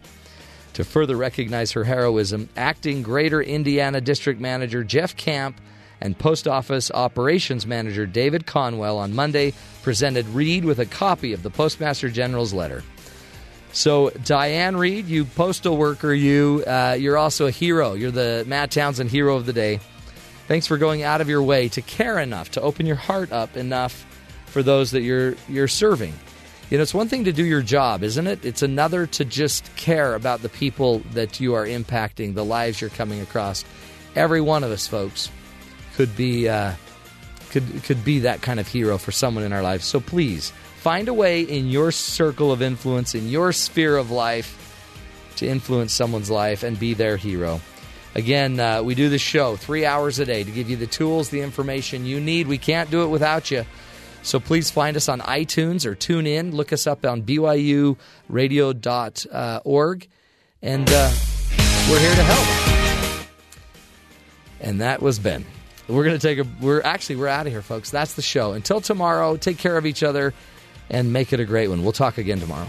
To 0.73 0.83
further 0.83 1.15
recognize 1.15 1.73
her 1.73 1.83
heroism, 1.83 2.49
acting 2.57 3.03
Greater 3.03 3.39
Indiana 3.39 4.01
District 4.01 4.41
Manager 4.41 4.83
Jeff 4.83 5.15
Camp 5.15 5.61
and 6.01 6.17
Post 6.17 6.47
Office 6.47 6.89
Operations 6.89 7.67
Manager 7.67 8.07
David 8.07 8.47
Conwell 8.47 8.97
on 8.97 9.13
Monday 9.13 9.53
presented 9.83 10.25
Reed 10.29 10.65
with 10.65 10.79
a 10.79 10.87
copy 10.87 11.33
of 11.33 11.43
the 11.43 11.51
Postmaster 11.51 12.09
General's 12.09 12.53
letter. 12.53 12.83
So, 13.71 14.09
Diane 14.25 14.77
Reed, 14.77 15.05
you 15.05 15.25
postal 15.25 15.77
worker, 15.77 16.11
you 16.11 16.63
uh, 16.65 16.97
you're 16.99 17.17
also 17.19 17.45
a 17.45 17.51
hero. 17.51 17.93
You're 17.93 18.09
the 18.09 18.45
Matt 18.47 18.71
Townsend 18.71 19.11
hero 19.11 19.35
of 19.35 19.45
the 19.45 19.53
day. 19.53 19.79
Thanks 20.47 20.65
for 20.65 20.77
going 20.77 21.03
out 21.03 21.19
of 21.19 21.27
your 21.27 21.43
way 21.43 21.67
to 21.69 21.81
care 21.81 22.19
enough, 22.19 22.51
to 22.51 22.61
open 22.61 22.85
your 22.85 22.95
heart 22.95 23.31
up 23.31 23.57
enough 23.57 24.05
for 24.45 24.63
those 24.63 24.91
that 24.91 25.01
you're 25.01 25.35
you're 25.49 25.67
serving. 25.67 26.13
You 26.69 26.77
know, 26.77 26.83
it's 26.83 26.93
one 26.93 27.07
thing 27.07 27.25
to 27.25 27.31
do 27.31 27.45
your 27.45 27.61
job, 27.61 28.03
isn't 28.03 28.27
it? 28.27 28.43
It's 28.43 28.61
another 28.61 29.07
to 29.07 29.25
just 29.25 29.73
care 29.75 30.15
about 30.15 30.41
the 30.41 30.49
people 30.49 30.99
that 31.11 31.39
you 31.39 31.53
are 31.53 31.65
impacting, 31.65 32.33
the 32.33 32.43
lives 32.43 32.81
you're 32.81 32.89
coming 32.89 33.21
across. 33.21 33.63
Every 34.15 34.41
one 34.41 34.63
of 34.63 34.71
us, 34.71 34.87
folks, 34.87 35.29
could 35.95 36.15
be 36.15 36.47
uh, 36.47 36.73
could 37.49 37.83
could 37.83 38.03
be 38.03 38.19
that 38.19 38.41
kind 38.41 38.59
of 38.59 38.67
hero 38.67 38.97
for 38.97 39.11
someone 39.11 39.43
in 39.43 39.53
our 39.53 39.61
lives. 39.61 39.85
So 39.85 39.99
please 39.99 40.51
find 40.77 41.07
a 41.07 41.13
way 41.13 41.41
in 41.41 41.67
your 41.67 41.91
circle 41.91 42.51
of 42.51 42.61
influence, 42.61 43.15
in 43.15 43.27
your 43.27 43.51
sphere 43.51 43.97
of 43.97 44.11
life, 44.11 44.63
to 45.37 45.47
influence 45.47 45.93
someone's 45.93 46.29
life 46.29 46.63
and 46.63 46.79
be 46.79 46.93
their 46.93 47.17
hero. 47.17 47.61
Again, 48.17 48.59
uh, 48.59 48.81
we 48.81 48.95
do 48.95 49.09
this 49.09 49.21
show 49.21 49.55
three 49.55 49.85
hours 49.85 50.17
a 50.17 50.25
day 50.25 50.43
to 50.43 50.49
give 50.49 50.71
you 50.71 50.75
the 50.75 50.87
tools, 50.87 51.29
the 51.29 51.41
information 51.41 52.07
you 52.07 52.19
need. 52.19 52.47
We 52.47 52.57
can't 52.57 52.89
do 52.89 53.03
it 53.03 53.09
without 53.09 53.51
you. 53.51 53.63
So 54.23 54.39
please 54.39 54.71
find 54.71 54.97
us 54.97 55.07
on 55.07 55.19
iTunes 55.21 55.85
or 55.85 55.93
tune 55.93 56.25
in. 56.25 56.55
Look 56.55 56.73
us 56.73 56.87
up 56.87 57.05
on 57.05 57.21
BYURadio.org. 57.21 60.07
And 60.63 60.89
uh, 60.89 61.11
we're 61.87 61.99
here 61.99 62.15
to 62.15 62.23
help. 62.23 63.27
And 64.61 64.81
that 64.81 64.99
was 64.99 65.19
Ben. 65.19 65.45
We're 65.87 66.03
going 66.03 66.19
to 66.19 66.27
take 66.27 66.39
a, 66.39 66.47
we're 66.59 66.81
actually, 66.81 67.17
we're 67.17 67.27
out 67.27 67.45
of 67.45 67.53
here, 67.53 67.61
folks. 67.61 67.91
That's 67.91 68.15
the 68.15 68.23
show. 68.23 68.53
Until 68.53 68.81
tomorrow, 68.81 69.37
take 69.37 69.59
care 69.59 69.77
of 69.77 69.85
each 69.85 70.01
other 70.01 70.33
and 70.89 71.13
make 71.13 71.33
it 71.33 71.39
a 71.39 71.45
great 71.45 71.67
one. 71.67 71.83
We'll 71.83 71.91
talk 71.91 72.17
again 72.17 72.39
tomorrow. 72.39 72.67